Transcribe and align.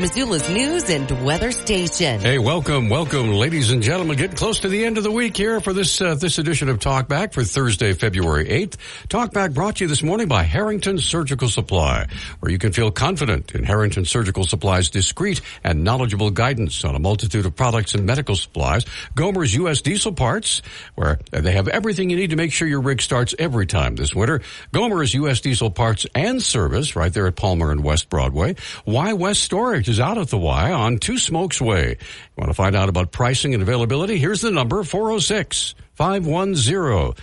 Missoula's 0.00 0.48
news 0.48 0.88
and 0.90 1.24
weather 1.24 1.50
station. 1.50 2.20
Hey, 2.20 2.38
welcome, 2.38 2.88
welcome, 2.88 3.32
ladies 3.32 3.72
and 3.72 3.82
gentlemen. 3.82 4.16
Getting 4.16 4.36
close 4.36 4.60
to 4.60 4.68
the 4.68 4.84
end 4.84 4.96
of 4.96 5.02
the 5.02 5.10
week 5.10 5.36
here 5.36 5.60
for 5.60 5.72
this 5.72 6.00
uh, 6.00 6.14
this 6.14 6.38
edition 6.38 6.68
of 6.68 6.78
Talkback 6.78 7.32
for 7.32 7.42
Thursday, 7.42 7.92
February 7.94 8.48
eighth. 8.48 8.78
Talkback 9.08 9.54
brought 9.54 9.76
to 9.76 9.84
you 9.84 9.88
this 9.88 10.00
morning 10.00 10.28
by 10.28 10.44
Harrington 10.44 10.98
Surgical 10.98 11.48
Supply, 11.48 12.06
where 12.38 12.52
you 12.52 12.58
can 12.58 12.72
feel 12.72 12.92
confident 12.92 13.56
in 13.56 13.64
Harrington 13.64 14.04
Surgical 14.04 14.44
Supply's 14.44 14.88
discreet 14.88 15.40
and 15.64 15.82
knowledgeable 15.82 16.30
guidance 16.30 16.84
on 16.84 16.94
a 16.94 17.00
multitude 17.00 17.44
of 17.44 17.56
products 17.56 17.96
and 17.96 18.06
medical 18.06 18.36
supplies. 18.36 18.84
Gomer's 19.16 19.52
U.S. 19.56 19.82
Diesel 19.82 20.12
Parts, 20.12 20.62
where 20.94 21.18
they 21.32 21.52
have 21.52 21.66
everything 21.66 22.08
you 22.08 22.16
need 22.16 22.30
to 22.30 22.36
make 22.36 22.52
sure 22.52 22.68
your 22.68 22.82
rig 22.82 23.02
starts 23.02 23.34
every 23.36 23.66
time 23.66 23.96
this 23.96 24.14
winter. 24.14 24.42
Gomer's 24.72 25.12
U.S. 25.14 25.40
Diesel 25.40 25.72
Parts 25.72 26.06
and 26.14 26.40
Service, 26.40 26.94
right 26.94 27.12
there 27.12 27.26
at 27.26 27.34
Palmer 27.34 27.72
and 27.72 27.82
West 27.82 28.08
Broadway. 28.08 28.54
Y 28.86 29.12
West 29.12 29.42
Storage 29.42 29.87
is 29.88 30.00
out 30.00 30.18
at 30.18 30.28
the 30.28 30.38
Y 30.38 30.72
on 30.72 30.98
Two 30.98 31.18
Smokes 31.18 31.60
Way. 31.60 31.90
You 31.90 31.96
want 32.36 32.50
to 32.50 32.54
find 32.54 32.76
out 32.76 32.88
about 32.88 33.12
pricing 33.12 33.54
and 33.54 33.62
availability? 33.62 34.18
Here's 34.18 34.40
the 34.40 34.50
number 34.50 34.82
406 34.82 35.74
510 35.94 37.14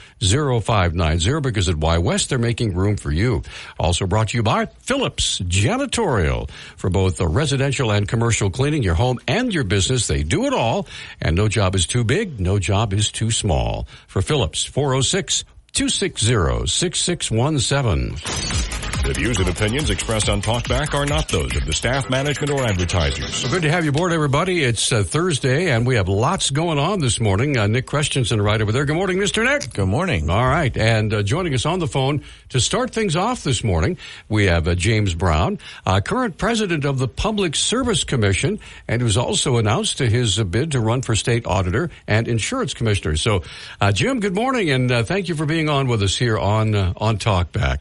0590 0.61 1.39
because 1.39 1.69
at 1.69 1.77
Y 1.77 1.97
West 1.97 2.29
they're 2.29 2.37
making 2.37 2.75
room 2.75 2.97
for 2.97 3.11
you. 3.11 3.41
Also 3.79 4.05
brought 4.05 4.29
to 4.29 4.37
you 4.37 4.43
by 4.43 4.65
Phillips 4.65 5.39
Janitorial 5.39 6.49
for 6.75 6.89
both 6.89 7.17
the 7.17 7.27
residential 7.27 7.91
and 7.91 8.07
commercial 8.07 8.49
cleaning, 8.49 8.83
your 8.83 8.95
home 8.95 9.19
and 9.27 9.53
your 9.53 9.63
business. 9.63 10.07
They 10.07 10.23
do 10.23 10.45
it 10.45 10.53
all 10.53 10.87
and 11.21 11.35
no 11.35 11.47
job 11.47 11.75
is 11.75 11.87
too 11.87 12.03
big, 12.03 12.39
no 12.39 12.59
job 12.59 12.93
is 12.93 13.11
too 13.11 13.31
small. 13.31 13.87
For 14.07 14.21
Phillips 14.21 14.65
406 14.65 15.45
260 15.73 16.67
6617. 16.67 18.84
The 19.05 19.13
views 19.13 19.37
and 19.37 19.47
opinions 19.47 19.91
expressed 19.91 20.29
on 20.29 20.41
Talkback 20.41 20.95
are 20.95 21.05
not 21.05 21.29
those 21.29 21.55
of 21.55 21.63
the 21.63 21.73
staff, 21.73 22.09
management, 22.09 22.49
or 22.49 22.65
advertisers. 22.65 23.43
Well, 23.43 23.51
good 23.51 23.61
to 23.61 23.69
have 23.69 23.83
you 23.83 23.91
aboard, 23.91 24.11
everybody. 24.11 24.63
It's 24.63 24.91
uh, 24.91 25.03
Thursday, 25.03 25.69
and 25.69 25.85
we 25.85 25.93
have 25.93 26.09
lots 26.09 26.49
going 26.49 26.79
on 26.79 27.01
this 27.01 27.19
morning. 27.19 27.55
Uh, 27.55 27.67
Nick 27.67 27.85
Christensen 27.85 28.41
right 28.41 28.59
over 28.59 28.71
there. 28.71 28.83
Good 28.83 28.95
morning, 28.95 29.19
Mr. 29.19 29.45
Nick. 29.45 29.71
Good 29.75 29.85
morning. 29.85 30.27
All 30.31 30.47
right, 30.47 30.75
and 30.75 31.13
uh, 31.13 31.21
joining 31.21 31.53
us 31.53 31.67
on 31.67 31.77
the 31.77 31.87
phone 31.87 32.23
to 32.49 32.59
start 32.59 32.95
things 32.95 33.15
off 33.15 33.43
this 33.43 33.63
morning, 33.63 33.99
we 34.27 34.45
have 34.45 34.67
uh, 34.67 34.73
James 34.73 35.13
Brown, 35.13 35.59
uh, 35.85 36.01
current 36.01 36.39
president 36.39 36.83
of 36.83 36.97
the 36.97 37.07
Public 37.07 37.55
Service 37.55 38.05
Commission, 38.05 38.59
and 38.87 39.03
who's 39.03 39.17
also 39.17 39.57
announced 39.57 39.99
his 39.99 40.41
bid 40.45 40.71
to 40.71 40.79
run 40.79 41.03
for 41.03 41.15
state 41.15 41.45
auditor 41.45 41.91
and 42.07 42.27
insurance 42.27 42.73
commissioner. 42.73 43.17
So, 43.17 43.43
uh, 43.79 43.91
Jim, 43.91 44.19
good 44.19 44.33
morning, 44.33 44.71
and 44.71 44.89
thank 45.05 45.29
you 45.29 45.35
for 45.35 45.45
being 45.45 45.69
on 45.69 45.87
with 45.87 46.01
us 46.01 46.17
here 46.17 46.39
on 46.39 46.73
on 46.73 47.19
Talkback. 47.19 47.77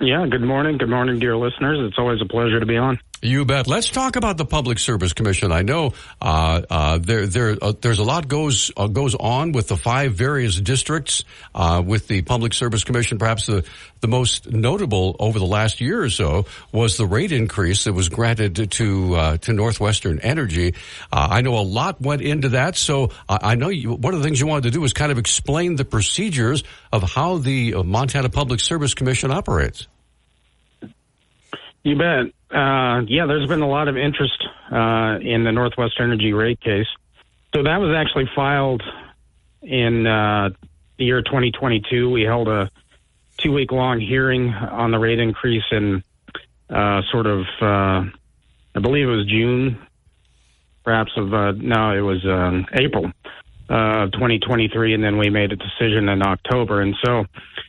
Yeah, 0.00 0.26
good 0.26 0.42
morning. 0.42 0.76
Good 0.76 0.90
morning, 0.90 1.18
dear 1.18 1.36
listeners. 1.36 1.78
It's 1.80 1.98
always 1.98 2.20
a 2.20 2.26
pleasure 2.26 2.60
to 2.60 2.66
be 2.66 2.76
on. 2.76 2.98
You 3.22 3.46
bet. 3.46 3.66
Let's 3.66 3.88
talk 3.88 4.16
about 4.16 4.36
the 4.36 4.44
Public 4.44 4.78
Service 4.78 5.14
Commission. 5.14 5.50
I 5.50 5.62
know 5.62 5.94
uh, 6.20 6.60
uh, 6.68 6.98
there 6.98 7.26
there 7.26 7.56
uh, 7.62 7.72
there's 7.80 7.98
a 7.98 8.04
lot 8.04 8.28
goes 8.28 8.70
uh, 8.76 8.88
goes 8.88 9.14
on 9.14 9.52
with 9.52 9.68
the 9.68 9.76
five 9.76 10.12
various 10.12 10.60
districts 10.60 11.24
uh, 11.54 11.82
with 11.84 12.08
the 12.08 12.20
Public 12.20 12.52
Service 12.52 12.84
Commission. 12.84 13.18
Perhaps 13.18 13.46
the 13.46 13.64
the 14.00 14.06
most 14.06 14.52
notable 14.52 15.16
over 15.18 15.38
the 15.38 15.46
last 15.46 15.80
year 15.80 16.02
or 16.02 16.10
so 16.10 16.44
was 16.72 16.98
the 16.98 17.06
rate 17.06 17.32
increase 17.32 17.84
that 17.84 17.94
was 17.94 18.10
granted 18.10 18.70
to 18.72 19.14
uh, 19.14 19.36
to 19.38 19.54
Northwestern 19.54 20.20
Energy. 20.20 20.74
I 21.10 21.40
know 21.40 21.56
a 21.56 21.64
lot 21.64 22.02
went 22.02 22.20
into 22.20 22.50
that, 22.50 22.76
so 22.76 23.12
I, 23.30 23.38
I 23.42 23.54
know 23.54 23.70
you, 23.70 23.94
one 23.94 24.12
of 24.12 24.20
the 24.20 24.24
things 24.24 24.38
you 24.38 24.46
wanted 24.46 24.64
to 24.64 24.70
do 24.72 24.82
was 24.82 24.92
kind 24.92 25.10
of 25.10 25.16
explain 25.16 25.76
the 25.76 25.86
procedures 25.86 26.64
of 26.92 27.02
how 27.02 27.38
the 27.38 27.82
Montana 27.82 28.28
Public 28.28 28.60
Service 28.60 28.92
Commission 28.92 29.30
operates. 29.30 29.88
You 31.86 31.94
bet. 31.94 32.26
Uh, 32.50 33.02
yeah, 33.06 33.26
there's 33.26 33.46
been 33.46 33.62
a 33.62 33.68
lot 33.68 33.86
of 33.86 33.96
interest 33.96 34.44
uh, 34.72 35.18
in 35.22 35.44
the 35.44 35.52
Northwest 35.52 35.94
Energy 36.00 36.32
rate 36.32 36.60
case. 36.60 36.88
So 37.54 37.62
that 37.62 37.76
was 37.76 37.94
actually 37.94 38.28
filed 38.34 38.82
in 39.62 40.04
uh, 40.04 40.50
the 40.98 41.04
year 41.04 41.22
2022. 41.22 42.10
We 42.10 42.22
held 42.22 42.48
a 42.48 42.72
two 43.36 43.52
week 43.52 43.70
long 43.70 44.00
hearing 44.00 44.52
on 44.52 44.90
the 44.90 44.98
rate 44.98 45.20
increase 45.20 45.62
in 45.70 46.02
uh, 46.68 47.02
sort 47.12 47.28
of, 47.28 47.46
uh, 47.62 48.02
I 48.74 48.80
believe 48.82 49.06
it 49.06 49.12
was 49.12 49.26
June, 49.26 49.78
perhaps 50.82 51.12
of, 51.16 51.32
uh, 51.32 51.52
no, 51.52 51.92
it 51.92 52.00
was 52.00 52.26
um, 52.26 52.66
April 52.72 53.12
of 53.68 54.10
2023, 54.10 54.92
and 54.92 55.04
then 55.04 55.18
we 55.18 55.30
made 55.30 55.52
a 55.52 55.56
decision 55.56 56.08
in 56.08 56.20
October. 56.22 56.80
And 56.80 56.96
so 57.04 57.26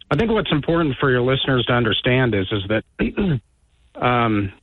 I 0.09 0.15
think 0.15 0.31
what's 0.31 0.51
important 0.51 0.95
for 0.99 1.11
your 1.11 1.21
listeners 1.21 1.67
to 1.67 1.73
understand 1.73 2.33
is, 2.33 2.51
is 2.51 2.63
that 2.69 2.83
Um, 4.01 4.53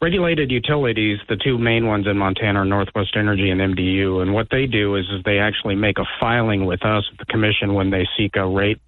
regulated 0.00 0.50
utilities, 0.50 1.18
the 1.28 1.36
two 1.36 1.58
main 1.58 1.86
ones 1.86 2.06
in 2.06 2.16
Montana 2.18 2.60
are 2.60 2.64
Northwest 2.64 3.16
Energy 3.16 3.50
and 3.50 3.60
MDU, 3.60 4.22
and 4.22 4.34
what 4.34 4.48
they 4.50 4.66
do 4.66 4.96
is, 4.96 5.06
is 5.10 5.22
they 5.24 5.38
actually 5.38 5.74
make 5.74 5.98
a 5.98 6.04
filing 6.20 6.66
with 6.66 6.84
us, 6.84 7.04
the 7.18 7.24
commission, 7.26 7.74
when 7.74 7.90
they 7.90 8.06
seek 8.16 8.36
a 8.36 8.46
rate 8.46 8.80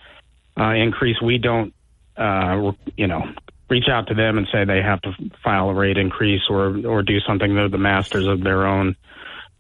uh, 0.58 0.72
increase. 0.72 1.20
We 1.22 1.38
don't, 1.38 1.72
uh, 2.16 2.72
you 2.96 3.06
know, 3.06 3.22
reach 3.70 3.88
out 3.88 4.08
to 4.08 4.14
them 4.14 4.38
and 4.38 4.46
say 4.52 4.64
they 4.64 4.82
have 4.82 5.00
to 5.02 5.12
file 5.42 5.70
a 5.70 5.74
rate 5.74 5.98
increase 5.98 6.42
or 6.48 6.86
or 6.86 7.02
do 7.02 7.20
something. 7.20 7.54
They're 7.54 7.68
the 7.68 7.78
masters 7.78 8.26
of 8.26 8.42
their 8.42 8.66
own 8.66 8.96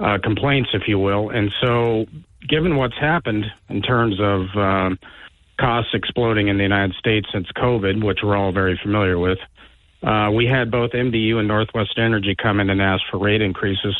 uh, 0.00 0.18
complaints, 0.22 0.70
if 0.72 0.88
you 0.88 0.98
will. 0.98 1.30
And 1.30 1.52
so, 1.62 2.06
given 2.48 2.76
what's 2.76 2.98
happened 2.98 3.46
in 3.68 3.82
terms 3.82 4.18
of 4.20 4.56
um, 4.56 4.98
costs 5.58 5.90
exploding 5.92 6.48
in 6.48 6.56
the 6.56 6.62
United 6.62 6.94
States 6.96 7.26
since 7.32 7.46
COVID, 7.56 8.04
which 8.04 8.20
we're 8.22 8.36
all 8.36 8.52
very 8.52 8.78
familiar 8.82 9.18
with. 9.18 9.38
Uh, 10.02 10.30
we 10.32 10.46
had 10.46 10.70
both 10.70 10.92
MDU 10.92 11.36
and 11.36 11.48
Northwest 11.48 11.98
Energy 11.98 12.36
come 12.40 12.60
in 12.60 12.70
and 12.70 12.80
ask 12.80 13.02
for 13.10 13.18
rate 13.18 13.42
increases 13.42 13.96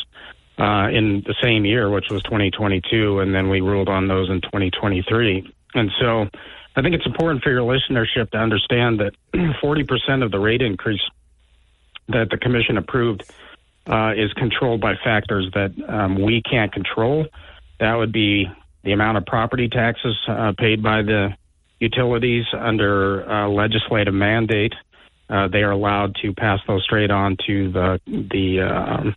uh, 0.57 0.89
in 0.91 1.23
the 1.25 1.35
same 1.41 1.65
year, 1.65 1.89
which 1.89 2.09
was 2.09 2.23
2022, 2.23 3.19
and 3.19 3.33
then 3.33 3.49
we 3.49 3.61
ruled 3.61 3.89
on 3.89 4.07
those 4.07 4.29
in 4.29 4.41
2023. 4.41 5.53
And 5.75 5.91
so 5.99 6.27
I 6.75 6.81
think 6.81 6.95
it's 6.95 7.05
important 7.05 7.43
for 7.43 7.51
your 7.51 7.61
listenership 7.61 8.31
to 8.31 8.37
understand 8.37 8.99
that 8.99 9.13
40% 9.33 10.23
of 10.23 10.31
the 10.31 10.39
rate 10.39 10.61
increase 10.61 11.01
that 12.07 12.29
the 12.29 12.37
commission 12.37 12.77
approved 12.77 13.23
uh, 13.87 14.13
is 14.15 14.31
controlled 14.33 14.81
by 14.81 14.95
factors 15.03 15.49
that 15.53 15.71
um, 15.87 16.21
we 16.21 16.41
can't 16.41 16.71
control. 16.71 17.25
That 17.79 17.95
would 17.95 18.11
be 18.11 18.47
the 18.83 18.91
amount 18.91 19.17
of 19.17 19.25
property 19.25 19.67
taxes 19.67 20.17
uh, 20.27 20.53
paid 20.57 20.81
by 20.81 21.01
the 21.01 21.35
utilities 21.79 22.45
under 22.53 23.29
uh, 23.29 23.47
legislative 23.47 24.13
mandate 24.13 24.73
uh, 25.29 25.47
they 25.47 25.59
are 25.59 25.71
allowed 25.71 26.15
to 26.21 26.33
pass 26.33 26.59
those 26.67 26.83
straight 26.83 27.11
on 27.11 27.37
to 27.47 27.71
the 27.71 27.99
the 28.05 28.61
um, 28.61 29.15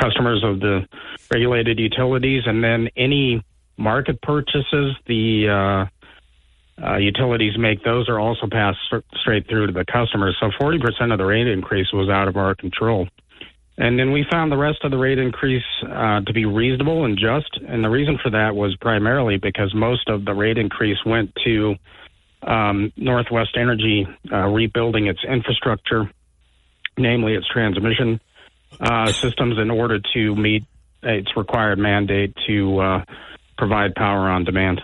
customers 0.00 0.42
of 0.44 0.60
the 0.60 0.86
regulated 1.30 1.78
utilities, 1.78 2.42
and 2.46 2.62
then 2.62 2.88
any 2.96 3.42
market 3.78 4.20
purchases 4.22 4.94
the 5.06 5.48
uh, 5.48 5.86
uh, 6.82 6.96
utilities 6.96 7.58
make, 7.58 7.82
those 7.84 8.08
are 8.08 8.20
also 8.20 8.46
passed 8.50 8.78
straight 9.20 9.48
through 9.48 9.66
to 9.66 9.72
the 9.72 9.84
customers. 9.84 10.36
So 10.40 10.50
40% 10.60 11.12
of 11.12 11.18
the 11.18 11.24
rate 11.24 11.46
increase 11.46 11.92
was 11.92 12.08
out 12.08 12.28
of 12.28 12.36
our 12.36 12.54
control. 12.54 13.08
And 13.78 13.98
then 13.98 14.10
we 14.10 14.24
found 14.30 14.50
the 14.50 14.56
rest 14.56 14.84
of 14.84 14.90
the 14.90 14.96
rate 14.96 15.18
increase 15.18 15.64
uh, 15.82 16.20
to 16.22 16.32
be 16.32 16.46
reasonable 16.46 17.04
and 17.04 17.18
just. 17.18 17.58
And 17.68 17.84
the 17.84 17.90
reason 17.90 18.18
for 18.22 18.30
that 18.30 18.54
was 18.54 18.74
primarily 18.76 19.36
because 19.36 19.74
most 19.74 20.08
of 20.08 20.24
the 20.24 20.32
rate 20.32 20.56
increase 20.56 20.98
went 21.04 21.34
to 21.44 21.74
um, 22.46 22.92
Northwest 22.96 23.56
Energy 23.56 24.06
uh, 24.32 24.46
rebuilding 24.48 25.06
its 25.06 25.20
infrastructure, 25.24 26.10
namely 26.96 27.34
its 27.34 27.46
transmission 27.48 28.20
uh, 28.80 29.12
systems, 29.12 29.58
in 29.58 29.70
order 29.70 30.00
to 30.14 30.34
meet 30.36 30.64
its 31.02 31.36
required 31.36 31.78
mandate 31.78 32.34
to 32.46 32.78
uh, 32.78 33.04
provide 33.58 33.94
power 33.94 34.28
on 34.30 34.44
demand. 34.44 34.80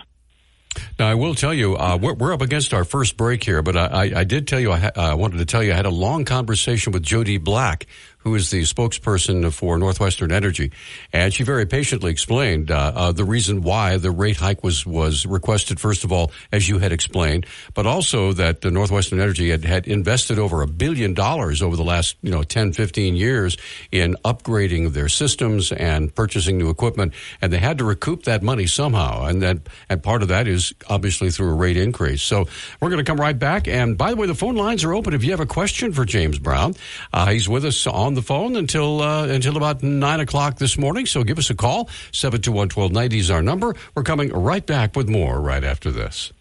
Now, 0.97 1.07
I 1.07 1.15
will 1.15 1.35
tell 1.35 1.53
you, 1.53 1.75
uh, 1.75 1.97
we're, 2.01 2.13
we're, 2.13 2.33
up 2.33 2.41
against 2.41 2.73
our 2.73 2.83
first 2.83 3.15
break 3.15 3.43
here, 3.43 3.61
but 3.61 3.77
I, 3.77 3.85
I, 3.85 4.19
I 4.19 4.23
did 4.23 4.47
tell 4.47 4.59
you, 4.59 4.71
I, 4.71 4.79
ha- 4.79 4.91
I, 4.95 5.13
wanted 5.13 5.37
to 5.37 5.45
tell 5.45 5.61
you, 5.61 5.71
I 5.71 5.75
had 5.75 5.85
a 5.85 5.91
long 5.91 6.25
conversation 6.25 6.93
with 6.93 7.03
Jo 7.03 7.23
Dee 7.23 7.37
Black, 7.37 7.85
who 8.23 8.35
is 8.35 8.49
the 8.49 8.61
spokesperson 8.61 9.51
for 9.53 9.77
Northwestern 9.77 10.31
Energy, 10.31 10.71
and 11.11 11.33
she 11.33 11.43
very 11.43 11.65
patiently 11.65 12.11
explained 12.11 12.71
uh, 12.71 12.91
uh, 12.95 13.11
the 13.11 13.25
reason 13.25 13.61
why 13.61 13.97
the 13.97 14.11
rate 14.11 14.37
hike 14.37 14.63
was 14.63 14.85
was 14.85 15.25
requested. 15.25 15.79
First 15.79 16.03
of 16.03 16.11
all, 16.11 16.31
as 16.51 16.69
you 16.69 16.79
had 16.79 16.91
explained, 16.91 17.45
but 17.73 17.85
also 17.85 18.33
that 18.33 18.61
the 18.61 18.71
Northwestern 18.71 19.19
Energy 19.19 19.49
had, 19.49 19.65
had 19.65 19.87
invested 19.87 20.39
over 20.39 20.61
a 20.61 20.67
billion 20.67 21.13
dollars 21.13 21.61
over 21.61 21.75
the 21.75 21.83
last 21.83 22.15
you 22.21 22.31
know 22.31 22.43
10, 22.43 22.73
15 22.73 23.15
years 23.15 23.57
in 23.91 24.15
upgrading 24.23 24.93
their 24.93 25.09
systems 25.09 25.71
and 25.71 26.13
purchasing 26.15 26.57
new 26.57 26.69
equipment, 26.69 27.13
and 27.41 27.51
they 27.51 27.57
had 27.57 27.77
to 27.77 27.83
recoup 27.83 28.23
that 28.23 28.41
money 28.41 28.67
somehow, 28.67 29.25
and 29.25 29.41
that 29.41 29.57
and 29.89 30.01
part 30.01 30.21
of 30.21 30.29
that 30.29 30.47
is 30.47 30.73
obviously 30.89 31.29
through 31.29 31.49
a 31.49 31.55
rate 31.55 31.77
increase. 31.77 32.21
So 32.21 32.47
we're 32.79 32.89
going 32.89 33.03
to 33.03 33.09
come 33.09 33.19
right 33.19 33.37
back. 33.37 33.67
And 33.67 33.97
by 33.97 34.11
the 34.11 34.15
way, 34.15 34.27
the 34.27 34.35
phone 34.35 34.55
lines 34.55 34.83
are 34.83 34.93
open 34.93 35.13
if 35.13 35.23
you 35.23 35.31
have 35.31 35.39
a 35.39 35.45
question 35.45 35.93
for 35.93 36.05
James 36.05 36.39
Brown. 36.39 36.75
Uh, 37.11 37.27
he's 37.27 37.49
with 37.49 37.65
us 37.65 37.85
on 37.87 38.12
the 38.13 38.21
phone 38.21 38.55
until 38.55 39.01
uh, 39.01 39.27
until 39.27 39.57
about 39.57 39.83
nine 39.83 40.19
o'clock 40.19 40.57
this 40.57 40.77
morning. 40.77 41.05
So 41.05 41.23
give 41.23 41.37
us 41.37 41.49
a 41.49 41.55
call. 41.55 41.89
Seven 42.11 42.41
two 42.41 42.51
one 42.51 42.69
twelve 42.69 42.91
ninety 42.91 43.19
is 43.19 43.31
our 43.31 43.41
number. 43.41 43.75
We're 43.95 44.03
coming 44.03 44.29
right 44.29 44.65
back 44.65 44.95
with 44.95 45.09
more 45.09 45.39
right 45.41 45.63
after 45.63 45.91
this. 45.91 46.31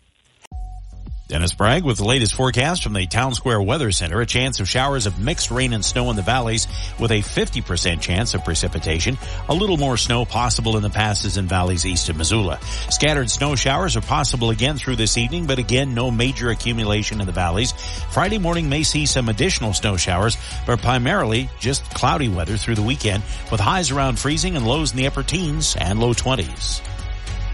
Dennis 1.33 1.55
Bragg 1.55 1.83
with 1.83 1.97
the 1.97 2.05
latest 2.05 2.35
forecast 2.35 2.83
from 2.83 2.93
the 2.93 3.07
Town 3.07 3.33
Square 3.33 3.63
Weather 3.63 3.91
Center. 3.91 4.21
A 4.21 4.27
chance 4.27 4.61
of 4.61 4.69
showers 4.69 5.07
of 5.07 5.19
mixed 5.19 5.51
rain 5.51 5.73
and 5.73 5.83
snow 5.83 6.11
in 6.11 6.17
the 6.17 6.21
valleys 6.21 6.69
with 7.01 7.11
a 7.11 7.23
50% 7.23 8.03
chance 8.03 8.35
of 8.35 8.45
precipitation. 8.45 9.17
A 9.49 9.55
little 9.55 9.79
more 9.79 9.97
snow 9.97 10.27
possible 10.27 10.77
in 10.77 10.83
the 10.83 10.91
passes 10.91 11.39
and 11.39 11.49
valleys 11.49 11.87
east 11.87 12.11
of 12.11 12.19
Missoula. 12.19 12.61
Scattered 12.91 13.31
snow 13.31 13.57
showers 13.57 13.97
are 13.97 14.03
possible 14.03 14.51
again 14.51 14.77
through 14.77 14.97
this 14.97 15.17
evening, 15.17 15.47
but 15.47 15.59
again, 15.59 15.95
no 15.95 16.11
major 16.11 16.51
accumulation 16.51 17.19
in 17.19 17.27
the 17.27 17.33
valleys. 17.33 17.73
Friday 18.11 18.37
morning 18.37 18.69
may 18.69 18.83
see 18.83 19.07
some 19.07 19.31
additional 19.31 19.73
snow 19.73 19.97
showers, 19.97 20.37
but 20.67 20.83
primarily 20.83 21.49
just 21.59 21.83
cloudy 21.95 22.29
weather 22.29 22.59
through 22.59 22.75
the 22.75 22.83
weekend 22.83 23.23
with 23.51 23.59
highs 23.59 23.91
around 23.91 24.19
freezing 24.19 24.55
and 24.55 24.67
lows 24.67 24.91
in 24.91 24.99
the 24.99 25.07
upper 25.07 25.23
teens 25.23 25.77
and 25.81 25.99
low 25.99 26.13
20s. 26.13 26.92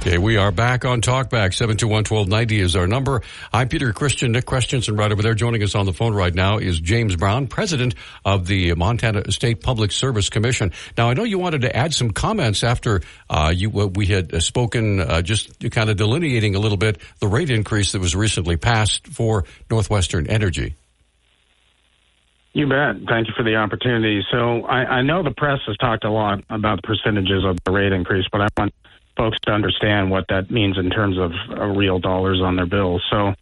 Okay, 0.01 0.17
we 0.17 0.37
are 0.37 0.53
back 0.53 0.85
on 0.85 1.01
Talkback. 1.01 1.51
721-1290 1.51 2.61
is 2.61 2.77
our 2.77 2.87
number. 2.87 3.21
I'm 3.53 3.69
Peter 3.69 3.93
Christian. 3.93 4.31
Nick 4.31 4.47
Christensen 4.47 4.97
right 4.97 5.11
over 5.11 5.23
there. 5.23 5.35
Joining 5.35 5.61
us 5.65 5.75
on 5.75 5.87
the 5.87 5.93
phone 5.93 6.15
right 6.15 6.33
now 6.33 6.59
is 6.59 6.79
James 6.79 7.17
Brown, 7.17 7.49
president 7.49 7.97
of 8.25 8.47
the 8.47 8.75
Montana 8.75 9.33
State 9.33 9.61
Public 9.61 9.91
Service 9.91 10.31
Commission. 10.31 10.71
Now, 10.97 11.11
I 11.11 11.15
know 11.15 11.25
you 11.25 11.41
wanted 11.41 11.63
to 11.63 11.77
add 11.77 11.93
some 11.93 12.13
comments 12.13 12.63
after 12.63 13.03
uh, 13.29 13.53
you 13.55 13.71
we 13.71 14.07
had 14.07 14.41
spoken, 14.41 15.01
uh, 15.01 15.21
just 15.21 15.69
kind 15.73 15.91
of 15.91 15.97
delineating 15.97 16.55
a 16.55 16.61
little 16.61 16.79
bit 16.79 16.99
the 17.19 17.27
rate 17.27 17.51
increase 17.51 17.91
that 17.91 18.01
was 18.01 18.15
recently 18.15 18.57
passed 18.57 19.09
for 19.09 19.47
Northwestern 19.69 20.29
Energy. 20.29 20.77
You 22.53 22.69
bet. 22.69 23.03
Thank 23.09 23.27
you 23.27 23.35
for 23.37 23.43
the 23.43 23.57
opportunity. 23.57 24.23
So 24.31 24.65
I, 24.65 24.99
I 24.99 25.03
know 25.03 25.25
the 25.25 25.33
press 25.33 25.59
has 25.67 25.77
talked 25.79 26.05
a 26.05 26.11
lot 26.11 26.45
about 26.49 26.85
percentages 26.85 27.45
of 27.45 27.59
the 27.65 27.73
rate 27.73 27.93
increase, 27.93 28.27
but 28.31 28.41
I 28.41 28.49
want 28.57 28.73
folks 29.19 29.37
to 29.41 29.51
understand 29.51 30.11
what 30.11 30.25
that 30.29 30.51
means 30.51 30.79
in 30.79 30.89
terms 30.89 31.19
of 31.19 31.33
uh, 31.51 31.67
real 31.67 31.99
dollars 31.99 32.41
on 32.41 32.57
their 32.57 32.67
bills. 32.67 33.03
So, 33.11 33.35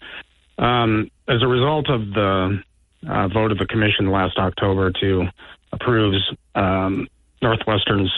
um, 0.59 1.11
as 1.29 1.43
a 1.43 1.47
result 1.47 1.91
of 1.91 2.01
the 2.13 2.63
uh, 3.07 3.29
vote 3.29 3.53
of 3.53 3.59
the 3.59 3.67
commission 3.67 4.11
last 4.11 4.39
October 4.39 4.91
to 4.91 5.27
approve 5.73 6.15
um, 6.55 7.07
Northwestern's, 7.43 8.11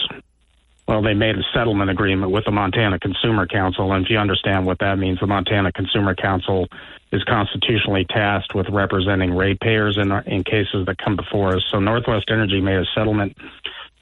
well, 0.87 1.02
they 1.02 1.14
made 1.14 1.37
a 1.37 1.43
settlement 1.52 1.90
agreement 1.90 2.31
with 2.31 2.44
the 2.44 2.52
Montana 2.52 2.99
Consumer 2.99 3.46
Counsel. 3.46 3.93
And 3.93 4.05
if 4.05 4.10
you 4.10 4.19
understand 4.19 4.64
what 4.64 4.78
that 4.78 4.99
means, 4.99 5.19
the 5.20 5.26
Montana 5.26 5.72
Consumer 5.72 6.14
Counsel 6.14 6.69
is 7.10 7.25
constitutionally 7.25 8.06
tasked 8.08 8.55
with 8.55 8.69
representing 8.69 9.34
ratepayers 9.34 9.99
in, 9.99 10.12
in 10.26 10.44
cases 10.44 10.87
that 10.87 10.99
come 10.99 11.16
before 11.16 11.56
us. 11.56 11.64
So 11.70 11.81
Northwest 11.81 12.26
Energy 12.31 12.60
made 12.60 12.76
a 12.76 12.87
settlement 12.94 13.37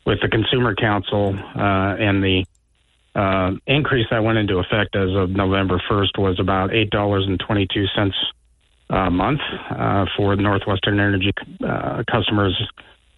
with 0.05 0.21
the 0.21 0.29
Consumer 0.29 0.75
Counsel 0.75 1.37
uh, 1.57 1.97
and 1.99 2.23
the 2.23 2.45
uh, 3.17 3.53
increase 3.67 4.07
that 4.11 4.23
went 4.23 4.37
into 4.37 4.59
effect 4.59 4.95
as 4.95 5.09
of 5.17 5.31
November 5.31 5.81
1st 5.91 6.19
was 6.19 6.39
about 6.39 6.71
$8.22 6.71 8.13
a 8.91 9.11
month 9.11 9.41
uh, 9.71 10.05
for 10.17 10.37
Northwestern 10.37 11.01
Energy 11.01 11.33
uh, 11.67 12.03
customers 12.11 12.55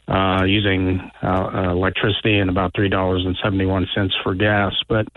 uh, 0.06 0.45
using 0.45 1.00
uh, 1.23 1.71
electricity 1.71 2.39
and 2.39 2.49
about 2.49 2.73
$3.71 2.75 4.11
for 4.23 4.35
gas. 4.35 4.73
But 4.89 5.09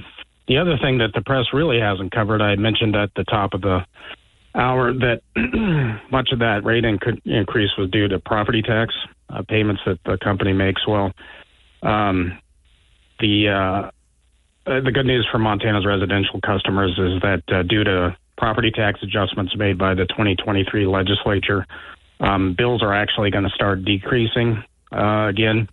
the 0.47 0.57
other 0.57 0.77
thing 0.81 0.97
that 0.97 1.11
the 1.13 1.21
press 1.21 1.45
really 1.53 1.79
hasn't 1.79 2.11
covered, 2.11 2.41
I 2.41 2.55
mentioned 2.55 2.95
at 2.95 3.11
the 3.15 3.23
top 3.23 3.53
of 3.53 3.61
the 3.61 3.85
hour 4.55 4.93
that 4.93 5.21
much 6.11 6.29
of 6.31 6.39
that 6.39 6.65
rate 6.65 6.83
inc- 6.83 7.21
increase 7.23 7.69
was 7.77 7.89
due 7.91 8.07
to 8.07 8.19
property 8.19 8.63
tax 8.63 8.93
uh, 9.29 9.43
payments 9.47 9.81
that 9.85 9.99
the 10.05 10.17
company 10.17 10.53
makes. 10.53 10.85
Well, 10.87 11.11
um, 11.83 12.39
the 13.19 13.91
uh, 14.67 14.79
the 14.81 14.91
good 14.91 15.05
news 15.05 15.27
for 15.31 15.39
Montana's 15.39 15.85
residential 15.85 16.39
customers 16.41 16.91
is 16.91 17.21
that 17.21 17.43
uh, 17.51 17.63
due 17.63 17.83
to 17.83 18.15
property 18.37 18.71
tax 18.71 18.99
adjustments 19.01 19.55
made 19.55 19.77
by 19.77 19.95
the 19.95 20.05
2023 20.05 20.85
legislature, 20.85 21.65
um, 22.19 22.53
bills 22.55 22.83
are 22.83 22.93
actually 22.93 23.31
going 23.31 23.43
to 23.43 23.49
start 23.49 23.83
decreasing 23.83 24.63
uh, 24.91 25.27
again. 25.27 25.67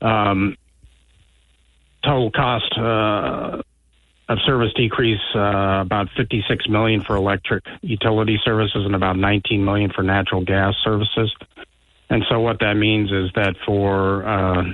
Um, 0.00 0.56
total 2.04 2.30
cost 2.32 2.72
uh, 2.76 3.62
of 4.28 4.38
service 4.44 4.72
decrease 4.74 5.20
uh, 5.34 5.82
about 5.82 6.08
56 6.16 6.68
million 6.68 7.02
for 7.02 7.14
electric 7.14 7.64
utility 7.80 8.40
services 8.44 8.84
and 8.84 8.94
about 8.96 9.16
19 9.16 9.64
million 9.64 9.90
for 9.90 10.02
natural 10.02 10.44
gas 10.44 10.74
services. 10.82 11.32
And 12.10 12.24
so 12.28 12.40
what 12.40 12.58
that 12.60 12.74
means 12.74 13.10
is 13.10 13.30
that 13.34 13.54
for 13.64 14.22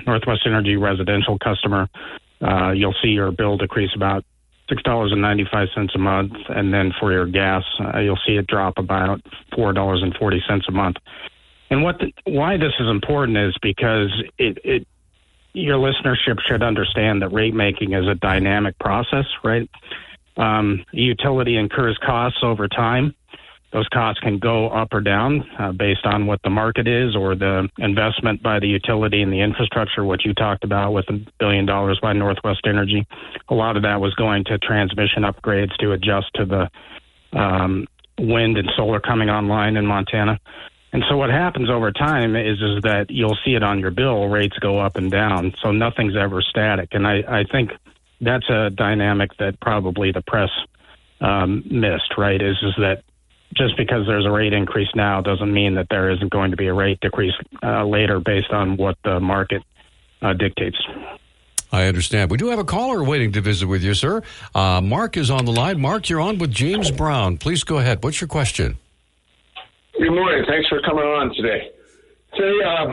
Northwest 0.05 0.41
Energy 0.45 0.75
residential 0.75 1.37
customer, 1.39 1.87
uh, 2.43 2.71
you'll 2.71 2.95
see 3.01 3.09
your 3.09 3.31
bill 3.31 3.57
decrease 3.57 3.91
about 3.95 4.25
six 4.69 4.81
dollars 4.83 5.11
and 5.11 5.21
ninety 5.21 5.45
five 5.51 5.67
cents 5.75 5.93
a 5.95 5.99
month, 5.99 6.33
and 6.49 6.73
then 6.73 6.93
for 6.99 7.11
your 7.11 7.25
gas, 7.25 7.63
uh, 7.79 7.99
you'll 7.99 8.19
see 8.25 8.33
it 8.33 8.47
drop 8.47 8.77
about 8.77 9.21
four 9.55 9.73
dollars 9.73 10.01
and 10.01 10.15
forty 10.15 10.41
cents 10.47 10.65
a 10.67 10.71
month. 10.71 10.97
And 11.69 11.83
what 11.83 11.99
the, 11.99 12.13
why 12.25 12.57
this 12.57 12.73
is 12.79 12.87
important 12.87 13.37
is 13.37 13.55
because 13.61 14.11
it, 14.37 14.57
it 14.63 14.87
your 15.53 15.77
listenership 15.77 16.39
should 16.47 16.63
understand 16.63 17.21
that 17.21 17.29
rate 17.29 17.53
making 17.53 17.93
is 17.93 18.07
a 18.07 18.15
dynamic 18.15 18.77
process, 18.79 19.25
right? 19.43 19.69
Um, 20.35 20.83
utility 20.91 21.57
incurs 21.57 21.97
costs 22.03 22.39
over 22.41 22.67
time, 22.67 23.13
those 23.73 23.87
costs 23.89 24.19
can 24.21 24.37
go 24.37 24.69
up 24.69 24.93
or 24.93 25.01
down 25.01 25.43
uh, 25.57 25.71
based 25.71 26.05
on 26.05 26.27
what 26.27 26.39
the 26.43 26.49
market 26.49 26.87
is 26.87 27.15
or 27.15 27.35
the 27.35 27.67
investment 27.79 28.41
by 28.43 28.59
the 28.59 28.67
utility 28.67 29.23
and 29.23 29.33
the 29.33 29.41
infrastructure, 29.41 30.03
what 30.03 30.23
you 30.23 30.33
talked 30.35 30.63
about 30.63 30.93
with 30.93 31.09
a 31.09 31.19
billion 31.39 31.65
dollars 31.65 31.99
by 31.99 32.13
Northwest 32.13 32.61
Energy. 32.65 33.05
A 33.49 33.53
lot 33.55 33.75
of 33.75 33.83
that 33.83 33.99
was 33.99 34.13
going 34.13 34.43
to 34.45 34.59
transmission 34.59 35.23
upgrades 35.23 35.75
to 35.77 35.91
adjust 35.91 36.27
to 36.35 36.45
the 36.45 36.69
um, 37.37 37.87
wind 38.19 38.59
and 38.59 38.69
solar 38.77 38.99
coming 38.99 39.31
online 39.31 39.75
in 39.75 39.87
Montana. 39.87 40.39
And 40.93 41.03
so 41.09 41.17
what 41.17 41.31
happens 41.31 41.71
over 41.71 41.91
time 41.91 42.35
is 42.35 42.61
is 42.61 42.83
that 42.83 43.07
you'll 43.09 43.37
see 43.43 43.55
it 43.55 43.63
on 43.63 43.79
your 43.79 43.89
bill, 43.89 44.27
rates 44.27 44.57
go 44.59 44.77
up 44.77 44.95
and 44.97 45.09
down. 45.09 45.55
So 45.63 45.71
nothing's 45.71 46.15
ever 46.15 46.43
static. 46.43 46.89
And 46.91 47.07
I, 47.07 47.23
I 47.27 47.43
think 47.51 47.71
that's 48.21 48.47
a 48.49 48.69
dynamic 48.69 49.31
that 49.39 49.59
probably 49.59 50.11
the 50.11 50.21
press 50.21 50.51
um, 51.19 51.63
missed, 51.65 52.15
right? 52.19 52.39
Is 52.39 52.57
is 52.61 52.75
that 52.77 53.03
just 53.55 53.77
because 53.77 54.05
there's 54.07 54.25
a 54.25 54.31
rate 54.31 54.53
increase 54.53 54.89
now 54.95 55.21
doesn't 55.21 55.53
mean 55.53 55.75
that 55.75 55.87
there 55.89 56.09
isn't 56.11 56.31
going 56.31 56.51
to 56.51 56.57
be 56.57 56.67
a 56.67 56.73
rate 56.73 56.99
decrease 57.01 57.33
uh, 57.61 57.85
later 57.85 58.19
based 58.19 58.51
on 58.51 58.77
what 58.77 58.97
the 59.03 59.19
market 59.19 59.63
uh, 60.21 60.33
dictates. 60.33 60.77
I 61.71 61.87
understand. 61.87 62.29
We 62.29 62.37
do 62.37 62.49
have 62.49 62.59
a 62.59 62.63
caller 62.63 63.03
waiting 63.03 63.31
to 63.31 63.41
visit 63.41 63.67
with 63.67 63.83
you, 63.83 63.95
sir. 63.95 64.21
Uh, 64.53 64.79
Mark 64.79 65.17
is 65.17 65.31
on 65.31 65.45
the 65.45 65.51
line. 65.51 65.81
Mark, 65.81 66.07
you're 66.07 66.21
on 66.21 66.37
with 66.37 66.51
James 66.51 66.91
Brown. 66.91 67.37
Please 67.37 67.63
go 67.63 67.79
ahead. 67.79 68.03
What's 68.03 68.21
your 68.21 68.27
question? 68.27 68.77
Good 69.97 70.11
morning. 70.11 70.45
Thanks 70.47 70.69
for 70.69 70.81
coming 70.81 71.03
on 71.03 71.33
today. 71.35 71.71
Say, 72.37 72.43
uh, 72.43 72.87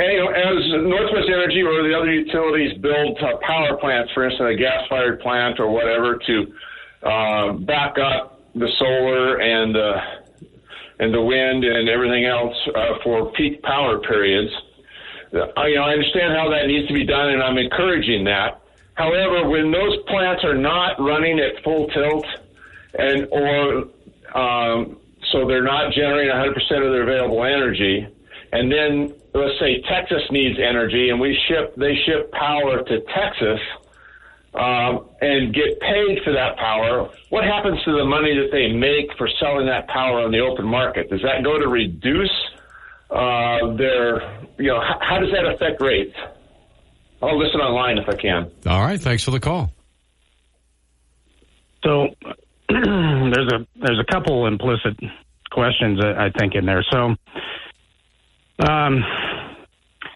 you 0.00 0.24
know, 0.24 0.28
as 0.28 0.84
Northwest 0.84 1.28
Energy 1.28 1.62
or 1.62 1.82
the 1.82 1.94
other 1.96 2.12
utilities 2.12 2.78
build 2.78 3.18
uh, 3.20 3.36
power 3.46 3.76
plants, 3.76 4.10
for 4.12 4.24
instance, 4.28 4.54
a 4.54 4.56
gas-fired 4.56 5.20
plant 5.20 5.60
or 5.60 5.70
whatever, 5.70 6.18
to 6.26 6.52
uh, 7.02 7.52
back 7.52 7.96
up 7.98 8.39
the 8.54 8.68
solar 8.78 9.40
and 9.40 9.76
uh, 9.76 10.00
and 10.98 11.14
the 11.14 11.20
wind 11.20 11.64
and 11.64 11.88
everything 11.88 12.26
else 12.26 12.56
uh, 12.74 12.98
for 13.02 13.32
peak 13.32 13.62
power 13.62 13.98
periods. 14.00 14.52
I, 15.56 15.68
you 15.68 15.76
know, 15.76 15.84
I 15.84 15.92
understand 15.92 16.34
how 16.34 16.50
that 16.50 16.66
needs 16.66 16.88
to 16.88 16.94
be 16.94 17.06
done, 17.06 17.30
and 17.30 17.42
I'm 17.42 17.56
encouraging 17.56 18.24
that. 18.24 18.60
However, 18.94 19.48
when 19.48 19.70
those 19.70 19.96
plants 20.08 20.44
are 20.44 20.56
not 20.56 21.00
running 21.00 21.38
at 21.38 21.62
full 21.62 21.88
tilt, 21.88 22.26
and 22.98 23.26
or 23.30 23.88
um, 24.34 24.98
so 25.32 25.46
they're 25.46 25.62
not 25.62 25.92
generating 25.92 26.32
100% 26.32 26.54
of 26.54 26.92
their 26.92 27.02
available 27.02 27.44
energy, 27.44 28.06
and 28.52 28.70
then 28.70 29.14
let's 29.32 29.58
say 29.60 29.80
Texas 29.82 30.22
needs 30.30 30.58
energy, 30.58 31.10
and 31.10 31.20
we 31.20 31.38
ship 31.48 31.74
they 31.76 31.94
ship 32.04 32.30
power 32.32 32.82
to 32.82 33.00
Texas 33.14 33.60
um, 34.54 35.08
and 35.20 35.54
get 35.54 35.78
paid 35.80 36.18
for 36.24 36.32
that 36.32 36.56
power, 36.56 37.08
what 37.28 37.44
happens 37.44 37.82
to 37.84 37.92
the 37.92 38.04
money 38.04 38.34
that 38.34 38.50
they 38.50 38.72
make 38.72 39.16
for 39.16 39.28
selling 39.40 39.66
that 39.66 39.86
power 39.88 40.20
on 40.20 40.32
the 40.32 40.40
open 40.40 40.66
market? 40.66 41.08
Does 41.10 41.22
that 41.22 41.44
go 41.44 41.58
to 41.58 41.68
reduce 41.68 42.34
uh, 43.10 43.74
their 43.76 44.40
you 44.60 44.68
know, 44.68 44.80
how, 44.80 44.98
how 45.00 45.18
does 45.18 45.30
that 45.32 45.46
affect 45.46 45.80
rates? 45.80 46.14
I'll 47.22 47.38
listen 47.38 47.60
online 47.60 47.98
if 47.98 48.08
I 48.08 48.16
can. 48.16 48.50
All 48.66 48.82
right. 48.82 49.00
Thanks 49.00 49.24
for 49.24 49.30
the 49.30 49.40
call. 49.40 49.72
So 51.84 52.08
there's 52.68 53.52
a 53.52 53.66
there's 53.76 54.00
a 54.00 54.12
couple 54.12 54.46
implicit 54.46 54.98
questions 55.50 56.00
I 56.02 56.30
think 56.38 56.54
in 56.54 56.66
there. 56.66 56.84
So 56.90 57.16
um, 58.68 59.04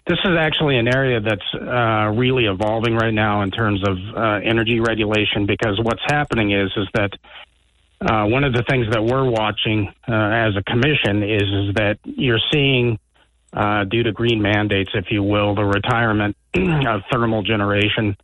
this 0.07 0.19
is 0.23 0.37
actually 0.37 0.77
an 0.77 0.87
area 0.87 1.19
that's 1.19 1.53
uh, 1.53 2.11
really 2.15 2.45
evolving 2.45 2.95
right 2.95 3.13
now 3.13 3.41
in 3.41 3.51
terms 3.51 3.81
of 3.87 3.97
uh, 4.15 4.39
energy 4.43 4.79
regulation 4.79 5.45
because 5.47 5.79
what's 5.81 6.03
happening 6.05 6.51
is 6.51 6.71
is 6.77 6.87
that 6.93 7.11
uh, 8.01 8.25
one 8.25 8.43
of 8.43 8.53
the 8.53 8.63
things 8.69 8.85
that 8.91 9.03
we're 9.03 9.27
watching 9.27 9.91
uh, 10.07 10.13
as 10.13 10.53
a 10.57 10.63
commission 10.63 11.23
is 11.23 11.41
is 11.41 11.75
that 11.75 11.97
you're 12.03 12.41
seeing 12.51 12.99
uh, 13.53 13.85
due 13.85 14.03
to 14.03 14.11
green 14.11 14.41
mandates, 14.41 14.91
if 14.93 15.05
you 15.09 15.23
will, 15.23 15.55
the 15.55 15.63
retirement 15.63 16.35
of 16.55 17.01
thermal 17.11 17.41
generation 17.41 18.15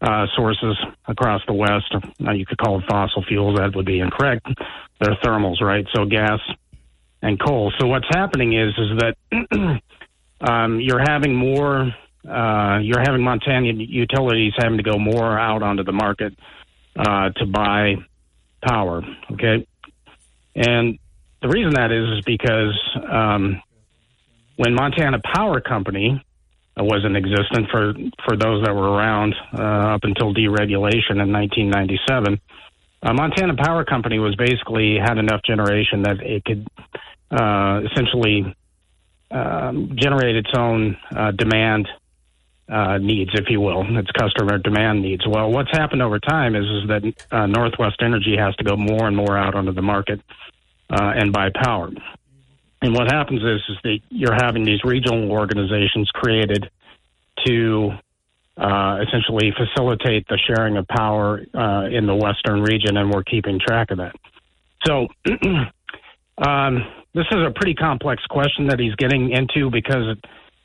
uh, 0.00 0.26
sources 0.36 0.76
across 1.06 1.42
the 1.46 1.52
West. 1.52 1.92
Uh, 2.24 2.30
you 2.32 2.46
could 2.46 2.58
call 2.58 2.78
it 2.78 2.84
fossil 2.88 3.24
fuels. 3.24 3.58
That 3.58 3.74
would 3.74 3.86
be 3.86 3.98
incorrect. 3.98 4.46
They're 5.00 5.16
thermals, 5.16 5.60
right? 5.60 5.84
So 5.92 6.04
gas 6.04 6.38
and 7.20 7.38
coal. 7.40 7.72
So 7.78 7.86
what's 7.86 8.06
happening 8.08 8.52
is 8.52 8.72
is 8.78 8.98
that 8.98 9.80
um, 10.40 10.80
you're 10.80 11.00
having 11.00 11.34
more. 11.34 11.92
Uh, 12.28 12.78
you're 12.82 13.00
having 13.00 13.22
Montana 13.22 13.72
utilities 13.72 14.52
having 14.58 14.76
to 14.76 14.82
go 14.82 14.98
more 14.98 15.38
out 15.38 15.62
onto 15.62 15.82
the 15.82 15.92
market 15.92 16.34
uh, 16.96 17.30
to 17.30 17.46
buy 17.46 17.94
power. 18.62 19.02
Okay, 19.32 19.66
and 20.54 20.98
the 21.40 21.48
reason 21.48 21.74
that 21.74 21.90
is 21.92 22.18
is 22.18 22.24
because 22.24 22.78
um, 23.10 23.62
when 24.56 24.74
Montana 24.74 25.20
Power 25.34 25.60
Company 25.60 26.22
was 26.82 27.04
in 27.04 27.16
existence 27.16 27.66
for 27.70 27.94
for 28.24 28.36
those 28.36 28.64
that 28.64 28.74
were 28.74 28.90
around 28.90 29.34
uh, 29.56 29.94
up 29.94 30.04
until 30.04 30.34
deregulation 30.34 31.18
in 31.22 31.32
1997. 31.32 32.40
Uh, 33.00 33.12
Montana 33.12 33.54
Power 33.56 33.84
Company 33.84 34.18
was 34.18 34.34
basically 34.36 34.96
had 34.98 35.18
enough 35.18 35.40
generation 35.44 36.02
that 36.02 36.20
it 36.20 36.44
could 36.44 36.66
uh, 37.30 37.80
essentially 37.90 38.54
um, 39.30 39.96
generate 39.96 40.36
its 40.36 40.50
own 40.54 40.96
uh, 41.14 41.32
demand 41.32 41.88
uh, 42.68 42.98
needs, 42.98 43.30
if 43.34 43.46
you 43.48 43.60
will, 43.60 43.84
its 43.98 44.10
customer 44.10 44.58
demand 44.58 45.02
needs. 45.02 45.26
Well, 45.26 45.50
what's 45.50 45.70
happened 45.70 46.02
over 46.02 46.18
time 46.18 46.54
is 46.54 46.64
is 46.64 46.88
that 46.88 47.26
uh, 47.30 47.46
Northwest 47.46 47.96
Energy 48.02 48.36
has 48.36 48.54
to 48.56 48.64
go 48.64 48.76
more 48.76 49.06
and 49.06 49.16
more 49.16 49.36
out 49.36 49.54
onto 49.54 49.72
the 49.72 49.82
market 49.82 50.20
uh, 50.90 51.12
and 51.16 51.32
buy 51.32 51.50
power. 51.50 51.90
And 52.80 52.94
what 52.94 53.10
happens 53.10 53.42
is, 53.42 53.60
is 53.68 53.76
that 53.82 53.98
you're 54.10 54.34
having 54.34 54.64
these 54.64 54.84
regional 54.84 55.30
organizations 55.32 56.10
created 56.12 56.70
to 57.46 57.92
uh, 58.56 58.98
essentially 59.06 59.52
facilitate 59.56 60.26
the 60.28 60.38
sharing 60.46 60.76
of 60.76 60.86
power 60.88 61.40
uh, 61.54 61.84
in 61.90 62.06
the 62.06 62.14
Western 62.14 62.62
region, 62.62 62.96
and 62.96 63.10
we're 63.10 63.24
keeping 63.24 63.58
track 63.58 63.90
of 63.90 63.98
that. 63.98 64.14
So, 64.84 65.08
um, 66.38 66.86
this 67.18 67.26
is 67.32 67.44
a 67.44 67.50
pretty 67.50 67.74
complex 67.74 68.24
question 68.26 68.68
that 68.68 68.78
he's 68.78 68.94
getting 68.94 69.32
into 69.32 69.70
because 69.70 70.16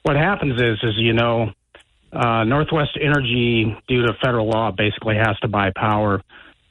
what 0.03 0.15
happens 0.15 0.61
is, 0.61 0.77
is 0.83 0.93
you 0.97 1.13
know, 1.13 1.49
uh, 2.11 2.43
Northwest 2.43 2.95
Energy, 3.01 3.75
due 3.87 4.05
to 4.05 4.13
federal 4.23 4.47
law, 4.47 4.69
basically 4.69 5.15
has 5.15 5.35
to 5.39 5.47
buy 5.47 5.71
power 5.75 6.21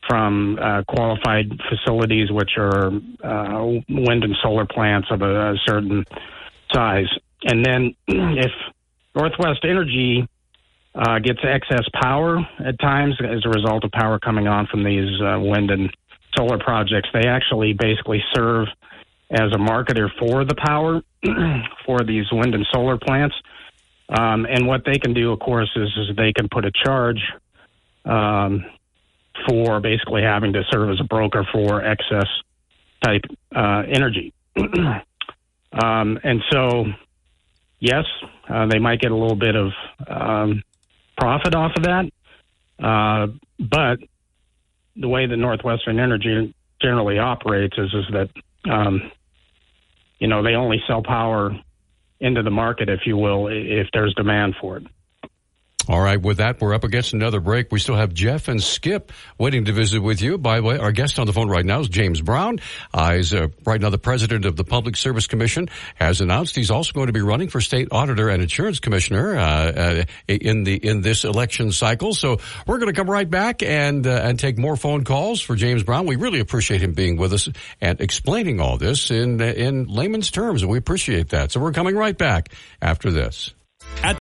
from 0.08 0.56
uh, 0.62 0.82
qualified 0.86 1.50
facilities, 1.68 2.30
which 2.30 2.52
are 2.56 2.92
uh, 3.24 3.64
wind 3.88 4.22
and 4.22 4.36
solar 4.40 4.66
plants 4.66 5.08
of 5.10 5.22
a, 5.22 5.52
a 5.52 5.54
certain 5.66 6.04
size. 6.72 7.08
And 7.42 7.64
then 7.66 7.96
if 8.06 8.52
Northwest 9.16 9.64
Energy 9.64 10.28
uh, 10.94 11.18
gets 11.18 11.40
excess 11.42 11.88
power 12.00 12.38
at 12.64 12.78
times 12.78 13.16
as 13.20 13.44
a 13.44 13.48
result 13.48 13.82
of 13.82 13.90
power 13.90 14.20
coming 14.20 14.46
on 14.46 14.68
from 14.68 14.84
these 14.84 15.20
uh, 15.20 15.40
wind 15.40 15.72
and 15.72 15.90
solar 16.36 16.58
projects, 16.58 17.08
they 17.12 17.26
actually 17.28 17.72
basically 17.72 18.22
serve 18.32 18.68
as 19.32 19.52
a 19.52 19.58
marketer 19.58 20.08
for 20.18 20.44
the 20.44 20.54
power 20.54 21.00
for 21.86 22.00
these 22.04 22.26
wind 22.30 22.54
and 22.54 22.66
solar 22.72 22.98
plants. 22.98 23.34
Um, 24.08 24.46
and 24.46 24.66
what 24.66 24.82
they 24.84 24.98
can 24.98 25.14
do, 25.14 25.32
of 25.32 25.40
course, 25.40 25.70
is, 25.74 25.88
is 25.96 26.16
they 26.16 26.32
can 26.32 26.48
put 26.50 26.66
a 26.66 26.70
charge 26.84 27.20
um, 28.04 28.64
for 29.48 29.80
basically 29.80 30.22
having 30.22 30.52
to 30.52 30.62
serve 30.70 30.90
as 30.90 31.00
a 31.00 31.04
broker 31.04 31.46
for 31.50 31.82
excess 31.82 32.26
type 33.02 33.22
uh, 33.54 33.82
energy. 33.88 34.34
um, 34.56 36.18
and 36.22 36.42
so, 36.50 36.84
yes, 37.80 38.04
uh, 38.48 38.66
they 38.66 38.78
might 38.78 39.00
get 39.00 39.12
a 39.12 39.16
little 39.16 39.36
bit 39.36 39.56
of 39.56 39.72
um, 40.06 40.62
profit 41.16 41.54
off 41.54 41.72
of 41.76 41.84
that. 41.84 42.10
Uh, 42.78 43.28
but 43.58 43.98
the 44.96 45.08
way 45.08 45.26
that 45.26 45.36
Northwestern 45.36 45.98
Energy 45.98 46.54
generally 46.82 47.18
operates 47.18 47.78
is, 47.78 47.94
is 47.94 48.04
that, 48.12 48.28
um, 48.70 49.10
you 50.22 50.28
know, 50.28 50.40
they 50.40 50.54
only 50.54 50.80
sell 50.86 51.02
power 51.02 51.50
into 52.20 52.44
the 52.44 52.50
market, 52.50 52.88
if 52.88 53.00
you 53.06 53.16
will, 53.16 53.48
if 53.48 53.88
there's 53.92 54.14
demand 54.14 54.54
for 54.60 54.76
it. 54.76 54.86
All 55.88 56.00
right, 56.00 56.20
with 56.20 56.36
that, 56.36 56.60
we're 56.60 56.74
up 56.74 56.84
against 56.84 57.12
another 57.12 57.40
break. 57.40 57.72
We 57.72 57.80
still 57.80 57.96
have 57.96 58.14
Jeff 58.14 58.46
and 58.46 58.62
Skip 58.62 59.10
waiting 59.36 59.64
to 59.64 59.72
visit 59.72 60.00
with 60.00 60.22
you. 60.22 60.38
By 60.38 60.58
the 60.58 60.62
way, 60.62 60.78
our 60.78 60.92
guest 60.92 61.18
on 61.18 61.26
the 61.26 61.32
phone 61.32 61.48
right 61.48 61.64
now 61.64 61.80
is 61.80 61.88
James 61.88 62.20
Brown. 62.20 62.60
Uh, 62.94 63.14
he's 63.14 63.34
uh, 63.34 63.48
right 63.66 63.80
now 63.80 63.90
the 63.90 63.98
president 63.98 64.44
of 64.44 64.54
the 64.54 64.62
Public 64.62 64.96
Service 64.96 65.26
Commission. 65.26 65.68
Has 65.96 66.20
announced 66.20 66.54
he's 66.54 66.70
also 66.70 66.92
going 66.92 67.08
to 67.08 67.12
be 67.12 67.20
running 67.20 67.48
for 67.48 67.60
state 67.60 67.88
auditor 67.90 68.28
and 68.28 68.40
insurance 68.40 68.78
commissioner 68.78 69.36
uh, 69.36 69.42
uh 69.42 70.04
in 70.28 70.62
the 70.62 70.76
in 70.76 71.00
this 71.00 71.24
election 71.24 71.72
cycle. 71.72 72.14
So 72.14 72.38
we're 72.64 72.78
going 72.78 72.92
to 72.92 72.98
come 72.98 73.10
right 73.10 73.28
back 73.28 73.64
and 73.64 74.06
uh, 74.06 74.20
and 74.22 74.38
take 74.38 74.58
more 74.58 74.76
phone 74.76 75.02
calls 75.02 75.40
for 75.40 75.56
James 75.56 75.82
Brown. 75.82 76.06
We 76.06 76.14
really 76.14 76.38
appreciate 76.38 76.80
him 76.80 76.92
being 76.92 77.16
with 77.16 77.32
us 77.32 77.48
and 77.80 78.00
explaining 78.00 78.60
all 78.60 78.76
this 78.76 79.10
in 79.10 79.40
in 79.40 79.86
layman's 79.86 80.30
terms, 80.30 80.64
we 80.64 80.78
appreciate 80.78 81.30
that. 81.30 81.50
So 81.50 81.60
we're 81.60 81.72
coming 81.72 81.96
right 81.96 82.16
back 82.16 82.50
after 82.80 83.10
this. 83.10 83.52
At 84.02 84.21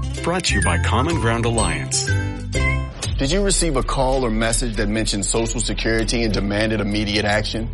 Brought 0.19 0.43
to 0.45 0.55
you 0.55 0.61
by 0.61 0.77
Common 0.77 1.15
Ground 1.15 1.45
Alliance. 1.45 2.05
Did 3.17 3.31
you 3.31 3.41
receive 3.43 3.75
a 3.75 3.81
call 3.81 4.23
or 4.23 4.29
message 4.29 4.75
that 4.75 4.87
mentioned 4.87 5.25
Social 5.25 5.59
Security 5.59 6.23
and 6.23 6.31
demanded 6.31 6.79
immediate 6.79 7.25
action? 7.25 7.69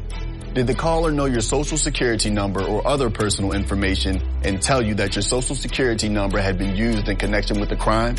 Did 0.54 0.66
the 0.66 0.74
caller 0.74 1.12
know 1.12 1.26
your 1.26 1.42
Social 1.42 1.78
Security 1.78 2.30
number 2.30 2.64
or 2.64 2.88
other 2.88 3.10
personal 3.10 3.52
information 3.52 4.22
and 4.46 4.62
tell 4.62 4.82
you 4.82 4.96
that 4.96 5.16
your 5.16 5.24
Social 5.24 5.56
Security 5.56 6.08
number 6.08 6.40
had 6.40 6.58
been 6.58 6.76
used 6.78 7.10
in 7.10 7.18
connection 7.18 7.60
with 7.60 7.68
the 7.68 7.76
crime? 7.76 8.16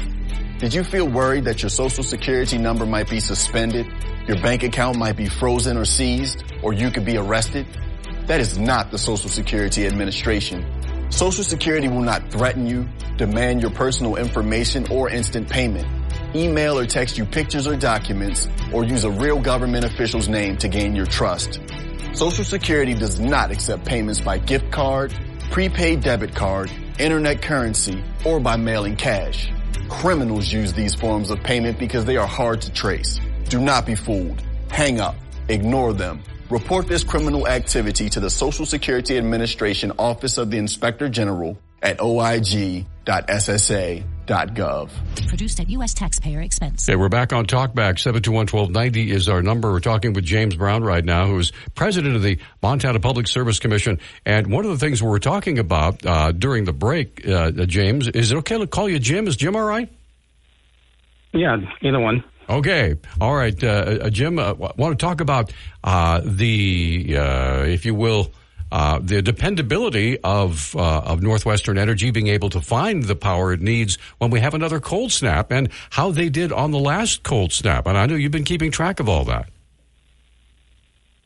Did 0.59 0.75
you 0.75 0.85
feel 0.85 1.09
worried 1.09 1.47
that 1.47 1.63
your 1.63 1.71
Social 1.71 2.05
Security 2.05 2.59
number 2.59 2.85
might 2.85 3.09
be 3.09 3.21
suspended, 3.21 3.87
your 4.27 4.43
bank 4.43 4.63
account 4.63 4.99
might 4.99 5.17
be 5.17 5.31
frozen 5.31 5.79
or 5.79 5.87
seized, 5.87 6.45
or 6.63 6.75
you 6.75 6.91
could 6.91 7.07
be 7.07 7.17
arrested? 7.17 7.67
That 8.27 8.41
is 8.41 8.59
not 8.59 8.91
the 8.91 8.99
Social 8.99 9.31
Security 9.31 9.87
Administration. 9.87 10.78
Social 11.11 11.43
Security 11.43 11.89
will 11.89 12.03
not 12.03 12.31
threaten 12.31 12.67
you, 12.67 12.87
demand 13.17 13.63
your 13.63 13.71
personal 13.71 14.17
information 14.17 14.87
or 14.93 15.09
instant 15.09 15.49
payment, 15.49 15.87
email 16.37 16.79
or 16.79 16.87
text 16.87 17.17
you 17.17 17.25
pictures 17.25 17.67
or 17.67 17.77
documents, 17.77 18.47
or 18.73 18.85
use 18.85 19.05
a 19.05 19.11
real 19.11 19.41
government 19.41 19.85
official's 19.85 20.29
name 20.29 20.57
to 20.59 20.69
gain 20.69 20.95
your 20.95 21.07
trust. 21.07 21.61
Social 22.13 22.45
Security 22.45 22.95
does 22.95 23.19
not 23.19 23.51
accept 23.51 23.85
payments 23.85 24.21
by 24.21 24.39
gift 24.39 24.71
card, 24.71 25.13
prepaid 25.51 26.03
debit 26.03 26.35
card, 26.35 26.71
internet 26.99 27.41
currency, 27.43 28.05
or 28.25 28.39
by 28.39 28.57
mailing 28.57 28.97
cash. 28.97 29.51
Criminals 29.89 30.53
use 30.53 30.75
these 30.75 30.95
forms 30.95 31.31
of 31.31 31.43
payment 31.43 31.79
because 31.79 32.05
they 32.05 32.17
are 32.17 32.27
hard 32.27 32.61
to 32.63 32.73
trace. 32.73 33.19
Do 33.49 33.61
not 33.61 33.87
be 33.87 33.95
fooled. 33.95 34.43
Hang 34.71 35.01
up. 35.01 35.17
Ignore 35.49 35.95
them. 35.95 36.23
Report 36.51 36.87
this 36.87 37.05
criminal 37.05 37.47
activity 37.47 38.09
to 38.09 38.21
the 38.21 38.31
Social 38.31 38.65
Security 38.65 39.19
Administration 39.19 39.93
Office 39.99 40.39
of 40.39 40.51
the 40.51 40.57
Inspector 40.57 41.07
General 41.11 41.59
at 41.83 41.99
oig.ssa.gov. 41.99 42.87
Produced 45.29 45.61
at 45.61 45.69
U.S. 45.71 45.95
taxpayer 45.95 46.41
expense. 46.41 46.89
Okay, 46.89 46.97
we're 46.97 47.11
back 47.11 47.35
on 47.35 47.47
Talkback. 47.47 47.97
721-1290 47.97 49.09
is 49.09 49.29
our 49.29 49.43
number. 49.43 49.71
We're 49.71 49.81
talking 49.81 50.15
with 50.15 50.25
James 50.25 50.57
Brown 50.57 50.83
right 50.83 51.05
now, 51.05 51.27
who's 51.27 51.53
president 51.75 52.17
of 52.17 52.23
the 52.23 52.39
Montana 52.63 52.99
Public 52.99 53.27
Service 53.27 53.59
Commission. 53.59 54.01
And 54.25 54.47
one 54.49 54.65
of 54.65 54.71
the 54.71 54.79
things 54.79 55.03
we 55.03 55.09
were 55.09 55.19
talking 55.21 55.59
about 55.59 56.05
uh, 56.05 56.33
during 56.33 56.65
the 56.65 56.73
break, 56.73 57.29
uh, 57.29 57.51
James, 57.67 58.09
is 58.09 58.33
it 58.33 58.37
okay 58.39 58.59
to 58.59 58.67
call 58.67 58.89
you 58.89 58.99
Jim? 58.99 59.29
Is 59.29 59.37
Jim 59.37 59.55
all 59.55 59.63
right? 59.63 59.91
Yeah, 61.35 61.59
either 61.83 62.01
one. 62.01 62.25
Okay. 62.49 62.95
All 63.21 63.35
right. 63.35 63.63
Uh, 63.63 63.67
uh, 63.67 64.11
Jim, 64.11 64.39
uh, 64.39 64.55
want 64.55 64.99
to 64.99 65.07
talk 65.07 65.21
about 65.21 65.53
uh, 65.85 66.23
the, 66.25 67.17
uh, 67.19 67.65
if 67.67 67.85
you 67.85 67.95
will, 67.95 68.33
uh, 68.73 68.99
the 69.03 69.23
dependability 69.23 70.19
of 70.21 70.77
of 70.77 71.23
Northwestern 71.23 71.79
Energy 71.79 72.11
being 72.11 72.27
able 72.27 72.51
to 72.51 72.61
find 72.61 73.03
the 73.03 73.17
power 73.17 73.53
it 73.55 73.63
needs 73.63 73.97
when 74.19 74.31
we 74.31 74.41
have 74.41 74.53
another 74.53 74.79
cold 74.79 75.11
snap, 75.11 75.51
and 75.51 75.71
how 75.89 76.11
they 76.11 76.29
did 76.29 76.53
on 76.53 76.71
the 76.71 76.79
last 76.79 77.23
cold 77.23 77.51
snap. 77.51 77.87
And 77.87 77.97
I 77.97 78.05
know 78.05 78.15
you've 78.15 78.33
been 78.33 78.45
keeping 78.45 78.71
track 78.71 79.01
of 79.01 79.09
all 79.09 79.25
that. 79.25 79.49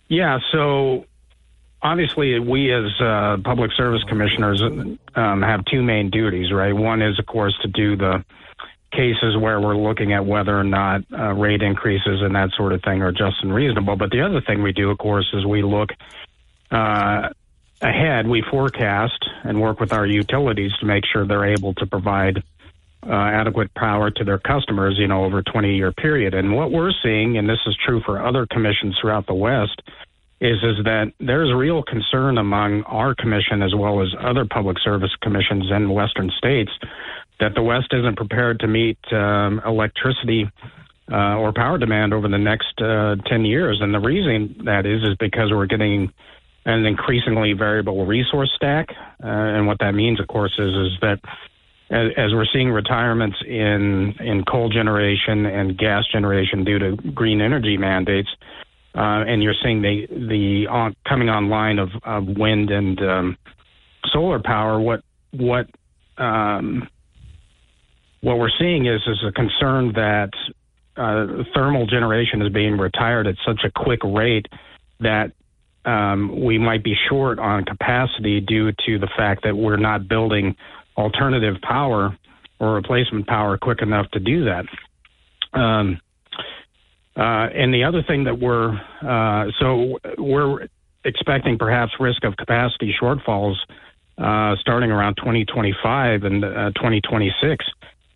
Yeah. 0.07 0.39
So 0.53 1.07
obviously, 1.83 2.39
we 2.39 2.73
as 2.73 2.93
public 3.43 3.73
service 3.73 4.05
commissioners 4.05 4.63
um, 4.63 5.43
have 5.43 5.65
two 5.65 5.83
main 5.83 6.11
duties, 6.11 6.53
right? 6.53 6.73
One 6.73 7.03
is, 7.03 7.19
of 7.19 7.27
course, 7.27 7.59
to 7.63 7.69
do 7.69 7.97
the 7.97 8.25
cases 8.93 9.37
where 9.37 9.61
we're 9.61 9.77
looking 9.77 10.13
at 10.13 10.25
whether 10.25 10.59
or 10.59 10.65
not 10.65 11.03
uh, 11.13 11.33
rate 11.33 11.63
increases 11.63 12.21
and 12.23 12.35
that 12.35 12.51
sort 12.57 12.73
of 12.73 12.83
thing 12.83 13.03
are 13.03 13.13
just 13.13 13.43
and 13.43 13.53
reasonable. 13.55 13.97
But 13.97 14.11
the 14.11 14.21
other 14.21 14.41
thing 14.41 14.63
we 14.63 14.73
do, 14.73 14.91
of 14.91 14.99
course, 14.99 15.29
is 15.33 15.45
we 15.45 15.63
look 15.63 15.91
uh, 16.71 17.31
ahead. 17.81 18.27
We 18.29 18.43
forecast 18.51 19.25
and 19.45 19.61
work 19.61 19.81
with 19.81 19.93
our 19.93 20.07
utilities 20.07 20.73
to 20.81 20.87
make 20.87 21.05
sure 21.11 21.27
they're 21.27 21.53
able 21.53 21.75
to 21.75 21.87
provide 21.87 22.43
uh, 23.05 23.13
adequate 23.13 23.75
power 23.75 24.11
to 24.11 24.25
their 24.25 24.39
customers, 24.39 24.97
you 24.99 25.09
know, 25.09 25.25
over 25.25 25.39
a 25.39 25.43
20 25.43 25.75
year 25.75 25.93
period. 25.93 26.35
And 26.35 26.55
what 26.55 26.71
we're 26.71 26.93
seeing, 27.03 27.37
and 27.37 27.49
this 27.49 27.59
is 27.67 27.77
true 27.85 28.01
for 28.07 28.25
other 28.25 28.47
commissions 28.47 28.97
throughout 29.01 29.27
the 29.27 29.35
West, 29.35 29.83
is 30.43 30.59
is 30.63 30.85
that 30.85 31.13
there's 31.21 31.55
real 31.55 31.85
concern 31.85 32.37
among 32.37 32.83
our 32.83 33.15
commission 33.15 33.63
as 33.63 33.75
well 33.75 34.03
as 34.03 34.09
other 34.21 34.45
public 34.45 34.77
service 34.81 35.15
commissions 35.23 35.71
in 35.71 35.89
western 35.89 36.31
states 36.37 36.73
that 37.43 37.57
the 37.57 37.63
West 37.63 37.89
isn't 37.91 38.17
prepared 38.17 38.61
to 38.61 38.69
meet 38.69 38.99
um, 39.13 39.61
electricity 39.67 40.49
uh, 41.11 41.37
or 41.37 41.53
power 41.53 41.77
demand 41.77 42.15
over 42.15 42.29
the 42.29 42.39
next 42.39 42.81
uh, 42.81 43.17
10 43.27 43.45
years. 43.45 43.81
And 43.81 43.93
the 43.93 43.99
reason 43.99 44.63
that 44.65 44.87
is, 44.87 45.03
is 45.03 45.17
because 45.19 45.51
we're 45.51 45.67
getting 45.67 46.13
an 46.65 46.87
increasingly 46.87 47.53
variable 47.53 48.07
resource 48.07 48.53
stack. 48.55 48.91
Uh, 48.91 49.27
and 49.27 49.67
what 49.67 49.81
that 49.81 49.91
means, 49.91 50.21
of 50.21 50.29
course, 50.29 50.55
is, 50.57 50.73
is 50.73 50.93
that 51.01 51.19
as, 51.91 52.33
we're 52.33 52.47
seeing 52.53 52.71
retirements 52.71 53.37
in, 53.45 54.15
in 54.21 54.45
coal 54.45 54.69
generation 54.69 55.45
and 55.45 55.77
gas 55.77 56.05
generation 56.13 56.63
due 56.63 56.79
to 56.79 56.97
green 57.13 57.41
energy 57.41 57.77
mandates, 57.77 58.31
uh, 58.95 59.25
and 59.27 59.43
you're 59.43 59.55
seeing 59.63 59.83
the 59.83 60.07
the 60.11 60.67
on, 60.69 60.95
coming 61.09 61.29
online 61.29 61.79
of, 61.79 61.91
of 62.05 62.27
wind 62.29 62.71
and 62.71 63.01
um, 63.03 63.39
solar 64.07 64.39
power. 64.39 64.79
What 64.79 65.03
what 65.33 65.67
um, 66.19 66.89
what 68.23 68.39
we're 68.39 68.51
seeing 68.59 68.87
is 68.87 69.03
is 69.07 69.23
a 69.27 69.33
concern 69.33 69.93
that 69.95 70.31
uh, 70.97 71.45
thermal 71.55 71.87
generation 71.87 72.41
is 72.43 72.53
being 72.53 72.79
retired 72.79 73.27
at 73.27 73.35
such 73.47 73.61
a 73.65 73.71
quick 73.71 74.01
rate 74.05 74.47
that 75.01 75.33
um, 75.85 76.45
we 76.45 76.59
might 76.59 76.85
be 76.85 76.95
short 77.09 77.39
on 77.39 77.65
capacity 77.65 78.41
due 78.41 78.71
to 78.87 78.99
the 78.99 79.09
fact 79.17 79.43
that 79.43 79.57
we're 79.57 79.77
not 79.77 80.09
building 80.09 80.55
alternative 80.97 81.57
power 81.63 82.17
or 82.61 82.75
replacement 82.75 83.27
power 83.27 83.59
quick 83.59 83.83
enough 83.83 84.09
to 84.13 84.21
do 84.21 84.45
that. 84.45 84.65
Um, 85.59 86.01
uh, 87.17 87.49
and 87.55 87.75
the 87.75 87.85
other 87.85 88.03
thing 88.07 88.25
that 88.25 88.39
we're 88.39 88.73
uh, 89.03 89.51
so 89.59 89.99
we're 90.17 90.69
expecting 91.05 91.59
perhaps 91.59 91.93
risk 91.99 92.23
of 92.25 92.37
capacity 92.37 92.95
shortfalls 93.03 93.57
uh, 94.19 94.55
starting 94.61 94.91
around 94.93 95.17
2025 95.17 96.23
and 96.23 96.45
uh, 96.45 96.71
2026 96.77 97.65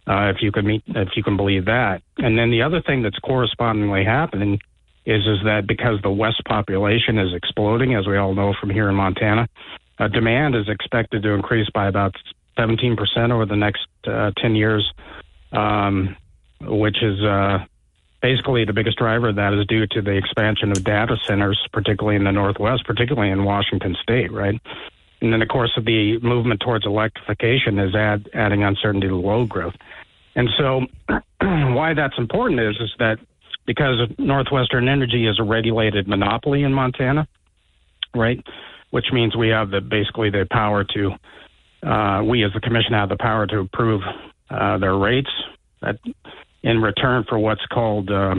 uh, 0.07 0.33
if 0.35 0.41
you 0.41 0.53
can 0.53 0.67
meet, 0.67 0.83
if 0.87 1.11
you 1.17 1.23
can 1.23 1.37
believe 1.37 1.65
that. 1.67 2.03
And 2.19 2.39
then 2.39 2.51
the 2.51 2.63
other 2.63 2.81
thing 2.81 3.03
that's 3.03 3.19
correspondingly 3.19 4.05
happening 4.05 4.61
is 5.05 5.27
is 5.27 5.39
that 5.45 5.67
because 5.67 6.01
the 6.03 6.11
West 6.11 6.43
population 6.47 7.19
is 7.19 7.33
exploding, 7.33 7.95
as 7.95 8.07
we 8.07 8.17
all 8.17 8.35
know 8.35 8.55
from 8.61 8.71
here 8.71 8.89
in 8.89 8.95
Montana, 8.95 9.49
uh, 9.99 10.09
demand 10.09 10.55
is 10.55 10.69
expected 10.69 11.23
to 11.23 11.31
increase 11.31 11.69
by 11.73 11.87
about 11.87 12.15
17% 12.59 13.31
over 13.31 13.47
the 13.47 13.57
next 13.57 13.87
uh, 14.07 14.33
10 14.39 14.55
years, 14.57 14.93
um, 15.53 16.17
which 16.61 17.03
is 17.03 17.23
uh, 17.23 17.59
basically 18.21 18.65
the 18.65 18.73
biggest 18.73 18.99
driver 18.99 19.29
of 19.29 19.37
that 19.37 19.53
is 19.53 19.67
due 19.67 19.87
to 19.87 20.03
the 20.03 20.13
expansion 20.13 20.71
of 20.71 20.83
data 20.83 21.17
centers, 21.27 21.61
particularly 21.73 22.17
in 22.17 22.25
the 22.25 22.33
Northwest, 22.33 22.85
particularly 22.85 23.31
in 23.31 23.45
Washington 23.45 23.97
State, 24.03 24.33
right? 24.33 24.61
And 25.21 25.33
then, 25.33 25.41
of 25.41 25.49
course, 25.49 25.73
the 25.77 26.19
movement 26.19 26.61
towards 26.61 26.85
electrification 26.85 27.79
is 27.79 27.95
add, 27.95 28.29
adding 28.35 28.63
uncertainty 28.63 29.09
to 29.09 29.17
load 29.17 29.49
growth. 29.49 29.75
And 30.37 30.49
so, 30.59 30.83
why 31.41 31.95
that's 31.95 32.17
important 32.19 32.61
is 32.61 32.77
is 32.81 32.93
that 32.99 33.19
because 33.67 34.09
Northwestern 34.19 34.89
Energy 34.89 35.27
is 35.27 35.41
a 35.41 35.43
regulated 35.43 36.07
monopoly 36.07 36.63
in 36.63 36.73
Montana, 36.73 37.27
right? 38.15 38.39
Which 38.91 39.07
means 39.13 39.35
we 39.35 39.49
have 39.49 39.71
the 39.71 39.81
basically 39.81 40.31
the 40.31 40.47
power 40.51 40.85
to, 40.85 41.11
uh, 41.83 42.23
we 42.23 42.45
as 42.45 42.53
the 42.53 42.61
commission 42.61 42.93
have 42.93 43.09
the 43.09 43.17
power 43.19 43.47
to 43.49 43.61
approve 43.61 44.03
uh, 44.51 44.79
their 44.79 44.97
rates 44.97 45.31
that 45.83 45.99
in 46.63 46.81
return 46.81 47.25
for 47.29 47.39
what's 47.39 47.65
called 47.67 48.11
uh, 48.11 48.35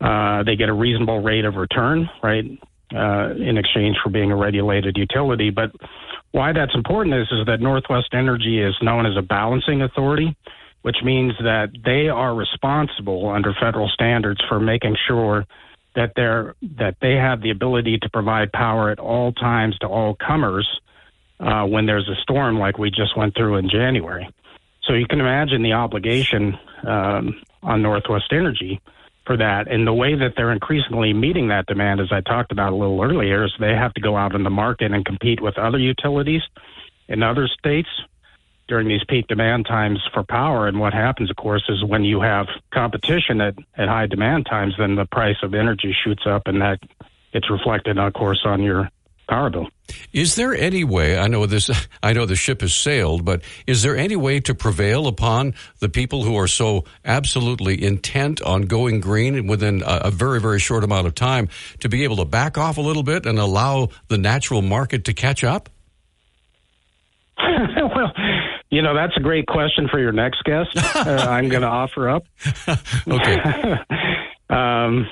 uh, 0.00 0.42
they 0.44 0.56
get 0.56 0.68
a 0.68 0.72
reasonable 0.72 1.22
rate 1.22 1.44
of 1.44 1.54
return, 1.56 2.08
right? 2.22 2.44
Uh, 2.94 3.34
in 3.36 3.56
exchange 3.56 3.96
for 4.02 4.10
being 4.10 4.32
a 4.32 4.36
regulated 4.36 4.96
utility. 4.96 5.50
But 5.50 5.70
why 6.32 6.52
that's 6.52 6.74
important 6.74 7.14
is 7.14 7.28
is 7.30 7.46
that 7.46 7.60
Northwest 7.60 8.08
Energy 8.12 8.60
is 8.60 8.74
known 8.82 9.06
as 9.06 9.16
a 9.16 9.22
balancing 9.22 9.82
authority 9.82 10.36
which 10.82 10.96
means 11.02 11.32
that 11.40 11.70
they 11.84 12.08
are 12.08 12.34
responsible 12.34 13.28
under 13.28 13.54
federal 13.60 13.88
standards 13.88 14.40
for 14.48 14.58
making 14.58 14.96
sure 15.06 15.46
that 15.94 16.12
they're 16.16 16.54
that 16.78 16.96
they 17.00 17.14
have 17.14 17.42
the 17.42 17.50
ability 17.50 17.98
to 17.98 18.08
provide 18.10 18.52
power 18.52 18.90
at 18.90 18.98
all 18.98 19.32
times 19.32 19.76
to 19.78 19.86
all 19.86 20.14
comers 20.14 20.68
uh, 21.40 21.64
when 21.64 21.86
there's 21.86 22.08
a 22.08 22.20
storm 22.22 22.58
like 22.58 22.78
we 22.78 22.90
just 22.90 23.16
went 23.16 23.34
through 23.34 23.56
in 23.56 23.68
January. 23.68 24.28
So 24.84 24.94
you 24.94 25.06
can 25.06 25.20
imagine 25.20 25.62
the 25.62 25.72
obligation 25.72 26.58
um, 26.86 27.40
on 27.62 27.82
Northwest 27.82 28.32
Energy 28.32 28.80
for 29.26 29.36
that, 29.36 29.70
and 29.70 29.86
the 29.86 29.92
way 29.92 30.14
that 30.14 30.32
they're 30.36 30.52
increasingly 30.52 31.12
meeting 31.12 31.48
that 31.48 31.66
demand, 31.66 32.00
as 32.00 32.10
I 32.10 32.20
talked 32.20 32.52
about 32.52 32.72
a 32.72 32.76
little 32.76 33.02
earlier, 33.02 33.44
is 33.44 33.52
they 33.60 33.74
have 33.74 33.92
to 33.94 34.00
go 34.00 34.16
out 34.16 34.34
in 34.34 34.42
the 34.42 34.50
market 34.50 34.92
and 34.92 35.04
compete 35.04 35.40
with 35.42 35.58
other 35.58 35.78
utilities 35.78 36.42
in 37.08 37.22
other 37.22 37.46
states 37.46 37.88
during 38.70 38.86
these 38.86 39.02
peak 39.08 39.26
demand 39.26 39.66
times 39.66 39.98
for 40.14 40.22
power. 40.22 40.68
And 40.68 40.78
what 40.78 40.94
happens, 40.94 41.28
of 41.28 41.36
course, 41.36 41.64
is 41.68 41.84
when 41.84 42.04
you 42.04 42.20
have 42.20 42.46
competition 42.72 43.40
at, 43.40 43.54
at 43.76 43.88
high 43.88 44.06
demand 44.06 44.46
times, 44.46 44.74
then 44.78 44.94
the 44.94 45.06
price 45.06 45.36
of 45.42 45.54
energy 45.54 45.94
shoots 46.04 46.22
up, 46.24 46.42
and 46.46 46.62
that 46.62 46.78
it's 47.32 47.50
reflected, 47.50 47.98
of 47.98 48.12
course, 48.12 48.40
on 48.44 48.62
your 48.62 48.88
power 49.28 49.50
bill. 49.50 49.66
Is 50.12 50.36
there 50.36 50.54
any 50.54 50.84
way? 50.84 51.18
I 51.18 51.26
know 51.26 51.46
this. 51.46 51.68
I 52.02 52.12
know 52.12 52.26
the 52.26 52.36
ship 52.36 52.60
has 52.60 52.72
sailed, 52.72 53.24
but 53.24 53.42
is 53.66 53.82
there 53.82 53.96
any 53.96 54.14
way 54.14 54.38
to 54.40 54.54
prevail 54.54 55.08
upon 55.08 55.54
the 55.80 55.88
people 55.88 56.22
who 56.22 56.36
are 56.36 56.48
so 56.48 56.84
absolutely 57.04 57.82
intent 57.82 58.40
on 58.40 58.62
going 58.62 59.00
green 59.00 59.48
within 59.48 59.82
a, 59.82 60.02
a 60.04 60.10
very, 60.12 60.40
very 60.40 60.60
short 60.60 60.84
amount 60.84 61.08
of 61.08 61.16
time 61.16 61.48
to 61.80 61.88
be 61.88 62.04
able 62.04 62.16
to 62.16 62.24
back 62.24 62.56
off 62.56 62.78
a 62.78 62.80
little 62.80 63.02
bit 63.02 63.26
and 63.26 63.38
allow 63.40 63.88
the 64.06 64.18
natural 64.18 64.62
market 64.62 65.04
to 65.06 65.12
catch 65.12 65.42
up? 65.42 65.68
well, 67.40 68.12
you 68.70 68.82
know, 68.82 68.94
that's 68.94 69.16
a 69.16 69.20
great 69.20 69.46
question 69.46 69.88
for 69.88 69.98
your 69.98 70.12
next 70.12 70.42
guest. 70.44 70.70
uh, 70.96 71.26
I'm 71.28 71.48
going 71.48 71.62
to 71.68 71.68
offer 71.68 72.08
up. 72.08 72.24
okay. 73.08 73.36
um, 74.50 75.08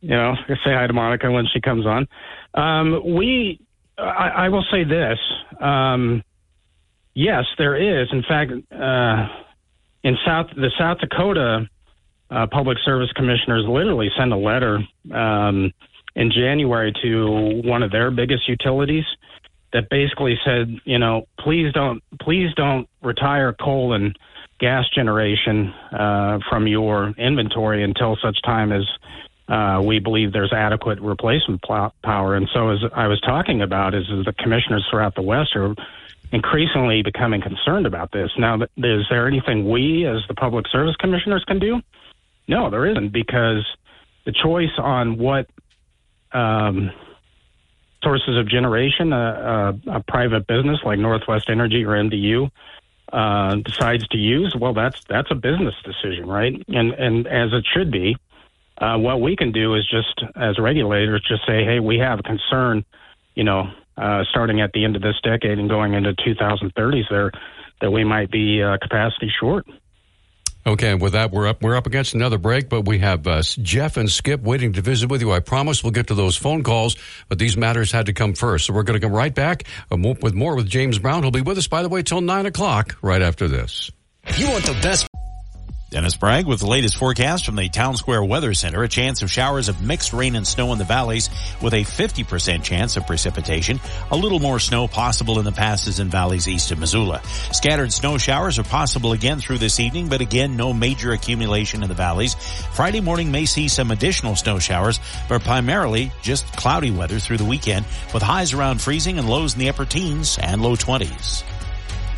you 0.00 0.10
know, 0.10 0.34
say 0.48 0.72
hi 0.72 0.86
to 0.86 0.92
Monica 0.92 1.30
when 1.30 1.46
she 1.52 1.60
comes 1.60 1.86
on. 1.86 2.08
Um, 2.54 3.14
we, 3.14 3.60
I, 3.98 4.28
I, 4.28 4.48
will 4.48 4.64
say 4.70 4.84
this. 4.84 5.18
Um, 5.60 6.22
yes, 7.14 7.44
there 7.58 7.76
is. 8.02 8.08
In 8.12 8.22
fact, 8.22 8.52
uh, 8.72 9.28
in 10.02 10.16
South 10.26 10.48
the 10.54 10.70
South 10.78 10.98
Dakota 10.98 11.68
uh, 12.30 12.46
Public 12.50 12.78
Service 12.84 13.10
Commissioners 13.12 13.64
literally 13.68 14.10
sent 14.18 14.32
a 14.32 14.36
letter 14.36 14.80
um, 15.12 15.72
in 16.14 16.30
January 16.30 16.92
to 17.02 17.62
one 17.64 17.82
of 17.82 17.90
their 17.90 18.10
biggest 18.10 18.48
utilities 18.48 19.04
that 19.72 19.88
basically 19.88 20.38
said, 20.44 20.78
you 20.84 20.98
know, 20.98 21.26
please 21.38 21.72
don't, 21.72 22.02
please 22.20 22.52
don't 22.54 22.88
retire 23.02 23.52
coal 23.52 23.94
and 23.94 24.18
gas 24.58 24.84
generation 24.94 25.72
uh, 25.92 26.38
from 26.48 26.66
your 26.66 27.14
inventory 27.18 27.82
until 27.82 28.16
such 28.22 28.40
time 28.42 28.70
as 28.70 28.84
uh, 29.48 29.82
we 29.84 29.98
believe 29.98 30.32
there's 30.32 30.52
adequate 30.52 31.00
replacement 31.00 31.62
pl- 31.62 31.92
power. 32.04 32.36
And 32.36 32.48
so, 32.54 32.70
as 32.70 32.78
I 32.94 33.08
was 33.08 33.20
talking 33.20 33.60
about, 33.60 33.94
is, 33.94 34.08
is 34.08 34.24
the 34.24 34.32
commissioners 34.32 34.86
throughout 34.90 35.14
the 35.14 35.22
West 35.22 35.56
are 35.56 35.74
increasingly 36.30 37.02
becoming 37.02 37.42
concerned 37.42 37.86
about 37.86 38.12
this. 38.12 38.30
Now, 38.38 38.62
is 38.62 39.06
there 39.10 39.26
anything 39.26 39.68
we, 39.68 40.06
as 40.06 40.22
the 40.28 40.34
public 40.34 40.66
service 40.68 40.96
commissioners, 40.96 41.44
can 41.44 41.58
do? 41.58 41.80
No, 42.48 42.70
there 42.70 42.86
isn't, 42.86 43.12
because 43.12 43.66
the 44.24 44.32
choice 44.32 44.70
on 44.78 45.18
what 45.18 45.48
um, 46.32 46.90
sources 48.02 48.36
of 48.36 48.48
generation 48.48 49.12
a, 49.12 49.16
a, 49.86 49.96
a, 49.96 50.00
private 50.06 50.46
business 50.46 50.80
like 50.84 50.98
Northwest 50.98 51.48
Energy 51.48 51.84
or 51.84 51.90
MDU 51.90 52.50
uh, 53.12 53.56
decides 53.56 54.06
to 54.08 54.18
use, 54.18 54.56
well, 54.58 54.74
that's 54.74 55.02
that's 55.08 55.30
a 55.30 55.34
business 55.34 55.74
decision, 55.84 56.26
right? 56.26 56.54
And 56.68 56.92
and 56.92 57.26
as 57.26 57.52
it 57.52 57.64
should 57.72 57.90
be. 57.90 58.16
Uh, 58.78 58.98
what 58.98 59.20
we 59.20 59.36
can 59.36 59.52
do 59.52 59.74
is 59.74 59.86
just, 59.88 60.24
as 60.34 60.58
regulators, 60.58 61.22
just 61.28 61.46
say, 61.46 61.62
hey, 61.62 61.78
we 61.78 61.98
have 61.98 62.18
a 62.18 62.22
concern, 62.22 62.84
you 63.34 63.44
know, 63.44 63.70
uh, 63.96 64.24
starting 64.30 64.60
at 64.60 64.72
the 64.72 64.84
end 64.84 64.96
of 64.96 65.02
this 65.02 65.20
decade 65.22 65.58
and 65.58 65.68
going 65.68 65.94
into 65.94 66.12
2030s 66.14 67.08
there, 67.10 67.30
that 67.80 67.90
we 67.90 68.02
might 68.02 68.30
be 68.30 68.62
uh, 68.62 68.78
capacity 68.80 69.30
short. 69.38 69.66
Okay, 70.64 70.94
with 70.94 71.14
that, 71.14 71.32
we're 71.32 71.48
up. 71.48 71.60
We're 71.60 71.76
up 71.76 71.86
against 71.86 72.14
another 72.14 72.38
break, 72.38 72.68
but 72.68 72.82
we 72.86 72.98
have 72.98 73.26
uh, 73.26 73.42
Jeff 73.42 73.96
and 73.96 74.08
Skip 74.08 74.42
waiting 74.42 74.74
to 74.74 74.80
visit 74.80 75.10
with 75.10 75.20
you. 75.20 75.32
I 75.32 75.40
promise 75.40 75.82
we'll 75.82 75.90
get 75.90 76.06
to 76.08 76.14
those 76.14 76.36
phone 76.36 76.62
calls, 76.62 76.96
but 77.28 77.38
these 77.38 77.56
matters 77.56 77.90
had 77.90 78.06
to 78.06 78.12
come 78.12 78.34
first. 78.34 78.66
So 78.66 78.72
we're 78.72 78.84
going 78.84 79.00
to 79.00 79.04
come 79.04 79.14
right 79.14 79.34
back 79.34 79.64
uh, 79.90 79.96
with 79.96 80.34
more 80.34 80.54
with 80.54 80.68
James 80.68 81.00
Brown. 81.00 81.22
He'll 81.22 81.32
be 81.32 81.40
with 81.40 81.58
us, 81.58 81.66
by 81.66 81.82
the 81.82 81.88
way, 81.88 82.02
till 82.02 82.20
nine 82.20 82.46
o'clock 82.46 82.96
right 83.02 83.22
after 83.22 83.48
this. 83.48 83.90
You 84.36 84.50
want 84.50 84.64
the 84.64 84.74
best. 84.74 85.08
Dennis 85.92 86.16
Bragg 86.16 86.46
with 86.46 86.60
the 86.60 86.66
latest 86.66 86.96
forecast 86.96 87.44
from 87.44 87.56
the 87.56 87.68
Town 87.68 87.98
Square 87.98 88.24
Weather 88.24 88.54
Center. 88.54 88.82
A 88.82 88.88
chance 88.88 89.20
of 89.20 89.30
showers 89.30 89.68
of 89.68 89.82
mixed 89.82 90.14
rain 90.14 90.36
and 90.36 90.46
snow 90.46 90.72
in 90.72 90.78
the 90.78 90.84
valleys 90.84 91.28
with 91.60 91.74
a 91.74 91.84
50% 91.84 92.62
chance 92.62 92.96
of 92.96 93.06
precipitation. 93.06 93.78
A 94.10 94.16
little 94.16 94.38
more 94.38 94.58
snow 94.58 94.88
possible 94.88 95.38
in 95.38 95.44
the 95.44 95.52
passes 95.52 95.98
and 95.98 96.10
valleys 96.10 96.48
east 96.48 96.70
of 96.70 96.78
Missoula. 96.78 97.20
Scattered 97.52 97.92
snow 97.92 98.16
showers 98.16 98.58
are 98.58 98.62
possible 98.62 99.12
again 99.12 99.38
through 99.38 99.58
this 99.58 99.80
evening, 99.80 100.08
but 100.08 100.22
again, 100.22 100.56
no 100.56 100.72
major 100.72 101.12
accumulation 101.12 101.82
in 101.82 101.90
the 101.90 101.94
valleys. 101.94 102.36
Friday 102.72 103.02
morning 103.02 103.30
may 103.30 103.44
see 103.44 103.68
some 103.68 103.90
additional 103.90 104.34
snow 104.34 104.58
showers, 104.58 104.98
but 105.28 105.44
primarily 105.44 106.10
just 106.22 106.46
cloudy 106.56 106.90
weather 106.90 107.18
through 107.18 107.36
the 107.36 107.44
weekend 107.44 107.84
with 108.14 108.22
highs 108.22 108.54
around 108.54 108.80
freezing 108.80 109.18
and 109.18 109.28
lows 109.28 109.52
in 109.52 109.60
the 109.60 109.68
upper 109.68 109.84
teens 109.84 110.38
and 110.40 110.62
low 110.62 110.74
20s. 110.74 111.44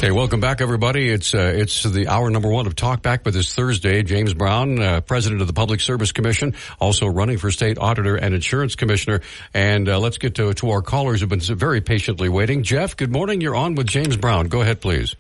Hey, 0.05 0.11
welcome 0.11 0.39
back, 0.39 0.61
everybody. 0.61 1.09
It's 1.09 1.33
uh, 1.33 1.51
it's 1.57 1.83
the 1.83 2.09
hour 2.09 2.29
number 2.29 2.51
one 2.51 2.67
of 2.67 2.77
Talkback 2.77 3.25
for 3.25 3.31
this 3.31 3.55
Thursday. 3.55 4.03
James 4.03 4.35
Brown, 4.35 4.79
uh, 4.79 5.01
president 5.01 5.41
of 5.41 5.47
the 5.47 5.55
Public 5.55 5.81
Service 5.81 6.13
Commission, 6.13 6.53
also 6.79 7.07
running 7.07 7.39
for 7.39 7.51
state 7.51 7.79
auditor 7.79 8.15
and 8.15 8.35
insurance 8.35 8.77
commissioner. 8.77 9.23
And 9.55 9.89
uh, 9.89 9.99
let's 9.99 10.19
get 10.19 10.35
to 10.35 10.53
to 10.53 10.71
our 10.73 10.83
callers 10.83 11.21
who've 11.21 11.31
been 11.31 11.41
very 11.41 11.81
patiently 11.81 12.29
waiting. 12.29 12.65
Jeff, 12.65 12.99
good 12.99 13.11
morning. 13.11 13.41
You're 13.41 13.57
on 13.57 13.77
with 13.77 13.87
James 13.87 14.19
Brown. 14.19 14.49
Go 14.49 14.61
ahead, 14.61 14.83
please. 14.83 15.17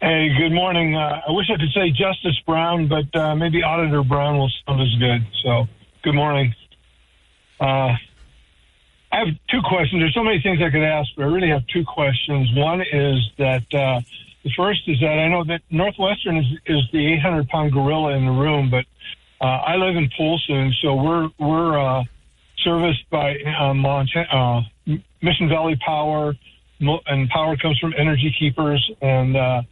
Hey, 0.00 0.28
good 0.38 0.52
morning. 0.52 0.94
Uh, 0.94 1.20
I 1.26 1.32
wish 1.32 1.46
I 1.52 1.58
could 1.58 1.72
say 1.74 1.90
Justice 1.90 2.40
Brown, 2.46 2.86
but 2.86 3.18
uh, 3.18 3.34
maybe 3.34 3.64
Auditor 3.64 4.04
Brown 4.04 4.38
will 4.38 4.52
sound 4.64 4.82
as 4.82 4.94
good. 5.00 5.26
So, 5.42 5.66
good 6.04 6.14
morning. 6.14 6.54
I 9.12 9.18
have 9.18 9.28
two 9.50 9.60
questions. 9.62 10.00
There's 10.00 10.14
so 10.14 10.22
many 10.22 10.40
things 10.40 10.60
I 10.62 10.70
could 10.70 10.84
ask, 10.84 11.08
but 11.16 11.24
I 11.24 11.26
really 11.26 11.48
have 11.50 11.66
two 11.66 11.84
questions. 11.84 12.48
One 12.54 12.80
is 12.80 13.18
that 13.38 13.74
uh, 13.74 14.00
the 14.44 14.50
first 14.56 14.82
is 14.86 15.00
that 15.00 15.18
I 15.18 15.28
know 15.28 15.44
that 15.44 15.62
Northwestern 15.70 16.36
is, 16.36 16.46
is 16.66 16.82
the 16.92 17.14
800 17.14 17.48
pound 17.48 17.72
gorilla 17.72 18.12
in 18.16 18.24
the 18.24 18.32
room, 18.32 18.70
but 18.70 18.84
uh, 19.40 19.44
I 19.44 19.76
live 19.76 19.96
in 19.96 20.08
Polson, 20.16 20.72
so 20.82 20.94
we're 20.94 21.28
we're 21.38 21.78
uh, 21.78 22.04
serviced 22.58 23.08
by 23.10 23.36
uh, 23.58 23.74
Montana, 23.74 24.26
uh, 24.30 24.92
Mission 25.22 25.48
Valley 25.48 25.78
Power, 25.84 26.34
and 26.80 27.28
power 27.30 27.56
comes 27.56 27.78
from 27.78 27.94
Energy 27.96 28.34
Keepers. 28.38 28.90
And 29.00 29.36
uh, 29.36 29.62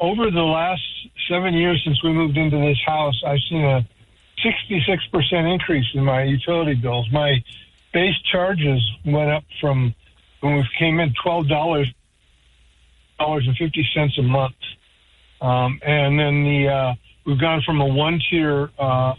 over 0.00 0.30
the 0.30 0.42
last 0.42 0.82
seven 1.28 1.54
years 1.54 1.80
since 1.84 2.02
we 2.02 2.12
moved 2.12 2.36
into 2.36 2.58
this 2.58 2.78
house, 2.84 3.20
I've 3.26 3.40
seen 3.48 3.64
a 3.64 3.86
66% 4.44 5.52
increase 5.52 5.86
in 5.94 6.04
my 6.04 6.24
utility 6.24 6.74
bills. 6.74 7.08
My 7.12 7.42
base 7.92 8.16
charges 8.30 8.80
went 9.04 9.30
up 9.30 9.44
from 9.60 9.94
when 10.40 10.56
we 10.56 10.68
came 10.78 11.00
in 11.00 11.14
twelve 11.22 11.48
dollars 11.48 11.92
dollars 13.18 13.44
and 13.46 13.56
fifty 13.56 13.86
cents 13.94 14.16
a 14.18 14.22
month, 14.22 14.54
um, 15.40 15.80
and 15.84 16.18
then 16.18 16.44
the 16.44 16.68
uh, 16.68 16.94
we've 17.26 17.40
gone 17.40 17.62
from 17.64 17.80
a 17.80 17.86
one 17.86 18.20
tier 18.30 18.70
uh, 18.78 19.14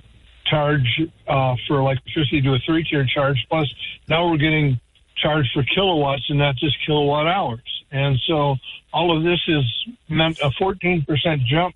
charge 0.46 1.02
uh, 1.28 1.56
for 1.68 1.80
electricity 1.80 2.42
to 2.42 2.54
a 2.54 2.60
three 2.66 2.84
tier 2.84 3.06
charge. 3.06 3.38
Plus, 3.50 3.72
now 4.08 4.30
we're 4.30 4.38
getting 4.38 4.80
charged 5.18 5.50
for 5.54 5.64
kilowatts 5.64 6.26
and 6.30 6.40
not 6.40 6.56
just 6.56 6.76
kilowatt 6.86 7.28
hours. 7.28 7.62
And 7.92 8.18
so 8.28 8.56
all 8.92 9.16
of 9.16 9.24
this 9.24 9.40
has 9.48 9.64
meant 10.10 10.40
a 10.40 10.50
14% 10.62 11.06
jump 11.46 11.76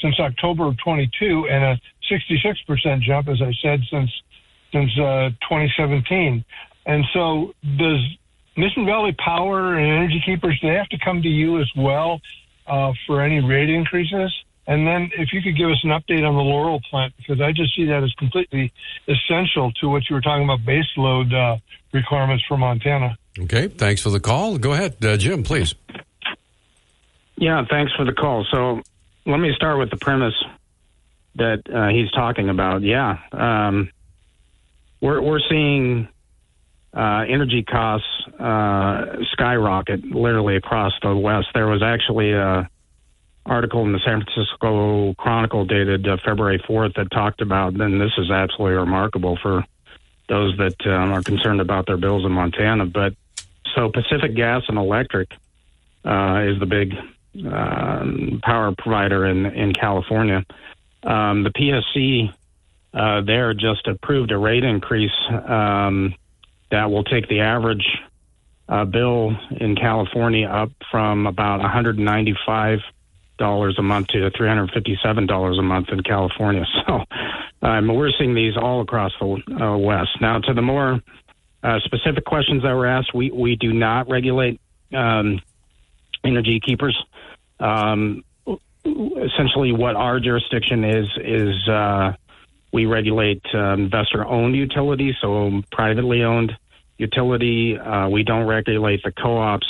since 0.00 0.18
October 0.18 0.66
of 0.66 0.76
22 0.78 1.48
and 1.48 1.64
a 1.64 1.80
66% 2.10 3.02
jump, 3.02 3.28
as 3.28 3.40
I 3.42 3.52
said, 3.62 3.80
since 3.90 4.10
since 4.74 4.90
uh, 4.98 5.30
2017. 5.48 6.44
And 6.86 7.04
so, 7.14 7.54
does 7.78 8.00
Mission 8.56 8.84
Valley 8.84 9.14
Power 9.24 9.74
and 9.74 9.86
Energy 9.86 10.22
Keepers 10.26 10.58
do 10.60 10.68
they 10.68 10.74
have 10.74 10.88
to 10.88 10.98
come 10.98 11.22
to 11.22 11.28
you 11.28 11.60
as 11.60 11.70
well 11.76 12.20
uh, 12.66 12.92
for 13.06 13.22
any 13.22 13.40
rate 13.40 13.70
increases? 13.70 14.34
And 14.66 14.86
then, 14.86 15.10
if 15.16 15.32
you 15.32 15.42
could 15.42 15.56
give 15.56 15.70
us 15.70 15.80
an 15.84 15.90
update 15.90 16.26
on 16.26 16.34
the 16.34 16.42
Laurel 16.42 16.80
plant, 16.90 17.14
because 17.16 17.40
I 17.40 17.52
just 17.52 17.76
see 17.76 17.84
that 17.86 18.02
as 18.02 18.12
completely 18.14 18.72
essential 19.06 19.72
to 19.80 19.88
what 19.88 20.02
you 20.08 20.14
were 20.14 20.22
talking 20.22 20.44
about 20.44 20.64
base 20.64 20.86
load 20.96 21.32
uh, 21.32 21.58
requirements 21.92 22.44
for 22.48 22.56
Montana. 22.56 23.16
Okay, 23.38 23.68
thanks 23.68 24.02
for 24.02 24.10
the 24.10 24.20
call. 24.20 24.58
Go 24.58 24.72
ahead, 24.72 25.04
uh, 25.04 25.16
Jim, 25.16 25.42
please. 25.42 25.74
Yeah, 27.36 27.64
thanks 27.68 27.92
for 27.94 28.04
the 28.04 28.12
call. 28.12 28.46
So, 28.50 28.80
let 29.26 29.38
me 29.38 29.52
start 29.54 29.78
with 29.78 29.90
the 29.90 29.98
premise 29.98 30.34
that 31.36 31.62
uh, 31.72 31.88
he's 31.88 32.10
talking 32.12 32.48
about. 32.48 32.82
Yeah, 32.82 33.18
um, 33.32 33.90
we're 35.04 35.20
we're 35.20 35.40
seeing 35.50 36.08
uh, 36.96 37.24
energy 37.28 37.62
costs 37.62 38.08
uh, 38.40 39.16
skyrocket 39.32 40.02
literally 40.04 40.56
across 40.56 40.92
the 41.02 41.14
West. 41.14 41.48
There 41.52 41.66
was 41.66 41.82
actually 41.82 42.32
a 42.32 42.68
article 43.44 43.84
in 43.84 43.92
the 43.92 43.98
San 43.98 44.24
Francisco 44.24 45.12
Chronicle 45.18 45.66
dated 45.66 46.08
uh, 46.08 46.16
February 46.24 46.58
4th 46.66 46.94
that 46.94 47.10
talked 47.10 47.42
about, 47.42 47.74
and 47.74 48.00
this 48.00 48.12
is 48.16 48.30
absolutely 48.30 48.78
remarkable 48.78 49.38
for 49.42 49.62
those 50.30 50.56
that 50.56 50.86
um, 50.86 51.12
are 51.12 51.22
concerned 51.22 51.60
about 51.60 51.86
their 51.86 51.98
bills 51.98 52.24
in 52.24 52.32
Montana. 52.32 52.86
But 52.86 53.12
so 53.74 53.90
Pacific 53.90 54.34
Gas 54.34 54.62
and 54.68 54.78
Electric 54.78 55.30
uh, 56.06 56.46
is 56.46 56.58
the 56.58 56.66
big 56.66 56.94
um, 57.46 58.40
power 58.42 58.72
provider 58.78 59.26
in 59.26 59.44
in 59.44 59.74
California. 59.74 60.46
Um, 61.02 61.42
the 61.42 61.50
PSC 61.50 62.32
uh, 62.94 63.20
there 63.22 63.54
just 63.54 63.86
approved 63.86 64.30
a 64.30 64.38
rate 64.38 64.64
increase 64.64 65.10
um, 65.30 66.14
that 66.70 66.90
will 66.90 67.04
take 67.04 67.28
the 67.28 67.40
average 67.40 67.86
uh, 68.68 68.84
bill 68.84 69.36
in 69.50 69.76
California 69.76 70.46
up 70.46 70.70
from 70.90 71.26
about 71.26 71.60
195 71.60 72.80
dollars 73.36 73.76
a 73.78 73.82
month 73.82 74.06
to 74.08 74.30
357 74.30 75.26
dollars 75.26 75.58
a 75.58 75.62
month 75.62 75.88
in 75.90 76.02
California. 76.02 76.64
So 76.86 77.04
um, 77.68 77.88
we're 77.94 78.10
seeing 78.18 78.34
these 78.34 78.58
all 78.58 78.82
across 78.82 79.12
the 79.18 79.40
uh, 79.58 79.78
West. 79.78 80.20
Now, 80.20 80.38
to 80.38 80.52
the 80.52 80.60
more 80.60 81.00
uh, 81.62 81.80
specific 81.80 82.26
questions 82.26 82.62
that 82.62 82.74
were 82.74 82.86
asked, 82.86 83.14
we 83.14 83.30
we 83.30 83.56
do 83.56 83.72
not 83.72 84.08
regulate 84.10 84.60
um, 84.92 85.40
energy 86.22 86.60
keepers. 86.60 87.02
Um, 87.58 88.22
essentially, 88.84 89.72
what 89.72 89.96
our 89.96 90.20
jurisdiction 90.20 90.84
is 90.84 91.06
is 91.16 91.68
uh, 91.68 92.12
we 92.74 92.86
regulate 92.86 93.40
uh, 93.54 93.72
investor 93.74 94.26
owned 94.26 94.56
utilities, 94.56 95.14
so 95.22 95.62
privately 95.70 96.24
owned 96.24 96.50
utility. 96.98 97.78
Uh, 97.78 98.08
we 98.08 98.24
don't 98.24 98.48
regulate 98.48 99.00
the 99.04 99.12
co 99.12 99.38
ops 99.38 99.66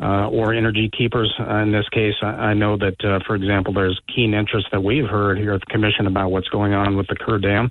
uh, 0.00 0.30
or 0.30 0.54
energy 0.54 0.88
keepers. 0.96 1.30
Uh, 1.38 1.56
in 1.56 1.72
this 1.72 1.86
case, 1.90 2.14
I, 2.22 2.26
I 2.26 2.54
know 2.54 2.78
that, 2.78 3.04
uh, 3.04 3.18
for 3.26 3.36
example, 3.36 3.74
there's 3.74 4.00
keen 4.12 4.32
interest 4.32 4.68
that 4.72 4.82
we've 4.82 5.06
heard 5.06 5.36
here 5.36 5.52
at 5.52 5.60
the 5.60 5.66
Commission 5.66 6.06
about 6.06 6.30
what's 6.30 6.48
going 6.48 6.72
on 6.72 6.96
with 6.96 7.06
the 7.08 7.16
Kerr 7.16 7.38
Dam. 7.38 7.70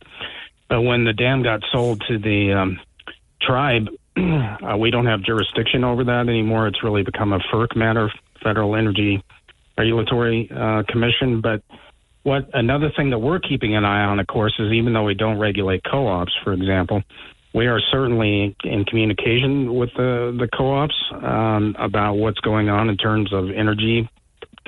But 0.70 0.82
when 0.84 1.06
the 1.06 1.14
dam 1.14 1.42
got 1.42 1.62
sold 1.72 2.04
to 2.08 2.20
the 2.20 2.54
um, 2.54 2.80
tribe, 3.42 3.88
uh, 4.16 4.78
we 4.78 4.92
don't 4.92 5.08
have 5.08 5.24
jurisdiction 5.24 5.84
over 5.84 6.04
that 6.04 6.30
anymore. 6.30 6.68
It's 6.68 6.84
really 6.84 7.02
become 7.02 7.34
a 7.34 7.40
FERC 7.52 7.76
matter, 7.76 8.14
Federal 8.44 8.76
Energy 8.76 9.24
Regulatory 9.76 10.52
Commission. 10.88 11.42
But 11.42 11.64
what 12.24 12.50
another 12.54 12.92
thing 12.96 13.10
that 13.10 13.20
we're 13.20 13.40
keeping 13.40 13.76
an 13.76 13.86
eye 13.86 14.04
on, 14.04 14.20
of 14.20 14.28
course, 14.28 14.54
is 14.60 14.72
even 14.72 14.94
though 14.94 15.04
we 15.04 15.16
don't 15.16 15.40
regulate 15.40 15.82
co-ops, 15.90 16.34
for 16.44 16.54
example, 16.54 17.02
we 17.54 17.68
are 17.68 17.80
certainly 17.92 18.56
in 18.64 18.86
communication 18.86 19.74
with 19.74 19.90
the 19.96 20.36
the 20.40 20.48
co-ops 20.56 20.96
um, 21.12 21.76
about 21.80 22.14
what's 22.14 22.40
going 22.40 22.70
on 22.70 22.90
in 22.90 22.98
terms 22.98 23.34
of 23.34 23.50
energy 23.50 24.10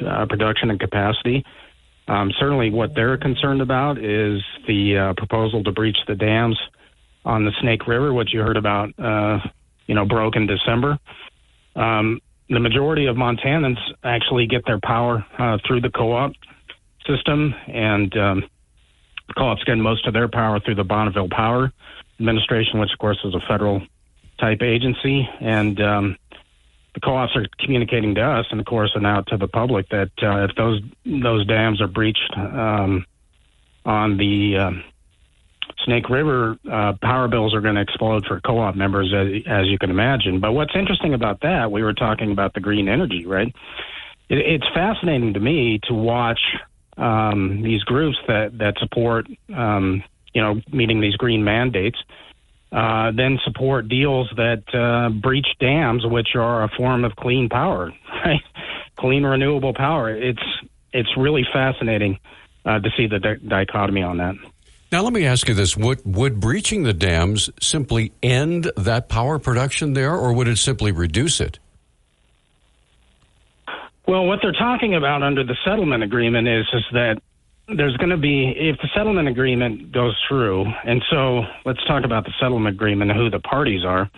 uh, 0.05 0.25
production 0.25 0.69
and 0.69 0.79
capacity. 0.79 1.45
Um, 2.07 2.31
certainly, 2.37 2.69
what 2.69 2.95
they're 2.95 3.17
concerned 3.17 3.61
about 3.61 3.97
is 3.97 4.41
the 4.67 4.97
uh, 4.97 5.13
proposal 5.15 5.63
to 5.63 5.71
breach 5.71 5.97
the 6.07 6.15
dams 6.15 6.59
on 7.23 7.45
the 7.45 7.51
Snake 7.61 7.87
River, 7.87 8.13
which 8.13 8.33
you 8.33 8.41
heard 8.41 8.57
about, 8.57 8.89
uh, 8.99 9.39
you 9.87 9.95
know, 9.95 10.05
broke 10.05 10.35
in 10.35 10.45
December. 10.45 10.99
Um, 11.75 12.19
the 12.49 12.59
majority 12.59 13.05
of 13.05 13.15
Montanans 13.15 13.77
actually 14.03 14.47
get 14.47 14.65
their 14.65 14.79
power 14.83 15.25
uh, 15.39 15.57
through 15.65 15.79
the 15.79 15.89
co-op 15.89 16.33
system, 17.07 17.53
and 17.67 18.15
um, 18.17 18.43
co-ops 19.37 19.63
get 19.63 19.77
most 19.77 20.05
of 20.07 20.13
their 20.13 20.27
power 20.27 20.59
through 20.59 20.75
the 20.75 20.83
Bonneville 20.83 21.29
Power 21.29 21.71
Administration, 22.19 22.79
which 22.79 22.91
of 22.91 22.99
course 22.99 23.19
is 23.23 23.33
a 23.33 23.39
federal 23.47 23.81
type 24.39 24.61
agency, 24.61 25.27
and 25.39 25.79
um, 25.81 26.17
the 26.93 26.99
co-ops 26.99 27.35
are 27.35 27.45
communicating 27.59 28.15
to 28.15 28.21
us, 28.21 28.45
and 28.51 28.59
of 28.59 28.65
course, 28.65 28.91
and 28.95 29.05
out 29.05 29.27
to 29.27 29.37
the 29.37 29.47
public 29.47 29.89
that 29.89 30.11
uh, 30.21 30.43
if 30.43 30.55
those 30.55 30.81
those 31.05 31.45
dams 31.47 31.81
are 31.81 31.87
breached 31.87 32.33
um, 32.37 33.05
on 33.85 34.17
the 34.17 34.57
uh, 34.57 34.71
Snake 35.85 36.09
River, 36.09 36.57
uh, 36.71 36.93
power 37.01 37.27
bills 37.27 37.53
are 37.53 37.61
going 37.61 37.75
to 37.75 37.81
explode 37.81 38.25
for 38.25 38.39
co-op 38.41 38.75
members, 38.75 39.13
as, 39.13 39.41
as 39.47 39.67
you 39.67 39.77
can 39.77 39.89
imagine. 39.89 40.39
But 40.39 40.53
what's 40.53 40.75
interesting 40.75 41.13
about 41.13 41.41
that, 41.41 41.71
we 41.71 41.83
were 41.83 41.93
talking 41.93 42.31
about 42.31 42.53
the 42.53 42.59
green 42.59 42.87
energy, 42.87 43.25
right? 43.25 43.53
It, 44.29 44.37
it's 44.37 44.67
fascinating 44.73 45.33
to 45.33 45.39
me 45.39 45.79
to 45.85 45.93
watch 45.93 46.39
um, 46.97 47.61
these 47.61 47.83
groups 47.83 48.17
that 48.27 48.57
that 48.57 48.75
support, 48.79 49.27
um, 49.55 50.03
you 50.33 50.41
know, 50.41 50.61
meeting 50.71 51.01
these 51.01 51.15
green 51.15 51.43
mandates. 51.43 51.97
Uh, 52.71 53.11
then 53.11 53.37
support 53.43 53.87
deals 53.87 54.27
that 54.35 54.63
uh, 54.73 55.07
breach 55.21 55.45
dams, 55.59 56.03
which 56.07 56.29
are 56.35 56.63
a 56.63 56.69
form 56.69 57.05
of 57.05 57.15
clean 57.15 57.47
power, 57.47 57.93
right? 58.25 58.41
clean 58.97 59.23
renewable 59.23 59.73
power. 59.73 60.09
It's 60.09 60.41
it's 60.91 61.09
really 61.17 61.45
fascinating 61.51 62.19
uh, 62.65 62.79
to 62.79 62.89
see 62.95 63.07
the 63.07 63.19
di- 63.19 63.47
dichotomy 63.47 64.03
on 64.03 64.17
that. 64.17 64.35
Now, 64.91 65.01
let 65.01 65.13
me 65.13 65.25
ask 65.25 65.47
you 65.47 65.53
this: 65.53 65.75
Would 65.75 66.01
would 66.05 66.39
breaching 66.39 66.83
the 66.83 66.93
dams 66.93 67.49
simply 67.59 68.11
end 68.21 68.71
that 68.77 69.09
power 69.09 69.39
production 69.39 69.93
there, 69.93 70.15
or 70.15 70.33
would 70.33 70.47
it 70.47 70.57
simply 70.57 70.91
reduce 70.91 71.39
it? 71.41 71.59
Well, 74.07 74.25
what 74.25 74.39
they're 74.41 74.51
talking 74.51 74.95
about 74.95 75.23
under 75.23 75.43
the 75.43 75.55
settlement 75.63 76.03
agreement 76.03 76.47
is 76.47 76.65
is 76.73 76.83
that 76.91 77.21
there's 77.67 77.95
going 77.97 78.09
to 78.09 78.17
be 78.17 78.49
if 78.49 78.77
the 78.81 78.89
settlement 78.93 79.29
agreement 79.29 79.91
goes 79.91 80.15
through, 80.27 80.65
and 80.85 81.01
so 81.09 81.43
let's 81.65 81.83
talk 81.85 82.03
about 82.03 82.25
the 82.25 82.33
settlement 82.39 82.75
agreement 82.75 83.11
and 83.11 83.19
who 83.19 83.29
the 83.29 83.39
parties 83.39 83.85
are. 83.85 84.09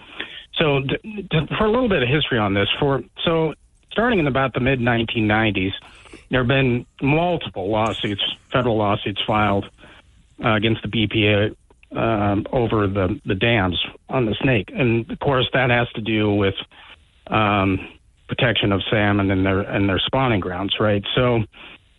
So, 0.58 0.80
d- 0.80 1.28
d- 1.30 1.48
for 1.58 1.65
a 1.65 1.71
little 1.71 1.89
bit 1.89 2.02
of 2.02 2.10
history 2.10 2.39
on 2.39 2.54
this, 2.54 2.67
for 2.80 3.04
so 3.24 3.54
starting 3.91 4.19
in 4.19 4.28
about 4.28 4.54
the 4.54 4.60
mid 4.60 4.80
1990s, 4.80 5.74
there 6.32 6.39
have 6.41 6.48
been 6.48 6.88
multiple 7.02 7.69
lawsuits, 7.69 8.24
federal 8.52 8.78
lawsuits 8.78 9.21
filed 9.28 9.69
uh, 10.43 10.56
against 10.56 10.82
the 10.82 10.88
BPA 10.88 11.56
um, 11.95 12.48
over 12.52 12.88
the 12.88 13.19
the 13.26 13.36
dams 13.36 13.80
on 14.10 14.26
the 14.26 14.36
Snake, 14.41 14.71
and 14.74 15.10
of 15.12 15.19
course 15.19 15.48
that 15.54 15.69
has 15.69 15.88
to 15.91 16.02
do 16.02 16.34
with 16.34 16.56
um, 17.28 17.88
protection 18.28 18.72
of 18.72 18.82
salmon 18.90 19.32
and 19.32 19.46
their 19.46 19.62
and 19.62 19.88
their 19.88 20.00
spawning 20.00 20.40
grounds, 20.40 20.76
right? 20.80 21.04
So 21.16 21.44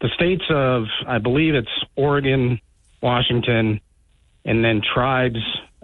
the 0.01 0.09
states 0.15 0.45
of 0.51 0.85
I 1.07 1.19
believe 1.19 1.55
it's 1.55 1.69
Oregon, 1.97 2.61
Washington, 3.03 3.81
and 4.45 4.65
then 4.65 4.83
tribes 4.83 5.39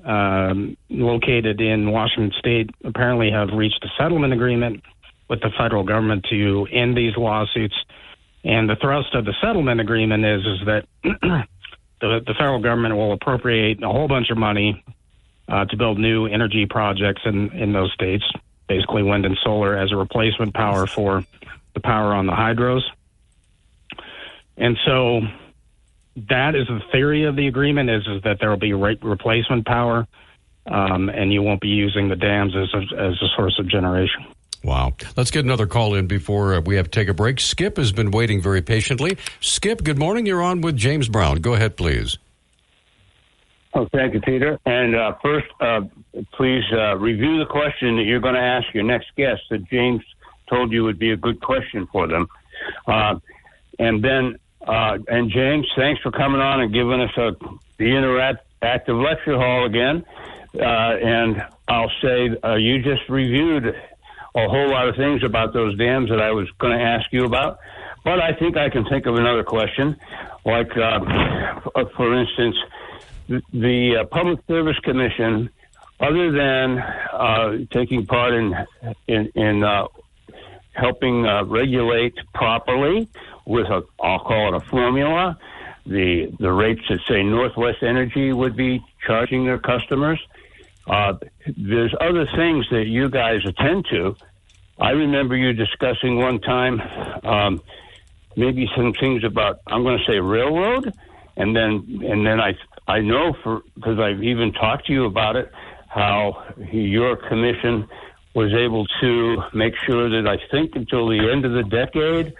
um, 0.04 0.76
located 0.88 1.60
in 1.60 1.90
Washington 1.90 2.32
State 2.38 2.70
apparently 2.84 3.30
have 3.30 3.48
reached 3.54 3.84
a 3.84 3.88
settlement 3.96 4.32
agreement 4.32 4.82
with 5.28 5.40
the 5.40 5.50
federal 5.56 5.84
government 5.84 6.26
to 6.30 6.66
end 6.72 6.96
these 6.96 7.16
lawsuits. 7.16 7.74
And 8.44 8.68
the 8.68 8.76
thrust 8.76 9.14
of 9.14 9.24
the 9.24 9.34
settlement 9.40 9.80
agreement 9.80 10.24
is 10.24 10.40
is 10.44 10.66
that 10.66 10.84
the, 12.00 12.20
the 12.26 12.34
federal 12.36 12.60
government 12.60 12.96
will 12.96 13.12
appropriate 13.12 13.82
a 13.82 13.88
whole 13.88 14.08
bunch 14.08 14.30
of 14.30 14.36
money 14.36 14.84
uh, 15.48 15.64
to 15.66 15.76
build 15.76 15.98
new 15.98 16.26
energy 16.26 16.66
projects 16.68 17.22
in, 17.24 17.50
in 17.52 17.72
those 17.72 17.92
states, 17.92 18.24
basically 18.72 19.02
wind 19.02 19.24
and 19.26 19.36
solar, 19.44 19.76
as 19.76 19.92
a 19.92 19.96
replacement 19.96 20.54
power 20.54 20.86
for 20.86 21.24
the 21.74 21.80
power 21.80 22.14
on 22.14 22.26
the 22.26 22.32
hydros. 22.32 22.82
And 24.56 24.78
so 24.86 25.20
that 26.28 26.54
is 26.54 26.66
the 26.68 26.80
theory 26.90 27.24
of 27.24 27.36
the 27.36 27.46
agreement 27.48 27.90
is, 27.90 28.06
is 28.06 28.22
that 28.22 28.38
there 28.40 28.50
will 28.50 28.64
be 28.70 28.72
re- 28.72 28.98
replacement 29.02 29.66
power 29.66 30.06
um, 30.66 31.08
and 31.08 31.32
you 31.32 31.42
won't 31.42 31.60
be 31.60 31.68
using 31.68 32.08
the 32.08 32.16
dams 32.16 32.54
as 32.56 32.68
a, 32.74 32.82
as 33.08 33.14
a 33.20 33.28
source 33.36 33.58
of 33.58 33.66
generation. 33.68 34.24
Wow. 34.64 34.92
Let's 35.16 35.30
get 35.30 35.44
another 35.44 35.66
call 35.66 35.94
in 35.94 36.06
before 36.06 36.54
uh, 36.54 36.60
we 36.60 36.76
have 36.76 36.86
to 36.86 36.90
take 36.90 37.08
a 37.08 37.14
break. 37.14 37.40
Skip 37.40 37.76
has 37.76 37.92
been 37.92 38.10
waiting 38.10 38.40
very 38.40 38.62
patiently. 38.62 39.18
Skip, 39.40 39.82
good 39.82 39.98
morning. 39.98 40.24
You're 40.24 40.42
on 40.42 40.60
with 40.60 40.76
James 40.76 41.08
Brown. 41.08 41.38
Go 41.38 41.54
ahead, 41.54 41.76
please. 41.76 42.16
Oh, 43.74 43.88
thank 43.92 44.14
you, 44.14 44.20
Peter. 44.20 44.58
And 44.64 44.94
uh, 44.94 45.14
first, 45.22 45.48
uh, 45.60 45.80
please 46.32 46.64
uh, 46.72 46.96
review 46.96 47.38
the 47.38 47.46
question 47.46 47.96
that 47.96 48.04
you're 48.04 48.20
going 48.20 48.34
to 48.34 48.40
ask 48.40 48.72
your 48.74 48.84
next 48.84 49.08
guest 49.16 49.42
that 49.50 49.64
James 49.68 50.02
told 50.48 50.72
you 50.72 50.84
would 50.84 50.98
be 50.98 51.12
a 51.12 51.16
good 51.16 51.40
question 51.40 51.86
for 51.90 52.06
them. 52.06 52.28
Uh, 52.86 53.18
and 53.78 54.04
then, 54.04 54.38
uh, 54.66 54.98
and 55.08 55.30
James, 55.30 55.66
thanks 55.76 56.00
for 56.02 56.10
coming 56.10 56.40
on 56.40 56.60
and 56.60 56.72
giving 56.72 57.00
us 57.00 57.10
a, 57.16 57.32
the 57.78 57.84
interactive 57.84 59.02
lecture 59.02 59.36
hall 59.36 59.64
again. 59.64 60.04
and 60.54 61.42
I'll 61.68 61.90
say 62.02 62.28
you 62.58 62.82
just 62.82 63.08
reviewed 63.08 63.74
a 64.34 64.48
whole 64.48 64.70
lot 64.70 64.88
of 64.88 64.96
things 64.96 65.22
about 65.22 65.52
those 65.52 65.76
dams 65.76 66.10
that 66.10 66.20
I 66.20 66.32
was 66.32 66.48
going 66.58 66.76
to 66.76 66.84
ask 66.84 67.12
you 67.12 67.24
about. 67.24 67.58
But 68.04 68.20
I 68.20 68.32
think 68.32 68.56
I 68.56 68.68
can 68.68 68.84
think 68.84 69.06
of 69.06 69.14
another 69.14 69.44
question, 69.44 69.96
like, 70.44 70.76
uh, 70.76 71.00
for 71.96 72.18
instance, 72.18 72.56
the 73.28 73.98
uh, 74.00 74.04
Public 74.06 74.40
Service 74.48 74.78
Commission, 74.82 75.50
other 76.02 76.32
than 76.32 76.78
uh, 76.78 77.58
taking 77.70 78.04
part 78.06 78.34
in 78.34 78.54
in, 79.06 79.26
in 79.34 79.64
uh, 79.64 79.86
helping 80.72 81.26
uh, 81.26 81.44
regulate 81.44 82.14
properly 82.34 83.08
with 83.46 83.66
a, 83.66 83.82
I'll 84.02 84.20
call 84.20 84.54
it 84.54 84.62
a 84.62 84.66
formula, 84.68 85.38
the 85.86 86.32
the 86.38 86.52
rates 86.52 86.82
that 86.88 86.98
say 87.08 87.22
Northwest 87.22 87.82
Energy 87.82 88.32
would 88.32 88.56
be 88.56 88.84
charging 89.06 89.44
their 89.44 89.58
customers. 89.58 90.20
Uh, 90.86 91.14
there's 91.56 91.94
other 92.00 92.26
things 92.36 92.66
that 92.70 92.86
you 92.86 93.08
guys 93.08 93.40
attend 93.46 93.86
to. 93.90 94.16
I 94.80 94.90
remember 94.90 95.36
you 95.36 95.52
discussing 95.52 96.16
one 96.16 96.40
time 96.40 96.80
um, 97.22 97.62
maybe 98.36 98.68
some 98.74 98.92
things 98.94 99.22
about 99.22 99.60
I'm 99.66 99.84
going 99.84 99.98
to 99.98 100.04
say 100.10 100.18
railroad, 100.18 100.92
and 101.36 101.54
then 101.54 102.00
and 102.04 102.26
then 102.26 102.40
I 102.40 102.56
I 102.88 103.00
know 103.00 103.34
for 103.42 103.62
because 103.74 103.98
I've 104.00 104.22
even 104.22 104.52
talked 104.52 104.86
to 104.86 104.92
you 104.92 105.04
about 105.04 105.36
it 105.36 105.52
how 105.92 106.54
your 106.70 107.16
commission 107.16 107.88
was 108.34 108.52
able 108.54 108.86
to 109.00 109.42
make 109.52 109.74
sure 109.84 110.08
that 110.08 110.26
I 110.26 110.38
think 110.50 110.74
until 110.74 111.08
the 111.08 111.30
end 111.30 111.44
of 111.44 111.52
the 111.52 111.64
decade 111.64 112.34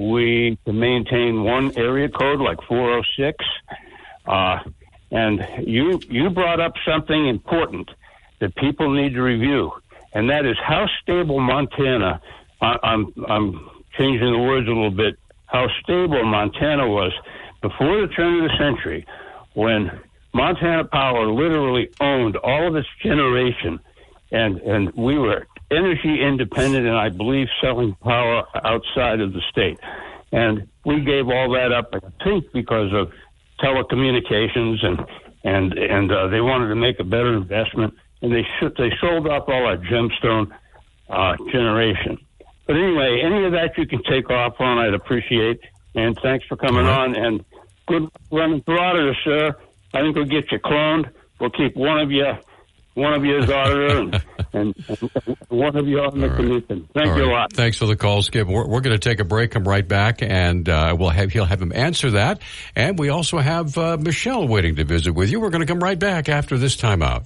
we 0.00 0.58
maintain 0.66 1.44
one 1.44 1.76
area 1.76 2.08
code 2.08 2.40
like 2.40 2.58
406. 2.66 3.44
Uh, 4.26 4.58
and 5.10 5.46
you 5.66 6.00
you 6.08 6.30
brought 6.30 6.60
up 6.60 6.72
something 6.86 7.28
important 7.28 7.90
that 8.40 8.54
people 8.56 8.94
need 8.94 9.14
to 9.14 9.22
review, 9.22 9.72
and 10.14 10.30
that 10.30 10.46
is 10.46 10.56
how 10.64 10.86
stable 11.02 11.40
Montana. 11.40 12.20
I, 12.62 12.76
I'm 12.82 13.12
I'm 13.28 13.70
changing 13.98 14.32
the 14.32 14.38
words 14.38 14.66
a 14.66 14.70
little 14.70 14.90
bit. 14.90 15.18
How 15.46 15.66
stable 15.82 16.24
Montana 16.24 16.88
was 16.88 17.12
before 17.60 18.00
the 18.00 18.08
turn 18.08 18.44
of 18.44 18.50
the 18.50 18.56
century, 18.56 19.04
when 19.54 19.90
Montana 20.32 20.84
Power 20.84 21.26
literally 21.26 21.90
owned 22.00 22.36
all 22.36 22.68
of 22.68 22.76
its 22.76 22.88
generation, 23.02 23.80
and 24.30 24.58
and 24.60 24.92
we 24.94 25.18
were 25.18 25.46
energy 25.70 26.22
independent, 26.22 26.86
and 26.86 26.96
I 26.96 27.08
believe 27.08 27.48
selling 27.60 27.94
power 28.02 28.44
outside 28.64 29.20
of 29.20 29.32
the 29.32 29.40
state. 29.50 29.78
And 30.32 30.68
we 30.84 31.00
gave 31.00 31.28
all 31.28 31.52
that 31.54 31.72
up, 31.72 31.92
I 31.92 32.24
think, 32.24 32.52
because 32.52 32.92
of 32.92 33.12
telecommunications 33.60 34.84
and 34.84 35.04
and 35.42 35.72
and 35.72 36.12
uh, 36.12 36.28
they 36.28 36.40
wanted 36.40 36.68
to 36.68 36.76
make 36.76 37.00
a 37.00 37.04
better 37.04 37.34
investment, 37.34 37.94
and 38.22 38.32
they 38.32 38.42
sh- 38.42 38.72
they 38.78 38.92
sold 39.00 39.26
off 39.26 39.48
all 39.48 39.66
our 39.66 39.78
gemstone 39.78 40.50
uh, 41.08 41.36
generation. 41.50 42.18
But 42.66 42.76
anyway, 42.76 43.20
any 43.24 43.44
of 43.44 43.52
that 43.52 43.76
you 43.76 43.86
can 43.86 44.02
take 44.04 44.30
off 44.30 44.60
on, 44.60 44.78
I'd 44.78 44.94
appreciate. 44.94 45.60
And 45.96 46.16
thanks 46.22 46.46
for 46.46 46.56
coming 46.56 46.86
on. 46.86 47.16
And 47.16 47.44
good 47.88 48.08
running 48.30 48.62
for 48.62 48.78
auditor, 48.78 49.16
sir. 49.24 49.56
I 49.92 50.00
think 50.00 50.16
we'll 50.16 50.24
get 50.24 50.50
you 50.52 50.58
cloned. 50.58 51.10
We'll 51.40 51.50
keep 51.50 51.74
one 51.74 51.98
of 51.98 52.10
you, 52.10 52.26
one 52.94 53.14
of 53.14 53.24
you 53.24 53.38
as 53.38 53.50
auditor, 53.50 53.98
and, 53.98 54.24
and, 54.52 54.84
and 54.88 55.36
one 55.48 55.76
of 55.76 55.88
you 55.88 56.00
on 56.00 56.20
the 56.20 56.28
right. 56.28 56.36
commission. 56.36 56.88
Thank 56.94 57.08
All 57.08 57.16
you 57.16 57.22
right. 57.24 57.30
a 57.30 57.34
lot. 57.34 57.52
Thanks 57.52 57.78
for 57.78 57.86
the 57.86 57.96
call, 57.96 58.22
Skip. 58.22 58.46
We're, 58.46 58.66
we're 58.66 58.80
going 58.80 58.98
to 58.98 58.98
take 58.98 59.20
a 59.20 59.24
break. 59.24 59.52
Come 59.52 59.66
right 59.66 59.86
back, 59.86 60.22
and 60.22 60.68
uh, 60.68 60.94
we'll 60.98 61.08
have 61.08 61.32
he'll 61.32 61.44
have 61.44 61.62
him 61.62 61.72
answer 61.74 62.12
that. 62.12 62.42
And 62.76 62.98
we 62.98 63.08
also 63.08 63.38
have 63.38 63.76
uh, 63.78 63.96
Michelle 63.98 64.46
waiting 64.46 64.76
to 64.76 64.84
visit 64.84 65.12
with 65.12 65.30
you. 65.30 65.40
We're 65.40 65.50
going 65.50 65.66
to 65.66 65.72
come 65.72 65.82
right 65.82 65.98
back 65.98 66.28
after 66.28 66.58
this 66.58 66.76
timeout. 66.76 67.24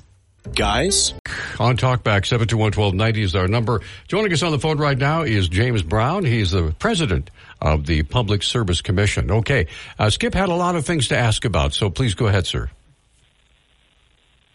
Guys? 0.55 1.15
On 1.59 1.77
Talkback, 1.77 2.27
721-1290 2.27 3.19
is 3.23 3.35
our 3.35 3.49
number. 3.49 3.81
Joining 4.09 4.31
us 4.31 4.43
on 4.43 4.53
the 4.53 4.59
phone 4.59 4.77
right 4.77 4.97
now 4.97 5.23
is 5.23 5.49
James 5.49 5.83
Brown. 5.83 6.25
He's 6.25 6.51
the 6.51 6.75
president 6.79 7.31
of 7.65 7.87
the 7.87 8.03
Public 8.03 8.43
Service 8.43 8.83
Commission. 8.83 9.31
Okay, 9.31 9.67
uh, 9.99 10.11
Skip 10.11 10.35
had 10.35 10.51
a 10.51 10.55
lot 10.55 10.77
of 10.77 10.85
things 10.85 11.09
to 11.09 11.17
ask 11.17 11.45
about, 11.45 11.73
so 11.73 11.89
please 11.91 12.15
go 12.15 12.27
ahead, 12.27 12.47
sir. 12.47 12.71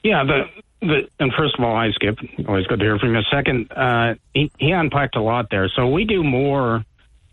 Yeah, 0.03 0.23
the, 0.23 0.87
the 0.87 1.09
and 1.19 1.33
first 1.37 1.55
of 1.57 1.65
all, 1.65 1.75
hi 1.75 1.89
Skip. 1.91 2.19
Always 2.47 2.67
good 2.67 2.79
to 2.79 2.85
hear 2.85 2.99
from 2.99 3.15
you. 3.15 3.21
Second, 3.31 3.71
uh, 3.71 4.13
he, 4.33 4.51
he 4.59 4.71
unpacked 4.71 5.15
a 5.15 5.21
lot 5.21 5.47
there. 5.49 5.69
So 5.75 5.87
we 5.87 6.05
do 6.05 6.23
more, 6.23 6.85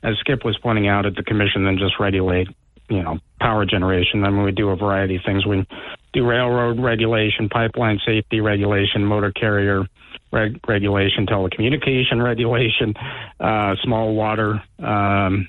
as 0.03 0.17
Skip 0.21 0.45
was 0.45 0.59
pointing 0.59 0.89
out 0.89 1.05
at 1.05 1.15
the 1.15 1.23
commission, 1.23 1.65
than 1.65 1.79
just 1.79 2.01
regulate, 2.01 2.49
you 2.89 3.03
know, 3.03 3.19
power 3.39 3.67
generation. 3.67 4.25
I 4.25 4.31
mean, 4.31 4.45
we 4.45 4.53
do 4.53 4.71
a 4.71 4.77
variety 4.77 5.17
of 5.17 5.23
things. 5.25 5.45
We 5.45 5.67
do 6.15 6.27
railroad 6.27 6.81
regulation, 6.81 7.51
pipeline 7.51 8.01
safety 8.05 8.41
regulation, 8.41 9.05
motor 9.05 9.31
carrier 9.31 9.87
reg- 10.33 10.59
regulation, 10.67 11.27
telecommunication 11.27 12.23
regulation, 12.25 12.95
uh, 13.39 13.77
small 13.85 14.15
water 14.15 14.63
um, 14.79 15.47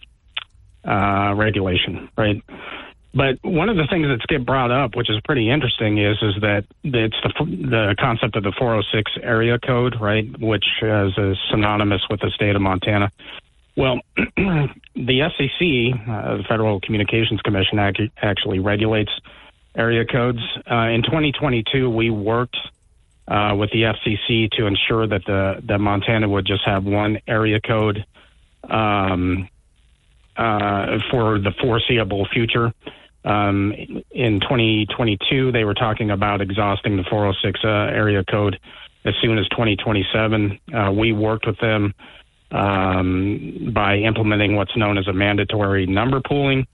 uh, 0.88 1.34
regulation, 1.36 2.10
right? 2.18 2.42
But 3.14 3.40
one 3.42 3.70
of 3.70 3.78
the 3.78 3.88
things 3.90 4.08
that 4.08 4.20
Skip 4.22 4.46
brought 4.46 4.70
up, 4.70 4.96
which 4.96 5.10
is 5.10 5.20
pretty 5.26 5.50
interesting, 5.50 5.98
is 5.98 6.18
is 6.22 6.36
that 6.42 6.66
it's 6.84 7.16
the 7.24 7.46
the 7.46 7.96
concept 8.00 8.36
of 8.36 8.44
the 8.44 8.54
406 8.58 9.12
area 9.24 9.58
code, 9.58 9.96
right, 10.00 10.26
which 10.40 10.66
is, 10.82 11.14
synonymous 11.50 12.02
with 12.10 12.20
the 12.20 12.30
state 12.30 12.56
of 12.56 12.62
Montana. 12.62 13.12
Well, 13.76 14.02
the 14.16 15.30
SEC, 15.36 16.10
uh, 16.10 16.38
the 16.38 16.44
Federal 16.48 16.80
Communications 16.80 17.42
Commission, 17.42 17.80
ac- 17.80 18.12
actually 18.22 18.60
regulates 18.60 19.12
area 19.76 20.06
codes. 20.06 20.40
Uh, 20.70 20.90
in 20.90 21.04
2022, 21.04 21.90
we 21.90 22.10
worked 22.10 22.58
uh, 23.28 23.56
with 23.58 23.72
the 23.72 23.84
FCC 23.84 24.50
to 24.52 24.66
ensure 24.66 25.08
that 25.08 25.26
the 25.26 25.62
that 25.66 25.80
Montana 25.80 26.30
would 26.30 26.46
just 26.46 26.66
have 26.66 26.86
one 26.86 27.20
area 27.28 27.60
code 27.60 28.06
um, 28.70 29.50
uh, 30.38 31.00
for 31.10 31.40
the 31.40 31.52
foreseeable 31.60 32.28
future. 32.32 32.74
Um, 33.26 33.74
in 34.12 34.40
2022, 34.40 35.52
they 35.52 35.64
were 35.66 35.74
talking 35.74 36.12
about 36.12 36.42
exhausting 36.42 36.96
the 36.96 37.04
406 37.04 37.60
uh, 37.64 37.68
area 37.68 38.24
code 38.24 38.60
as 39.04 39.16
soon 39.22 39.38
as 39.38 39.48
2027. 39.50 40.60
Uh, 40.74 40.92
we 40.92 41.12
worked 41.12 41.46
with 41.46 41.60
them 41.60 41.94
um, 42.52 43.72
by 43.74 43.98
implementing 43.98 44.56
what's 44.56 44.76
known 44.78 44.98
as 44.98 45.08
a 45.08 45.14
mandatory 45.14 45.86
number 45.86 46.22
pooling, 46.22 46.68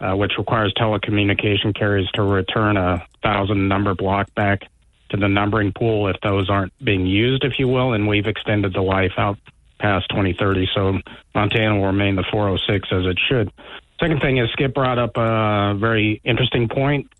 uh, 0.00 0.14
which 0.14 0.32
requires 0.36 0.74
telecommunication 0.74 1.74
carriers 1.74 2.10
to 2.12 2.22
return 2.22 2.76
a 2.76 3.06
thousand 3.22 3.68
number 3.68 3.94
block 3.94 4.34
back 4.34 4.64
to 5.10 5.16
the 5.16 5.28
numbering 5.28 5.72
pool 5.72 6.08
if 6.08 6.16
those 6.22 6.50
aren't 6.50 6.72
being 6.84 7.06
used, 7.06 7.44
if 7.44 7.58
you 7.58 7.68
will. 7.68 7.92
And 7.92 8.06
we've 8.08 8.26
extended 8.26 8.74
the 8.74 8.82
life 8.82 9.12
out 9.16 9.38
past 9.84 10.08
2030, 10.08 10.66
so 10.74 10.98
Montana 11.34 11.78
will 11.78 11.88
remain 11.88 12.16
the 12.16 12.24
406 12.32 12.88
as 12.90 13.04
it 13.04 13.18
should. 13.28 13.52
Second 14.00 14.22
thing 14.22 14.38
is 14.38 14.48
Skip 14.52 14.72
brought 14.72 14.98
up 14.98 15.12
a 15.16 15.76
very 15.78 16.22
interesting 16.24 16.70
point. 16.70 17.10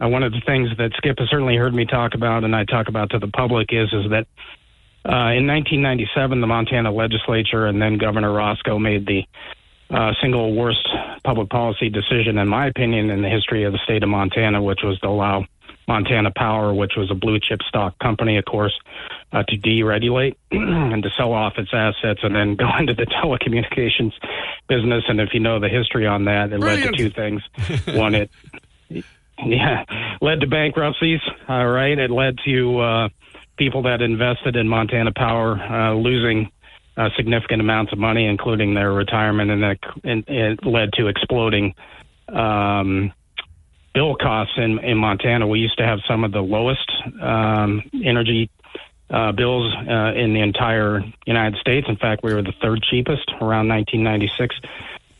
Uh, 0.00 0.08
one 0.08 0.22
of 0.22 0.30
the 0.30 0.40
things 0.46 0.68
that 0.78 0.92
Skip 0.96 1.18
has 1.18 1.28
certainly 1.28 1.56
heard 1.56 1.74
me 1.74 1.84
talk 1.84 2.14
about, 2.14 2.44
and 2.44 2.54
I 2.54 2.64
talk 2.64 2.86
about 2.86 3.10
to 3.10 3.18
the 3.18 3.26
public, 3.26 3.72
is 3.72 3.92
is 3.92 4.10
that 4.10 4.26
uh, 5.04 5.34
in 5.34 5.50
1997, 5.50 6.40
the 6.40 6.46
Montana 6.46 6.92
legislature 6.92 7.66
and 7.66 7.82
then 7.82 7.98
Governor 7.98 8.30
Racicot 8.30 8.80
made 8.80 9.04
the 9.04 9.24
uh, 9.90 10.12
single 10.22 10.54
worst 10.54 10.88
public 11.24 11.50
policy 11.50 11.88
decision, 11.88 12.38
in 12.38 12.46
my 12.46 12.68
opinion, 12.68 13.10
in 13.10 13.20
the 13.20 13.28
history 13.28 13.64
of 13.64 13.72
the 13.72 13.80
state 13.82 14.04
of 14.04 14.08
Montana, 14.08 14.62
which 14.62 14.80
was 14.84 14.96
to 15.00 15.08
allow 15.08 15.44
Montana 15.88 16.30
Power, 16.34 16.72
which 16.72 16.92
was 16.96 17.10
a 17.10 17.14
blue 17.14 17.38
chip 17.40 17.60
stock 17.62 17.98
company, 17.98 18.36
of 18.36 18.44
course, 18.44 18.78
uh, 19.32 19.42
to 19.48 19.56
deregulate 19.56 20.36
and 20.50 21.02
to 21.02 21.10
sell 21.16 21.32
off 21.32 21.54
its 21.58 21.70
assets 21.72 22.20
and 22.22 22.34
then 22.34 22.54
go 22.56 22.68
into 22.78 22.94
the 22.94 23.06
telecommunications 23.06 24.12
business. 24.68 25.04
And 25.08 25.20
if 25.20 25.30
you 25.34 25.40
know 25.40 25.58
the 25.60 25.68
history 25.68 26.06
on 26.06 26.26
that, 26.26 26.52
it 26.52 26.60
Brilliant. 26.60 26.84
led 26.86 26.96
to 26.96 27.04
two 27.04 27.10
things. 27.10 27.42
One, 27.96 28.14
it 28.14 28.30
yeah 29.44 29.84
led 30.20 30.40
to 30.40 30.46
bankruptcies. 30.46 31.20
All 31.48 31.66
right, 31.66 31.98
it 31.98 32.10
led 32.10 32.38
to 32.44 32.78
uh, 32.78 33.08
people 33.56 33.82
that 33.82 34.02
invested 34.02 34.56
in 34.56 34.68
Montana 34.68 35.12
Power 35.12 35.58
uh, 35.58 35.94
losing. 35.94 36.50
Uh, 36.94 37.08
significant 37.16 37.58
amounts 37.62 37.90
of 37.90 37.98
money, 37.98 38.26
including 38.26 38.74
their 38.74 38.92
retirement, 38.92 39.50
and, 39.50 39.62
that, 39.62 39.78
and 40.04 40.24
it 40.28 40.62
led 40.62 40.92
to 40.92 41.06
exploding 41.06 41.74
um, 42.28 43.14
bill 43.94 44.16
costs 44.16 44.54
in, 44.56 44.78
in 44.78 44.96
Montana. 44.96 45.46
We 45.46 45.60
used 45.60 45.78
to 45.78 45.86
have 45.86 46.00
some 46.08 46.24
of 46.24 46.32
the 46.32 46.40
lowest 46.40 46.90
um, 47.20 47.82
energy 48.04 48.50
uh, 49.10 49.32
bills 49.32 49.74
uh, 49.76 50.12
in 50.14 50.32
the 50.32 50.40
entire 50.40 51.02
United 51.26 51.58
States. 51.60 51.86
In 51.88 51.96
fact, 51.96 52.22
we 52.24 52.32
were 52.32 52.42
the 52.42 52.54
third 52.62 52.82
cheapest 52.82 53.28
around 53.40 53.68
1996. 53.68 54.56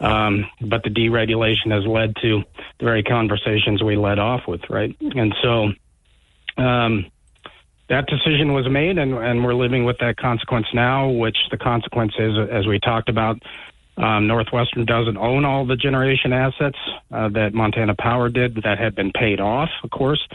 Um, 0.00 0.46
but 0.60 0.82
the 0.82 0.90
deregulation 0.90 1.70
has 1.70 1.86
led 1.86 2.16
to 2.22 2.42
the 2.80 2.84
very 2.84 3.04
conversations 3.04 3.82
we 3.84 3.96
led 3.96 4.18
off 4.18 4.48
with, 4.48 4.68
right? 4.68 4.96
And 5.00 5.32
so 5.40 5.72
um, 6.56 7.06
that 7.88 8.06
decision 8.06 8.52
was 8.52 8.68
made, 8.68 8.98
and, 8.98 9.14
and 9.14 9.44
we're 9.44 9.54
living 9.54 9.84
with 9.84 9.98
that 9.98 10.16
consequence 10.16 10.66
now, 10.74 11.08
which 11.08 11.36
the 11.52 11.58
consequence 11.58 12.14
is, 12.18 12.36
as 12.50 12.66
we 12.66 12.80
talked 12.80 13.08
about, 13.08 13.40
um, 13.96 14.26
Northwestern 14.26 14.84
doesn't 14.84 15.18
own 15.18 15.44
all 15.44 15.66
the 15.66 15.76
generation 15.76 16.32
assets 16.32 16.78
uh, 17.10 17.28
that 17.30 17.52
Montana 17.52 17.94
Power 17.94 18.28
did 18.28 18.62
that 18.62 18.78
had 18.78 18.94
been 18.94 19.12
paid 19.12 19.40
off, 19.40 19.70
of 19.84 19.90
course. 19.90 20.26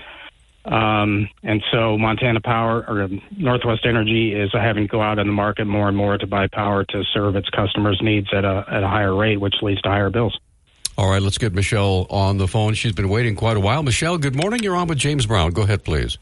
Um, 0.65 1.29
and 1.43 1.63
so 1.71 1.97
Montana 1.97 2.41
Power 2.41 2.83
or 2.87 3.09
Northwest 3.37 3.85
Energy 3.85 4.33
is 4.33 4.51
having 4.51 4.83
to 4.83 4.87
go 4.87 5.01
out 5.01 5.17
in 5.17 5.25
the 5.25 5.33
market 5.33 5.65
more 5.65 5.87
and 5.87 5.95
more 5.95 6.17
to 6.17 6.27
buy 6.27 6.47
power 6.47 6.83
to 6.83 7.03
serve 7.13 7.37
its 7.37 7.49
customers' 7.49 8.01
needs 8.01 8.27
at 8.33 8.43
a 8.43 8.65
at 8.69 8.83
a 8.83 8.87
higher 8.87 9.15
rate, 9.15 9.39
which 9.39 9.55
leads 9.61 9.81
to 9.83 9.89
higher 9.89 10.09
bills. 10.09 10.37
All 10.97 11.09
right, 11.09 11.21
let's 11.21 11.37
get 11.37 11.53
Michelle 11.53 12.05
on 12.09 12.37
the 12.37 12.47
phone. 12.47 12.73
She's 12.73 12.91
been 12.91 13.07
waiting 13.07 13.35
quite 13.35 13.55
a 13.55 13.59
while. 13.59 13.81
Michelle, 13.81 14.17
good 14.17 14.35
morning. 14.35 14.61
You're 14.61 14.75
on 14.75 14.87
with 14.87 14.97
James 14.97 15.25
Brown. 15.25 15.51
Go 15.51 15.61
ahead, 15.61 15.83
please. 15.83 16.17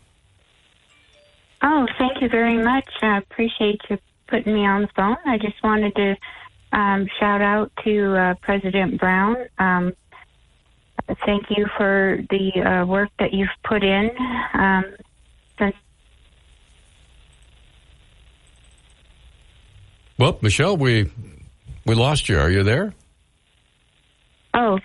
Oh, 1.61 1.87
thank 1.97 2.21
you 2.21 2.29
very 2.29 2.61
much. 2.61 2.87
I 3.01 3.17
appreciate 3.17 3.81
you 3.89 3.97
putting 4.27 4.53
me 4.53 4.65
on 4.65 4.83
the 4.83 4.89
phone. 4.95 5.17
I 5.25 5.37
just 5.37 5.63
wanted 5.63 5.95
to 5.95 6.17
um, 6.71 7.07
shout 7.19 7.41
out 7.41 7.71
to 7.83 8.15
uh, 8.15 8.33
President 8.41 8.99
Brown. 8.99 9.37
Um, 9.57 9.93
thank 11.25 11.45
you 11.49 11.67
for 11.77 12.19
the 12.29 12.61
uh, 12.61 12.85
work 12.85 13.09
that 13.19 13.33
you've 13.33 13.49
put 13.63 13.83
in 13.83 14.09
um, 14.53 14.83
since. 15.59 15.75
Well, 20.17 20.37
Michelle, 20.41 20.77
we 20.77 21.11
we 21.85 21.95
lost 21.95 22.29
you. 22.29 22.39
Are 22.39 22.49
you 22.49 22.63
there? 22.63 22.93
Oh, 24.53 24.79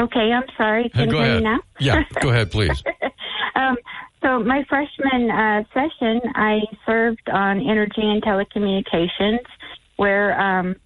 okay. 0.00 0.32
I'm 0.32 0.44
sorry. 0.56 0.88
Can 0.90 1.08
go 1.08 1.18
you 1.18 1.24
ahead. 1.24 1.42
now? 1.42 1.60
Yeah, 1.78 2.04
go 2.20 2.30
ahead, 2.30 2.50
please. 2.50 2.82
um, 3.54 3.76
so 4.22 4.40
my 4.40 4.64
freshman 4.68 5.30
uh, 5.30 5.64
session, 5.72 6.20
I 6.34 6.60
served 6.86 7.28
on 7.30 7.60
energy 7.60 8.00
and 8.00 8.22
telecommunications, 8.22 9.44
where 9.96 10.38
um, 10.40 10.76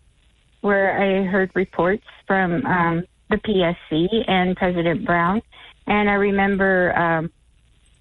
where 0.60 1.00
I 1.00 1.24
heard 1.24 1.50
reports 1.54 2.04
from 2.26 2.64
um, 2.66 3.04
the 3.30 3.36
PSC 3.36 4.24
and 4.28 4.56
President 4.56 5.04
Brown, 5.04 5.42
and 5.86 6.10
I 6.10 6.14
remember 6.14 6.96
um, 6.98 7.30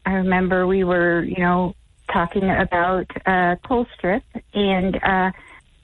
I 0.06 0.14
remember 0.14 0.68
we 0.68 0.84
were 0.84 1.24
you 1.24 1.40
know 1.40 1.76
talking 2.12 2.50
about 2.50 3.10
uh, 3.26 3.56
Colstrip 3.66 4.24
and. 4.54 4.96
Uh, 5.04 5.32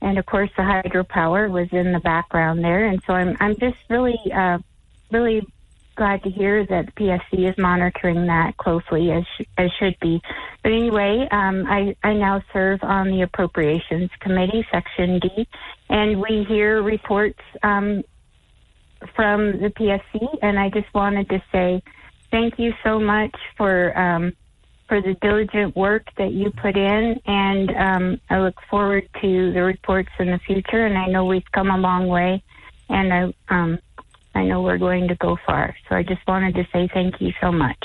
and 0.03 0.17
of 0.19 0.25
course, 0.25 0.49
the 0.57 0.63
hydropower 0.63 1.49
was 1.49 1.69
in 1.71 1.93
the 1.93 1.99
background 2.01 2.61
there, 2.61 2.85
and 2.87 3.01
so 3.07 3.13
I'm 3.13 3.37
I'm 3.39 3.55
just 3.55 3.77
really 3.89 4.19
uh, 4.35 4.59
really 5.11 5.47
glad 5.95 6.23
to 6.23 6.29
hear 6.29 6.65
that 6.65 6.87
the 6.87 6.91
PSC 6.91 7.49
is 7.49 7.57
monitoring 7.57 8.27
that 8.27 8.57
closely 8.57 9.11
as 9.11 9.23
as 9.57 9.71
should 9.79 9.97
be. 9.99 10.21
But 10.61 10.71
anyway, 10.71 11.27
um, 11.31 11.65
I 11.67 11.95
I 12.03 12.13
now 12.13 12.41
serve 12.51 12.79
on 12.83 13.09
the 13.09 13.21
Appropriations 13.21 14.09
Committee, 14.19 14.65
Section 14.71 15.19
D, 15.19 15.47
and 15.89 16.21
we 16.21 16.45
hear 16.47 16.81
reports 16.81 17.39
um, 17.63 18.03
from 19.15 19.59
the 19.59 19.69
PSC, 19.69 20.37
and 20.41 20.59
I 20.59 20.69
just 20.69 20.93
wanted 20.93 21.29
to 21.29 21.43
say 21.51 21.81
thank 22.31 22.57
you 22.57 22.73
so 22.83 22.99
much 22.99 23.35
for. 23.57 23.97
Um, 23.97 24.33
for 24.85 25.01
the 25.01 25.13
diligent 25.21 25.75
work 25.77 26.05
that 26.17 26.33
you 26.33 26.51
put 26.51 26.75
in, 26.75 27.19
and 27.25 27.71
um, 27.71 28.21
I 28.29 28.39
look 28.39 28.55
forward 28.69 29.07
to 29.21 29.53
the 29.53 29.63
reports 29.63 30.09
in 30.19 30.27
the 30.27 30.39
future. 30.39 30.85
And 30.85 30.97
I 30.97 31.07
know 31.07 31.25
we've 31.25 31.51
come 31.53 31.71
a 31.71 31.77
long 31.77 32.07
way, 32.07 32.43
and 32.89 33.13
I 33.13 33.33
um, 33.49 33.79
I 34.35 34.43
know 34.45 34.61
we're 34.61 34.77
going 34.77 35.07
to 35.09 35.15
go 35.15 35.37
far. 35.45 35.75
So 35.89 35.95
I 35.95 36.03
just 36.03 36.25
wanted 36.27 36.55
to 36.55 36.67
say 36.73 36.89
thank 36.93 37.21
you 37.21 37.31
so 37.39 37.51
much. 37.51 37.77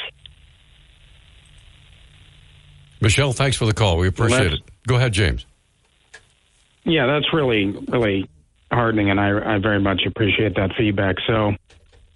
Michelle, 3.01 3.33
thanks 3.33 3.57
for 3.57 3.67
the 3.67 3.73
call. 3.75 3.99
We 3.99 4.09
appreciate 4.09 4.51
Let's- 4.51 4.55
it. 4.57 4.71
Go 4.87 4.97
ahead, 4.97 5.13
James. 5.13 5.45
Yeah, 6.85 7.07
that's 7.07 7.33
really 7.35 7.67
really 7.89 8.29
heartening, 8.73 9.11
and 9.11 9.21
I, 9.21 9.57
I 9.57 9.59
very 9.59 9.81
much 9.81 10.03
appreciate 10.07 10.55
that 10.57 10.71
feedback. 10.77 11.17
So 11.27 11.53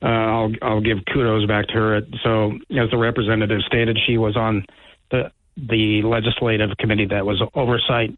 uh, 0.03 0.07
I'll 0.07 0.53
I'll 0.63 0.81
give 0.81 0.99
kudos 1.13 1.47
back 1.47 1.67
to 1.69 1.75
her. 1.75 2.01
So 2.25 2.53
as 2.71 2.91
the 2.91 2.97
representative 2.97 3.61
stated, 3.67 3.99
she 4.07 4.17
was 4.17 4.35
on 4.37 4.65
the 5.11 5.31
the 5.59 6.01
legislative 6.03 6.71
committee 6.79 7.07
that 7.07 7.27
was 7.27 7.43
oversight 7.55 8.17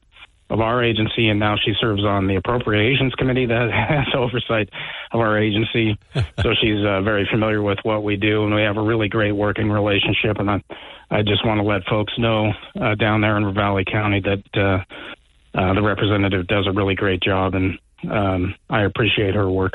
of 0.54 0.60
our 0.60 0.84
agency, 0.84 1.28
and 1.28 1.40
now 1.40 1.56
she 1.56 1.74
serves 1.80 2.04
on 2.04 2.28
the 2.28 2.36
appropriations 2.36 3.12
committee 3.16 3.46
that 3.46 3.70
has 3.88 4.06
oversight 4.16 4.70
of 5.12 5.20
our 5.20 5.36
agency. 5.36 5.98
so 6.14 6.54
she's 6.60 6.84
uh, 6.86 7.02
very 7.02 7.28
familiar 7.30 7.60
with 7.60 7.78
what 7.82 8.04
we 8.04 8.16
do, 8.16 8.44
and 8.44 8.54
we 8.54 8.62
have 8.62 8.76
a 8.76 8.82
really 8.82 9.08
great 9.08 9.32
working 9.32 9.68
relationship. 9.68 10.38
And 10.38 10.48
I, 10.48 10.62
I 11.10 11.22
just 11.22 11.44
want 11.44 11.58
to 11.58 11.64
let 11.64 11.84
folks 11.86 12.12
know 12.18 12.52
uh, 12.80 12.94
down 12.94 13.20
there 13.20 13.36
in 13.36 13.42
Ravalli 13.42 13.84
County 13.90 14.20
that 14.20 14.44
uh, 14.56 15.58
uh, 15.58 15.74
the 15.74 15.82
representative 15.82 16.46
does 16.46 16.68
a 16.68 16.72
really 16.72 16.94
great 16.94 17.20
job, 17.20 17.54
and 17.56 17.78
um, 18.08 18.54
I 18.70 18.84
appreciate 18.84 19.34
her 19.34 19.50
work. 19.50 19.72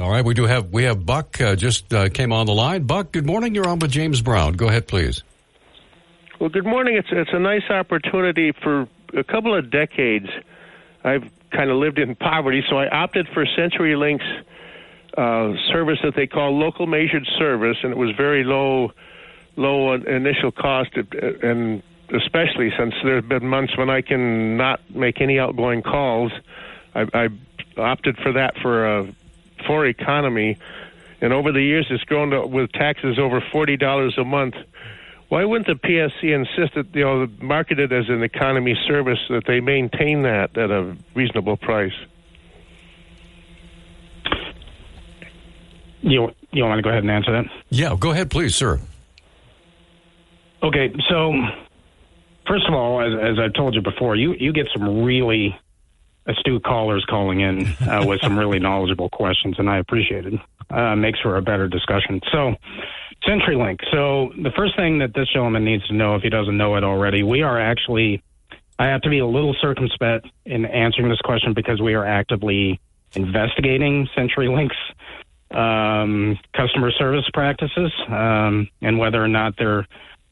All 0.00 0.10
right, 0.10 0.24
we 0.24 0.32
do 0.32 0.44
have 0.44 0.70
we 0.72 0.84
have 0.84 1.04
Buck 1.04 1.38
uh, 1.42 1.56
just 1.56 1.92
uh, 1.92 2.08
came 2.08 2.32
on 2.32 2.46
the 2.46 2.54
line. 2.54 2.84
Buck, 2.84 3.12
good 3.12 3.26
morning. 3.26 3.54
You're 3.54 3.68
on 3.68 3.78
with 3.78 3.90
James 3.90 4.22
Brown. 4.22 4.54
Go 4.54 4.68
ahead, 4.68 4.88
please. 4.88 5.22
Well, 6.40 6.48
good 6.48 6.64
morning. 6.64 6.96
It's 6.96 7.08
it's 7.12 7.30
a 7.34 7.38
nice 7.38 7.68
opportunity 7.68 8.52
for 8.62 8.88
a 9.14 9.24
couple 9.24 9.56
of 9.56 9.70
decades. 9.70 10.28
I've 11.04 11.28
kind 11.50 11.70
of 11.70 11.76
lived 11.76 11.98
in 11.98 12.14
poverty, 12.14 12.64
so 12.68 12.76
I 12.78 12.88
opted 12.88 13.28
for 13.28 13.44
CenturyLink's 13.44 14.46
uh, 15.16 15.52
service 15.70 15.98
that 16.02 16.14
they 16.14 16.26
call 16.26 16.58
local 16.58 16.86
measured 16.86 17.26
service, 17.38 17.76
and 17.82 17.92
it 17.92 17.98
was 17.98 18.14
very 18.16 18.44
low, 18.44 18.92
low 19.56 19.92
initial 19.92 20.52
cost, 20.52 20.90
and 20.96 21.82
especially 22.14 22.72
since 22.78 22.94
there 23.04 23.16
have 23.16 23.28
been 23.28 23.46
months 23.46 23.76
when 23.76 23.90
I 23.90 24.00
can 24.02 24.56
not 24.56 24.80
make 24.90 25.20
any 25.20 25.38
outgoing 25.38 25.82
calls. 25.82 26.32
I, 26.94 27.06
I 27.12 27.28
opted 27.76 28.16
for 28.18 28.32
that 28.32 28.56
for 28.58 28.98
a 28.98 29.14
for 29.66 29.86
economy, 29.86 30.58
and 31.20 31.32
over 31.32 31.52
the 31.52 31.62
years 31.62 31.86
it's 31.90 32.04
grown 32.04 32.30
to, 32.30 32.46
with 32.46 32.72
taxes 32.72 33.18
over 33.18 33.40
forty 33.40 33.76
dollars 33.76 34.16
a 34.18 34.24
month 34.24 34.54
why 35.32 35.46
wouldn't 35.46 35.66
the 35.66 35.88
PSC 35.88 36.24
insist 36.24 36.74
that 36.74 36.94
you 36.94 37.06
know 37.06 37.26
market 37.40 37.78
it 37.78 37.90
as 37.90 38.04
an 38.10 38.22
economy 38.22 38.76
service 38.86 39.18
that 39.30 39.44
they 39.46 39.60
maintain 39.60 40.24
that 40.24 40.58
at 40.58 40.70
a 40.70 40.94
reasonable 41.14 41.56
price? 41.56 41.94
You 46.02 46.32
you 46.50 46.64
want 46.64 46.80
to 46.80 46.82
go 46.82 46.90
ahead 46.90 47.02
and 47.02 47.10
answer 47.10 47.32
that? 47.32 47.46
Yeah, 47.70 47.96
go 47.98 48.10
ahead, 48.10 48.30
please, 48.30 48.54
sir. 48.54 48.78
Okay, 50.62 50.92
so 51.08 51.32
first 52.46 52.68
of 52.68 52.74
all, 52.74 53.00
as, 53.00 53.18
as 53.18 53.38
I've 53.38 53.54
told 53.54 53.74
you 53.74 53.80
before, 53.80 54.14
you 54.16 54.34
you 54.38 54.52
get 54.52 54.66
some 54.70 55.02
really 55.02 55.58
astute 56.26 56.62
callers 56.62 57.06
calling 57.08 57.40
in 57.40 57.74
uh, 57.88 58.04
with 58.04 58.20
some 58.20 58.38
really 58.38 58.58
knowledgeable 58.58 59.08
questions, 59.08 59.54
and 59.58 59.70
I 59.70 59.78
appreciate 59.78 60.26
it. 60.26 60.34
Uh, 60.68 60.94
makes 60.94 61.20
for 61.20 61.38
a 61.38 61.42
better 61.42 61.68
discussion. 61.68 62.20
So, 62.30 62.54
CenturyLink. 63.26 63.80
So 63.90 64.32
the 64.42 64.50
first 64.56 64.76
thing 64.76 64.98
that 64.98 65.14
this 65.14 65.28
gentleman 65.32 65.64
needs 65.64 65.86
to 65.88 65.94
know, 65.94 66.16
if 66.16 66.22
he 66.22 66.30
doesn't 66.30 66.56
know 66.56 66.76
it 66.76 66.84
already, 66.84 67.22
we 67.22 67.42
are 67.42 67.60
actually. 67.60 68.22
I 68.78 68.86
have 68.86 69.02
to 69.02 69.10
be 69.10 69.20
a 69.20 69.26
little 69.26 69.54
circumspect 69.60 70.26
in 70.44 70.64
answering 70.64 71.08
this 71.08 71.20
question 71.20 71.52
because 71.54 71.80
we 71.80 71.94
are 71.94 72.04
actively 72.04 72.80
investigating 73.14 74.08
CenturyLink's 74.16 74.74
um, 75.52 76.38
customer 76.56 76.90
service 76.90 77.28
practices 77.32 77.92
um, 78.08 78.68
and 78.80 78.98
whether 78.98 79.22
or 79.22 79.28
not 79.28 79.54
they're 79.58 79.86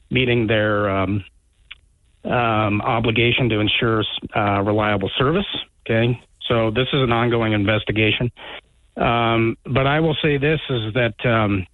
meeting 0.09 0.47
their 0.47 0.89
um, 0.89 1.23
um 2.23 2.81
obligation 2.81 3.49
to 3.49 3.59
ensure 3.59 4.03
uh, 4.35 4.61
reliable 4.61 5.09
service. 5.17 5.45
Okay, 5.85 6.21
so 6.47 6.71
this 6.71 6.87
is 6.93 7.01
an 7.01 7.11
ongoing 7.11 7.53
investigation. 7.53 8.31
Um, 8.97 9.57
but 9.65 9.87
I 9.87 10.01
will 10.01 10.15
say 10.21 10.37
this 10.37 10.59
is 10.69 10.93
that 10.93 11.15
um, 11.25 11.65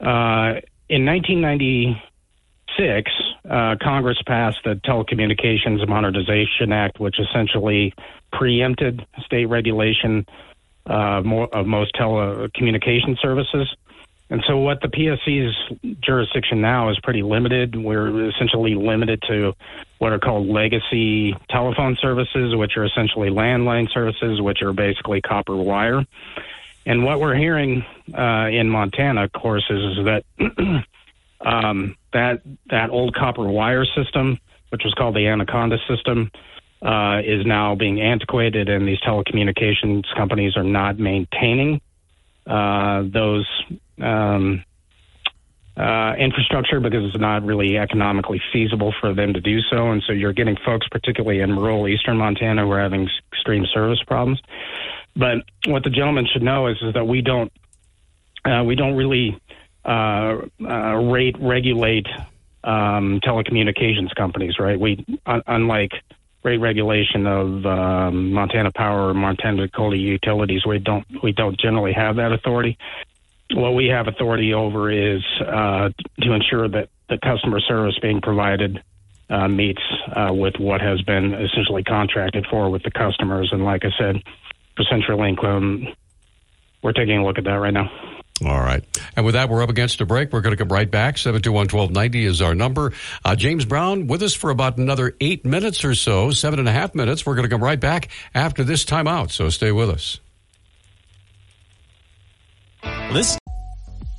uh, 0.00 0.60
in 0.88 1.04
1996, 1.04 3.12
uh, 3.48 3.76
Congress 3.82 4.18
passed 4.26 4.58
the 4.64 4.74
Telecommunications 4.74 5.86
Modernization 5.88 6.72
Act, 6.72 7.00
which 7.00 7.18
essentially 7.18 7.94
preempted 8.32 9.04
state 9.24 9.46
regulation 9.46 10.26
uh, 10.86 11.22
more, 11.22 11.48
of 11.54 11.66
most 11.66 11.94
telecommunication 11.94 13.18
services. 13.20 13.74
And 14.30 14.44
so, 14.46 14.58
what 14.58 14.82
the 14.82 14.88
PSC's 14.88 15.56
jurisdiction 16.02 16.60
now 16.60 16.90
is 16.90 16.98
pretty 17.00 17.22
limited. 17.22 17.76
We're 17.76 18.28
essentially 18.28 18.74
limited 18.74 19.22
to 19.28 19.54
what 19.98 20.12
are 20.12 20.18
called 20.18 20.48
legacy 20.48 21.34
telephone 21.48 21.96
services, 22.00 22.54
which 22.54 22.76
are 22.76 22.84
essentially 22.84 23.30
landline 23.30 23.90
services, 23.90 24.40
which 24.40 24.60
are 24.60 24.74
basically 24.74 25.22
copper 25.22 25.56
wire. 25.56 26.04
And 26.88 27.04
what 27.04 27.20
we're 27.20 27.34
hearing 27.34 27.84
uh, 28.16 28.48
in 28.50 28.70
Montana, 28.70 29.24
of 29.24 29.32
course, 29.32 29.64
is, 29.68 29.98
is 29.98 30.04
that 30.06 30.24
um, 31.42 31.96
that 32.14 32.40
that 32.70 32.88
old 32.88 33.14
copper 33.14 33.46
wire 33.46 33.84
system, 33.84 34.38
which 34.70 34.84
was 34.84 34.94
called 34.94 35.14
the 35.14 35.26
Anaconda 35.26 35.76
system, 35.86 36.30
uh, 36.80 37.20
is 37.22 37.44
now 37.44 37.74
being 37.74 38.00
antiquated, 38.00 38.70
and 38.70 38.88
these 38.88 39.00
telecommunications 39.00 40.04
companies 40.16 40.56
are 40.56 40.64
not 40.64 40.98
maintaining 40.98 41.82
uh, 42.46 43.02
those 43.04 43.46
um, 44.00 44.64
uh, 45.78 46.14
infrastructure 46.18 46.80
because 46.80 47.04
it's 47.04 47.20
not 47.20 47.44
really 47.44 47.78
economically 47.78 48.42
feasible 48.52 48.92
for 49.00 49.14
them 49.14 49.32
to 49.34 49.40
do 49.40 49.60
so. 49.70 49.90
And 49.90 50.02
so 50.06 50.12
you're 50.12 50.32
getting 50.32 50.56
folks, 50.64 50.88
particularly 50.88 51.40
in 51.40 51.56
rural 51.56 51.86
eastern 51.86 52.16
Montana, 52.16 52.62
who 52.64 52.70
are 52.72 52.80
having 52.80 53.08
extreme 53.32 53.64
service 53.72 54.02
problems. 54.06 54.40
But 55.14 55.38
what 55.66 55.84
the 55.84 55.90
gentleman 55.90 56.26
should 56.32 56.42
know 56.42 56.66
is, 56.66 56.76
is 56.82 56.94
that 56.94 57.06
we 57.06 57.22
don't 57.22 57.52
uh, 58.44 58.62
we 58.64 58.74
don't 58.74 58.96
really 58.96 59.40
uh, 59.84 60.38
uh, 60.60 60.94
rate 61.10 61.36
regulate 61.40 62.06
um, 62.64 63.20
telecommunications 63.20 64.14
companies, 64.16 64.58
right? 64.58 64.78
We 64.78 65.04
un- 65.26 65.42
unlike 65.46 65.92
rate 66.42 66.58
regulation 66.58 67.26
of 67.26 67.66
um, 67.66 68.32
Montana 68.32 68.70
Power 68.72 69.08
or 69.08 69.14
Montana 69.14 69.66
Dakota 69.66 69.96
Utilities, 69.96 70.66
we 70.66 70.78
don't 70.78 71.06
we 71.22 71.32
don't 71.32 71.58
generally 71.58 71.92
have 71.92 72.16
that 72.16 72.32
authority. 72.32 72.78
What 73.52 73.72
we 73.72 73.86
have 73.86 74.08
authority 74.08 74.52
over 74.52 74.90
is 74.90 75.22
uh, 75.40 75.90
to 76.20 76.32
ensure 76.32 76.68
that 76.68 76.90
the 77.08 77.18
customer 77.18 77.60
service 77.60 77.98
being 78.00 78.20
provided 78.20 78.82
uh, 79.30 79.48
meets 79.48 79.82
uh, 80.14 80.32
with 80.32 80.54
what 80.58 80.80
has 80.80 81.00
been 81.02 81.34
essentially 81.34 81.82
contracted 81.82 82.46
for 82.50 82.70
with 82.70 82.82
the 82.82 82.90
customers. 82.90 83.50
And 83.52 83.64
like 83.64 83.84
I 83.84 83.90
said, 83.98 84.22
for 84.76 84.84
CenturyLink. 84.84 85.44
Um, 85.44 85.88
we're 86.82 86.92
taking 86.92 87.18
a 87.18 87.24
look 87.24 87.38
at 87.38 87.44
that 87.44 87.54
right 87.54 87.74
now. 87.74 87.90
All 88.44 88.60
right. 88.60 88.84
And 89.16 89.26
with 89.26 89.34
that, 89.34 89.48
we're 89.48 89.62
up 89.62 89.68
against 89.68 90.00
a 90.00 90.06
break. 90.06 90.32
We're 90.32 90.42
going 90.42 90.56
to 90.56 90.62
come 90.62 90.72
right 90.72 90.88
back. 90.88 91.16
721-1290 91.16 92.24
is 92.24 92.40
our 92.40 92.54
number. 92.54 92.92
Uh, 93.24 93.34
James 93.34 93.64
Brown 93.64 94.06
with 94.06 94.22
us 94.22 94.32
for 94.32 94.50
about 94.50 94.78
another 94.78 95.16
eight 95.20 95.44
minutes 95.44 95.84
or 95.84 95.94
so, 95.94 96.30
seven 96.30 96.60
and 96.60 96.68
a 96.68 96.72
half 96.72 96.94
minutes. 96.94 97.26
We're 97.26 97.34
going 97.34 97.48
to 97.48 97.50
come 97.50 97.64
right 97.64 97.80
back 97.80 98.08
after 98.34 98.62
this 98.62 98.84
timeout. 98.84 99.32
So 99.32 99.48
stay 99.48 99.72
with 99.72 99.90
us. 99.90 100.20
This 102.82 103.38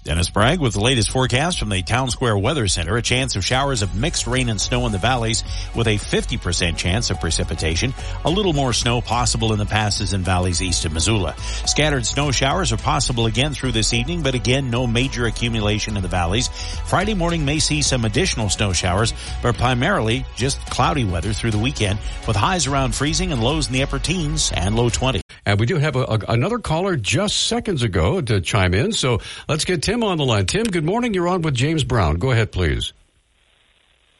Dennis 0.10 0.30
Bragg 0.32 0.60
with 0.60 0.74
the 0.74 0.80
latest 0.80 1.12
forecast 1.12 1.60
from 1.60 1.70
the 1.70 1.84
Town 1.84 2.10
Square 2.10 2.39
Weather 2.39 2.68
Center. 2.68 2.97
A 2.97 3.01
chance 3.03 3.36
of 3.36 3.45
showers 3.45 3.84
of 3.84 3.93
mixed 3.93 4.26
rain 4.26 4.49
and 4.49 4.60
snow 4.60 4.88
in 4.88 4.91
the 4.91 4.97
valleys 4.97 5.43
with 5.76 5.86
a 5.86 5.97
50% 5.97 6.78
chance 6.78 7.12
of 7.12 7.20
precipitation. 7.20 7.93
A 8.26 8.30
little 8.32 8.53
more 8.53 8.74
snow 8.74 9.01
possible 9.01 9.53
in 9.53 9.60
the 9.60 9.68
passes 9.68 10.14
and 10.14 10.26
valleys 10.26 10.64
east 10.64 10.84
of 10.86 10.93
Missoula. 10.93 11.36
Scattered 11.68 12.07
snow 12.07 12.32
showers 12.32 12.72
are 12.72 12.78
possible 12.78 13.28
again 13.28 13.53
through 13.53 13.74
this 13.74 13.93
evening, 13.93 14.24
but 14.24 14.34
again, 14.34 14.72
no 14.72 14.88
major 14.88 15.28
accumulation 15.28 15.95
in 15.95 16.01
the 16.01 16.10
valleys. 16.10 16.47
Friday 16.88 17.14
morning 17.14 17.45
may 17.45 17.60
see 17.60 17.84
some 17.84 18.03
additional 18.03 18.49
snow 18.49 18.74
showers, 18.74 19.14
but 19.43 19.57
primarily 19.57 20.26
just 20.36 20.60
cloudy 20.72 21.03
weather 21.03 21.34
through 21.34 21.51
the 21.51 21.60
weekend 21.60 21.99
with 22.26 22.36
highs 22.36 22.66
around 22.66 22.95
freezing 22.95 23.32
and 23.32 23.43
lows 23.43 23.68
in 23.68 23.74
the 23.74 23.84
upper 23.84 23.99
teens 23.99 24.51
and 24.55 24.76
low 24.76 24.89
20. 24.89 25.22
And 25.50 25.60
we 25.60 25.66
do 25.66 25.78
have 25.78 25.95
a, 25.95 26.04
a, 26.04 26.20
another 26.28 26.60
caller 26.60 26.95
just 26.95 27.47
seconds 27.47 27.82
ago 27.82 28.22
to 28.22 28.39
chime 28.39 28.76
in. 28.76 28.91
So 28.91 29.20
let's 29.47 29.66
get 29.66 29.82
Tim 29.82 30.04
on 30.04 30.20
the 30.20 30.26
line. 30.26 30.45
Tim, 30.45 30.66
good 30.66 30.86
morning. 30.86 31.16
You're 31.16 31.28
on 31.28 31.41
with 31.41 31.56
James 31.56 31.84
Brown. 31.84 32.18
Go 32.18 32.30
ahead, 32.30 32.52
please. 32.52 32.93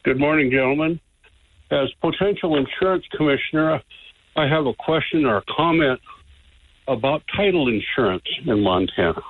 Good 0.02 0.18
morning, 0.18 0.50
gentlemen. 0.50 0.98
As 1.70 1.88
potential 2.00 2.56
insurance 2.56 3.04
commissioner, 3.16 3.80
I 4.34 4.48
have 4.48 4.66
a 4.66 4.74
question 4.74 5.24
or 5.24 5.36
a 5.36 5.42
comment 5.56 6.00
about 6.88 7.22
title 7.36 7.68
insurance 7.68 8.24
in 8.44 8.64
Montana. 8.64 9.22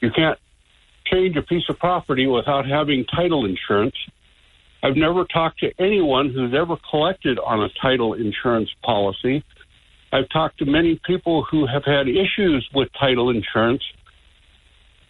You 0.00 0.10
can't 0.12 0.38
change 1.12 1.36
a 1.36 1.42
piece 1.42 1.64
of 1.68 1.78
property 1.78 2.26
without 2.26 2.66
having 2.66 3.04
title 3.04 3.44
insurance. 3.44 3.96
I've 4.82 4.96
never 4.96 5.26
talked 5.26 5.60
to 5.60 5.70
anyone 5.78 6.30
who's 6.30 6.54
ever 6.54 6.78
collected 6.88 7.38
on 7.38 7.62
a 7.62 7.68
title 7.82 8.14
insurance 8.14 8.70
policy. 8.82 9.44
I've 10.12 10.28
talked 10.30 10.58
to 10.58 10.64
many 10.64 11.00
people 11.06 11.44
who 11.50 11.66
have 11.66 11.84
had 11.84 12.08
issues 12.08 12.68
with 12.74 12.88
title 12.98 13.30
insurance 13.30 13.82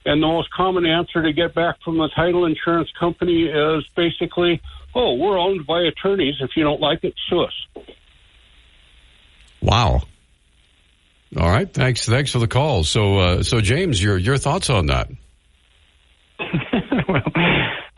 and 0.07 0.23
the 0.23 0.27
most 0.29 0.51
common 0.53 0.87
answer 0.87 1.21
to 1.21 1.33
get 1.33 1.53
back 1.53 1.77
from 1.85 1.99
the 1.99 2.09
title 2.15 2.47
insurance 2.47 2.89
company 2.99 3.47
is 3.47 3.85
basically, 3.97 4.63
oh, 4.95 5.15
we're 5.15 5.37
owned 5.37 5.67
by 5.67 5.81
attorneys. 5.81 6.37
If 6.41 6.51
you 6.57 6.63
don't 6.63 6.81
like 6.81 7.03
it, 7.03 7.13
sue 7.29 7.41
us. 7.41 7.87
Wow. 9.61 10.03
All 11.37 11.49
right. 11.51 11.71
Thanks. 11.71 12.07
Thanks 12.07 12.31
for 12.31 12.39
the 12.39 12.47
call. 12.47 12.85
So, 12.85 13.19
uh, 13.19 13.43
so 13.43 13.61
James, 13.61 14.01
your 14.01 14.17
your 14.17 14.39
thoughts 14.39 14.71
on 14.71 14.87
that? 14.87 15.09
well, 17.09 17.23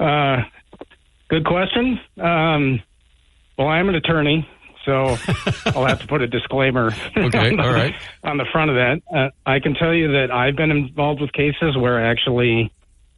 uh, 0.00 0.44
good 1.28 1.44
question. 1.44 2.00
Um, 2.18 2.80
well, 3.58 3.68
I'm 3.68 3.90
an 3.90 3.96
attorney, 3.96 4.48
so 4.88 5.18
I'll 5.66 5.84
have 5.84 6.00
to 6.00 6.06
put 6.06 6.22
a 6.22 6.26
disclaimer. 6.26 6.94
Okay, 7.18 7.50
on 7.50 7.56
the, 7.56 7.62
all 7.62 7.72
right. 7.72 7.94
On 8.22 8.38
the 8.38 8.46
front 8.50 8.70
of 8.70 8.76
that, 8.76 9.02
uh, 9.14 9.30
I 9.44 9.58
can 9.60 9.74
tell 9.74 9.92
you 9.92 10.12
that 10.12 10.30
I've 10.30 10.56
been 10.56 10.70
involved 10.70 11.20
with 11.20 11.32
cases 11.32 11.76
where 11.76 12.02
actually 12.02 12.72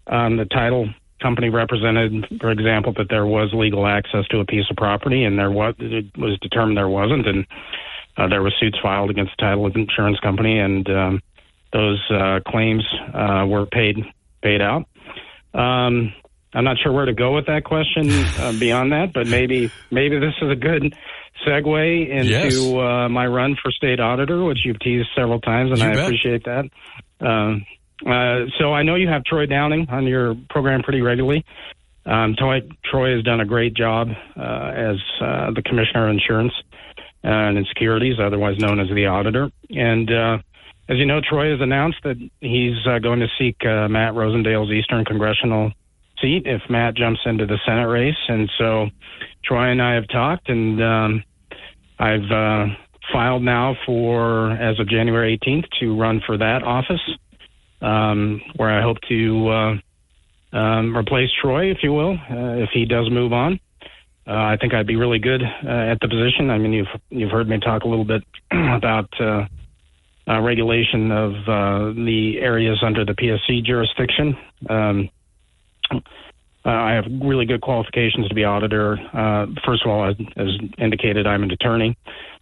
um, 0.07 0.37
the 0.37 0.47
title 0.47 0.89
company 1.21 1.51
represented, 1.51 2.27
for 2.41 2.51
example, 2.51 2.95
that 2.97 3.09
there 3.09 3.27
was 3.27 3.51
legal 3.53 3.87
access 3.87 4.27
to 4.29 4.41
a 4.41 4.45
piece 4.45 4.65
of 4.71 4.77
property, 4.77 5.23
and 5.25 5.39
there 5.39 5.51
was 5.51 5.75
it 5.79 6.07
was 6.17 6.39
determined 6.41 6.77
there 6.77 6.89
wasn't, 6.89 7.27
and 7.27 7.47
uh, 8.17 8.27
there 8.27 8.43
were 8.43 8.53
suits 8.59 8.79
filed 8.83 9.11
against 9.11 9.33
the 9.39 9.43
title 9.43 9.67
insurance 9.67 10.19
company, 10.21 10.59
and 10.59 10.89
um, 10.89 11.21
those 11.73 12.01
uh, 12.11 12.41
claims 12.47 12.85
uh, 13.15 13.45
were 13.47 13.67
paid 13.67 13.97
paid 14.43 14.61
out. 14.63 14.87
Um, 15.55 16.13
I'm 16.53 16.65
not 16.65 16.79
sure 16.79 16.93
where 16.93 17.05
to 17.05 17.13
go 17.13 17.35
with 17.35 17.47
that 17.47 17.65
question 17.65 18.11
uh, 18.11 18.53
beyond 18.59 18.93
that, 18.93 19.13
but 19.13 19.27
maybe 19.27 19.71
maybe 19.91 20.19
this 20.19 20.35
is 20.41 20.51
a 20.51 20.57
good 20.57 20.97
segue 21.47 22.09
into 22.09 22.29
Yes. 22.31 22.57
uh, 22.75 23.09
my 23.09 23.27
run 23.27 23.57
for 23.63 23.71
state 23.73 24.01
auditor, 24.01 24.45
which 24.45 24.65
you've 24.65 24.79
teased 24.81 25.09
several 25.17 25.41
times, 25.41 25.71
and 25.71 25.81
You 25.81 25.87
I 25.89 25.95
bet. 25.95 26.05
appreciate 26.05 26.45
that. 26.45 26.65
Um, 27.21 27.65
uh, 28.07 28.47
so 28.59 28.73
I 28.73 28.83
know 28.83 28.95
you 28.95 29.09
have 29.09 29.25
Troy 29.25 29.47
Downing 29.47 29.87
on 29.91 30.07
your 30.07 30.35
program 30.49 30.83
pretty 30.83 31.03
regularly. 31.03 31.45
Um, 32.07 32.35
Troy, 32.39 32.63
Troy 32.85 33.15
has 33.15 33.23
done 33.25 33.41
a 33.41 33.45
great 33.45 33.75
job 33.75 34.09
uh, 34.37 34.41
as 34.75 34.97
uh, 35.21 35.51
the 35.53 35.63
commissioner 35.63 36.05
of 36.09 36.11
insurance 36.15 36.53
and 37.23 37.59
in 37.59 37.67
securities, 37.67 38.19
otherwise 38.19 38.59
known 38.59 38.81
as 38.81 38.89
the 38.89 39.07
auditor. 39.07 39.51
And 39.69 40.11
uh, 40.11 40.39
as 40.89 40.97
you 40.97 41.05
know, 41.05 41.21
Troy 41.21 41.51
has 41.51 41.61
announced 41.61 41.99
that 42.05 42.17
he's 42.41 42.77
uh, 42.87 42.99
going 43.01 43.21
to 43.21 43.29
seek 43.39 43.57
uh, 43.67 43.87
Matt 43.89 44.15
Rosendale's 44.15 44.71
Eastern 44.73 45.05
Congressional 45.05 45.73
seat 46.23 46.45
if 46.47 46.63
Matt 46.71 46.95
jumps 46.95 47.21
into 47.27 47.45
the 47.47 47.59
Senate 47.67 47.87
race. 47.87 48.17
And 48.29 48.51
so 48.59 48.89
Troy 49.45 49.69
and 49.71 49.83
I 49.83 49.95
have 49.95 50.09
talked, 50.09 50.49
and 50.49 50.83
um, 50.83 51.25
I've 52.01 52.31
uh, 52.31 52.67
filed 53.13 53.43
now 53.43 53.77
for, 53.85 54.53
as 54.53 54.81
of 54.81 54.89
January 54.89 55.39
18th, 55.39 55.67
to 55.81 55.99
run 55.99 56.23
for 56.27 56.39
that 56.39 56.63
office, 56.63 57.01
um, 57.83 58.41
where 58.57 58.71
I 58.71 58.83
hope 58.83 58.97
to 59.09 59.49
uh, 59.49 60.57
um, 60.57 60.97
replace 60.97 61.29
Troy, 61.43 61.71
if 61.71 61.79
you 61.83 61.93
will, 61.93 62.15
uh, 62.15 62.63
if 62.63 62.71
he 62.73 62.87
does 62.87 63.11
move 63.11 63.35
on. 63.35 63.61
Uh, 64.27 64.33
I 64.33 64.57
think 64.61 64.73
I'd 64.73 64.87
be 64.87 64.97
really 64.97 65.19
good 65.19 65.43
uh, 65.43 65.69
at 65.69 65.99
the 66.01 66.09
position. 66.09 66.51
I 66.51 66.59
mean, 66.59 66.73
you've 66.73 67.01
you've 67.09 67.31
heard 67.31 67.49
me 67.49 67.59
talk 67.59 67.83
a 67.85 67.89
little 67.89 68.05
bit 68.05 68.23
about 68.51 69.09
uh, 69.21 69.47
uh, 70.29 70.41
regulation 70.41 71.11
of 71.11 71.33
uh, 71.49 71.93
the 71.95 72.39
areas 72.41 72.83
under 72.85 73.05
the 73.05 73.13
PSC 73.13 73.65
jurisdiction. 73.65 74.37
Um, 74.69 75.09
uh, 76.65 76.69
I 76.69 76.93
have 76.93 77.07
really 77.23 77.47
good 77.47 77.63
qualifications 77.63 78.29
to 78.29 78.35
be 78.35 78.45
auditor. 78.45 78.99
Uh, 79.13 79.47
first 79.65 79.85
of 79.85 79.91
all, 79.91 80.09
as, 80.09 80.49
indicated, 80.79 81.27
I'm 81.27 81.43
an 81.43 81.51
attorney 81.51 81.97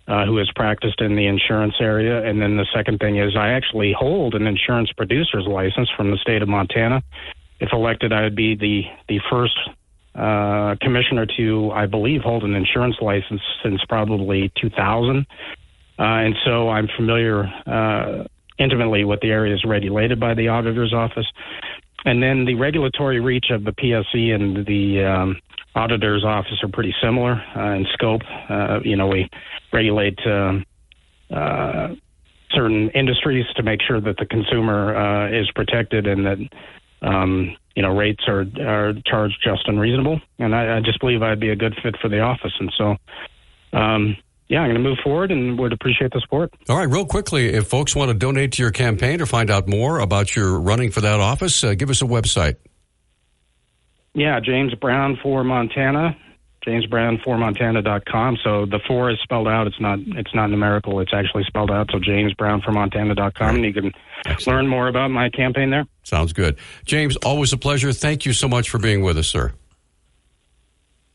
uh, 0.08 0.24
who 0.24 0.38
has 0.38 0.50
practiced 0.56 1.00
in 1.00 1.14
the 1.14 1.26
insurance 1.26 1.74
area, 1.80 2.24
and 2.28 2.40
then 2.40 2.56
the 2.56 2.66
second 2.74 2.98
thing 2.98 3.18
is 3.18 3.36
I 3.36 3.50
actually 3.50 3.94
hold 3.96 4.34
an 4.34 4.46
insurance 4.46 4.90
producer's 4.92 5.46
license 5.46 5.88
from 5.96 6.10
the 6.10 6.16
state 6.16 6.42
of 6.42 6.48
Montana. 6.48 7.02
If 7.60 7.72
elected, 7.72 8.12
I 8.12 8.22
would 8.22 8.36
be 8.36 8.54
the 8.56 8.82
the 9.08 9.20
first 9.30 9.58
uh, 10.14 10.74
commissioner 10.80 11.26
to, 11.36 11.70
I 11.72 11.86
believe, 11.86 12.22
hold 12.22 12.42
an 12.42 12.54
insurance 12.54 12.96
license 13.00 13.40
since 13.62 13.80
probably 13.88 14.50
2000. 14.60 15.18
Uh, 15.18 16.02
and 16.02 16.34
so 16.44 16.68
I'm 16.68 16.88
familiar 16.96 17.44
uh, 17.66 18.24
intimately 18.58 19.04
with 19.04 19.20
the 19.20 19.30
areas 19.30 19.64
regulated 19.64 20.18
by 20.18 20.34
the 20.34 20.48
auditor's 20.48 20.92
office. 20.92 21.26
And 22.04 22.22
then 22.22 22.44
the 22.44 22.54
regulatory 22.54 23.20
reach 23.20 23.46
of 23.50 23.64
the 23.64 23.72
PSC 23.72 24.34
and 24.34 24.64
the 24.66 25.04
um, 25.04 25.36
auditor's 25.74 26.24
office 26.24 26.60
are 26.62 26.68
pretty 26.68 26.94
similar 27.02 27.42
uh, 27.56 27.74
in 27.74 27.86
scope. 27.92 28.22
Uh, 28.48 28.80
you 28.84 28.96
know, 28.96 29.08
we 29.08 29.28
regulate 29.72 30.18
um, 30.26 30.64
uh, 31.34 31.88
certain 32.50 32.90
industries 32.90 33.46
to 33.56 33.62
make 33.62 33.80
sure 33.82 34.00
that 34.00 34.16
the 34.18 34.26
consumer 34.26 34.96
uh, 34.96 35.28
is 35.28 35.50
protected 35.54 36.06
and 36.06 36.24
that 36.24 36.38
um, 37.02 37.56
you 37.76 37.82
know 37.82 37.96
rates 37.96 38.24
are 38.26 38.44
are 38.60 38.92
charged 39.06 39.38
just 39.42 39.68
and 39.68 39.78
reasonable. 39.80 40.20
And 40.38 40.54
I, 40.54 40.78
I 40.78 40.80
just 40.80 41.00
believe 41.00 41.22
I'd 41.22 41.40
be 41.40 41.50
a 41.50 41.56
good 41.56 41.74
fit 41.82 41.96
for 42.00 42.08
the 42.08 42.20
office. 42.20 42.52
And 42.58 42.72
so, 42.76 42.96
um, 43.72 44.16
yeah, 44.48 44.60
I'm 44.60 44.70
going 44.70 44.82
to 44.82 44.88
move 44.88 44.98
forward 45.04 45.30
and 45.30 45.58
would 45.58 45.72
appreciate 45.72 46.12
the 46.12 46.20
support. 46.20 46.52
All 46.68 46.76
right, 46.76 46.88
real 46.88 47.04
quickly, 47.04 47.48
if 47.48 47.66
folks 47.68 47.94
want 47.94 48.10
to 48.10 48.14
donate 48.14 48.52
to 48.52 48.62
your 48.62 48.70
campaign 48.70 49.20
or 49.20 49.26
find 49.26 49.50
out 49.50 49.68
more 49.68 50.00
about 50.00 50.34
your 50.34 50.58
running 50.58 50.90
for 50.90 51.00
that 51.02 51.20
office, 51.20 51.62
uh, 51.62 51.74
give 51.74 51.90
us 51.90 52.02
a 52.02 52.06
website. 52.06 52.56
Yeah, 54.14 54.40
James 54.40 54.74
Brown 54.74 55.18
for 55.22 55.44
Montana. 55.44 56.16
JamesBrown4Montana.com. 56.66 58.38
So 58.42 58.66
the 58.66 58.80
four 58.86 59.10
is 59.10 59.18
spelled 59.22 59.48
out. 59.48 59.66
It's 59.66 59.80
not. 59.80 60.00
It's 60.00 60.34
not 60.34 60.48
numerical. 60.48 61.00
It's 61.00 61.14
actually 61.14 61.44
spelled 61.44 61.70
out. 61.70 61.88
So 61.90 61.98
JamesBrown4Montana.com, 61.98 63.56
and 63.56 63.64
you 63.64 63.72
can 63.72 63.92
learn 64.46 64.66
more 64.66 64.88
about 64.88 65.10
my 65.10 65.30
campaign 65.30 65.70
there. 65.70 65.86
Sounds 66.02 66.32
good. 66.32 66.58
James, 66.84 67.16
always 67.18 67.52
a 67.52 67.56
pleasure. 67.56 67.92
Thank 67.92 68.26
you 68.26 68.32
so 68.32 68.48
much 68.48 68.70
for 68.70 68.78
being 68.78 69.02
with 69.02 69.18
us, 69.18 69.28
sir. 69.28 69.52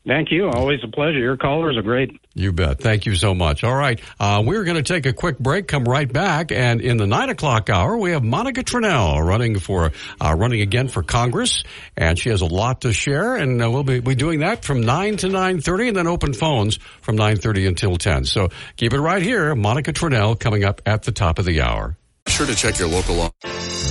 Thank 0.06 0.30
you. 0.30 0.50
Always 0.50 0.80
a 0.84 0.88
pleasure. 0.88 1.18
Your 1.18 1.38
callers 1.38 1.78
are 1.78 1.82
great. 1.82 2.20
You 2.34 2.52
bet. 2.52 2.78
Thank 2.78 3.06
you 3.06 3.14
so 3.14 3.34
much. 3.34 3.64
All 3.64 3.74
right. 3.74 3.98
Uh, 4.20 4.42
we're 4.44 4.64
going 4.64 4.76
to 4.76 4.82
take 4.82 5.06
a 5.06 5.14
quick 5.14 5.38
break, 5.38 5.66
come 5.66 5.84
right 5.84 6.10
back. 6.10 6.52
And 6.52 6.82
in 6.82 6.98
the 6.98 7.06
nine 7.06 7.30
o'clock 7.30 7.70
hour, 7.70 7.96
we 7.96 8.10
have 8.10 8.22
Monica 8.22 8.62
Tranel 8.62 9.24
running 9.24 9.58
for, 9.58 9.92
uh, 10.20 10.34
running 10.36 10.60
again 10.60 10.88
for 10.88 11.02
Congress. 11.02 11.64
And 11.96 12.18
she 12.18 12.28
has 12.28 12.42
a 12.42 12.46
lot 12.46 12.82
to 12.82 12.92
share. 12.92 13.36
And 13.36 13.62
uh, 13.62 13.70
we'll 13.70 13.84
be, 13.84 14.00
be 14.00 14.14
doing 14.14 14.40
that 14.40 14.62
from 14.62 14.82
nine 14.82 15.16
to 15.18 15.28
9.30 15.28 15.88
and 15.88 15.96
then 15.96 16.06
open 16.06 16.34
phones 16.34 16.78
from 17.00 17.16
9.30 17.16 17.68
until 17.68 17.96
10. 17.96 18.26
So 18.26 18.50
keep 18.76 18.92
it 18.92 19.00
right 19.00 19.22
here. 19.22 19.54
Monica 19.54 19.94
Tranel 19.94 20.38
coming 20.38 20.64
up 20.64 20.82
at 20.84 21.04
the 21.04 21.12
top 21.12 21.38
of 21.38 21.46
the 21.46 21.62
hour. 21.62 21.96
Be 22.26 22.32
Sure 22.32 22.46
to 22.46 22.54
check 22.54 22.78
your 22.78 22.88
local 22.88 23.14
law. 23.14 23.30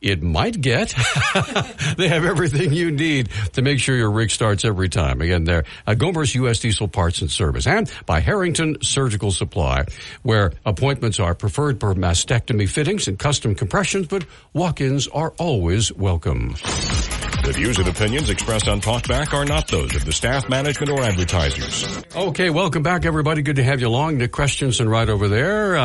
it 0.00 0.22
might 0.22 0.60
get. 0.60 0.94
they 1.96 2.08
have 2.08 2.24
everything 2.24 2.72
you 2.72 2.90
need 2.90 3.28
to 3.54 3.62
make 3.62 3.80
sure 3.80 3.96
your 3.96 4.10
rig 4.10 4.30
starts 4.30 4.64
every 4.64 4.88
time. 4.88 5.20
Again, 5.20 5.44
they're 5.44 5.64
uh, 5.86 5.94
Gomer's 5.94 6.34
U.S. 6.36 6.60
Diesel 6.60 6.88
Parts 6.88 7.20
and 7.20 7.30
Service 7.30 7.66
and 7.66 7.90
by 8.06 8.20
Harrington 8.20 8.80
Surgical 8.82 9.30
Supply, 9.32 9.84
where 10.22 10.52
appointments 10.64 11.18
are 11.18 11.34
preferred 11.34 11.80
for 11.80 11.94
mastectomy 11.94 12.68
fittings 12.68 13.08
and 13.08 13.18
custom 13.18 13.54
compressions, 13.54 14.06
but 14.06 14.24
walk-ins 14.52 15.08
are 15.08 15.32
always 15.38 15.92
welcome. 15.92 16.54
The 17.48 17.54
views 17.54 17.78
and 17.78 17.88
opinions 17.88 18.28
expressed 18.28 18.68
on 18.68 18.82
Talkback 18.82 19.32
are 19.32 19.46
not 19.46 19.68
those 19.68 19.96
of 19.96 20.04
the 20.04 20.12
staff, 20.12 20.50
management, 20.50 20.90
or 20.92 21.02
advertisers. 21.02 22.04
Okay, 22.14 22.50
welcome 22.50 22.82
back, 22.82 23.06
everybody. 23.06 23.40
Good 23.40 23.56
to 23.56 23.62
have 23.64 23.80
you 23.80 23.88
along. 23.88 24.18
Nick 24.18 24.32
Christensen 24.32 24.86
right 24.86 25.08
over 25.08 25.28
there. 25.28 25.78
Uh, 25.78 25.82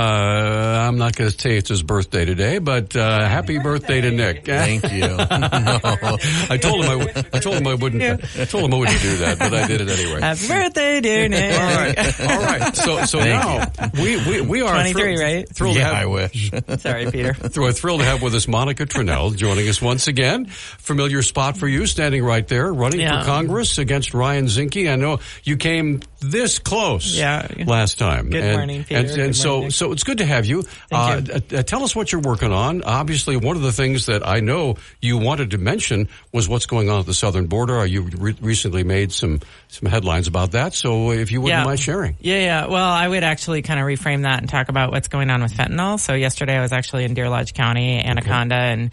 I'm 0.86 0.98
not 0.98 1.16
going 1.16 1.32
to 1.32 1.40
say 1.40 1.56
it's 1.56 1.70
his 1.70 1.82
birthday 1.82 2.26
today, 2.26 2.58
but 2.60 2.94
uh, 2.98 3.26
happy 3.30 3.60
birthday 3.60 4.02
to 4.02 4.12
Nick. 4.12 4.44
Thank 4.46 4.84
you. 4.92 5.06
I 5.18 6.60
told 6.62 6.84
him 6.84 6.92
I, 6.92 7.06
w- 7.06 7.30
I 7.32 7.40
told 7.40 7.56
him 7.56 7.68
I 7.68 7.76
wouldn't. 7.76 8.04
I 8.38 8.44
told 8.44 8.66
him 8.66 8.74
I 8.74 8.78
wouldn't 8.80 9.02
do 9.02 9.16
that, 9.20 9.40
but 9.40 9.54
I 9.54 9.66
did 9.66 9.80
it 9.80 9.88
anyway. 9.88 10.20
Happy 10.20 10.46
birthday, 10.50 11.00
dear 11.00 11.30
Nick. 11.30 11.54
All 11.54 11.60
right, 11.78 12.20
all 12.20 12.44
right. 12.44 12.76
So, 12.76 13.06
so 13.06 13.20
now 13.24 13.72
we, 13.94 14.18
we 14.28 14.42
we 14.42 14.62
are 14.62 14.74
23, 14.74 15.02
thrilled, 15.02 15.20
right? 15.22 15.50
Thrilled 15.56 15.76
Yeah, 15.78 15.88
to 15.92 15.96
have, 15.96 16.04
I 16.04 16.06
wish. 16.08 16.52
Sorry, 16.80 17.10
Peter. 17.10 17.38
We're 17.56 17.72
thrilled 17.72 18.02
to 18.02 18.06
have 18.06 18.22
with 18.22 18.36
us 18.36 18.50
Monica 18.50 18.86
Tranel 18.86 19.34
joining 19.38 19.70
us 19.70 19.82
once 19.82 20.10
again. 20.10 20.48
Familiar 20.48 21.22
spot 21.22 21.53
for 21.54 21.68
you, 21.68 21.86
standing 21.86 22.24
right 22.24 22.48
there, 22.48 22.74
running 22.74 23.00
Yeah. 23.02 23.20
for 23.22 23.26
Congress 23.26 23.78
against 23.78 24.14
Ryan 24.14 24.46
Zinke. 24.46 24.92
I 24.92 24.96
know 24.96 25.20
you 25.44 25.58
came 25.58 26.02
this 26.20 26.60
close. 26.60 27.16
Yeah. 27.18 27.48
Last 27.66 28.00
time. 28.00 28.30
Good 28.30 28.44
and, 28.44 28.58
morning, 28.58 28.84
Peter. 28.84 29.00
And, 29.02 29.08
and 29.10 29.18
Good 29.18 29.36
so, 29.36 29.50
morning. 29.56 29.72
so 29.72 29.92
it's 29.92 30.04
good 30.04 30.20
to 30.20 30.26
have 30.26 30.46
you. 30.46 30.64
Uh, 30.92 31.22
Thank 31.22 31.54
uh, 31.54 31.64
tell 31.64 31.84
us 31.84 31.96
what 31.96 32.12
you're 32.12 32.22
working 32.22 32.52
on. 32.52 32.84
Obviously, 32.84 33.36
one 33.38 33.56
of 33.56 33.62
the 33.62 33.72
things 33.74 34.06
that 34.06 34.26
I 34.28 34.40
know 34.40 34.76
you 35.02 35.18
wanted 35.18 35.52
to 35.52 35.58
mention 35.58 36.08
was 36.32 36.48
what's 36.48 36.66
going 36.66 36.90
on 36.90 37.00
at 37.00 37.06
the 37.06 37.14
southern 37.14 37.48
border. 37.48 37.80
Uh, 37.80 37.84
You 37.86 38.04
re- 38.04 38.36
recently 38.42 38.84
made 38.84 39.12
some 39.12 39.40
some 39.68 39.90
headlines 39.90 40.28
about 40.28 40.52
that. 40.52 40.74
So, 40.74 41.12
if 41.12 41.32
you 41.32 41.42
wouldn't 41.42 41.60
Yeah. 41.62 41.66
mind 41.66 41.80
sharing. 41.80 42.16
Yeah, 42.22 42.40
yeah. 42.40 42.66
Well, 42.68 42.90
I 42.90 43.08
would 43.08 43.24
actually 43.24 43.62
kind 43.64 43.80
of 43.80 43.86
reframe 43.86 44.22
that 44.24 44.40
and 44.40 44.48
talk 44.50 44.70
about 44.70 44.92
what's 44.92 45.08
going 45.10 45.30
on 45.30 45.42
with 45.42 45.54
fentanyl. 45.54 46.00
So 46.00 46.14
yesterday 46.14 46.58
I 46.58 46.62
was 46.62 46.72
actually 46.72 47.04
in 47.04 47.14
Deer 47.14 47.30
Lodge 47.30 47.54
County, 47.54 48.00
Anaconda, 48.04 48.56
and 48.56 48.92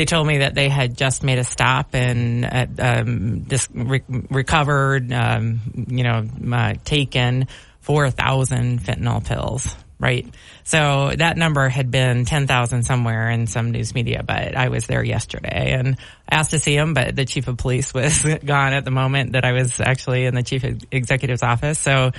they 0.00 0.06
told 0.06 0.26
me 0.26 0.38
that 0.38 0.54
they 0.54 0.70
had 0.70 0.96
just 0.96 1.22
made 1.22 1.38
a 1.38 1.44
stop 1.44 1.94
and 1.94 2.46
uh, 2.46 2.66
um, 2.78 3.44
this 3.44 3.68
re- 3.70 4.00
recovered, 4.08 5.12
um, 5.12 5.60
you 5.88 6.04
know, 6.04 6.26
uh, 6.52 6.72
taken 6.86 7.48
four 7.80 8.08
thousand 8.08 8.80
fentanyl 8.80 9.22
pills. 9.22 9.76
Right. 9.98 10.26
So 10.64 11.12
that 11.14 11.36
number 11.36 11.68
had 11.68 11.90
been 11.90 12.24
10,000 12.24 12.84
somewhere 12.84 13.28
in 13.28 13.46
some 13.46 13.72
news 13.72 13.94
media, 13.94 14.22
but 14.26 14.56
I 14.56 14.70
was 14.70 14.86
there 14.86 15.04
yesterday 15.04 15.72
and 15.78 15.98
asked 16.30 16.52
to 16.52 16.58
see 16.58 16.74
him, 16.74 16.94
but 16.94 17.14
the 17.14 17.26
chief 17.26 17.46
of 17.48 17.58
police 17.58 17.92
was 17.94 18.24
gone 18.42 18.72
at 18.72 18.86
the 18.86 18.90
moment 18.90 19.32
that 19.32 19.44
I 19.44 19.52
was 19.52 19.78
actually 19.78 20.24
in 20.24 20.34
the 20.34 20.42
chief 20.42 20.64
executive's 20.90 21.42
office. 21.42 21.78
So 21.78 22.12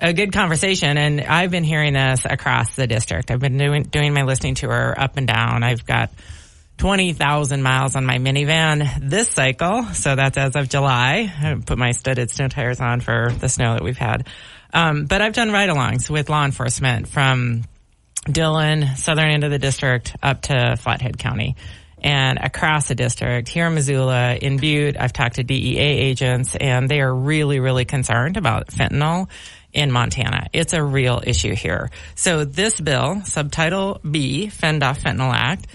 a 0.00 0.12
good 0.12 0.32
conversation. 0.32 0.96
And 0.96 1.20
I've 1.22 1.50
been 1.50 1.64
hearing 1.64 1.94
this 1.94 2.24
across 2.24 2.76
the 2.76 2.86
district. 2.86 3.32
I've 3.32 3.40
been 3.40 3.58
doing, 3.58 3.82
doing 3.82 4.14
my 4.14 4.22
listening 4.22 4.54
tour 4.54 4.94
up 4.96 5.16
and 5.16 5.26
down. 5.26 5.64
I've 5.64 5.84
got 5.84 6.10
20,000 6.78 7.62
miles 7.62 7.96
on 7.96 8.04
my 8.04 8.18
minivan 8.18 9.08
this 9.08 9.30
cycle. 9.30 9.84
So 9.92 10.16
that's 10.16 10.36
as 10.36 10.56
of 10.56 10.68
July. 10.68 11.32
I 11.40 11.54
put 11.64 11.78
my 11.78 11.92
studded 11.92 12.30
snow 12.30 12.48
tires 12.48 12.80
on 12.80 13.00
for 13.00 13.30
the 13.38 13.48
snow 13.48 13.74
that 13.74 13.82
we've 13.82 13.96
had. 13.96 14.26
Um, 14.72 15.04
but 15.06 15.22
I've 15.22 15.34
done 15.34 15.52
ride-alongs 15.52 16.10
with 16.10 16.28
law 16.28 16.44
enforcement 16.44 17.08
from 17.08 17.62
Dillon, 18.30 18.96
southern 18.96 19.30
end 19.30 19.44
of 19.44 19.50
the 19.50 19.58
district, 19.58 20.16
up 20.22 20.42
to 20.42 20.76
Flathead 20.76 21.18
County. 21.18 21.56
And 22.02 22.38
across 22.38 22.88
the 22.88 22.94
district, 22.94 23.48
here 23.48 23.66
in 23.66 23.74
Missoula, 23.74 24.34
in 24.34 24.58
Butte, 24.58 24.96
I've 24.98 25.12
talked 25.12 25.36
to 25.36 25.42
DEA 25.42 25.78
agents 25.78 26.54
and 26.54 26.86
they 26.88 27.00
are 27.00 27.14
really, 27.14 27.60
really 27.60 27.86
concerned 27.86 28.36
about 28.36 28.66
fentanyl 28.66 29.30
in 29.72 29.90
Montana. 29.90 30.48
It's 30.52 30.74
a 30.74 30.82
real 30.82 31.22
issue 31.24 31.54
here. 31.54 31.90
So 32.14 32.44
this 32.44 32.78
bill, 32.78 33.22
subtitle 33.24 34.00
B, 34.08 34.48
Fend 34.48 34.82
Off 34.82 35.02
Fentanyl 35.02 35.32
Act, 35.32 35.66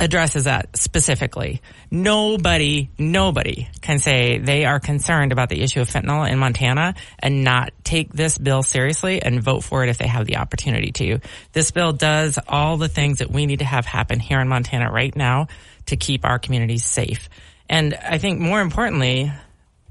addresses 0.00 0.44
that 0.44 0.76
specifically. 0.76 1.60
Nobody, 1.90 2.90
nobody 2.98 3.68
can 3.80 3.98
say 3.98 4.38
they 4.38 4.64
are 4.64 4.80
concerned 4.80 5.32
about 5.32 5.48
the 5.48 5.62
issue 5.62 5.80
of 5.80 5.88
fentanyl 5.88 6.30
in 6.30 6.38
Montana 6.38 6.94
and 7.18 7.44
not 7.44 7.72
take 7.84 8.12
this 8.12 8.38
bill 8.38 8.62
seriously 8.62 9.22
and 9.22 9.42
vote 9.42 9.64
for 9.64 9.82
it 9.82 9.88
if 9.88 9.98
they 9.98 10.06
have 10.06 10.26
the 10.26 10.36
opportunity 10.36 10.92
to. 10.92 11.18
This 11.52 11.70
bill 11.70 11.92
does 11.92 12.38
all 12.48 12.76
the 12.76 12.88
things 12.88 13.18
that 13.18 13.30
we 13.30 13.46
need 13.46 13.60
to 13.60 13.64
have 13.64 13.86
happen 13.86 14.20
here 14.20 14.40
in 14.40 14.48
Montana 14.48 14.90
right 14.90 15.14
now 15.14 15.48
to 15.86 15.96
keep 15.96 16.24
our 16.24 16.38
communities 16.38 16.84
safe. 16.84 17.28
And 17.68 17.94
I 17.94 18.18
think 18.18 18.40
more 18.40 18.60
importantly, 18.60 19.32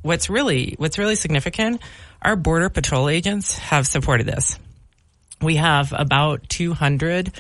what's 0.02 0.30
really, 0.30 0.76
what's 0.78 0.98
really 0.98 1.16
significant, 1.16 1.82
our 2.22 2.36
border 2.36 2.70
patrol 2.70 3.10
agents 3.10 3.58
have 3.58 3.88
supported 3.88 4.28
this. 4.28 4.58
We 5.42 5.56
have 5.56 5.92
about 5.92 6.48
200 6.50 7.32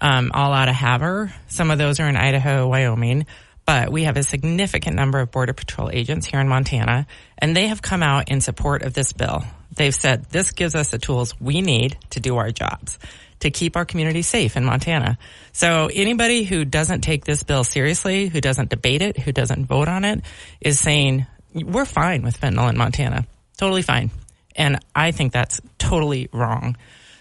um, 0.00 0.30
all 0.34 0.52
out 0.52 0.68
of 0.68 0.74
Havre. 0.74 1.32
Some 1.48 1.70
of 1.70 1.78
those 1.78 2.00
are 2.00 2.08
in 2.08 2.16
Idaho, 2.16 2.68
Wyoming, 2.68 3.26
but 3.66 3.90
we 3.90 4.04
have 4.04 4.16
a 4.16 4.22
significant 4.22 4.96
number 4.96 5.20
of 5.20 5.30
Border 5.30 5.52
Patrol 5.52 5.90
agents 5.92 6.26
here 6.26 6.40
in 6.40 6.48
Montana, 6.48 7.06
and 7.38 7.56
they 7.56 7.68
have 7.68 7.82
come 7.82 8.02
out 8.02 8.30
in 8.30 8.40
support 8.40 8.82
of 8.82 8.94
this 8.94 9.12
bill. 9.12 9.44
They've 9.74 9.94
said 9.94 10.24
this 10.30 10.52
gives 10.52 10.74
us 10.74 10.88
the 10.88 10.98
tools 10.98 11.38
we 11.40 11.60
need 11.60 11.96
to 12.10 12.20
do 12.20 12.36
our 12.36 12.50
jobs 12.50 12.98
to 13.40 13.50
keep 13.50 13.76
our 13.76 13.84
community 13.84 14.22
safe 14.22 14.56
in 14.56 14.64
Montana. 14.64 15.18
So 15.52 15.88
anybody 15.92 16.44
who 16.44 16.64
doesn't 16.64 17.00
take 17.00 17.24
this 17.24 17.42
bill 17.42 17.64
seriously, 17.64 18.28
who 18.28 18.40
doesn't 18.40 18.70
debate 18.70 19.02
it, 19.02 19.18
who 19.18 19.32
doesn't 19.32 19.66
vote 19.66 19.88
on 19.88 20.04
it, 20.04 20.22
is 20.60 20.78
saying 20.78 21.26
we're 21.54 21.86
fine 21.86 22.22
with 22.22 22.40
fentanyl 22.40 22.68
in 22.68 22.76
Montana. 22.76 23.26
Totally 23.56 23.82
fine. 23.82 24.10
And 24.56 24.78
I 24.94 25.12
think 25.12 25.32
that's 25.32 25.60
totally 25.78 26.28
wrong. 26.32 26.76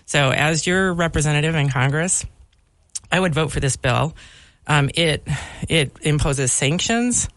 So 0.06 0.32
as 0.32 0.68
your 0.68 0.94
representative 0.94 1.56
in 1.56 1.70
Congress, 1.70 2.26
I 3.12 3.20
would 3.20 3.34
vote 3.34 3.52
for 3.52 3.60
this 3.60 3.76
bill. 3.76 4.16
Um, 4.68 4.90
it 4.94 5.28
it 5.68 5.92
imposes 6.02 6.52
sanctions. 6.52 7.30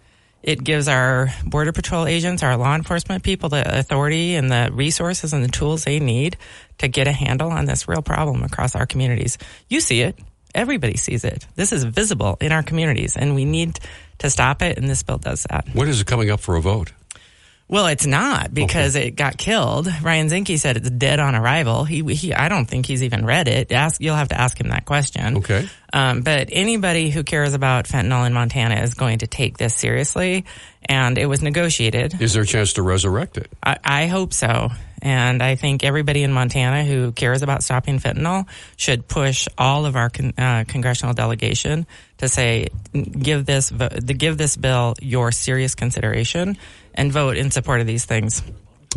It 0.43 0.63
gives 0.63 0.89
our 0.89 1.29
border 1.45 1.73
patrol 1.73 2.07
agents, 2.07 2.43
our 2.43 2.57
law 2.57 2.75
enforcement 2.75 3.23
people, 3.23 3.49
the 3.49 3.79
authority 3.79 4.35
and 4.35 4.51
the 4.51 4.71
resources 4.73 5.33
and 5.33 5.45
the 5.45 5.49
tools 5.49 5.85
they 5.85 6.01
need 6.01 6.37
to 6.79 6.89
get 6.89 7.07
a 7.07 7.13
handle 7.13 7.51
on 7.51 7.65
this 7.65 7.87
real 7.87 8.03
problem 8.03 8.43
across 8.43 8.75
our 8.75 8.85
communities. 8.85 9.39
You 9.69 9.81
see 9.81 10.03
it. 10.03 10.19
Everybody 10.55 10.97
sees 10.97 11.25
it. 11.25 11.47
This 11.55 11.73
is 11.73 11.85
visible 11.85 12.37
in 12.41 12.53
our 12.53 12.63
communities, 12.63 13.17
and 13.17 13.35
we 13.35 13.45
need 13.47 13.79
to 14.19 14.29
stop 14.29 14.61
it. 14.61 14.77
And 14.77 14.89
this 14.89 15.03
bill 15.03 15.17
does 15.17 15.45
that. 15.49 15.67
When 15.73 15.89
is 15.89 16.01
it 16.01 16.07
coming 16.07 16.29
up 16.29 16.41
for 16.41 16.57
a 16.57 16.61
vote? 16.61 16.93
Well, 17.69 17.87
it's 17.87 18.07
not 18.07 18.53
because 18.53 18.97
it 18.97 19.17
got 19.17 19.39
killed. 19.39 19.89
Ryan 20.03 20.29
Zinke 20.29 20.59
said 20.59 20.77
it's 20.77 20.91
dead 20.91 21.21
on 21.21 21.35
arrival. 21.35 21.85
He, 21.85 22.03
he, 22.15 22.35
I 22.35 22.49
don't 22.49 22.67
think 22.67 22.85
he's 22.85 23.03
even 23.03 23.25
read 23.25 23.49
it. 23.49 23.73
Ask, 23.73 24.01
you'll 24.01 24.15
have 24.15 24.29
to 24.29 24.39
ask 24.39 24.61
him 24.61 24.69
that 24.69 24.85
question. 24.85 25.39
Okay. 25.39 25.67
Um, 25.91 26.21
but 26.21 26.51
anybody 26.53 27.09
who 27.09 27.23
cares 27.23 27.55
about 27.55 27.87
fentanyl 27.87 28.27
in 28.27 28.35
Montana 28.35 28.75
is 28.83 28.93
going 28.93 29.21
to 29.21 29.27
take 29.27 29.57
this 29.57 29.75
seriously, 29.75 30.45
and 30.85 31.17
it 31.17 31.27
was 31.27 31.41
negotiated. 31.41 32.21
Is 32.21 32.35
there 32.35 32.43
a 32.43 32.47
chance 32.47 32.75
to 32.75 32.83
resurrect 32.83 33.39
it? 33.39 33.51
I, 33.63 33.79
I 33.83 34.07
hope 34.07 34.35
so. 34.35 34.69
And 35.01 35.43
I 35.43 35.57
think 35.57 35.83
everybody 35.83 36.23
in 36.23 36.33
Montana 36.33 36.85
who 36.85 37.11
cares 37.11 37.43
about 37.43 37.63
stopping 37.63 37.99
fentanyl 37.99 38.47
should 38.77 39.09
push 39.09 39.49
all 39.59 39.85
of 39.85 39.97
our 39.97 40.11
con, 40.11 40.33
uh, 40.39 40.65
congressional 40.69 41.13
delegation 41.13 41.87
to 42.19 42.29
say, 42.29 42.69
give 42.93 43.45
this, 43.45 43.71
vo- 43.71 43.89
give 43.89 44.39
this 44.39 44.57
bill 44.57 44.95
your 45.01 45.33
serious 45.33 45.75
consideration 45.75 46.57
and 46.95 47.13
vote 47.13 47.37
in 47.37 47.51
support 47.51 47.81
of 47.81 47.87
these 47.87 48.05
things. 48.05 48.43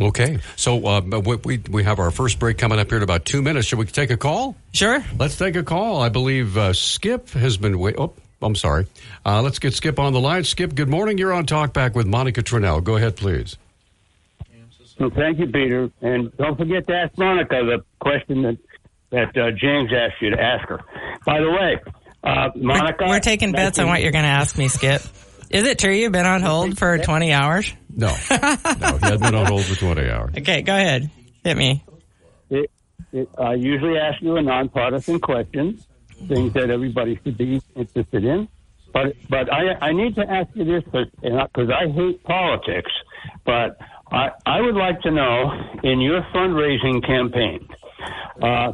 Okay. 0.00 0.38
So 0.56 0.86
uh, 0.86 1.00
we, 1.00 1.36
we 1.36 1.58
we 1.70 1.84
have 1.84 1.98
our 1.98 2.10
first 2.10 2.38
break 2.38 2.58
coming 2.58 2.78
up 2.78 2.88
here 2.88 2.98
in 2.98 3.02
about 3.02 3.24
two 3.24 3.40
minutes. 3.40 3.68
Should 3.68 3.78
we 3.78 3.86
take 3.86 4.10
a 4.10 4.16
call? 4.16 4.54
Sure. 4.72 5.02
Let's 5.18 5.38
take 5.38 5.56
a 5.56 5.62
call. 5.62 6.02
I 6.02 6.10
believe 6.10 6.56
uh, 6.56 6.72
Skip 6.74 7.30
has 7.30 7.56
been 7.56 7.78
wait. 7.78 7.94
Oh, 7.98 8.12
I'm 8.42 8.54
sorry. 8.54 8.86
Uh, 9.24 9.40
let's 9.42 9.58
get 9.58 9.72
Skip 9.74 9.98
on 9.98 10.12
the 10.12 10.20
line. 10.20 10.44
Skip, 10.44 10.74
good 10.74 10.88
morning. 10.90 11.16
You're 11.16 11.32
on 11.32 11.46
Talkback 11.46 11.94
with 11.94 12.06
Monica 12.06 12.42
Tranel. 12.42 12.84
Go 12.84 12.96
ahead, 12.96 13.16
please. 13.16 13.56
Well, 14.98 15.10
thank 15.10 15.38
you, 15.38 15.46
Peter. 15.46 15.90
And 16.00 16.34
don't 16.36 16.56
forget 16.56 16.86
to 16.86 16.94
ask 16.94 17.16
Monica 17.18 17.56
the 17.64 17.84
question 18.00 18.42
that 18.42 18.58
that 19.10 19.36
uh, 19.36 19.50
James 19.52 19.90
asked 19.92 20.20
you 20.20 20.30
to 20.30 20.40
ask 20.40 20.68
her. 20.68 20.80
By 21.24 21.40
the 21.40 21.50
way, 21.50 21.80
uh, 22.24 22.50
Monica, 22.56 23.04
We're 23.06 23.20
taking 23.20 23.52
bets 23.52 23.78
on 23.78 23.86
what 23.86 24.02
you're 24.02 24.12
going 24.12 24.24
to 24.24 24.30
ask 24.30 24.58
me, 24.58 24.68
Skip. 24.68 25.02
Is 25.56 25.66
it 25.66 25.78
true 25.78 25.92
you've 25.92 26.12
been 26.12 26.26
on 26.26 26.42
hold 26.42 26.76
for 26.76 26.98
20 26.98 27.32
hours? 27.32 27.72
No. 27.88 28.08
No, 28.28 28.98
he 28.98 29.06
had 29.06 29.20
been 29.20 29.34
on 29.34 29.46
hold 29.46 29.64
for 29.64 29.74
20 29.74 30.10
hours. 30.10 30.34
Okay, 30.36 30.60
go 30.60 30.74
ahead. 30.74 31.10
Hit 31.42 31.56
me. 31.56 31.82
It, 32.50 32.70
it, 33.10 33.28
I 33.38 33.54
usually 33.54 33.98
ask 33.98 34.20
you 34.20 34.36
a 34.36 34.42
nonpartisan 34.42 35.18
question, 35.18 35.80
things 36.28 36.52
that 36.52 36.68
everybody 36.70 37.18
should 37.24 37.38
be 37.38 37.62
interested 37.74 38.24
in. 38.24 38.48
But 38.92 39.14
but 39.30 39.52
I 39.52 39.74
I 39.80 39.92
need 39.92 40.14
to 40.16 40.30
ask 40.30 40.48
you 40.54 40.64
this 40.64 40.84
because 40.84 41.70
I 41.70 41.90
hate 41.90 42.22
politics. 42.24 42.92
But 43.44 43.78
I 44.12 44.30
I 44.44 44.60
would 44.60 44.74
like 44.74 45.00
to 45.02 45.10
know 45.10 45.50
in 45.82 46.00
your 46.00 46.20
fundraising 46.34 47.04
campaign, 47.06 47.66
uh, 48.42 48.72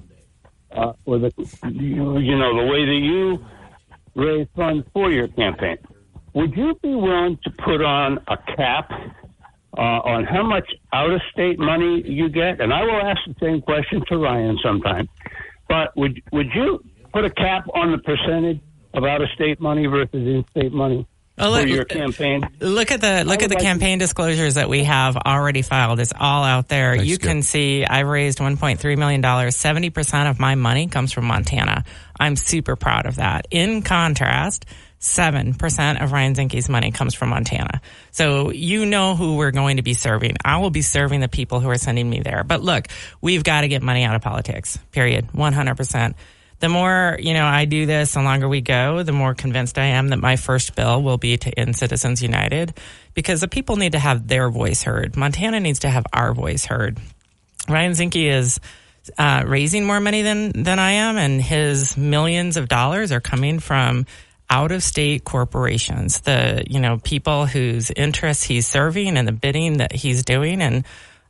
uh, 0.72 0.92
or 1.04 1.18
the 1.18 1.32
you, 1.70 2.18
you 2.18 2.36
know 2.38 2.56
the 2.56 2.70
way 2.70 2.84
that 2.84 3.00
you 3.02 3.44
raise 4.14 4.48
funds 4.56 4.86
for 4.92 5.10
your 5.10 5.28
campaign, 5.28 5.78
would 6.34 6.56
you 6.56 6.74
be 6.82 6.94
willing 6.94 7.38
to 7.44 7.50
put 7.50 7.82
on 7.82 8.18
a 8.28 8.36
cap 8.56 8.90
uh, 9.76 9.80
on 9.80 10.24
how 10.24 10.42
much 10.42 10.68
out 10.92 11.10
of 11.10 11.20
state 11.32 11.58
money 11.58 12.02
you 12.06 12.28
get? 12.28 12.60
And 12.60 12.72
I 12.72 12.82
will 12.84 13.00
ask 13.02 13.20
the 13.26 13.34
same 13.40 13.60
question 13.62 14.02
to 14.08 14.18
Ryan 14.18 14.58
sometime. 14.62 15.08
But 15.68 15.96
would 15.96 16.22
would 16.32 16.48
you 16.54 16.84
put 17.12 17.24
a 17.24 17.30
cap 17.30 17.66
on 17.74 17.92
the 17.92 17.98
percentage 17.98 18.60
of 18.94 19.04
out 19.04 19.22
of 19.22 19.28
state 19.34 19.60
money 19.60 19.86
versus 19.86 20.10
in 20.14 20.44
state 20.50 20.72
money 20.72 21.06
Oh, 21.38 21.44
for 21.54 21.60
look- 21.60 21.68
your 21.68 21.84
campaign? 21.86 22.46
Look 22.60 22.90
at 22.90 23.00
the 23.00 23.24
look 23.24 23.42
at 23.42 23.48
the 23.48 23.54
like 23.54 23.64
campaign 23.64 23.98
disclosures 23.98 24.54
that 24.54 24.68
we 24.68 24.84
have 24.84 25.16
already 25.16 25.62
filed. 25.62 25.98
It's 26.00 26.12
all 26.18 26.44
out 26.44 26.68
there. 26.68 26.92
Thanks, 26.96 27.08
you 27.08 27.14
Skip. 27.14 27.28
can 27.28 27.42
see 27.42 27.86
I've 27.86 28.06
raised 28.06 28.38
1.3 28.38 28.98
million 28.98 29.20
dollars. 29.22 29.56
70 29.56 29.88
percent 29.90 30.28
of 30.28 30.38
my 30.38 30.54
money 30.56 30.88
comes 30.88 31.12
from 31.12 31.24
Montana. 31.24 31.84
I'm 32.20 32.36
super 32.36 32.76
proud 32.76 33.06
of 33.06 33.16
that. 33.16 33.46
In 33.50 33.80
contrast. 33.82 34.66
Seven 35.04 35.54
percent 35.54 36.00
of 36.00 36.12
Ryan 36.12 36.36
Zinke's 36.36 36.68
money 36.68 36.92
comes 36.92 37.12
from 37.12 37.30
Montana. 37.30 37.80
So 38.12 38.52
you 38.52 38.86
know 38.86 39.16
who 39.16 39.34
we're 39.34 39.50
going 39.50 39.78
to 39.78 39.82
be 39.82 39.94
serving. 39.94 40.36
I 40.44 40.58
will 40.58 40.70
be 40.70 40.82
serving 40.82 41.18
the 41.18 41.28
people 41.28 41.58
who 41.58 41.68
are 41.70 41.76
sending 41.76 42.08
me 42.08 42.20
there. 42.20 42.44
But 42.44 42.62
look, 42.62 42.86
we've 43.20 43.42
got 43.42 43.62
to 43.62 43.68
get 43.68 43.82
money 43.82 44.04
out 44.04 44.14
of 44.14 44.22
politics. 44.22 44.78
Period. 44.92 45.34
One 45.34 45.54
hundred 45.54 45.76
percent 45.76 46.14
the 46.60 46.68
more 46.68 47.18
you 47.20 47.34
know 47.34 47.44
I 47.44 47.64
do 47.64 47.86
this, 47.86 48.14
the 48.14 48.22
longer 48.22 48.48
we 48.48 48.60
go, 48.60 49.02
the 49.02 49.10
more 49.10 49.34
convinced 49.34 49.76
I 49.76 49.86
am 49.86 50.10
that 50.10 50.20
my 50.20 50.36
first 50.36 50.76
bill 50.76 51.02
will 51.02 51.18
be 51.18 51.36
to 51.36 51.50
end 51.58 51.74
Citizens 51.74 52.22
United, 52.22 52.72
because 53.14 53.40
the 53.40 53.48
people 53.48 53.74
need 53.74 53.92
to 53.92 53.98
have 53.98 54.28
their 54.28 54.48
voice 54.48 54.84
heard. 54.84 55.16
Montana 55.16 55.58
needs 55.58 55.80
to 55.80 55.90
have 55.90 56.06
our 56.12 56.32
voice 56.32 56.64
heard. 56.64 57.00
Ryan 57.68 57.92
Zinke 57.92 58.30
is 58.30 58.60
uh, 59.18 59.42
raising 59.44 59.84
more 59.84 59.98
money 59.98 60.22
than 60.22 60.62
than 60.62 60.78
I 60.78 60.92
am, 60.92 61.16
and 61.16 61.42
his 61.42 61.96
millions 61.96 62.56
of 62.56 62.68
dollars 62.68 63.10
are 63.10 63.20
coming 63.20 63.58
from 63.58 64.06
out 64.52 64.70
of 64.70 64.82
state 64.82 65.24
corporations. 65.24 66.20
The 66.20 66.64
you 66.68 66.78
know 66.78 66.98
people 66.98 67.46
whose 67.46 67.90
interests 67.90 68.44
he's 68.44 68.66
serving 68.66 69.16
and 69.16 69.26
the 69.26 69.32
bidding 69.32 69.78
that 69.78 69.92
he's 69.92 70.24
doing, 70.24 70.60
and 70.60 70.84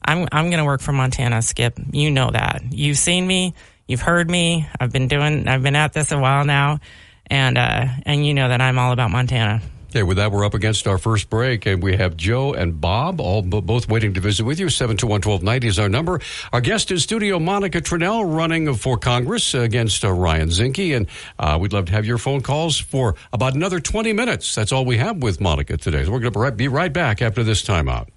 I'm 0.05 0.27
I'm 0.33 0.47
going 0.51 0.59
to 0.59 0.65
work 0.65 0.81
for 0.81 0.93
Montana. 0.93 1.41
Skip, 1.41 1.79
you 1.93 2.11
know 2.11 2.31
that. 2.31 2.63
You've 2.71 2.99
seen 2.99 3.25
me. 3.25 3.55
You've 3.87 4.01
heard 4.01 4.29
me. 4.29 4.67
I've 4.79 4.93
been 4.93 5.07
doing. 5.07 5.47
I've 5.47 5.63
been 5.63 5.77
at 5.77 5.93
this 5.93 6.11
a 6.11 6.19
while 6.19 6.45
now, 6.45 6.81
and 7.29 7.57
uh, 7.57 7.87
and 8.05 8.27
you 8.27 8.35
know 8.35 8.49
that 8.49 8.61
I'm 8.61 8.79
all 8.79 8.93
about 8.93 9.13
Montana. 9.13 9.63
Okay, 9.93 10.03
with 10.03 10.17
that, 10.17 10.33
we're 10.33 10.47
up 10.47 10.55
against 10.55 10.87
our 10.87 10.97
first 10.97 11.29
break, 11.29 11.67
and 11.67 11.83
we 11.83 11.99
have 11.99 12.17
Joe 12.17 12.55
and 12.55 12.81
Bob, 12.81 13.21
all 13.21 13.43
both 13.43 13.91
waiting 13.91 14.15
to 14.15 14.21
visit 14.23 14.47
with 14.47 14.59
you. 14.59 14.69
721-1290 14.69 15.65
is 15.65 15.79
our 15.79 15.91
number. 15.91 16.19
Our 16.51 16.63
guest 16.63 16.91
in 16.91 16.99
studio, 16.99 17.39
Monica 17.39 17.83
Tranel, 17.83 18.25
running 18.25 18.73
for 18.73 18.97
Congress 18.97 19.53
against 19.53 20.03
uh, 20.03 20.11
Ryan 20.11 20.49
Zinke, 20.49 20.97
and 20.97 21.07
uh, 21.39 21.59
we'd 21.61 21.75
love 21.75 21.85
to 21.87 21.93
have 21.93 22.07
your 22.07 22.17
phone 22.17 22.41
calls 22.41 22.79
for 22.79 23.17
about 23.35 23.55
another 23.55 23.81
20 23.81 24.15
minutes. 24.15 24.55
That's 24.55 24.73
all 24.73 24.87
we 24.87 24.97
have 24.97 25.23
with 25.23 25.43
Monica 25.43 25.77
today. 25.77 26.07
So 26.07 26.13
we're 26.13 26.21
going 26.21 26.33
to 26.33 26.53
be 26.53 26.69
right 26.69 26.91
back 26.91 27.21
after 27.21 27.45
this 27.45 27.63
timeout. 27.63 28.09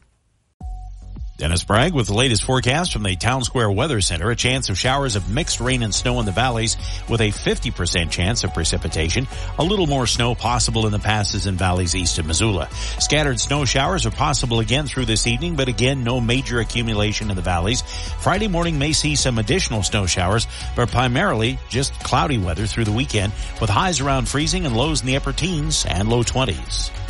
Dennis 1.37 1.65
Bragg 1.65 1.93
with 1.93 2.07
the 2.07 2.13
latest 2.13 2.43
forecast 2.43 2.93
from 2.93 3.03
the 3.03 3.17
Town 3.17 3.43
Square 3.43 3.71
Weather 3.71 3.99
Center. 3.99 4.31
A 4.31 4.37
chance 4.37 4.69
of 4.69 4.77
showers 4.77 5.17
of 5.17 5.29
mixed 5.29 5.59
rain 5.59 5.83
and 5.83 5.93
snow 5.93 6.21
in 6.21 6.25
the 6.25 6.31
valleys 6.31 6.77
with 7.09 7.19
a 7.19 7.27
50% 7.27 8.09
chance 8.09 8.45
of 8.45 8.53
precipitation. 8.53 9.27
A 9.59 9.63
little 9.63 9.85
more 9.85 10.07
snow 10.07 10.33
possible 10.33 10.85
in 10.85 10.93
the 10.93 10.99
passes 10.99 11.45
and 11.45 11.59
valleys 11.59 11.93
east 11.93 12.19
of 12.19 12.25
Missoula. 12.25 12.69
Scattered 12.99 13.37
snow 13.41 13.65
showers 13.65 14.05
are 14.05 14.11
possible 14.11 14.61
again 14.61 14.87
through 14.87 15.05
this 15.05 15.27
evening, 15.27 15.57
but 15.57 15.67
again, 15.67 16.05
no 16.05 16.21
major 16.21 16.61
accumulation 16.61 17.29
in 17.29 17.35
the 17.35 17.41
valleys. 17.41 17.81
Friday 18.21 18.47
morning 18.47 18.79
may 18.79 18.93
see 18.93 19.17
some 19.17 19.37
additional 19.37 19.83
snow 19.83 20.05
showers, 20.05 20.47
but 20.77 20.89
primarily 20.89 21.59
just 21.67 21.93
cloudy 21.99 22.37
weather 22.37 22.65
through 22.65 22.85
the 22.85 22.93
weekend 22.93 23.33
with 23.59 23.69
highs 23.69 23.99
around 23.99 24.29
freezing 24.29 24.65
and 24.65 24.77
lows 24.77 25.01
in 25.01 25.07
the 25.07 25.17
upper 25.17 25.33
teens 25.33 25.85
and 25.85 26.07
low 26.07 26.23
20s. 26.23 27.04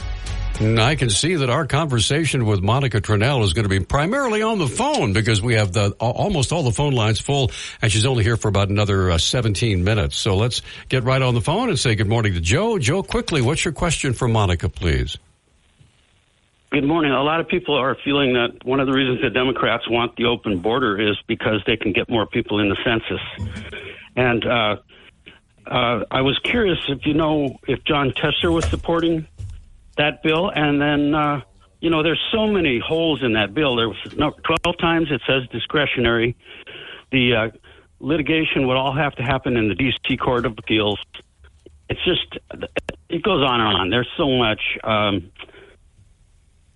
I 0.61 0.95
can 0.95 1.09
see 1.09 1.35
that 1.35 1.49
our 1.49 1.67
conversation 1.67 2.45
with 2.45 2.61
Monica 2.61 3.01
Tranel 3.01 3.43
is 3.43 3.51
going 3.51 3.63
to 3.63 3.69
be 3.69 3.81
primarily 3.81 4.41
on 4.41 4.57
the 4.57 4.67
phone 4.67 5.11
because 5.11 5.41
we 5.41 5.55
have 5.55 5.73
the 5.73 5.91
almost 5.99 6.53
all 6.53 6.63
the 6.63 6.71
phone 6.71 6.93
lines 6.93 7.19
full, 7.19 7.51
and 7.81 7.91
she's 7.91 8.05
only 8.05 8.23
here 8.23 8.37
for 8.37 8.47
about 8.47 8.69
another 8.69 9.11
uh, 9.11 9.17
17 9.17 9.83
minutes. 9.83 10.15
So 10.15 10.37
let's 10.37 10.61
get 10.87 11.03
right 11.03 11.21
on 11.21 11.33
the 11.33 11.41
phone 11.41 11.67
and 11.67 11.77
say 11.77 11.95
good 11.95 12.07
morning 12.07 12.35
to 12.35 12.39
Joe. 12.39 12.79
Joe, 12.79 13.03
quickly, 13.03 13.41
what's 13.41 13.65
your 13.65 13.73
question 13.73 14.13
for 14.13 14.29
Monica, 14.29 14.69
please? 14.69 15.17
Good 16.71 16.85
morning. 16.85 17.11
A 17.11 17.23
lot 17.23 17.41
of 17.41 17.49
people 17.49 17.75
are 17.75 17.97
feeling 18.05 18.33
that 18.33 18.65
one 18.65 18.79
of 18.79 18.87
the 18.87 18.93
reasons 18.93 19.21
the 19.21 19.29
Democrats 19.29 19.89
want 19.89 20.15
the 20.15 20.25
open 20.25 20.59
border 20.59 20.97
is 20.99 21.17
because 21.27 21.61
they 21.67 21.75
can 21.75 21.91
get 21.91 22.09
more 22.09 22.25
people 22.27 22.59
in 22.61 22.69
the 22.69 22.77
census. 22.85 23.21
And 24.15 24.45
uh, 24.45 24.77
uh, 25.67 26.05
I 26.09 26.21
was 26.21 26.39
curious 26.43 26.79
if 26.87 27.05
you 27.05 27.13
know 27.13 27.59
if 27.67 27.83
Jon 27.83 28.13
Tester 28.13 28.51
was 28.51 28.65
supporting 28.65 29.27
that 29.97 30.23
bill, 30.23 30.49
and 30.49 30.81
then 30.81 31.13
uh, 31.13 31.41
you 31.79 31.89
know 31.89 32.03
there's 32.03 32.21
so 32.31 32.47
many 32.47 32.79
holes 32.79 33.23
in 33.23 33.33
that 33.33 33.53
bill. 33.53 33.75
There 33.75 33.89
was 33.89 34.15
no, 34.17 34.31
12 34.31 34.77
times 34.77 35.07
it 35.11 35.21
says 35.27 35.47
discretionary. 35.51 36.35
The 37.11 37.35
uh, 37.35 37.57
litigation 37.99 38.67
would 38.67 38.77
all 38.77 38.93
have 38.93 39.15
to 39.15 39.23
happen 39.23 39.57
in 39.57 39.69
the 39.69 39.75
D.C. 39.75 40.17
Court 40.17 40.45
of 40.45 40.57
Appeals. 40.57 40.99
It's 41.89 42.03
just 42.03 42.39
it 43.09 43.23
goes 43.23 43.43
on 43.43 43.61
and 43.61 43.77
on. 43.77 43.89
There's 43.89 44.09
so 44.17 44.29
much. 44.29 44.61
Um, 44.83 45.31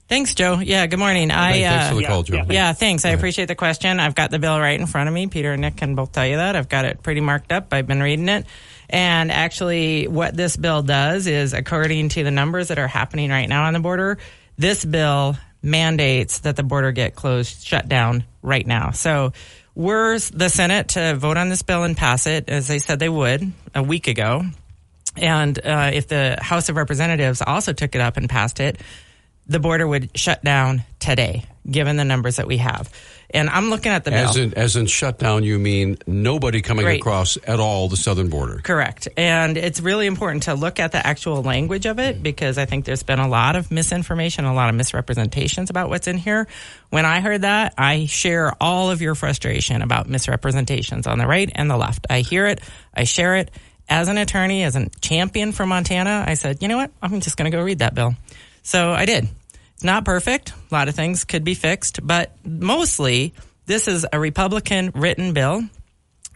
Thanks, 0.09 0.33
Joe. 0.33 0.57
Yeah, 0.57 0.87
good 0.87 0.97
morning. 0.97 1.29
I 1.29 1.51
thanks 1.51 1.85
uh, 1.85 1.89
for 1.89 1.95
the 2.01 2.07
call, 2.07 2.23
Joe. 2.23 2.37
Yeah, 2.37 2.45
yeah, 2.49 2.73
thanks. 2.73 3.05
I 3.05 3.09
appreciate 3.09 3.45
the 3.45 3.53
question. 3.53 3.99
I've 3.99 4.15
got 4.15 4.31
the 4.31 4.39
bill 4.39 4.59
right 4.59 4.79
in 4.79 4.87
front 4.87 5.07
of 5.07 5.13
me. 5.13 5.27
Peter 5.27 5.51
and 5.51 5.61
Nick 5.61 5.77
can 5.77 5.93
both 5.93 6.11
tell 6.11 6.25
you 6.25 6.37
that. 6.37 6.55
I've 6.55 6.67
got 6.67 6.85
it 6.85 7.03
pretty 7.03 7.21
marked 7.21 7.51
up. 7.51 7.71
I've 7.71 7.85
been 7.85 8.01
reading 8.01 8.27
it. 8.27 8.47
And 8.89 9.31
actually, 9.31 10.07
what 10.07 10.35
this 10.35 10.57
bill 10.57 10.81
does 10.81 11.27
is, 11.27 11.53
according 11.53 12.09
to 12.09 12.23
the 12.23 12.31
numbers 12.31 12.69
that 12.69 12.79
are 12.79 12.87
happening 12.87 13.29
right 13.29 13.47
now 13.47 13.65
on 13.65 13.73
the 13.73 13.79
border, 13.79 14.17
this 14.57 14.83
bill 14.83 15.37
mandates 15.61 16.39
that 16.39 16.55
the 16.55 16.63
border 16.63 16.91
get 16.91 17.15
closed, 17.15 17.65
shut 17.65 17.87
down 17.87 18.23
right 18.41 18.65
now. 18.65 18.91
So, 18.91 19.33
we're 19.75 20.19
the 20.19 20.49
Senate 20.49 20.89
to 20.89 21.15
vote 21.15 21.37
on 21.37 21.49
this 21.49 21.61
bill 21.61 21.83
and 21.83 21.95
pass 21.95 22.27
it, 22.27 22.49
as 22.49 22.67
they 22.67 22.79
said 22.79 22.99
they 22.99 23.07
would 23.07 23.51
a 23.73 23.83
week 23.83 24.07
ago. 24.07 24.43
And 25.15 25.57
uh, 25.65 25.91
if 25.93 26.07
the 26.07 26.37
House 26.41 26.69
of 26.69 26.75
Representatives 26.75 27.41
also 27.41 27.73
took 27.73 27.95
it 27.95 28.01
up 28.01 28.17
and 28.17 28.29
passed 28.29 28.59
it, 28.59 28.79
the 29.47 29.59
border 29.59 29.87
would 29.87 30.17
shut 30.17 30.43
down 30.43 30.83
today, 30.99 31.45
given 31.69 31.97
the 31.97 32.05
numbers 32.05 32.37
that 32.37 32.47
we 32.47 32.57
have. 32.57 32.91
And 33.31 33.47
I'm 33.49 33.69
looking 33.69 33.91
at 33.91 34.03
the 34.05 34.11
bill. 34.11 34.27
As 34.29 34.37
in, 34.37 34.53
as 34.55 34.75
in 34.75 34.87
shutdown, 34.87 35.43
you 35.43 35.59
mean 35.59 35.97
nobody 36.07 36.61
coming 36.61 36.85
Right. 36.85 36.99
across 36.99 37.37
at 37.45 37.59
all 37.59 37.87
the 37.87 37.95
southern 37.97 38.29
border? 38.29 38.59
Correct. 38.63 39.07
And 39.17 39.55
it's 39.55 39.79
really 39.81 40.07
important 40.07 40.43
to 40.43 40.55
look 40.55 40.79
at 40.79 40.91
the 40.91 41.05
actual 41.05 41.43
language 41.43 41.85
of 41.85 41.99
it 41.99 42.23
because 42.23 42.57
I 42.57 42.65
think 42.65 42.85
there's 42.85 43.03
been 43.03 43.19
a 43.19 43.27
lot 43.27 43.55
of 43.55 43.69
misinformation, 43.69 44.45
a 44.45 44.53
lot 44.53 44.69
of 44.69 44.75
misrepresentations 44.75 45.69
about 45.69 45.89
what's 45.89 46.07
in 46.07 46.17
here. 46.17 46.47
When 46.89 47.05
I 47.05 47.19
heard 47.19 47.41
that, 47.43 47.75
I 47.77 48.07
share 48.07 48.51
all 48.59 48.89
of 48.89 48.99
your 49.01 49.13
frustration 49.13 49.83
about 49.83 50.09
misrepresentations 50.09 51.05
on 51.05 51.19
the 51.19 51.27
right 51.27 51.51
and 51.53 51.69
the 51.69 51.77
left. 51.77 52.07
I 52.09 52.21
hear 52.21 52.47
it, 52.47 52.61
I 52.95 53.03
share 53.03 53.35
it. 53.35 53.51
As 53.91 54.07
an 54.07 54.17
attorney, 54.19 54.63
as 54.63 54.75
a 54.75 54.87
champion 55.01 55.51
for 55.51 55.65
Montana, 55.65 56.23
I 56.27 56.35
said, 56.35 56.61
you 56.61 56.67
know 56.67 56.77
what? 56.77 56.91
I'm 57.01 57.21
just 57.21 57.37
going 57.37 57.49
to 57.51 57.57
go 57.57 57.63
read 57.63 57.79
that 57.79 57.95
bill. 57.95 58.15
So 58.61 58.91
I 58.91 59.05
did. 59.05 59.27
Not 59.81 60.05
perfect. 60.05 60.51
A 60.51 60.75
lot 60.75 60.89
of 60.89 60.95
things 60.95 61.23
could 61.23 61.43
be 61.43 61.53
fixed, 61.53 62.05
but 62.05 62.35
mostly 62.43 63.33
this 63.65 63.87
is 63.87 64.05
a 64.11 64.19
Republican 64.19 64.91
written 64.93 65.33
bill 65.33 65.63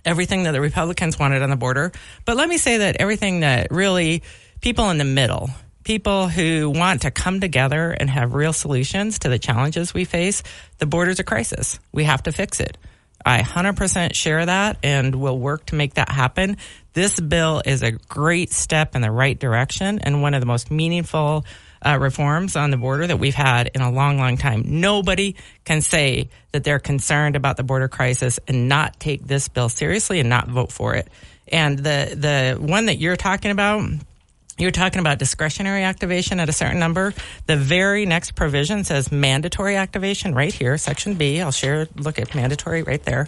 everything 0.06 0.44
that 0.44 0.52
the 0.52 0.62
Republicans 0.62 1.18
wanted 1.18 1.42
on 1.42 1.50
the 1.50 1.56
border. 1.56 1.92
But 2.26 2.38
let 2.38 2.50
me 2.50 2.58
say 2.58 2.78
that 2.78 2.98
everything 2.98 3.42
that 3.42 3.68
really 3.72 4.24
people 4.62 4.90
in 4.90 4.98
the 4.98 5.06
middle, 5.06 5.50
people 5.84 6.28
who 6.28 6.70
want 6.70 7.02
to 7.04 7.12
come 7.12 7.40
together 7.40 7.92
and 7.92 8.10
have 8.10 8.34
real 8.34 8.54
solutions 8.54 9.20
to 9.20 9.30
the 9.30 9.40
challenges 9.40 9.94
we 9.94 10.06
face, 10.06 10.44
the 10.78 10.86
border's 10.86 11.20
a 11.20 11.24
crisis. 11.24 11.80
We 11.92 12.04
have 12.06 12.24
to 12.24 12.32
fix 12.32 12.60
it. 12.60 12.78
I 13.26 13.42
100% 13.42 14.14
share 14.16 14.46
that 14.46 14.78
and 14.84 15.16
will 15.16 15.40
work 15.40 15.68
to 15.68 15.76
make 15.76 15.94
that 15.94 16.10
happen. 16.10 16.58
This 16.92 17.20
bill 17.20 17.62
is 17.66 17.82
a 17.82 17.92
great 17.92 18.52
step 18.52 18.96
in 18.96 19.02
the 19.02 19.12
right 19.12 19.40
direction 19.40 20.00
and 20.00 20.22
one 20.22 20.34
of 20.34 20.42
the 20.42 20.46
most 20.46 20.70
meaningful 20.70 21.46
uh, 21.86 21.98
reforms 22.00 22.56
on 22.56 22.72
the 22.72 22.78
border 22.78 23.08
that 23.08 23.18
we've 23.18 23.36
had 23.36 23.72
in 23.74 23.82
a 23.82 23.92
long, 23.92 24.18
long 24.18 24.38
time. 24.38 24.64
Nobody 24.66 25.36
can 25.66 25.82
say 25.82 26.30
that 26.52 26.64
they're 26.64 26.80
concerned 26.80 27.36
about 27.36 27.58
the 27.58 27.64
border 27.64 27.88
crisis 27.88 28.40
and 28.48 28.70
not 28.70 29.00
take 29.00 29.26
this 29.26 29.48
bill 29.48 29.70
seriously 29.70 30.20
and 30.20 30.30
not 30.30 30.48
vote 30.48 30.72
for 30.72 30.96
it. 30.96 31.08
And 31.48 31.78
the 31.78 32.16
the 32.16 32.58
one 32.60 32.86
that 32.86 32.96
you're 32.96 33.18
talking 33.18 33.52
about, 33.52 33.90
you're 34.58 34.72
talking 34.72 35.00
about 35.00 35.20
discretionary 35.20 35.84
activation 35.84 36.40
at 36.40 36.48
a 36.50 36.54
certain 36.54 36.80
number. 36.80 37.14
The 37.48 37.58
very 37.58 38.06
next 38.06 38.36
provision 38.36 38.84
says 38.84 39.12
mandatory 39.12 39.76
activation 39.76 40.34
right 40.36 40.54
here, 40.54 40.78
section 40.78 41.16
B. 41.16 41.42
I'll 41.42 41.52
share. 41.52 41.88
Look 41.96 42.20
at 42.20 42.36
mandatory 42.36 42.84
right 42.84 43.04
there. 43.04 43.26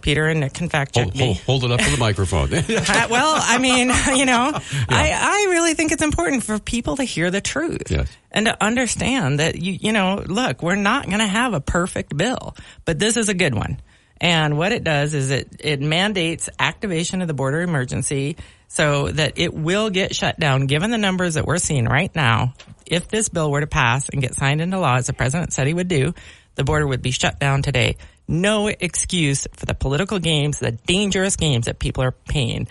Peter 0.00 0.26
and 0.26 0.40
Nick 0.40 0.54
can 0.54 0.68
fact 0.70 0.94
check 0.94 1.04
Hold, 1.04 1.16
me. 1.16 1.24
hold, 1.34 1.62
hold 1.62 1.64
it 1.64 1.70
up 1.72 1.80
to 1.80 1.90
the 1.90 1.98
microphone. 1.98 2.48
Uh, 2.54 3.08
well, 3.10 3.34
I 3.36 3.58
mean, 3.58 3.88
you 4.18 4.24
know, 4.24 4.52
I, 4.88 5.10
I 5.12 5.48
really 5.50 5.74
think 5.74 5.92
it's 5.92 6.02
important 6.02 6.44
for 6.44 6.58
people 6.58 6.96
to 6.96 7.04
hear 7.04 7.30
the 7.30 7.40
truth 7.42 7.90
Yes. 7.90 8.08
and 8.30 8.46
to 8.46 8.64
understand 8.64 9.38
that 9.40 9.56
you 9.56 9.72
you 9.72 9.92
know, 9.92 10.22
look, 10.26 10.62
we're 10.62 10.76
not 10.76 11.06
going 11.06 11.18
to 11.18 11.26
have 11.26 11.52
a 11.52 11.60
perfect 11.60 12.16
bill, 12.16 12.56
but 12.86 12.98
this 12.98 13.16
is 13.18 13.28
a 13.28 13.34
good 13.34 13.54
one. 13.54 13.78
And 14.20 14.56
what 14.56 14.72
it 14.72 14.82
does 14.82 15.14
is 15.14 15.30
it 15.30 15.48
it 15.60 15.80
mandates 15.80 16.48
activation 16.58 17.20
of 17.20 17.28
the 17.28 17.34
border 17.34 17.60
emergency 17.60 18.36
so 18.68 19.08
that 19.08 19.34
it 19.36 19.52
will 19.52 19.90
get 19.90 20.14
shut 20.14 20.40
down 20.40 20.66
given 20.66 20.90
the 20.90 20.98
numbers 20.98 21.34
that 21.34 21.46
we're 21.46 21.58
seeing 21.58 21.84
right 21.84 22.14
now. 22.14 22.54
If 22.86 23.08
this 23.08 23.28
bill 23.28 23.50
were 23.50 23.60
to 23.60 23.66
pass 23.66 24.08
and 24.08 24.22
get 24.22 24.34
signed 24.34 24.60
into 24.60 24.78
law 24.78 24.96
as 24.96 25.06
the 25.06 25.12
president 25.12 25.52
said 25.52 25.66
he 25.66 25.74
would 25.74 25.88
do, 25.88 26.14
the 26.54 26.64
border 26.64 26.86
would 26.86 27.02
be 27.02 27.10
shut 27.10 27.38
down 27.38 27.62
today. 27.62 27.96
No 28.28 28.68
excuse 28.68 29.46
for 29.52 29.66
the 29.66 29.74
political 29.74 30.18
games, 30.18 30.58
the 30.58 30.72
dangerous 30.72 31.36
games 31.36 31.66
that 31.66 31.78
people 31.78 32.02
are 32.02 32.12
paying 32.12 32.68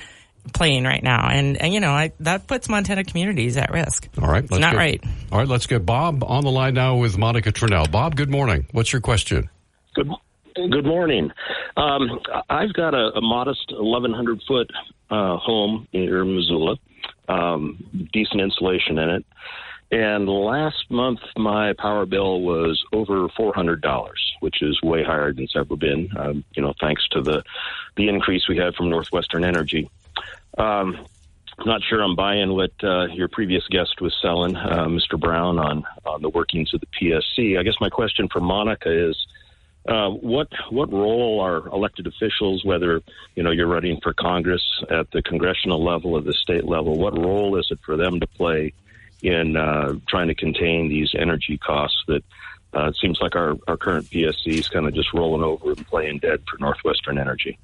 playing 0.53 0.83
right 0.83 1.01
now. 1.01 1.27
And 1.29 1.61
and 1.61 1.73
you 1.73 1.79
know, 1.79 1.91
I, 1.91 2.11
that 2.21 2.47
puts 2.47 2.69
Montana 2.69 3.03
communities 3.03 3.57
at 3.57 3.71
risk. 3.71 4.07
All 4.21 4.27
right. 4.27 4.43
It's 4.43 4.51
not 4.51 4.73
get, 4.73 4.77
right. 4.77 5.03
All 5.31 5.39
right. 5.39 5.47
Let's 5.47 5.67
get 5.67 5.85
Bob 5.85 6.23
on 6.23 6.43
the 6.43 6.51
line 6.51 6.73
now 6.73 6.97
with 6.97 7.17
Monica 7.17 7.51
Tranel. 7.51 7.89
Bob, 7.89 8.15
good 8.15 8.29
morning. 8.29 8.67
What's 8.71 8.91
your 8.91 9.01
question? 9.01 9.49
Good, 9.93 10.09
good 10.55 10.85
morning. 10.85 11.31
Um, 11.75 12.19
I've 12.49 12.73
got 12.73 12.93
a, 12.93 13.11
a 13.15 13.21
modest 13.21 13.73
1,100 13.77 14.41
foot 14.47 14.71
uh, 15.09 15.37
home 15.37 15.87
near 15.93 16.23
Missoula, 16.23 16.77
um, 17.27 18.09
decent 18.13 18.41
insulation 18.41 18.97
in 18.97 19.09
it. 19.09 19.25
And 19.91 20.27
last 20.27 20.89
month, 20.89 21.19
my 21.37 21.73
power 21.73 22.05
bill 22.05 22.41
was 22.41 22.83
over 22.91 23.27
$400, 23.29 24.09
which 24.39 24.61
is 24.61 24.81
way 24.81 25.03
higher 25.03 25.31
than 25.31 25.43
it's 25.43 25.55
ever 25.55 25.75
been. 25.75 26.09
Um, 26.17 26.43
you 26.55 26.63
know, 26.63 26.73
thanks 26.79 27.07
to 27.09 27.21
the 27.21 27.43
the 27.95 28.09
increase 28.09 28.47
we 28.49 28.57
had 28.57 28.75
from 28.75 28.89
Northwestern 28.89 29.43
Energy. 29.43 29.89
Um, 30.57 31.05
not 31.65 31.81
sure 31.83 32.01
I'm 32.01 32.15
buying 32.15 32.53
what 32.53 32.73
uh, 32.83 33.05
your 33.05 33.27
previous 33.27 33.65
guest 33.69 34.01
was 34.01 34.13
selling, 34.21 34.55
uh, 34.55 34.87
Mr. 34.87 35.19
Brown, 35.19 35.59
on 35.59 35.83
on 36.05 36.21
the 36.21 36.29
workings 36.29 36.73
of 36.73 36.81
the 36.81 36.87
PSC. 36.87 37.59
I 37.59 37.63
guess 37.63 37.75
my 37.79 37.89
question 37.89 38.27
for 38.27 38.41
Monica 38.41 39.09
is 39.09 39.15
Uh, 39.87 40.09
what 40.09 40.47
what 40.71 40.91
role 40.91 41.39
are 41.39 41.67
elected 41.67 42.07
officials, 42.07 42.65
whether 42.65 43.01
you 43.35 43.43
know 43.43 43.51
you're 43.51 43.67
running 43.67 43.99
for 44.01 44.13
Congress 44.13 44.63
at 44.89 45.11
the 45.11 45.21
congressional 45.21 45.83
level 45.83 46.13
or 46.13 46.21
the 46.21 46.33
state 46.33 46.65
level, 46.65 46.97
what 46.97 47.15
role 47.15 47.55
is 47.59 47.67
it 47.69 47.79
for 47.85 47.95
them 47.95 48.19
to 48.19 48.25
play 48.25 48.73
in 49.21 49.55
uh, 49.55 49.93
trying 50.07 50.27
to 50.27 50.35
contain 50.35 50.89
these 50.89 51.13
energy 51.17 51.57
costs 51.57 52.01
that 52.07 52.23
uh, 52.75 52.87
it 52.87 52.95
seems 52.97 53.19
like 53.21 53.35
our, 53.35 53.55
our 53.67 53.77
current 53.77 54.05
PSC 54.09 54.47
is 54.47 54.67
kind 54.67 54.87
of 54.87 54.93
just 54.93 55.13
rolling 55.13 55.43
over 55.43 55.71
and 55.71 55.87
playing 55.87 56.19
dead 56.19 56.41
for 56.49 56.57
Northwestern 56.57 57.17
Energy. 57.17 57.57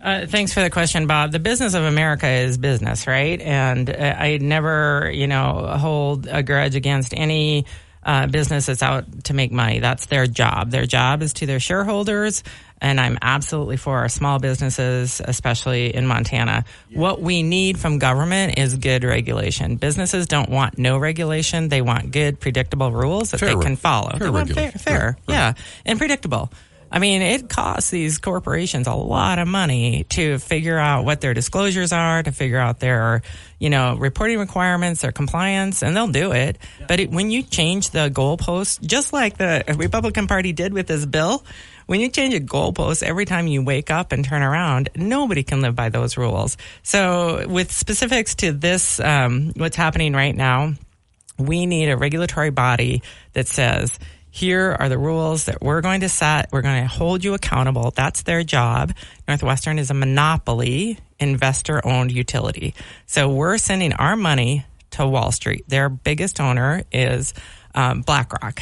Uh, 0.00 0.26
thanks 0.26 0.52
for 0.52 0.60
the 0.60 0.70
question, 0.70 1.06
Bob. 1.06 1.32
The 1.32 1.38
business 1.38 1.74
of 1.74 1.82
America 1.82 2.28
is 2.28 2.58
business, 2.58 3.06
right? 3.06 3.40
And 3.40 3.88
uh, 3.88 4.16
I 4.18 4.38
never, 4.38 5.10
you 5.12 5.26
know, 5.26 5.66
hold 5.78 6.26
a 6.26 6.42
grudge 6.42 6.74
against 6.74 7.14
any 7.14 7.64
uh, 8.04 8.26
business 8.26 8.66
that's 8.66 8.82
out 8.82 9.24
to 9.24 9.34
make 9.34 9.52
money. 9.52 9.80
That's 9.80 10.06
their 10.06 10.26
job. 10.26 10.70
Their 10.70 10.86
job 10.86 11.22
is 11.22 11.32
to 11.34 11.46
their 11.46 11.60
shareholders. 11.60 12.42
And 12.80 13.00
I'm 13.00 13.18
absolutely 13.22 13.78
for 13.78 13.98
our 13.98 14.08
small 14.08 14.38
businesses, 14.38 15.22
especially 15.24 15.94
in 15.94 16.06
Montana. 16.06 16.64
What 16.92 17.20
we 17.22 17.42
need 17.42 17.78
from 17.78 17.98
government 17.98 18.58
is 18.58 18.74
good 18.74 19.04
regulation. 19.04 19.76
Businesses 19.76 20.26
don't 20.26 20.50
want 20.50 20.76
no 20.76 20.98
regulation. 20.98 21.68
They 21.68 21.80
want 21.80 22.10
good, 22.10 22.40
predictable 22.40 22.92
rules 22.92 23.30
that 23.30 23.38
Fair 23.38 23.56
they 23.56 23.62
can 23.62 23.76
follow. 23.76 24.10
fair 24.10 24.18
they 24.18 24.30
want 24.30 24.52
fair, 24.52 24.70
fair 24.72 25.16
right. 25.26 25.34
yeah, 25.34 25.52
and 25.86 25.98
predictable. 25.98 26.50
I 26.94 27.00
mean, 27.00 27.22
it 27.22 27.48
costs 27.48 27.90
these 27.90 28.18
corporations 28.18 28.86
a 28.86 28.94
lot 28.94 29.40
of 29.40 29.48
money 29.48 30.04
to 30.10 30.38
figure 30.38 30.78
out 30.78 31.04
what 31.04 31.20
their 31.20 31.34
disclosures 31.34 31.92
are, 31.92 32.22
to 32.22 32.30
figure 32.30 32.60
out 32.60 32.78
their, 32.78 33.22
you 33.58 33.68
know, 33.68 33.96
reporting 33.96 34.38
requirements, 34.38 35.00
their 35.00 35.10
compliance, 35.10 35.82
and 35.82 35.96
they'll 35.96 36.06
do 36.06 36.30
it. 36.30 36.56
But 36.86 37.00
it, 37.00 37.10
when 37.10 37.32
you 37.32 37.42
change 37.42 37.90
the 37.90 38.10
goalpost, 38.10 38.86
just 38.86 39.12
like 39.12 39.38
the 39.38 39.64
Republican 39.76 40.28
Party 40.28 40.52
did 40.52 40.72
with 40.72 40.86
this 40.86 41.04
bill, 41.04 41.44
when 41.86 41.98
you 41.98 42.10
change 42.10 42.32
a 42.32 42.38
goalpost 42.38 43.02
every 43.02 43.24
time 43.24 43.48
you 43.48 43.64
wake 43.64 43.90
up 43.90 44.12
and 44.12 44.24
turn 44.24 44.42
around, 44.42 44.90
nobody 44.94 45.42
can 45.42 45.62
live 45.62 45.74
by 45.74 45.88
those 45.88 46.16
rules. 46.16 46.56
So, 46.84 47.44
with 47.48 47.72
specifics 47.72 48.36
to 48.36 48.52
this, 48.52 49.00
um, 49.00 49.50
what's 49.56 49.74
happening 49.74 50.12
right 50.12 50.34
now, 50.34 50.74
we 51.38 51.66
need 51.66 51.88
a 51.90 51.96
regulatory 51.96 52.50
body 52.50 53.02
that 53.32 53.48
says, 53.48 53.98
here 54.34 54.76
are 54.80 54.88
the 54.88 54.98
rules 54.98 55.44
that 55.44 55.62
we're 55.62 55.80
going 55.80 56.00
to 56.00 56.08
set. 56.08 56.50
We're 56.50 56.60
going 56.60 56.82
to 56.82 56.88
hold 56.88 57.22
you 57.22 57.34
accountable. 57.34 57.92
That's 57.92 58.22
their 58.22 58.42
job. 58.42 58.92
Northwestern 59.28 59.78
is 59.78 59.92
a 59.92 59.94
monopoly, 59.94 60.98
investor 61.20 61.80
owned 61.86 62.10
utility. 62.10 62.74
So 63.06 63.28
we're 63.28 63.58
sending 63.58 63.92
our 63.92 64.16
money 64.16 64.66
to 64.90 65.06
Wall 65.06 65.30
Street. 65.30 65.68
Their 65.68 65.88
biggest 65.88 66.40
owner 66.40 66.82
is 66.90 67.32
um, 67.76 68.00
BlackRock, 68.00 68.60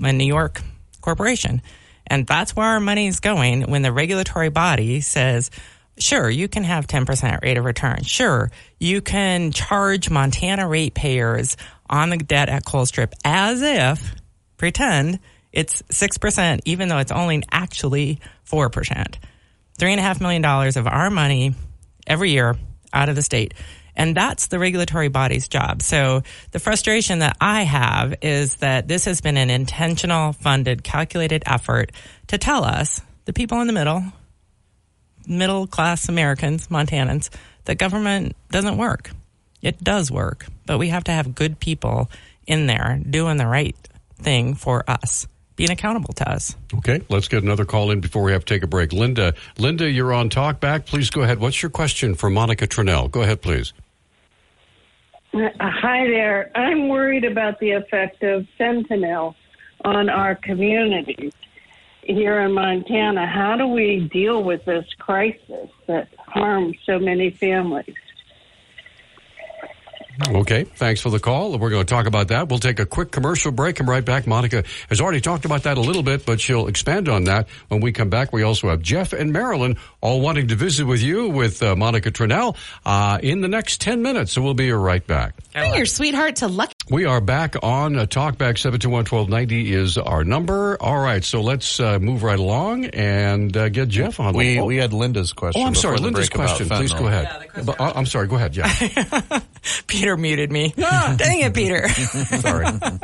a 0.00 0.12
New 0.12 0.26
York 0.26 0.60
corporation. 1.00 1.62
And 2.06 2.26
that's 2.26 2.54
where 2.54 2.66
our 2.66 2.80
money 2.80 3.06
is 3.06 3.20
going 3.20 3.62
when 3.62 3.80
the 3.80 3.90
regulatory 3.90 4.50
body 4.50 5.00
says, 5.00 5.50
Sure, 5.98 6.28
you 6.28 6.46
can 6.46 6.62
have 6.62 6.86
10% 6.86 7.40
rate 7.42 7.56
of 7.56 7.64
return. 7.64 8.02
Sure, 8.02 8.50
you 8.78 9.00
can 9.00 9.50
charge 9.50 10.10
Montana 10.10 10.68
ratepayers 10.68 11.56
on 11.88 12.10
the 12.10 12.18
debt 12.18 12.50
at 12.50 12.66
Colstrip 12.66 13.14
as 13.24 13.62
if, 13.62 14.14
pretend, 14.56 15.20
it's 15.52 15.82
6%, 15.82 16.60
even 16.64 16.88
though 16.88 16.98
it's 16.98 17.12
only 17.12 17.42
actually 17.50 18.20
4%. 18.50 19.16
$3.5 19.78 20.20
million 20.20 20.44
of 20.44 20.86
our 20.86 21.10
money 21.10 21.54
every 22.06 22.30
year 22.30 22.56
out 22.92 23.08
of 23.08 23.16
the 23.16 23.22
state. 23.22 23.54
And 23.94 24.14
that's 24.14 24.48
the 24.48 24.58
regulatory 24.58 25.08
body's 25.08 25.48
job. 25.48 25.82
So 25.82 26.22
the 26.50 26.58
frustration 26.58 27.20
that 27.20 27.36
I 27.40 27.62
have 27.62 28.16
is 28.20 28.56
that 28.56 28.88
this 28.88 29.06
has 29.06 29.20
been 29.22 29.38
an 29.38 29.48
intentional, 29.48 30.34
funded, 30.34 30.84
calculated 30.84 31.42
effort 31.46 31.92
to 32.28 32.38
tell 32.38 32.64
us, 32.64 33.00
the 33.24 33.32
people 33.32 33.60
in 33.60 33.66
the 33.66 33.72
middle, 33.72 34.04
middle 35.26 35.66
class 35.66 36.08
Americans, 36.08 36.68
Montanans, 36.68 37.30
that 37.64 37.78
government 37.78 38.36
doesn't 38.50 38.76
work. 38.76 39.10
It 39.62 39.82
does 39.82 40.10
work, 40.10 40.46
but 40.66 40.78
we 40.78 40.90
have 40.90 41.04
to 41.04 41.12
have 41.12 41.34
good 41.34 41.58
people 41.58 42.10
in 42.46 42.66
there 42.66 43.00
doing 43.08 43.36
the 43.36 43.46
right 43.46 43.76
thing 44.26 44.56
for 44.56 44.82
us, 44.88 45.28
being 45.54 45.70
accountable 45.70 46.12
to 46.12 46.28
us. 46.28 46.56
Okay, 46.74 47.00
let's 47.08 47.28
get 47.28 47.44
another 47.44 47.64
call 47.64 47.92
in 47.92 48.00
before 48.00 48.24
we 48.24 48.32
have 48.32 48.44
to 48.44 48.54
take 48.54 48.64
a 48.64 48.66
break. 48.66 48.92
Linda, 48.92 49.34
Linda, 49.56 49.88
you're 49.88 50.12
on 50.12 50.28
Talk 50.28 50.58
Back. 50.58 50.84
Please 50.84 51.10
go 51.10 51.22
ahead. 51.22 51.38
What's 51.38 51.62
your 51.62 51.70
question 51.70 52.16
for 52.16 52.28
Monica 52.28 52.66
Tranel? 52.66 53.08
Go 53.08 53.22
ahead, 53.22 53.40
please. 53.40 53.72
Uh, 55.32 55.48
Hi 55.60 56.08
there. 56.08 56.50
I'm 56.56 56.88
worried 56.88 57.24
about 57.24 57.60
the 57.60 57.70
effect 57.70 58.24
of 58.24 58.46
fentanyl 58.58 59.36
on 59.84 60.08
our 60.08 60.34
communities 60.34 61.32
here 62.02 62.40
in 62.40 62.52
Montana. 62.52 63.26
How 63.26 63.56
do 63.56 63.68
we 63.68 64.08
deal 64.12 64.42
with 64.42 64.64
this 64.64 64.86
crisis 64.98 65.70
that 65.86 66.08
harms 66.18 66.76
so 66.84 66.98
many 66.98 67.30
families? 67.30 67.94
Okay, 70.28 70.64
thanks 70.64 71.00
for 71.00 71.10
the 71.10 71.18
call. 71.18 71.58
We're 71.58 71.70
going 71.70 71.84
to 71.84 71.94
talk 71.94 72.06
about 72.06 72.28
that. 72.28 72.48
We'll 72.48 72.58
take 72.58 72.80
a 72.80 72.86
quick 72.86 73.10
commercial 73.10 73.52
break. 73.52 73.76
Come 73.76 73.88
right 73.88 74.04
back. 74.04 74.26
Monica 74.26 74.64
has 74.88 75.00
already 75.00 75.20
talked 75.20 75.44
about 75.44 75.64
that 75.64 75.76
a 75.76 75.80
little 75.80 76.02
bit, 76.02 76.24
but 76.24 76.40
she'll 76.40 76.68
expand 76.68 77.08
on 77.08 77.24
that 77.24 77.48
when 77.68 77.80
we 77.80 77.92
come 77.92 78.08
back. 78.08 78.32
We 78.32 78.42
also 78.42 78.70
have 78.70 78.80
Jeff 78.80 79.12
and 79.12 79.32
Marilyn 79.32 79.76
all 80.00 80.20
wanting 80.20 80.48
to 80.48 80.54
visit 80.56 80.86
with 80.86 81.02
you 81.02 81.28
with 81.28 81.62
uh, 81.62 81.76
Monica 81.76 82.10
Tranel 82.10 82.56
uh, 82.84 83.18
in 83.22 83.40
the 83.40 83.48
next 83.48 83.80
10 83.80 84.02
minutes. 84.02 84.32
So 84.32 84.42
we'll 84.42 84.54
be 84.54 84.70
right 84.72 85.06
back. 85.06 85.34
Bring 85.52 85.74
your 85.74 85.86
sweetheart 85.86 86.36
to 86.36 86.48
Lucky. 86.48 86.75
We 86.88 87.04
are 87.04 87.20
back 87.20 87.56
on 87.64 87.98
uh, 87.98 88.06
Talkback 88.06 88.54
721-1290 88.58 89.72
is 89.72 89.98
our 89.98 90.22
number. 90.22 90.80
All 90.80 90.96
right, 90.96 91.24
so 91.24 91.40
let's 91.40 91.80
uh, 91.80 91.98
move 91.98 92.22
right 92.22 92.38
along 92.38 92.84
and 92.84 93.56
uh, 93.56 93.70
get 93.70 93.88
Jeff 93.88 94.20
on. 94.20 94.36
We 94.36 94.60
oh. 94.60 94.66
we 94.66 94.76
had 94.76 94.92
Linda's 94.92 95.32
question. 95.32 95.62
Oh, 95.62 95.66
I'm 95.66 95.74
sorry, 95.74 95.98
Linda's 95.98 96.28
question. 96.28 96.68
Please 96.68 96.92
go 96.92 97.08
ahead. 97.08 97.48
But, 97.64 97.80
uh, 97.80 97.92
I'm 97.96 98.06
sorry. 98.06 98.28
Go 98.28 98.36
ahead. 98.36 98.54
Yeah. 98.54 98.70
Peter 99.88 100.16
muted 100.16 100.52
me. 100.52 100.74
Dang 100.76 101.40
it, 101.40 101.54
Peter. 101.54 101.88
sorry. 101.88 102.66
I 102.66 103.02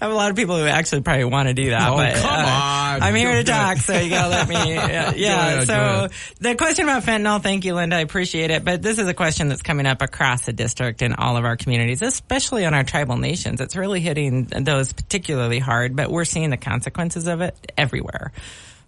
have 0.00 0.10
a 0.10 0.14
lot 0.14 0.30
of 0.30 0.36
people 0.36 0.56
who 0.56 0.64
actually 0.64 1.02
probably 1.02 1.24
want 1.24 1.48
to 1.48 1.54
do 1.54 1.70
that. 1.70 1.90
Oh, 1.90 1.96
but, 1.96 2.14
come 2.14 2.30
uh, 2.30 2.48
on. 2.48 3.02
I'm 3.02 3.14
here 3.14 3.28
Go 3.28 3.42
to 3.42 3.50
ahead. 3.52 3.76
talk, 3.76 3.84
so 3.84 3.98
you 3.98 4.08
gotta 4.08 4.28
let 4.28 4.48
me. 4.48 4.54
Yeah. 4.54 5.12
Yeah. 5.14 5.48
ahead, 5.48 5.66
so 5.66 6.08
the 6.40 6.54
question 6.54 6.84
about 6.84 7.02
fentanyl, 7.02 7.42
thank 7.42 7.66
you, 7.66 7.74
Linda. 7.74 7.96
I 7.96 8.00
appreciate 8.00 8.50
it. 8.50 8.64
But 8.64 8.80
this 8.80 8.98
is 8.98 9.06
a 9.06 9.14
question 9.14 9.48
that's 9.48 9.62
coming 9.62 9.84
up 9.84 10.00
across 10.00 10.46
the 10.46 10.54
district 10.54 11.02
in 11.02 11.12
all 11.12 11.36
of 11.36 11.44
our 11.44 11.56
communities, 11.56 12.00
especially 12.00 12.64
on 12.64 12.72
our 12.72 12.84
tribal 12.86 13.16
nations. 13.16 13.60
It's 13.60 13.76
really 13.76 14.00
hitting 14.00 14.44
those 14.44 14.92
particularly 14.92 15.58
hard, 15.58 15.96
but 15.96 16.10
we're 16.10 16.24
seeing 16.24 16.50
the 16.50 16.56
consequences 16.56 17.26
of 17.26 17.40
it 17.40 17.72
everywhere. 17.76 18.32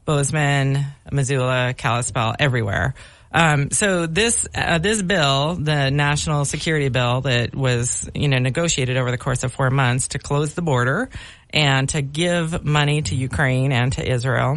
Bozeman, 0.04 0.86
Missoula, 1.12 1.74
Kalispell, 1.76 2.34
everywhere. 2.38 2.94
Um, 3.30 3.70
so 3.70 4.06
this 4.06 4.48
uh, 4.54 4.78
this 4.78 5.02
bill, 5.02 5.54
the 5.54 5.90
national 5.90 6.46
security 6.46 6.88
bill 6.88 7.20
that 7.22 7.54
was 7.54 8.08
you 8.14 8.28
know 8.28 8.38
negotiated 8.38 8.96
over 8.96 9.10
the 9.10 9.18
course 9.18 9.44
of 9.44 9.52
four 9.52 9.70
months 9.70 10.08
to 10.08 10.18
close 10.18 10.54
the 10.54 10.62
border 10.62 11.10
and 11.50 11.88
to 11.90 12.00
give 12.00 12.64
money 12.64 13.02
to 13.02 13.14
Ukraine 13.14 13.70
and 13.70 13.92
to 13.94 14.10
Israel 14.10 14.56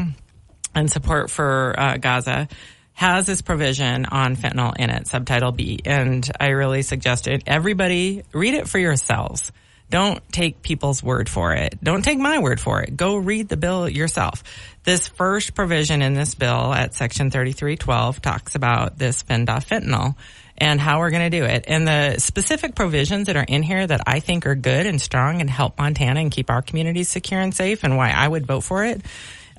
and 0.73 0.89
support 0.89 1.29
for 1.29 1.75
uh, 1.77 1.97
Gaza 1.97 2.47
has 2.93 3.25
this 3.25 3.41
provision 3.41 4.05
on 4.05 4.35
fentanyl 4.35 4.75
in 4.77 4.89
it, 4.89 5.07
subtitle 5.07 5.51
B. 5.51 5.79
And 5.85 6.29
I 6.39 6.49
really 6.49 6.81
suggest 6.81 7.27
it. 7.27 7.43
Everybody 7.47 8.23
read 8.33 8.53
it 8.53 8.69
for 8.69 8.77
yourselves. 8.77 9.51
Don't 9.89 10.23
take 10.31 10.61
people's 10.61 11.03
word 11.03 11.27
for 11.27 11.53
it. 11.53 11.77
Don't 11.83 12.01
take 12.01 12.17
my 12.17 12.39
word 12.39 12.61
for 12.61 12.81
it. 12.81 12.95
Go 12.95 13.17
read 13.17 13.49
the 13.49 13.57
bill 13.57 13.89
yourself. 13.89 14.41
This 14.85 15.09
first 15.09 15.53
provision 15.53 16.01
in 16.01 16.13
this 16.13 16.33
bill 16.33 16.73
at 16.73 16.93
section 16.93 17.29
3312 17.29 18.21
talks 18.21 18.55
about 18.55 18.97
this 18.97 19.21
fentanyl 19.21 20.15
and 20.57 20.79
how 20.79 20.99
we're 20.99 21.09
going 21.09 21.29
to 21.29 21.37
do 21.37 21.43
it. 21.43 21.65
And 21.67 21.85
the 21.85 22.19
specific 22.19 22.73
provisions 22.73 23.27
that 23.27 23.35
are 23.35 23.45
in 23.45 23.63
here 23.63 23.85
that 23.85 24.01
I 24.07 24.21
think 24.21 24.45
are 24.45 24.55
good 24.55 24.85
and 24.85 25.01
strong 25.01 25.41
and 25.41 25.49
help 25.49 25.77
Montana 25.77 26.21
and 26.21 26.31
keep 26.31 26.49
our 26.49 26.61
communities 26.61 27.09
secure 27.09 27.41
and 27.41 27.53
safe 27.53 27.83
and 27.83 27.97
why 27.97 28.11
I 28.11 28.27
would 28.27 28.45
vote 28.45 28.61
for 28.61 28.85
it. 28.85 29.01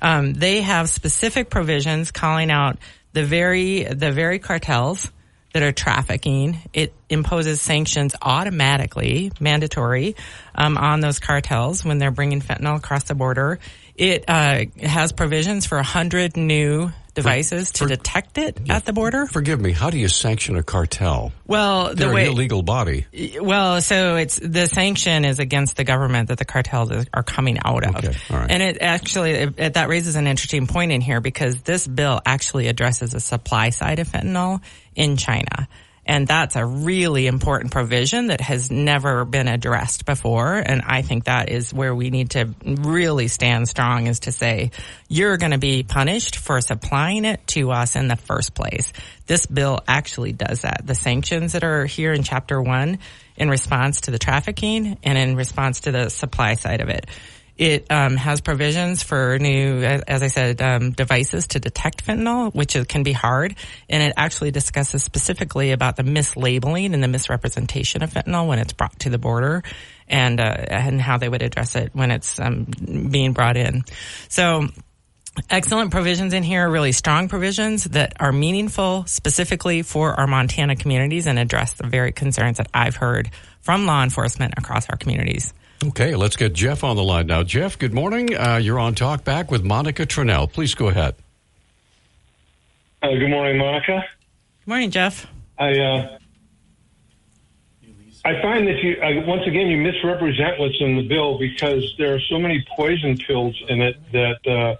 Um, 0.01 0.33
they 0.33 0.61
have 0.61 0.89
specific 0.89 1.49
provisions 1.49 2.11
calling 2.11 2.49
out 2.49 2.77
the 3.13 3.23
very, 3.23 3.83
the 3.83 4.11
very 4.11 4.39
cartels 4.39 5.11
that 5.53 5.63
are 5.63 5.71
trafficking. 5.71 6.57
It 6.73 6.93
imposes 7.09 7.61
sanctions 7.61 8.15
automatically, 8.21 9.31
mandatory, 9.39 10.15
um, 10.55 10.77
on 10.77 10.99
those 10.99 11.19
cartels 11.19 11.85
when 11.85 11.99
they're 11.99 12.11
bringing 12.11 12.41
fentanyl 12.41 12.75
across 12.77 13.03
the 13.03 13.15
border. 13.15 13.59
It 13.95 14.25
uh, 14.27 14.65
has 14.81 15.11
provisions 15.11 15.67
for 15.67 15.77
100 15.77 16.35
new 16.35 16.91
devices 17.13 17.71
to 17.73 17.85
detect 17.87 18.37
it 18.37 18.59
at 18.69 18.85
the 18.85 18.93
border. 18.93 19.25
Forgive 19.27 19.59
me. 19.61 19.71
How 19.71 19.89
do 19.89 19.97
you 19.97 20.07
sanction 20.07 20.55
a 20.57 20.63
cartel? 20.63 21.31
Well, 21.45 21.89
the 21.89 21.95
They're 21.95 22.13
way 22.13 22.25
an 22.25 22.31
illegal 22.31 22.63
body. 22.63 23.05
well, 23.39 23.81
so 23.81 24.15
it's 24.15 24.37
the 24.37 24.65
sanction 24.67 25.25
is 25.25 25.39
against 25.39 25.77
the 25.77 25.83
government 25.83 26.29
that 26.29 26.37
the 26.37 26.45
cartels 26.45 26.91
are 27.13 27.23
coming 27.23 27.59
out 27.63 27.85
of. 27.85 27.95
Okay, 27.97 28.15
right. 28.29 28.49
And 28.49 28.63
it 28.63 28.77
actually 28.81 29.31
it, 29.31 29.53
it- 29.57 29.73
that 29.75 29.89
raises 29.89 30.15
an 30.15 30.27
interesting 30.27 30.67
point 30.67 30.91
in 30.91 31.01
here 31.01 31.21
because 31.21 31.61
this 31.61 31.87
bill 31.87 32.21
actually 32.25 32.67
addresses 32.67 33.11
the 33.11 33.19
supply 33.19 33.69
side 33.69 33.99
of 33.99 34.07
fentanyl 34.07 34.61
in 34.95 35.17
China. 35.17 35.67
And 36.05 36.27
that's 36.27 36.55
a 36.55 36.65
really 36.65 37.27
important 37.27 37.71
provision 37.71 38.27
that 38.27 38.41
has 38.41 38.69
never 38.69 39.23
been 39.23 39.47
addressed 39.47 40.05
before. 40.05 40.55
And 40.55 40.81
I 40.85 41.01
think 41.01 41.25
that 41.25 41.49
is 41.49 41.73
where 41.73 41.95
we 41.95 42.09
need 42.09 42.31
to 42.31 42.53
really 42.65 43.29
stand 43.29 43.69
strong 43.69 44.07
is 44.07 44.21
to 44.21 44.33
say, 44.33 44.71
you're 45.07 45.37
going 45.37 45.53
to 45.53 45.57
be 45.57 45.83
punished 45.83 46.35
for 46.35 46.59
supplying 46.59 47.23
it 47.23 47.45
to 47.47 47.71
us 47.71 47.95
in 47.95 48.09
the 48.09 48.17
first 48.17 48.53
place. 48.53 48.91
This 49.27 49.45
bill 49.45 49.79
actually 49.87 50.33
does 50.33 50.61
that. 50.61 50.81
The 50.85 50.95
sanctions 50.95 51.53
that 51.53 51.63
are 51.63 51.85
here 51.85 52.11
in 52.11 52.23
chapter 52.23 52.61
one 52.61 52.99
in 53.37 53.49
response 53.49 54.01
to 54.01 54.11
the 54.11 54.19
trafficking 54.19 54.97
and 55.03 55.17
in 55.17 55.35
response 55.35 55.81
to 55.81 55.91
the 55.91 56.09
supply 56.09 56.55
side 56.55 56.81
of 56.81 56.89
it. 56.89 57.07
It 57.57 57.91
um, 57.91 58.15
has 58.15 58.41
provisions 58.41 59.03
for 59.03 59.37
new, 59.37 59.83
as 59.83 60.23
I 60.23 60.27
said, 60.27 60.61
um, 60.61 60.91
devices 60.91 61.47
to 61.47 61.59
detect 61.59 62.05
fentanyl, 62.05 62.53
which 62.53 62.75
can 62.87 63.03
be 63.03 63.11
hard. 63.11 63.55
And 63.89 64.01
it 64.01 64.13
actually 64.17 64.49
discusses 64.51 65.03
specifically 65.03 65.71
about 65.71 65.95
the 65.95 66.03
mislabeling 66.03 66.93
and 66.93 67.03
the 67.03 67.07
misrepresentation 67.07 68.01
of 68.01 68.11
fentanyl 68.11 68.47
when 68.47 68.57
it's 68.57 68.73
brought 68.73 68.99
to 69.01 69.09
the 69.11 69.19
border, 69.19 69.63
and 70.07 70.39
uh, 70.39 70.43
and 70.43 70.99
how 70.99 71.17
they 71.17 71.29
would 71.29 71.43
address 71.43 71.75
it 71.75 71.91
when 71.93 72.09
it's 72.09 72.39
um, 72.39 72.65
being 73.09 73.33
brought 73.33 73.57
in. 73.57 73.83
So. 74.29 74.67
Excellent 75.49 75.89
provisions 75.89 76.31
in 76.31 76.43
here, 76.43 76.69
really 76.69 76.91
strong 76.91 77.27
provisions 77.27 77.85
that 77.85 78.13
are 78.19 78.31
meaningful 78.31 79.03
specifically 79.07 79.81
for 79.81 80.13
our 80.13 80.27
Montana 80.27 80.75
communities 80.75 81.25
and 81.25 81.39
address 81.39 81.73
the 81.73 81.87
very 81.87 82.11
concerns 82.11 82.57
that 82.57 82.67
I've 82.71 82.95
heard 82.95 83.31
from 83.59 83.87
law 83.87 84.03
enforcement 84.03 84.53
across 84.57 84.87
our 84.91 84.95
communities. 84.95 85.51
Okay, 85.87 86.15
let's 86.15 86.37
get 86.37 86.53
Jeff 86.53 86.81
on 86.85 86.95
the 86.95 87.03
line 87.03 87.27
now. 87.27 87.43
Jeff, 87.43 87.77
good 87.77 87.93
morning. 87.93 88.37
Uh, 88.37 88.55
you're 88.55 88.79
on 88.79 88.95
Talk 88.95 89.25
Back 89.25 89.51
with 89.51 89.65
Monica 89.65 90.05
Tranel. 90.05 90.49
Please 90.49 90.73
go 90.75 90.87
ahead. 90.87 91.13
Uh, 93.01 93.09
good 93.09 93.29
morning, 93.29 93.57
Monica. 93.57 94.01
Good 94.61 94.67
morning, 94.67 94.91
Jeff. 94.91 95.27
I 95.59 95.77
uh, 95.77 96.17
I 98.23 98.41
find 98.41 98.65
that 98.65 98.81
you 98.81 98.95
uh, 99.01 99.25
once 99.27 99.45
again 99.45 99.67
you 99.67 99.77
misrepresent 99.77 100.57
what's 100.57 100.79
in 100.79 100.95
the 100.95 101.05
bill 101.05 101.37
because 101.37 101.93
there 101.97 102.15
are 102.15 102.21
so 102.29 102.39
many 102.39 102.65
poison 102.77 103.17
pills 103.17 103.61
in 103.67 103.81
it 103.81 103.97
that 104.13 104.47
uh, 104.47 104.77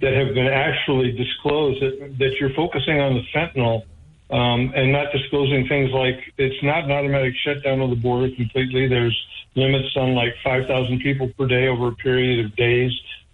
that 0.00 0.14
have 0.14 0.32
been 0.34 0.48
actually 0.48 1.12
disclosed 1.12 1.82
that, 1.82 2.16
that 2.18 2.40
you're 2.40 2.54
focusing 2.54 2.98
on 2.98 3.12
the 3.12 3.22
fentanyl 3.34 3.82
um, 4.30 4.72
and 4.74 4.90
not 4.90 5.12
disclosing 5.12 5.68
things 5.68 5.90
like 5.90 6.32
it's 6.38 6.62
not 6.62 6.84
an 6.84 6.92
automatic 6.92 7.34
shutdown 7.44 7.82
of 7.82 7.90
the 7.90 7.96
border 7.96 8.34
completely. 8.34 8.88
There's 8.88 9.22
limits 9.56 9.96
on 9.96 10.14
like 10.14 10.34
5,000 10.44 11.00
people 11.00 11.28
per 11.36 11.46
day 11.46 11.66
over 11.66 11.88
a 11.88 11.94
period 11.94 12.44
of 12.44 12.54
days 12.56 12.92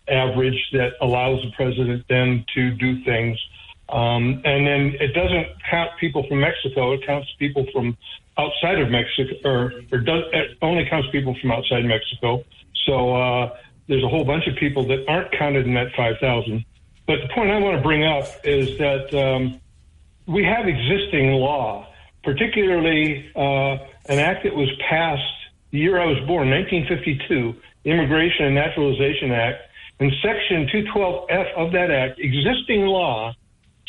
average 0.09 0.59
that 0.73 0.95
allows 1.01 1.43
the 1.43 1.51
president 1.53 2.05
then 2.09 2.45
to 2.55 2.71
do 2.73 3.05
things. 3.05 3.39
Um, 3.89 4.41
and 4.45 4.67
then 4.67 4.97
it 5.01 5.13
doesn't 5.15 5.49
count 5.71 5.91
people 6.01 6.27
from 6.27 6.41
Mexico. 6.41 6.93
It 6.93 7.07
counts 7.07 7.29
people 7.39 7.67
from 7.73 7.97
outside 8.39 8.79
of 8.81 8.91
Mexico, 8.91 9.35
or, 9.45 9.73
or 9.93 9.99
does, 9.99 10.25
it 10.33 10.57
only 10.63 10.87
counts 10.89 11.09
people 11.11 11.37
from 11.41 11.51
outside 11.53 11.85
Mexico. 11.85 12.43
So 12.87 13.15
uh, 13.15 13.57
there's 13.89 14.03
a 14.03 14.09
whole 14.09 14.25
bunch 14.25 14.47
of 14.47 14.57
people 14.57 14.85
that 14.87 15.05
aren't 15.09 15.33
counted 15.33 15.67
in 15.67 15.75
that 15.75 15.93
5,000. 15.95 16.65
But 17.07 17.21
the 17.21 17.29
point 17.35 17.51
I 17.51 17.59
want 17.59 17.77
to 17.77 17.83
bring 17.83 18.05
up 18.05 18.25
is 18.45 18.79
that 18.79 19.13
um, 19.15 19.61
we 20.27 20.45
have 20.45 20.67
existing 20.67 21.33
law, 21.33 21.87
particularly 22.25 23.31
uh, 23.37 23.77
an 24.09 24.19
act 24.19 24.45
that 24.45 24.55
was 24.55 24.71
passed 24.89 25.42
the 25.73 25.79
year 25.79 25.99
I 25.99 26.07
was 26.07 26.19
born, 26.27 26.51
1952, 26.51 27.55
Immigration 27.85 28.47
and 28.47 28.55
Naturalization 28.55 29.33
Act, 29.33 29.63
and 30.01 30.13
Section 30.23 30.69
212F 30.69 31.55
of 31.57 31.73
that 31.73 31.91
act, 31.91 32.21
existing 32.21 32.83
law, 32.87 33.33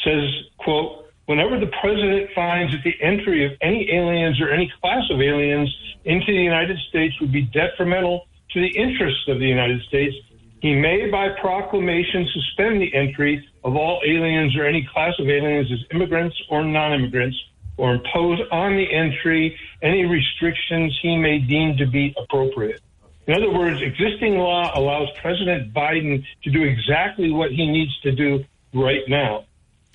says, 0.04 0.24
quote, 0.58 1.12
whenever 1.26 1.60
the 1.60 1.72
president 1.82 2.30
finds 2.34 2.72
that 2.72 2.84
the 2.84 2.96
entry 3.02 3.46
of 3.46 3.52
any 3.62 3.90
aliens 3.92 4.40
or 4.40 4.50
any 4.50 4.72
class 4.82 5.04
of 5.12 5.22
aliens 5.22 5.70
into 6.06 6.28
the 6.28 6.44
United 6.44 6.78
States 6.90 7.20
would 7.20 7.32
be 7.32 7.42
detrimental 7.42 8.28
to 8.52 8.62
the 8.62 8.78
interests 8.78 9.28
of 9.28 9.40
the 9.40 9.48
United 9.48 9.82
States, 9.84 10.16
he 10.62 10.76
may, 10.76 11.10
by 11.10 11.30
proclamation, 11.42 12.28
suspend 12.34 12.82
the 12.82 12.94
entry 12.96 13.46
of 13.66 13.76
all 13.76 14.02
aliens 14.06 14.56
or 14.56 14.66
any 14.66 14.88
class 14.94 15.14
of 15.20 15.28
aliens 15.28 15.70
as 15.72 15.80
immigrants 15.92 16.36
or 16.50 16.64
non 16.64 16.94
immigrants 16.94 17.38
or 17.78 17.96
impose 17.96 18.40
on 18.52 18.76
the 18.76 18.94
entry 18.94 19.58
any 19.82 20.06
restrictions 20.06 20.98
he 21.02 21.18
may 21.18 21.40
deem 21.40 21.78
to 21.78 21.88
be 21.88 22.14
appropriate. 22.18 22.82
In 23.26 23.36
other 23.36 23.52
words, 23.52 23.82
existing 23.82 24.38
law 24.38 24.72
allows 24.76 25.08
President 25.22 25.74
Biden 25.74 26.24
to 26.44 26.52
do 26.52 26.64
exactly 26.64 27.32
what 27.32 27.52
he 27.52 27.66
needs 27.66 27.98
to 28.02 28.12
do 28.12 28.44
right 28.74 29.02
now. 29.08 29.46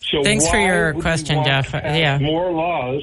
So 0.01 0.23
thanks 0.23 0.49
for 0.49 0.59
your 0.59 0.95
question, 0.95 1.45
Jeff. 1.45 1.73
Yeah, 1.75 2.19
more 2.19 2.51
laws. 2.51 3.03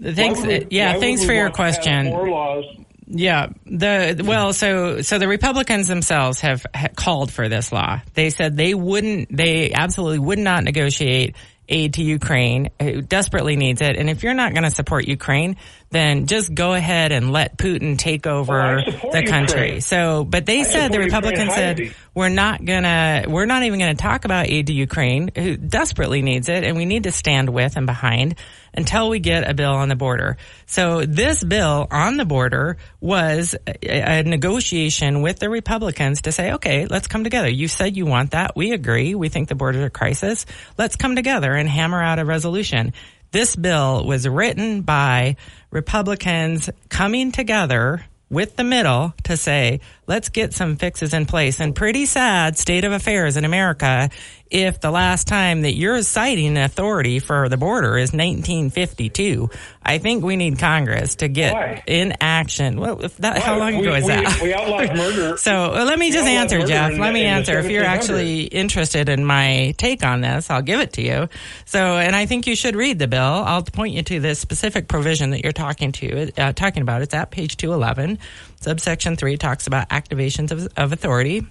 Thanks. 0.00 0.42
We, 0.42 0.66
yeah, 0.70 0.98
thanks 0.98 1.24
for 1.24 1.32
your 1.32 1.50
question. 1.50 2.06
More 2.06 2.28
laws. 2.28 2.64
Yeah, 3.06 3.48
the 3.66 4.22
well, 4.24 4.52
so 4.52 5.02
so 5.02 5.18
the 5.18 5.28
Republicans 5.28 5.86
themselves 5.86 6.40
have 6.40 6.66
called 6.96 7.30
for 7.32 7.48
this 7.48 7.70
law. 7.72 8.00
They 8.14 8.30
said 8.30 8.56
they 8.56 8.74
wouldn't, 8.74 9.34
they 9.34 9.72
absolutely 9.72 10.18
would 10.18 10.38
not 10.38 10.64
negotiate 10.64 11.36
aid 11.68 11.94
to 11.94 12.02
Ukraine, 12.02 12.70
who 12.80 13.02
desperately 13.02 13.56
needs 13.56 13.80
it. 13.80 13.96
And 13.96 14.10
if 14.10 14.22
you're 14.22 14.34
not 14.34 14.52
going 14.52 14.64
to 14.64 14.70
support 14.70 15.06
Ukraine, 15.06 15.56
then 15.92 16.26
just 16.26 16.52
go 16.54 16.74
ahead 16.74 17.12
and 17.12 17.32
let 17.32 17.56
Putin 17.56 17.98
take 17.98 18.26
over 18.26 18.82
the 18.84 19.24
country. 19.26 19.60
Ukraine. 19.60 19.80
So, 19.80 20.24
but 20.24 20.46
they 20.46 20.60
I 20.60 20.64
said 20.64 20.92
the 20.92 20.98
Republicans 20.98 21.54
said 21.54 21.94
we're 22.14 22.28
not 22.28 22.64
gonna, 22.64 23.24
we're 23.28 23.46
not 23.46 23.62
even 23.62 23.78
going 23.78 23.96
to 23.96 24.02
talk 24.02 24.24
about 24.24 24.48
aid 24.48 24.66
to 24.66 24.72
Ukraine, 24.72 25.30
who 25.34 25.56
desperately 25.56 26.22
needs 26.22 26.48
it, 26.48 26.64
and 26.64 26.76
we 26.76 26.84
need 26.84 27.04
to 27.04 27.12
stand 27.12 27.50
with 27.50 27.76
and 27.76 27.86
behind 27.86 28.36
until 28.74 29.08
we 29.08 29.20
get 29.20 29.48
a 29.48 29.54
bill 29.54 29.72
on 29.72 29.88
the 29.88 29.96
border. 29.96 30.36
So 30.66 31.04
this 31.04 31.44
bill 31.44 31.86
on 31.90 32.16
the 32.16 32.24
border 32.24 32.78
was 33.00 33.54
a, 33.66 34.20
a 34.20 34.22
negotiation 34.22 35.22
with 35.22 35.38
the 35.38 35.50
Republicans 35.50 36.22
to 36.22 36.32
say, 36.32 36.52
okay, 36.52 36.86
let's 36.86 37.06
come 37.06 37.24
together. 37.24 37.50
You 37.50 37.68
said 37.68 37.96
you 37.96 38.06
want 38.06 38.30
that. 38.30 38.56
We 38.56 38.72
agree. 38.72 39.14
We 39.14 39.28
think 39.28 39.48
the 39.48 39.54
border 39.54 39.80
is 39.80 39.84
a 39.84 39.90
crisis. 39.90 40.46
Let's 40.78 40.96
come 40.96 41.16
together 41.16 41.52
and 41.52 41.68
hammer 41.68 42.02
out 42.02 42.18
a 42.18 42.24
resolution. 42.24 42.94
This 43.32 43.56
bill 43.56 44.04
was 44.04 44.28
written 44.28 44.82
by 44.82 45.36
Republicans 45.70 46.68
coming 46.90 47.32
together 47.32 48.04
with 48.28 48.56
the 48.56 48.64
middle 48.64 49.14
to 49.24 49.38
say, 49.38 49.80
let's 50.06 50.28
get 50.28 50.52
some 50.52 50.76
fixes 50.76 51.14
in 51.14 51.26
place. 51.26 51.60
And 51.60 51.74
pretty 51.74 52.06
sad 52.06 52.58
state 52.58 52.84
of 52.84 52.92
affairs 52.92 53.36
in 53.36 53.44
America 53.44 54.10
if 54.50 54.80
the 54.80 54.90
last 54.90 55.26
time 55.28 55.62
that 55.62 55.74
you're 55.74 56.02
citing 56.02 56.58
authority 56.58 57.20
for 57.20 57.48
the 57.48 57.56
border 57.56 57.96
is 57.96 58.12
1952. 58.12 59.48
I 59.82 59.96
think 59.98 60.22
we 60.22 60.36
need 60.36 60.58
Congress 60.58 61.16
to 61.16 61.28
get 61.28 61.54
Why? 61.54 61.82
in 61.86 62.14
action. 62.20 62.78
Well, 62.78 63.02
if 63.02 63.16
that, 63.18 63.38
how 63.38 63.58
long 63.58 63.76
we, 63.78 63.86
ago 63.86 63.94
is 63.94 64.04
we, 64.04 64.08
that? 64.08 64.40
We 64.42 64.52
outlawed 64.52 64.88
murder. 64.96 65.36
so 65.38 65.72
uh, 65.74 65.84
let 65.86 65.98
me 65.98 66.12
just 66.12 66.26
answer, 66.26 66.58
Jeff. 66.66 66.92
Let 66.92 66.98
the- 66.98 67.12
me 67.14 67.24
answer. 67.24 67.58
If 67.58 67.70
you're 67.70 67.84
actually 67.84 68.42
interested 68.42 69.08
in 69.08 69.24
my 69.24 69.74
take 69.78 70.04
on 70.04 70.20
this, 70.20 70.50
I'll 70.50 70.62
give 70.62 70.80
it 70.80 70.92
to 70.94 71.02
you. 71.02 71.28
So, 71.64 71.96
and 71.96 72.14
I 72.14 72.26
think 72.26 72.46
you 72.46 72.54
should 72.54 72.76
read 72.76 72.98
the 72.98 73.08
bill. 73.08 73.20
I'll 73.20 73.62
point 73.62 73.94
you 73.94 74.02
to 74.02 74.20
this 74.20 74.38
specific 74.38 74.86
provision 74.86 75.30
that 75.30 75.42
you're 75.42 75.52
talking 75.52 75.92
to, 75.92 76.30
uh, 76.36 76.52
talking 76.52 76.82
about. 76.82 77.00
It's 77.00 77.14
at 77.14 77.30
page 77.30 77.56
211. 77.56 78.18
Subsection 78.62 79.16
3 79.16 79.36
talks 79.38 79.66
about 79.66 79.88
activations 79.88 80.52
of, 80.52 80.68
of 80.76 80.92
authority. 80.92 81.46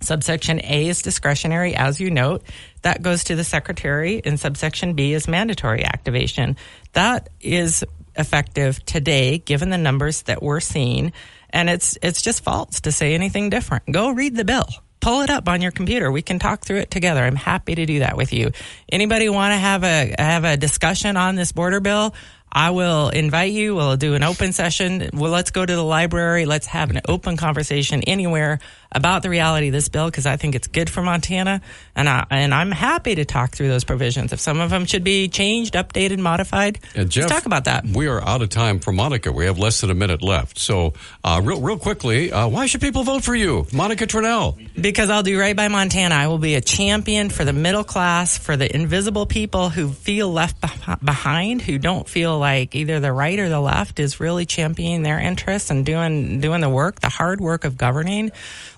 Subsection 0.00 0.60
A 0.64 0.88
is 0.88 1.00
discretionary, 1.00 1.74
as 1.74 1.98
you 1.98 2.10
note. 2.10 2.42
That 2.82 3.02
goes 3.02 3.24
to 3.24 3.36
the 3.36 3.44
secretary, 3.44 4.20
and 4.24 4.38
subsection 4.38 4.94
B 4.94 5.14
is 5.14 5.26
mandatory 5.26 5.84
activation. 5.84 6.56
That 6.92 7.30
is 7.40 7.84
effective 8.16 8.84
today, 8.84 9.38
given 9.38 9.70
the 9.70 9.78
numbers 9.78 10.22
that 10.22 10.42
we're 10.42 10.60
seeing, 10.60 11.12
and 11.50 11.70
it's 11.70 11.96
it's 12.02 12.20
just 12.20 12.44
false 12.44 12.80
to 12.82 12.92
say 12.92 13.14
anything 13.14 13.48
different. 13.48 13.90
Go 13.90 14.10
read 14.10 14.36
the 14.36 14.44
bill. 14.44 14.68
Pull 15.00 15.22
it 15.22 15.30
up 15.30 15.48
on 15.48 15.62
your 15.62 15.72
computer. 15.72 16.12
We 16.12 16.22
can 16.22 16.38
talk 16.38 16.64
through 16.64 16.78
it 16.78 16.90
together. 16.90 17.22
I'm 17.22 17.34
happy 17.34 17.74
to 17.74 17.86
do 17.86 18.00
that 18.00 18.16
with 18.16 18.32
you. 18.32 18.52
Anybody 18.90 19.28
want 19.28 19.52
to 19.52 19.56
have 19.56 19.84
a 19.84 20.14
have 20.18 20.44
a 20.44 20.56
discussion 20.56 21.16
on 21.16 21.34
this 21.34 21.52
border 21.52 21.80
bill? 21.80 22.14
I 22.54 22.70
will 22.70 23.08
invite 23.08 23.52
you. 23.52 23.74
We'll 23.74 23.96
do 23.96 24.14
an 24.14 24.22
open 24.22 24.52
session. 24.52 25.08
Well, 25.14 25.30
let's 25.30 25.50
go 25.50 25.64
to 25.64 25.74
the 25.74 25.82
library. 25.82 26.44
Let's 26.44 26.66
have 26.66 26.90
an 26.90 27.00
open 27.08 27.38
conversation 27.38 28.02
anywhere 28.02 28.58
about 28.92 29.22
the 29.22 29.30
reality 29.30 29.68
of 29.68 29.72
this 29.72 29.88
bill 29.88 30.06
because 30.06 30.26
I 30.26 30.36
think 30.36 30.54
it's 30.54 30.66
good 30.66 30.88
for 30.88 31.02
Montana, 31.02 31.60
and 31.96 32.08
I, 32.08 32.26
and 32.30 32.54
I'm 32.54 32.70
happy 32.70 33.14
to 33.16 33.24
talk 33.24 33.54
through 33.54 33.68
those 33.68 33.84
provisions. 33.84 34.32
If 34.32 34.40
some 34.40 34.60
of 34.60 34.70
them 34.70 34.84
should 34.86 35.04
be 35.04 35.28
changed, 35.28 35.74
updated, 35.74 36.18
modified, 36.18 36.78
And 36.94 37.10
Jeff, 37.10 37.24
let's 37.24 37.34
talk 37.34 37.46
about 37.46 37.64
that. 37.64 37.84
We 37.86 38.06
are 38.06 38.22
out 38.22 38.42
of 38.42 38.50
time 38.50 38.78
for 38.78 38.92
Monica. 38.92 39.32
We 39.32 39.46
have 39.46 39.58
less 39.58 39.80
than 39.80 39.90
a 39.90 39.94
minute 39.94 40.22
left. 40.22 40.58
So, 40.58 40.94
uh, 41.24 41.40
real, 41.42 41.60
real 41.60 41.78
quickly, 41.78 42.32
uh, 42.32 42.48
why 42.48 42.66
should 42.66 42.80
people 42.80 43.02
vote 43.02 43.24
for 43.24 43.34
you, 43.34 43.66
Monica 43.72 44.06
Tranel? 44.06 44.56
Because 44.80 45.10
I'll 45.10 45.22
do 45.22 45.38
right 45.38 45.56
by 45.56 45.68
Montana. 45.68 46.14
I 46.14 46.26
will 46.28 46.38
be 46.38 46.54
a 46.54 46.60
champion 46.60 47.30
for 47.30 47.44
the 47.44 47.52
middle 47.52 47.84
class, 47.84 48.38
for 48.38 48.56
the 48.56 48.74
invisible 48.74 49.26
people 49.26 49.68
who 49.70 49.90
feel 49.92 50.30
left 50.30 50.60
beh- 50.60 51.04
behind, 51.04 51.62
who 51.62 51.78
don't 51.78 52.08
feel 52.08 52.38
like 52.38 52.74
either 52.74 53.00
the 53.00 53.12
right 53.12 53.38
or 53.38 53.48
the 53.48 53.60
left 53.60 53.98
is 53.98 54.20
really 54.20 54.46
championing 54.46 55.02
their 55.02 55.18
interests 55.18 55.70
and 55.70 55.86
doing 55.86 56.40
doing 56.40 56.60
the 56.60 56.68
work, 56.68 57.00
the 57.00 57.08
hard 57.08 57.40
work 57.40 57.64
of 57.64 57.76
governing. 57.76 58.30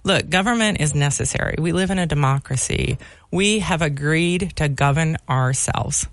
Look, 0.05 0.29
government 0.29 0.81
is 0.81 0.95
necessary. 0.95 1.57
We 1.59 1.73
live 1.73 1.91
in 1.91 1.99
a 1.99 2.07
democracy. 2.07 2.99
We 3.31 3.61
have 3.61 3.81
agreed 3.81 4.53
to 4.57 4.69
govern 4.69 5.17
ourselves. 5.29 6.07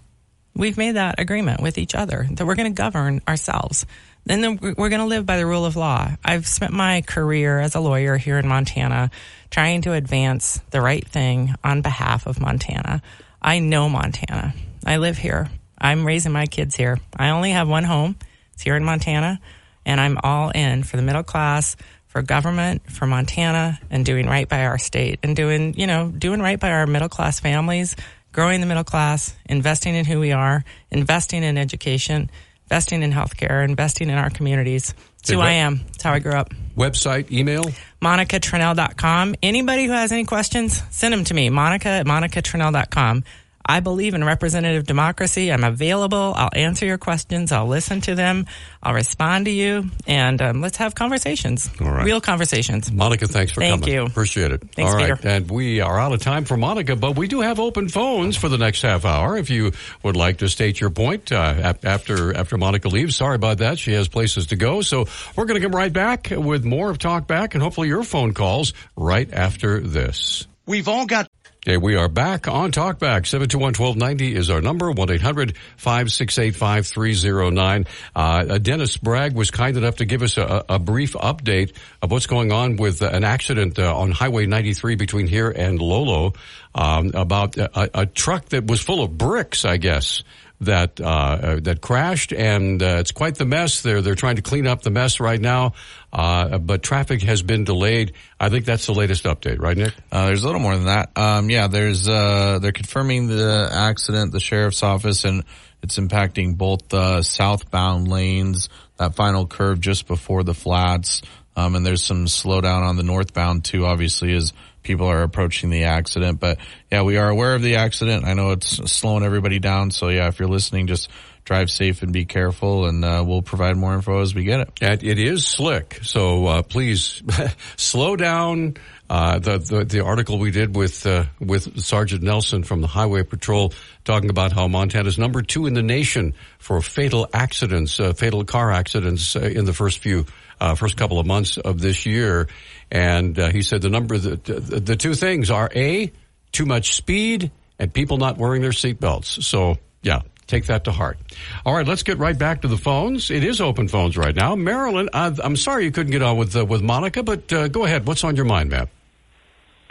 We've 0.56 0.78
made 0.78 0.96
that 0.96 1.20
agreement 1.20 1.62
with 1.62 1.78
each 1.78 1.94
other 1.94 2.28
that 2.32 2.46
we're 2.46 2.56
going 2.56 2.74
to 2.74 2.82
govern 2.82 3.22
ourselves. 3.28 3.86
And 4.30 4.44
then 4.44 4.60
we're 4.62 4.90
going 4.90 5.02
to 5.02 5.06
live 5.06 5.26
by 5.26 5.38
the 5.38 5.46
rule 5.46 5.66
of 5.66 5.76
law. 5.76 6.10
I've 6.24 6.48
spent 6.48 6.72
my 6.72 7.02
career 7.02 7.60
as 7.60 7.76
a 7.76 7.80
lawyer 7.80 8.18
here 8.18 8.38
in 8.38 8.48
Montana 8.48 9.12
trying 9.50 9.82
to 9.84 9.94
advance 9.94 10.62
the 10.72 10.82
right 10.82 11.06
thing 11.06 11.56
on 11.64 11.82
behalf 11.82 12.28
of 12.28 12.40
Montana. 12.40 13.02
I 13.42 13.60
know 13.60 13.90
Montana. 13.90 14.54
I 14.86 14.98
live 14.98 15.18
here. 15.18 15.50
I'm 15.78 16.06
raising 16.06 16.32
my 16.32 16.46
kids 16.46 16.76
here. 16.76 17.00
I 17.18 17.30
only 17.30 17.52
have 17.52 17.68
one 17.68 17.84
home. 17.84 18.16
It's 18.54 18.62
here 18.64 18.76
in 18.76 18.86
Montana. 18.86 19.42
And 19.86 20.00
I'm 20.00 20.18
all 20.22 20.52
in 20.52 20.84
for 20.84 20.96
the 20.96 21.04
middle 21.04 21.24
class, 21.24 21.76
for 22.12 22.22
government, 22.22 22.92
for 22.92 23.08
Montana, 23.08 23.80
and 23.90 24.06
doing 24.06 24.28
right 24.28 24.48
by 24.48 24.66
our 24.66 24.78
state 24.78 25.20
and 25.24 25.34
doing, 25.34 25.74
you 25.78 25.88
know, 25.88 26.12
doing 26.12 26.42
right 26.42 26.60
by 26.60 26.70
our 26.70 26.86
middle 26.86 27.08
class 27.08 27.40
families, 27.40 27.96
growing 28.34 28.60
the 28.60 28.68
middle 28.68 28.84
class, 28.84 29.34
investing 29.46 29.96
in 29.96 30.04
who 30.04 30.20
we 30.20 30.34
are, 30.34 30.66
investing 30.92 31.42
in 31.42 31.58
education, 31.58 32.30
investing 32.66 33.02
in 33.02 33.14
healthcare, 33.14 33.64
investing 33.64 34.10
in 34.10 34.18
our 34.18 34.30
communities. 34.30 34.94
It's 35.20 35.30
who 35.30 35.40
I 35.40 35.52
am. 35.52 35.86
It's 35.94 36.04
how 36.04 36.12
I 36.12 36.20
grew 36.20 36.34
up. 36.34 36.54
Website, 36.76 37.32
email? 37.32 37.64
MonicaTranel.com. 38.02 39.36
Anybody 39.42 39.86
who 39.86 39.94
has 39.94 40.12
any 40.12 40.26
questions, 40.26 40.82
send 40.90 41.14
them 41.14 41.24
to 41.26 41.34
me. 41.34 41.50
Monica 41.50 41.88
at 41.88 42.06
MonicaTranel.com. 42.06 43.24
I 43.66 43.80
believe 43.80 44.14
in 44.14 44.24
representative 44.24 44.86
democracy. 44.86 45.52
I'm 45.52 45.64
available. 45.64 46.34
I'll 46.36 46.50
answer 46.54 46.86
your 46.86 46.98
questions. 46.98 47.52
I'll 47.52 47.68
listen 47.68 48.02
to 48.02 48.16
them. 48.16 48.46
I'll 48.84 48.94
respond 48.94 49.46
to 49.46 49.52
you. 49.52 49.86
And 50.08 50.42
um, 50.42 50.62
let's 50.62 50.78
have 50.78 50.96
conversations. 50.96 51.70
All 51.80 51.92
right. 51.92 52.06
Real 52.06 52.22
conversations. 52.22 52.92
Monica, 52.92 53.28
thanks 53.28 53.52
for 53.52 53.62
Thank 53.62 53.82
coming. 53.82 53.86
Thank 53.86 53.94
you. 53.94 54.06
Appreciate 54.06 54.52
it. 54.52 54.62
Thanks, 54.72 54.92
All 54.92 54.98
right. 54.98 55.16
Peter. 55.16 55.28
And 55.28 55.50
we 55.50 55.82
are 55.82 56.00
out 56.00 56.14
of 56.14 56.22
time 56.22 56.46
for 56.46 56.58
Monica, 56.58 56.96
but 56.96 57.16
we 57.16 57.28
do 57.28 57.42
have 57.42 57.60
open 57.60 57.90
phones 57.90 58.38
for 58.38 58.50
the 58.50 58.58
next 58.58 58.82
half 58.82 59.06
hour. 59.06 59.38
If 59.38 59.50
you 59.50 59.72
would 60.04 60.16
like 60.16 60.38
to 60.38 60.50
state 60.50 60.80
your 60.80 60.90
point 60.90 61.32
uh, 61.32 61.74
after 61.84 62.36
after 62.36 62.58
Monica 62.58 62.90
leaves, 62.90 63.16
sorry 63.16 63.36
about 63.36 63.60
that. 63.60 63.80
She 63.80 63.94
has 63.94 64.08
places 64.08 64.48
to 64.48 64.56
go. 64.56 64.82
So 64.82 65.08
we're 65.36 65.46
going 65.46 65.60
to 65.60 65.66
come 65.66 65.76
right 65.76 65.94
back 65.94 66.30
with 66.32 66.66
more 66.66 66.90
of 66.90 66.98
Talk 66.98 67.28
Back 67.28 67.54
and 67.54 67.64
hopefully 67.64 67.88
your 67.88 68.04
phone 68.04 68.34
calls 68.34 68.74
right 68.96 69.32
after 69.32 69.80
this. 69.80 70.48
We've 70.66 70.88
all 70.88 71.06
got 71.06 71.28
Okay, 71.68 71.78
we 71.78 71.96
are 71.96 72.08
back 72.08 72.48
on 72.48 72.72
Talkback. 72.72 73.30
721-1290 73.30 74.36
is 74.36 74.50
our 74.50 74.62
number, 74.62 74.92
1-800-568-5309. 74.92 77.88
Uh, 78.16 78.58
Dennis 78.58 78.98
Bragg 78.98 79.36
was 79.36 79.52
kind 79.52 79.78
enough 79.78 79.98
to 79.98 80.06
give 80.06 80.24
us 80.24 80.40
a, 80.40 80.66
a 80.68 80.80
brief 80.80 81.14
update 81.14 81.76
of 82.02 82.10
what's 82.10 82.26
going 82.26 82.52
on 82.52 82.78
with 82.78 83.04
an 83.04 83.24
accident 83.24 83.78
uh, 83.78 83.96
on 83.96 84.10
Highway 84.10 84.48
93 84.48 84.96
between 84.96 85.28
here 85.28 85.52
and 85.52 85.80
Lolo 85.80 86.34
um, 86.74 87.12
about 87.14 87.56
a, 87.58 87.92
a 87.94 88.08
truck 88.08 88.50
that 88.50 88.66
was 88.66 88.82
full 88.82 89.04
of 89.04 89.16
bricks, 89.16 89.64
I 89.64 89.78
guess 89.78 90.24
that 90.62 91.02
uh, 91.02 91.06
uh, 91.06 91.60
that 91.62 91.82
crashed, 91.82 92.32
and 92.32 92.82
uh, 92.82 92.98
it's 93.00 93.12
quite 93.12 93.36
the 93.36 93.46
mess. 93.46 93.82
They're 93.82 94.02
they're 94.02 94.16
trying 94.16 94.36
to 94.36 94.42
clean 94.42 94.68
up 94.68 94.82
the 94.84 94.92
mess 94.92 95.20
right 95.20 95.42
now, 95.42 95.74
uh, 96.14 96.60
but 96.60 96.84
traffic 96.84 97.24
has 97.24 97.42
been 97.42 97.64
delayed. 97.64 98.14
I 98.40 98.50
think 98.50 98.66
that's 98.66 98.86
the 98.86 98.94
latest 98.94 99.24
update, 99.26 99.60
right, 99.60 99.76
Nick? 99.76 99.94
Uh, 100.12 100.28
there's 100.28 100.44
a 100.44 100.46
little 100.46 100.62
more 100.62 100.76
than 100.76 100.86
that. 100.86 101.10
Um, 101.16 101.50
yeah, 101.50 101.68
there's 101.68 102.08
uh, 102.08 102.60
they're 102.62 102.72
confirming 102.72 103.28
the 103.28 103.70
accident, 103.72 104.32
the 104.32 104.40
sheriff's 104.40 104.84
office, 104.84 105.26
and 105.26 105.44
it's 105.82 105.98
impacting 105.98 106.58
both 106.58 106.90
the 106.90 107.24
southbound 107.24 108.08
lanes. 108.08 108.70
That 108.98 109.16
final 109.16 109.48
curve 109.48 109.82
just 109.82 110.06
before 110.06 110.44
the 110.44 110.54
flats, 110.54 111.24
um, 111.56 111.76
and 111.76 111.84
there's 111.84 112.04
some 112.04 112.26
slowdown 112.28 112.84
on 112.84 112.98
the 112.98 113.04
northbound 113.04 113.66
too. 113.66 113.88
Obviously, 113.88 114.34
as 114.36 114.54
people 114.84 115.08
are 115.08 115.24
approaching 115.24 115.70
the 115.70 115.86
accident. 115.86 116.40
But 116.40 116.60
yeah, 116.92 117.04
we 117.04 117.18
are 117.18 117.30
aware 117.30 117.56
of 117.56 117.62
the 117.62 117.78
accident. 117.78 118.26
I 118.26 118.34
know 118.34 118.52
it's 118.52 118.92
slowing 118.92 119.24
everybody 119.24 119.60
down. 119.60 119.92
So 119.92 120.10
yeah, 120.10 120.28
if 120.28 120.40
you're 120.40 120.50
listening, 120.50 120.88
just 120.88 121.10
drive 121.44 121.70
safe 121.70 122.02
and 122.04 122.14
be 122.14 122.26
careful, 122.26 122.86
and 122.86 123.04
uh, 123.04 123.24
we'll 123.26 123.42
provide 123.42 123.76
more 123.76 123.94
info 123.94 124.22
as 124.22 124.36
we 124.36 124.44
get 124.44 124.62
it. 124.62 125.04
It 125.04 125.20
is 125.20 125.46
slick, 125.46 126.00
so 126.04 126.46
uh, 126.46 126.62
please 126.62 127.22
slow 127.78 128.16
down. 128.16 128.76
Uh, 129.12 129.40
the, 129.40 129.58
the 129.58 129.84
the 129.84 130.00
article 130.00 130.40
we 130.40 130.52
did 130.52 130.74
with 130.74 131.06
uh, 131.06 131.26
with 131.42 131.82
Sergeant 131.82 132.24
Nelson 132.24 132.64
from 132.64 132.80
the 132.80 132.88
Highway 132.88 133.24
Patrol 133.24 133.74
talking 134.06 134.30
about 134.30 134.54
how 134.54 134.70
Montana's 134.70 135.18
number 135.20 135.42
two 135.42 135.66
in 135.66 135.74
the 135.74 135.84
nation 135.84 136.34
for 136.60 136.82
fatal 136.82 137.28
accidents, 137.34 138.00
uh, 138.00 138.14
fatal 138.14 138.46
car 138.46 138.72
accidents 138.72 139.36
uh, 139.36 139.42
in 139.42 139.66
the 139.66 139.74
first 139.74 140.00
few 140.00 140.26
uh, 140.62 140.76
first 140.76 140.96
couple 140.96 141.20
of 141.20 141.26
months 141.26 141.58
of 141.58 141.82
this 141.82 142.06
year, 142.06 142.48
and 142.90 143.38
uh, 143.38 143.50
he 143.50 143.64
said 143.64 143.82
the 143.82 143.90
number 143.90 144.18
the, 144.18 144.38
the 144.38 144.80
the 144.80 144.96
two 144.96 145.14
things 145.14 145.52
are 145.52 145.70
a 145.76 146.10
too 146.54 146.66
much 146.66 146.94
speed 146.94 147.52
and 147.80 147.94
people 147.94 148.16
not 148.16 148.38
wearing 148.38 148.62
their 148.62 148.72
seatbelts. 148.72 149.44
So 149.44 149.76
yeah, 150.04 150.22
take 150.48 150.68
that 150.68 150.86
to 150.86 150.94
heart. 150.94 151.18
All 151.66 151.76
right, 151.76 151.86
let's 151.86 152.04
get 152.04 152.18
right 152.18 152.40
back 152.40 152.62
to 152.62 152.70
the 152.70 152.78
phones. 152.78 153.30
It 153.30 153.44
is 153.44 153.60
open 153.60 153.90
phones 153.90 154.16
right 154.16 154.34
now. 154.34 154.56
Marilyn, 154.56 155.10
uh, 155.12 155.36
I'm 155.44 155.58
sorry 155.58 155.84
you 155.84 155.92
couldn't 155.92 156.14
get 156.14 156.22
on 156.22 156.38
with 156.38 156.56
uh, 156.56 156.64
with 156.64 156.82
Monica, 156.82 157.24
but 157.24 157.52
uh, 157.52 157.68
go 157.68 157.84
ahead. 157.84 158.08
What's 158.08 158.24
on 158.24 158.38
your 158.38 158.46
mind, 158.46 158.70
ma'am? 158.70 158.88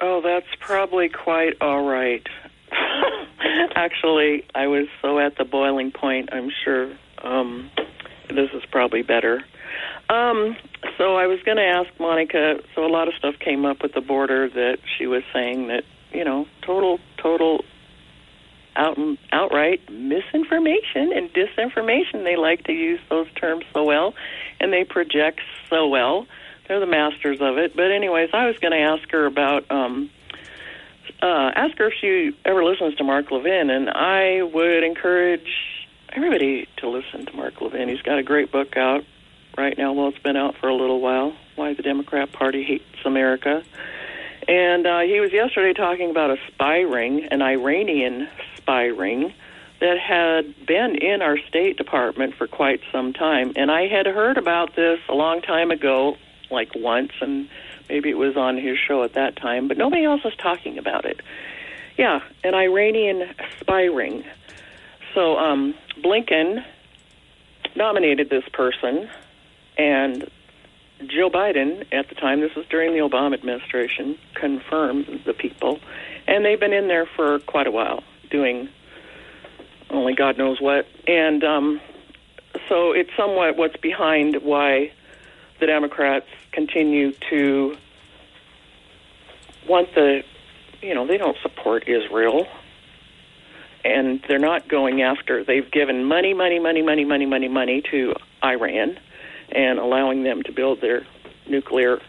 Oh, 0.01 0.21
that's 0.23 0.47
probably 0.61 1.09
quite 1.09 1.55
all 1.61 1.85
right. 1.85 2.27
Actually, 3.75 4.45
I 4.55 4.67
was 4.67 4.87
so 5.03 5.19
at 5.19 5.37
the 5.37 5.45
boiling 5.45 5.91
point. 5.93 6.31
I'm 6.33 6.51
sure 6.65 6.93
um, 7.23 7.71
this 8.29 8.51
is 8.55 8.63
probably 8.71 9.03
better. 9.03 9.43
Um, 10.09 10.57
so 10.99 11.17
I 11.17 11.27
was 11.27 11.41
going 11.45 11.59
to 11.59 11.65
ask 11.65 11.89
Monica. 11.99 12.61
So 12.75 12.85
a 12.85 12.89
lot 12.89 13.09
of 13.09 13.15
stuff 13.15 13.35
came 13.39 13.65
up 13.65 13.83
with 13.83 13.93
the 13.95 14.01
border 14.01 14.49
that 14.49 14.79
she 14.99 15.07
was 15.07 15.23
saying 15.33 15.69
that 15.69 15.85
you 16.13 16.25
know 16.25 16.47
total 16.63 16.99
total 17.17 17.65
out 18.77 18.99
outright 19.33 19.81
misinformation 19.91 21.13
and 21.13 21.31
disinformation. 21.33 22.25
They 22.25 22.37
like 22.37 22.65
to 22.65 22.73
use 22.73 23.01
those 23.11 23.31
terms 23.35 23.65
so 23.73 23.85
well, 23.85 24.15
and 24.61 24.73
they 24.73 24.85
project 24.85 25.41
so 25.69 25.87
well. 25.87 26.27
They're 26.71 26.79
the 26.79 26.87
masters 26.87 27.39
of 27.41 27.59
it. 27.59 27.75
But 27.75 27.91
anyways, 27.91 28.31
I 28.33 28.47
was 28.47 28.57
going 28.59 28.71
to 28.71 28.79
ask 28.79 29.11
her 29.11 29.27
about. 29.27 29.69
Um, 29.73 30.09
uh, 31.21 31.51
ask 31.57 31.77
her 31.79 31.89
if 31.89 31.95
she 32.01 32.31
ever 32.45 32.63
listens 32.63 32.95
to 32.95 33.03
Mark 33.03 33.33
Levin, 33.33 33.71
and 33.71 33.91
I 33.91 34.43
would 34.43 34.85
encourage 34.85 35.51
everybody 36.11 36.69
to 36.77 36.89
listen 36.89 37.27
to 37.27 37.33
Mark 37.35 37.61
Levin. 37.61 37.89
He's 37.89 38.03
got 38.03 38.19
a 38.19 38.23
great 38.23 38.53
book 38.53 38.77
out 38.77 39.05
right 39.59 39.77
now. 39.77 39.95
Well, 39.95 40.11
it's 40.11 40.21
been 40.21 40.37
out 40.37 40.55
for 40.59 40.69
a 40.69 40.75
little 40.77 41.01
while. 41.01 41.35
Why 41.57 41.75
the 41.75 41.83
Democrat 41.83 42.31
Party 42.31 42.63
hates 42.63 42.85
America. 43.05 43.65
And 44.47 44.87
uh, 44.87 45.01
he 45.01 45.19
was 45.19 45.33
yesterday 45.33 45.73
talking 45.73 46.09
about 46.11 46.31
a 46.31 46.37
spy 46.53 46.83
ring, 46.83 47.25
an 47.25 47.43
Iranian 47.43 48.29
spy 48.57 48.85
ring 48.85 49.35
that 49.81 49.99
had 49.99 50.55
been 50.67 50.95
in 50.95 51.21
our 51.21 51.37
State 51.49 51.79
Department 51.79 52.37
for 52.37 52.47
quite 52.47 52.81
some 52.93 53.13
time. 53.13 53.55
And 53.57 53.73
I 53.73 53.89
had 53.89 54.07
heard 54.07 54.39
about 54.39 54.77
this 54.77 55.01
a 55.09 55.15
long 55.15 55.43
time 55.43 55.73
ago, 55.73 56.17
like 56.51 56.75
once, 56.75 57.13
and 57.21 57.49
maybe 57.89 58.11
it 58.11 58.19
was 58.19 58.37
on 58.37 58.57
his 58.57 58.79
show 58.79 59.03
at 59.03 59.15
that 59.15 59.37
time, 59.37 59.69
but 59.69 59.77
nobody 59.77 60.05
else 60.05 60.23
was 60.25 60.35
talking 60.37 60.79
about 60.79 61.05
it. 61.05 61.21
Yeah, 61.97 62.21
an 62.45 62.55
Iranian 62.55 63.35
spy 63.61 63.85
ring. 63.85 64.25
So 65.15 65.37
um, 65.37 65.75
Blinken 65.99 66.65
nominated 67.77 68.31
this 68.31 68.45
person, 68.53 69.09
and 69.77 70.31
Joe 71.07 71.31
Biden, 71.31 71.87
at 71.93 72.09
the 72.09 72.15
time, 72.15 72.41
this 72.41 72.55
was 72.55 72.67
during 72.67 72.93
the 72.93 72.99
Obama 72.99 73.35
administration, 73.35 74.19
confirmed 74.35 75.23
the 75.25 75.33
people, 75.33 75.81
and 76.27 76.45
they've 76.45 76.61
been 76.61 76.73
in 76.73 76.89
there 76.89 77.07
for 77.07 77.39
quite 77.41 77.67
a 77.67 77.71
while 77.71 78.03
doing 78.31 78.69
only 79.91 80.15
God 80.15 80.39
knows 80.39 80.61
what. 80.61 80.87
And 81.07 81.43
um, 81.43 81.81
so 82.69 82.93
it's 82.93 83.11
somewhat 83.17 83.57
what's 83.57 83.77
behind 83.77 84.37
why 84.43 84.93
the 85.61 85.67
Democrats 85.67 86.27
continue 86.53 87.13
to 87.31 87.77
want 89.69 89.95
the, 89.95 90.23
you 90.83 90.95
know, 90.95 91.07
they 91.07 91.19
don't 91.19 91.37
support 91.43 91.89
Israel. 91.89 92.47
And 93.83 94.23
they're 94.29 94.39
not 94.39 94.69
going 94.69 95.01
after, 95.01 95.43
they've 95.43 95.71
given 95.71 96.05
money, 96.05 96.35
money, 96.35 96.59
money, 96.59 96.83
money, 96.83 97.05
money, 97.07 97.25
money, 97.25 97.49
money 97.49 97.83
to 97.91 98.15
Iran 98.45 98.99
and 99.53 99.79
allowing 99.79 100.23
them 100.23 100.43
to 100.43 100.53
build 100.53 100.81
their 100.81 101.07
nuclear 101.49 102.01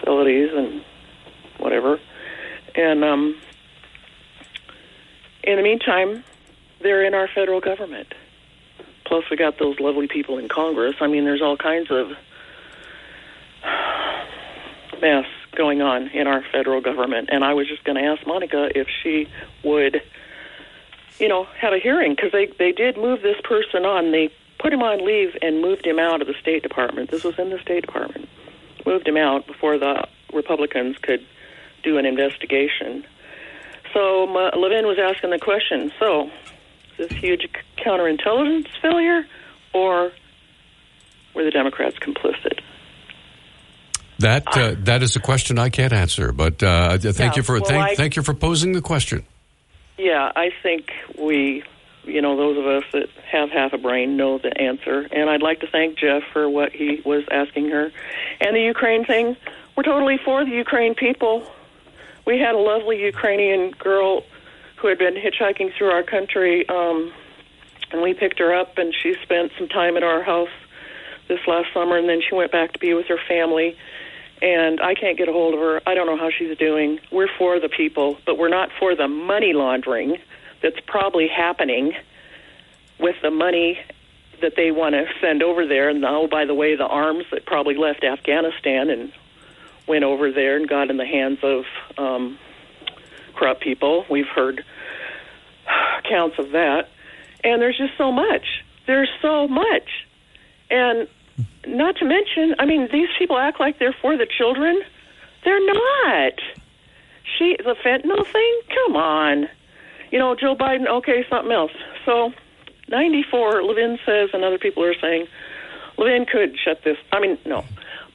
facilities 0.00 0.50
and 0.54 0.84
whatever. 1.58 1.98
And 2.74 3.04
um, 3.04 3.40
in 5.42 5.56
the 5.56 5.62
meantime, 5.62 6.24
they're 6.80 7.04
in 7.04 7.14
our 7.14 7.28
federal 7.34 7.60
government. 7.60 8.14
Plus, 9.08 9.24
we 9.30 9.36
got 9.36 9.58
those 9.58 9.80
lovely 9.80 10.06
people 10.06 10.36
in 10.36 10.48
Congress. 10.48 10.96
I 11.00 11.06
mean, 11.06 11.24
there's 11.24 11.40
all 11.40 11.56
kinds 11.56 11.90
of 11.90 12.10
mess 15.00 15.24
going 15.56 15.80
on 15.80 16.08
in 16.08 16.26
our 16.26 16.42
federal 16.52 16.82
government. 16.82 17.30
And 17.32 17.42
I 17.42 17.54
was 17.54 17.66
just 17.68 17.84
going 17.84 17.96
to 17.96 18.04
ask 18.04 18.26
Monica 18.26 18.68
if 18.78 18.86
she 19.02 19.26
would, 19.64 20.02
you 21.18 21.28
know, 21.28 21.44
have 21.58 21.72
a 21.72 21.78
hearing 21.78 22.14
because 22.14 22.32
they 22.32 22.46
they 22.58 22.72
did 22.72 22.96
move 22.98 23.22
this 23.22 23.40
person 23.44 23.86
on. 23.86 24.12
They 24.12 24.30
put 24.58 24.72
him 24.72 24.82
on 24.82 25.04
leave 25.04 25.36
and 25.40 25.62
moved 25.62 25.86
him 25.86 25.98
out 25.98 26.20
of 26.20 26.26
the 26.26 26.34
State 26.40 26.62
Department. 26.62 27.10
This 27.10 27.24
was 27.24 27.38
in 27.38 27.48
the 27.50 27.58
State 27.60 27.86
Department. 27.86 28.28
Moved 28.84 29.08
him 29.08 29.16
out 29.16 29.46
before 29.46 29.78
the 29.78 30.06
Republicans 30.32 30.96
could 30.98 31.24
do 31.82 31.96
an 31.96 32.04
investigation. 32.04 33.04
So 33.94 34.24
Levin 34.24 34.86
was 34.86 34.98
asking 34.98 35.30
the 35.30 35.38
question. 35.38 35.92
So, 35.98 36.30
this 36.98 37.10
huge 37.12 37.48
counterintelligence 37.78 38.68
failure, 38.82 39.26
or 39.72 40.12
were 41.34 41.44
the 41.44 41.50
Democrats 41.50 41.96
complicit? 41.98 42.60
That 44.18 44.44
uh, 44.56 44.74
that 44.80 45.02
is 45.02 45.14
a 45.14 45.20
question 45.20 45.58
I 45.58 45.68
can't 45.68 45.92
answer, 45.92 46.32
but 46.32 46.60
uh, 46.62 46.98
thank 46.98 47.18
Yeah, 47.18 47.32
you 47.36 47.42
for 47.42 47.54
well, 47.60 47.64
thank, 47.64 47.82
I- 47.82 47.94
thank 47.94 48.16
you 48.16 48.22
for 48.22 48.34
posing 48.34 48.72
the 48.72 48.80
question. 48.82 49.24
Yeah, 49.96 50.30
I 50.36 50.50
think 50.62 50.92
we, 51.18 51.64
you 52.04 52.20
know, 52.22 52.36
those 52.36 52.56
of 52.56 52.66
us 52.66 52.84
that 52.92 53.08
have 53.30 53.50
half 53.50 53.72
a 53.72 53.78
brain 53.78 54.16
know 54.16 54.38
the 54.38 54.56
answer. 54.60 55.08
And 55.10 55.28
I'd 55.28 55.42
like 55.42 55.58
to 55.60 55.66
thank 55.66 55.98
Jeff 55.98 56.22
for 56.32 56.48
what 56.48 56.72
he 56.72 57.02
was 57.04 57.24
asking 57.30 57.70
her. 57.70 57.90
And 58.40 58.54
the 58.54 58.60
Ukraine 58.60 59.04
thing, 59.04 59.36
we're 59.76 59.82
totally 59.82 60.18
for 60.24 60.44
the 60.44 60.52
Ukraine 60.52 60.94
people. 60.94 61.50
We 62.26 62.38
had 62.38 62.54
a 62.54 62.58
lovely 62.58 63.02
Ukrainian 63.04 63.70
girl 63.72 64.22
who 64.78 64.88
had 64.88 64.98
been 64.98 65.14
hitchhiking 65.14 65.76
through 65.76 65.90
our 65.90 66.02
country, 66.02 66.68
um, 66.68 67.12
and 67.90 68.02
we 68.02 68.14
picked 68.14 68.38
her 68.38 68.54
up, 68.54 68.78
and 68.78 68.94
she 68.94 69.14
spent 69.22 69.52
some 69.58 69.68
time 69.68 69.96
at 69.96 70.02
our 70.02 70.22
house 70.22 70.50
this 71.26 71.40
last 71.46 71.72
summer, 71.74 71.96
and 71.96 72.08
then 72.08 72.20
she 72.26 72.34
went 72.34 72.52
back 72.52 72.72
to 72.72 72.78
be 72.78 72.94
with 72.94 73.06
her 73.06 73.18
family. 73.28 73.76
And 74.40 74.80
I 74.80 74.94
can't 74.94 75.18
get 75.18 75.28
a 75.28 75.32
hold 75.32 75.54
of 75.54 75.60
her. 75.60 75.80
I 75.84 75.94
don't 75.94 76.06
know 76.06 76.16
how 76.16 76.30
she's 76.30 76.56
doing. 76.58 77.00
We're 77.10 77.28
for 77.38 77.58
the 77.58 77.68
people, 77.68 78.18
but 78.24 78.38
we're 78.38 78.48
not 78.48 78.70
for 78.78 78.94
the 78.94 79.08
money 79.08 79.52
laundering 79.52 80.18
that's 80.62 80.78
probably 80.86 81.28
happening 81.28 81.92
with 83.00 83.16
the 83.22 83.30
money 83.30 83.78
that 84.40 84.54
they 84.56 84.70
want 84.70 84.94
to 84.94 85.06
send 85.20 85.42
over 85.42 85.66
there. 85.66 85.88
And 85.88 86.04
oh, 86.04 86.28
by 86.28 86.44
the 86.44 86.54
way, 86.54 86.76
the 86.76 86.86
arms 86.86 87.24
that 87.32 87.46
probably 87.46 87.76
left 87.76 88.04
Afghanistan 88.04 88.90
and 88.90 89.12
went 89.88 90.04
over 90.04 90.30
there 90.30 90.56
and 90.56 90.68
got 90.68 90.90
in 90.90 90.98
the 90.98 91.06
hands 91.06 91.38
of 91.42 91.64
um, 91.96 92.38
corrupt 93.38 93.62
people. 93.62 94.04
We've 94.10 94.26
heard 94.26 94.64
accounts 95.98 96.38
of 96.38 96.50
that. 96.52 96.88
And 97.44 97.62
there's 97.62 97.78
just 97.78 97.96
so 97.96 98.10
much. 98.10 98.64
There's 98.86 99.10
so 99.22 99.46
much. 99.46 99.88
And 100.70 101.08
not 101.66 101.96
to 101.96 102.04
mention, 102.04 102.56
I 102.58 102.66
mean, 102.66 102.88
these 102.92 103.08
people 103.18 103.38
act 103.38 103.60
like 103.60 103.78
they're 103.78 103.96
for 104.00 104.16
the 104.16 104.26
children. 104.26 104.80
They're 105.44 105.64
not. 105.64 106.34
She, 107.38 107.56
the 107.58 107.76
fentanyl 107.84 108.26
thing, 108.26 108.60
come 108.74 108.96
on. 108.96 109.48
You 110.10 110.18
know, 110.18 110.34
Joe 110.34 110.56
Biden, 110.56 110.86
okay, 110.88 111.24
something 111.28 111.52
else. 111.52 111.72
So, 112.04 112.32
94, 112.88 113.62
Levin 113.62 113.98
says, 114.04 114.30
and 114.32 114.42
other 114.42 114.58
people 114.58 114.82
are 114.82 114.94
saying, 115.00 115.26
Levin 115.98 116.26
could 116.26 116.56
shut 116.58 116.82
this, 116.84 116.96
I 117.12 117.20
mean, 117.20 117.38
no. 117.44 117.64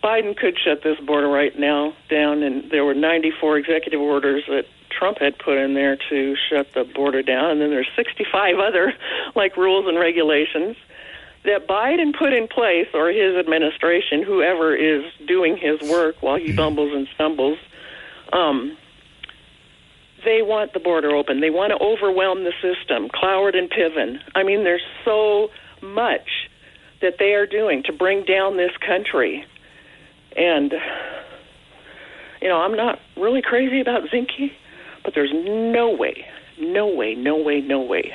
Biden 0.03 0.35
could 0.35 0.57
shut 0.59 0.83
this 0.83 0.99
border 0.99 1.29
right 1.29 1.57
now 1.57 1.93
down, 2.09 2.43
and 2.43 2.69
there 2.71 2.83
were 2.83 2.93
94 2.93 3.57
executive 3.57 4.01
orders 4.01 4.43
that 4.47 4.65
Trump 4.97 5.19
had 5.19 5.37
put 5.37 5.57
in 5.57 5.73
there 5.73 5.97
to 6.09 6.35
shut 6.49 6.73
the 6.73 6.83
border 6.83 7.21
down, 7.21 7.51
and 7.51 7.61
then 7.61 7.69
there's 7.69 7.89
65 7.95 8.59
other 8.59 8.93
like 9.35 9.57
rules 9.57 9.87
and 9.87 9.99
regulations 9.99 10.75
that 11.43 11.67
Biden 11.67 12.17
put 12.17 12.33
in 12.33 12.47
place, 12.47 12.87
or 12.93 13.09
his 13.09 13.35
administration, 13.35 14.23
whoever 14.23 14.75
is 14.75 15.03
doing 15.27 15.57
his 15.57 15.81
work 15.89 16.15
while 16.21 16.37
he 16.37 16.53
bumbles 16.53 16.93
and 16.93 17.07
stumbles. 17.15 17.57
Um, 18.31 18.77
they 20.23 20.41
want 20.41 20.73
the 20.73 20.79
border 20.79 21.11
open. 21.11 21.41
They 21.41 21.49
want 21.49 21.71
to 21.71 21.83
overwhelm 21.83 22.45
the 22.45 22.53
system. 22.61 23.09
Cloward 23.09 23.55
and 23.55 23.69
Piven. 23.69 24.19
I 24.35 24.43
mean, 24.43 24.63
there's 24.63 24.85
so 25.03 25.49
much 25.81 26.49
that 27.01 27.15
they 27.19 27.33
are 27.33 27.45
doing 27.45 27.83
to 27.83 27.91
bring 27.91 28.23
down 28.23 28.55
this 28.55 28.71
country. 28.77 29.45
And, 30.37 30.73
you 32.41 32.47
know, 32.47 32.57
I'm 32.57 32.75
not 32.75 32.99
really 33.17 33.41
crazy 33.41 33.81
about 33.81 34.03
Zinke, 34.09 34.53
but 35.03 35.13
there's 35.15 35.33
no 35.33 35.91
way, 35.91 36.25
no 36.59 36.87
way, 36.87 37.15
no 37.15 37.37
way, 37.37 37.61
no 37.61 37.81
way 37.81 38.13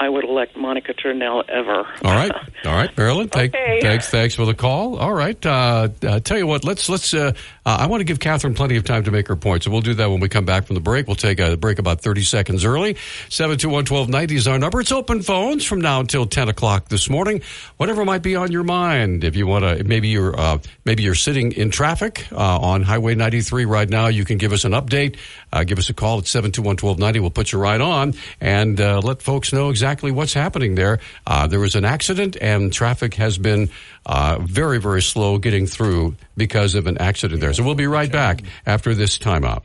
I 0.00 0.08
would 0.08 0.24
elect 0.24 0.56
Monica 0.56 0.94
Tranel 0.94 1.46
ever. 1.50 1.86
All 2.02 2.14
right, 2.14 2.32
all 2.64 2.72
right, 2.72 2.96
Marilyn. 2.96 3.28
Thank, 3.28 3.54
Okay. 3.54 3.80
Thanks, 3.82 4.08
thanks 4.08 4.34
for 4.34 4.46
the 4.46 4.54
call. 4.54 4.96
All 4.96 5.12
right, 5.12 5.44
uh, 5.44 5.88
uh, 6.02 6.20
tell 6.20 6.38
you 6.38 6.46
what. 6.46 6.64
Let's 6.64 6.88
let's. 6.88 7.12
Uh, 7.12 7.32
uh, 7.66 7.76
I 7.80 7.86
want 7.86 8.00
to 8.00 8.04
give 8.04 8.18
Catherine 8.18 8.54
plenty 8.54 8.78
of 8.78 8.84
time 8.84 9.04
to 9.04 9.10
make 9.10 9.28
her 9.28 9.36
point, 9.36 9.64
so 9.64 9.70
we'll 9.70 9.82
do 9.82 9.92
that 9.92 10.08
when 10.10 10.20
we 10.20 10.30
come 10.30 10.46
back 10.46 10.64
from 10.64 10.74
the 10.74 10.80
break. 10.80 11.06
We'll 11.06 11.16
take 11.16 11.38
a 11.38 11.54
break 11.58 11.78
about 11.78 12.00
thirty 12.00 12.22
seconds 12.22 12.64
early. 12.64 12.96
Seven 13.28 13.58
two 13.58 13.68
one 13.68 13.84
twelve 13.84 14.08
ninety 14.08 14.36
is 14.36 14.48
our 14.48 14.58
number. 14.58 14.80
It's 14.80 14.90
open 14.90 15.20
phones 15.20 15.66
from 15.66 15.82
now 15.82 16.00
until 16.00 16.24
ten 16.24 16.48
o'clock 16.48 16.88
this 16.88 17.10
morning. 17.10 17.42
Whatever 17.76 18.06
might 18.06 18.22
be 18.22 18.36
on 18.36 18.50
your 18.50 18.64
mind. 18.64 19.22
If 19.22 19.36
you 19.36 19.46
want 19.46 19.66
to, 19.66 19.84
maybe 19.84 20.08
you're 20.08 20.38
uh, 20.38 20.58
maybe 20.86 21.02
you're 21.02 21.14
sitting 21.14 21.52
in 21.52 21.70
traffic 21.70 22.26
uh, 22.32 22.58
on 22.58 22.84
Highway 22.84 23.16
ninety 23.16 23.42
three 23.42 23.66
right 23.66 23.88
now. 23.88 24.06
You 24.06 24.24
can 24.24 24.38
give 24.38 24.54
us 24.54 24.64
an 24.64 24.72
update. 24.72 25.18
Uh, 25.52 25.64
give 25.64 25.78
us 25.78 25.90
a 25.90 25.94
call 25.94 26.18
at 26.18 26.26
seven 26.26 26.52
two 26.52 26.62
one 26.62 26.76
twelve 26.76 26.98
ninety. 26.98 27.20
We'll 27.20 27.30
put 27.30 27.52
you 27.52 27.58
right 27.58 27.80
on 27.80 28.14
and 28.40 28.80
uh, 28.80 29.00
let 29.00 29.22
folks 29.22 29.52
know 29.52 29.70
exactly 29.70 30.10
what's 30.10 30.34
happening 30.34 30.74
there. 30.74 31.00
Uh, 31.26 31.46
there 31.46 31.60
was 31.60 31.74
an 31.74 31.84
accident, 31.84 32.36
and 32.40 32.72
traffic 32.72 33.14
has 33.14 33.38
been 33.38 33.70
uh, 34.06 34.38
very, 34.40 34.80
very 34.80 35.02
slow 35.02 35.38
getting 35.38 35.66
through 35.66 36.16
because 36.36 36.74
of 36.74 36.86
an 36.86 36.98
accident 36.98 37.40
there. 37.40 37.52
So 37.52 37.64
we'll 37.64 37.74
be 37.74 37.86
right 37.86 38.10
back 38.10 38.42
after 38.66 38.94
this 38.94 39.18
timeout. 39.18 39.62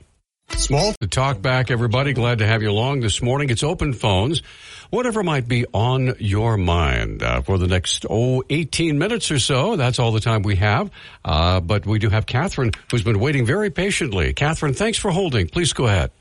Small 0.50 0.94
to 1.02 1.08
talk 1.08 1.42
back, 1.42 1.70
everybody. 1.70 2.14
Glad 2.14 2.40
to 2.40 2.48
have 2.48 2.62
you 2.62 2.72
along 2.72 3.02
this 3.02 3.22
morning. 3.22 3.50
It's 3.50 3.64
open 3.64 3.94
phones. 3.94 4.42
Whatever 4.90 5.22
might 5.22 5.48
be 5.48 5.66
on 5.74 6.16
your 6.20 6.58
mind 6.58 7.22
uh, 7.22 7.42
for 7.42 7.58
the 7.58 7.68
next, 7.68 8.06
oh, 8.10 8.44
18 8.50 8.98
minutes 8.98 9.32
or 9.32 9.40
so. 9.40 9.76
That's 9.76 10.00
all 10.00 10.12
the 10.12 10.20
time 10.20 10.44
we 10.44 10.56
have. 10.56 10.92
Uh, 11.24 11.60
but 11.60 11.86
we 11.86 12.00
do 12.00 12.10
have 12.10 12.26
Catherine, 12.26 12.72
who's 12.90 13.04
been 13.04 13.20
waiting 13.20 13.46
very 13.46 13.70
patiently. 13.70 14.34
Catherine, 14.34 14.74
thanks 14.74 14.98
for 14.98 15.12
holding. 15.12 15.48
Please 15.48 15.74
go 15.74 15.88
ahead. 15.88 16.12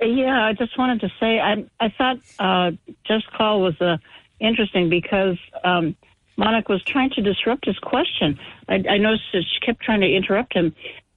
Yeah, 0.00 0.44
I 0.44 0.52
just 0.52 0.78
wanted 0.78 1.00
to 1.00 1.08
say 1.18 1.40
I 1.40 1.66
I 1.80 1.88
thought 1.88 2.18
uh, 2.38 2.70
Jeff's 3.04 3.26
call 3.36 3.60
was 3.60 3.80
uh, 3.80 3.96
interesting 4.38 4.88
because 4.88 5.36
um, 5.64 5.96
Monica 6.36 6.70
was 6.70 6.84
trying 6.84 7.10
to 7.10 7.20
disrupt 7.20 7.66
his 7.66 7.78
question. 7.80 8.38
I, 8.68 8.74
I 8.88 8.98
noticed 8.98 9.24
that 9.32 9.42
she 9.42 9.66
kept 9.66 9.82
trying 9.82 10.02
to 10.02 10.06
interrupt 10.06 10.54
him, 10.54 10.72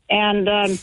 and 0.09 0.49
um, 0.49 0.79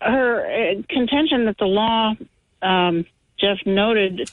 her 0.00 0.44
uh, 0.44 0.82
contention 0.88 1.46
that 1.46 1.58
the 1.58 1.66
law 1.66 2.14
um, 2.62 3.04
Jeff 3.38 3.58
noted 3.66 4.30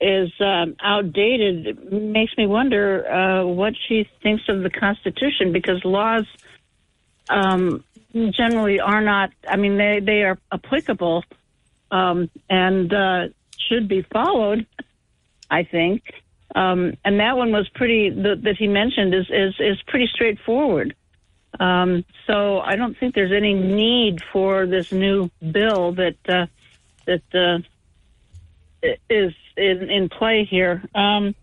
is 0.00 0.30
um, 0.40 0.76
outdated 0.82 1.90
makes 1.92 2.36
me 2.36 2.46
wonder 2.46 3.10
uh, 3.10 3.44
what 3.46 3.74
she 3.88 4.08
thinks 4.22 4.44
of 4.48 4.62
the 4.62 4.70
Constitution 4.70 5.52
because 5.52 5.82
laws 5.84 6.26
um, 7.30 7.82
generally 8.30 8.80
are 8.80 9.00
not. 9.00 9.30
I 9.48 9.56
mean, 9.56 9.78
they 9.78 10.00
they 10.00 10.22
are 10.22 10.38
applicable 10.52 11.24
um, 11.90 12.30
and 12.48 12.92
uh, 12.92 13.28
should 13.68 13.88
be 13.88 14.02
followed. 14.02 14.66
I 15.48 15.62
think, 15.62 16.02
um, 16.54 16.94
and 17.04 17.20
that 17.20 17.36
one 17.36 17.52
was 17.52 17.68
pretty 17.74 18.10
the, 18.10 18.36
that 18.42 18.56
he 18.58 18.66
mentioned 18.66 19.14
is 19.14 19.26
is 19.30 19.54
is 19.60 19.82
pretty 19.86 20.08
straightforward. 20.12 20.94
Um, 21.58 22.04
so 22.26 22.60
I 22.60 22.76
don't 22.76 22.96
think 22.98 23.14
there's 23.14 23.32
any 23.32 23.54
need 23.54 24.20
for 24.32 24.66
this 24.66 24.92
new 24.92 25.30
bill 25.40 25.92
that 25.92 26.16
uh, 26.28 26.46
that 27.06 27.22
uh, 27.34 27.58
is 29.08 29.32
in, 29.56 29.90
in 29.90 30.08
play 30.08 30.44
here. 30.44 30.82
Um, 30.94 31.34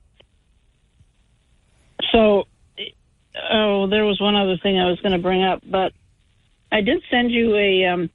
so, 2.12 2.46
oh, 3.52 3.88
there 3.88 4.06
was 4.06 4.20
one 4.22 4.36
other 4.36 4.58
thing 4.58 4.80
I 4.80 4.90
was 4.90 5.00
going 5.02 5.14
to 5.14 5.20
bring 5.20 5.44
up, 5.44 5.62
but 5.66 5.94
I 6.72 6.82
did 6.82 7.02
send 7.10 7.32
you 7.32 7.56
a 7.56 7.86
um, 7.86 8.10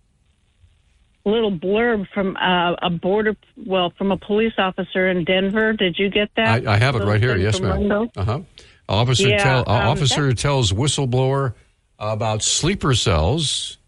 little 1.25 1.53
blurb 1.53 2.07
from 2.13 2.37
uh, 2.37 2.75
a 2.75 2.91
border, 2.91 3.37
well, 3.57 3.93
from 3.97 4.13
a 4.13 4.17
police 4.17 4.55
officer 4.59 5.09
in 5.09 5.25
Denver. 5.25 5.73
Did 5.73 5.99
you 5.99 6.11
get 6.11 6.31
that? 6.37 6.67
I, 6.67 6.75
I 6.75 6.77
have 6.77 6.97
it 6.97 7.05
right 7.05 7.21
here. 7.21 7.37
Yes, 7.37 7.61
ma'am. 7.61 8.11
Uh 8.17 8.25
huh. 8.25 8.41
Officer 8.89 9.29
Yeah, 9.29 9.43
tell 9.43 9.65
uh, 9.67 9.81
um, 9.81 9.89
officer 9.89 10.33
tells 10.33 10.73
whistleblower 10.73 11.55
about 11.99 12.43
sleeper 12.43 12.95
cells 12.95 13.79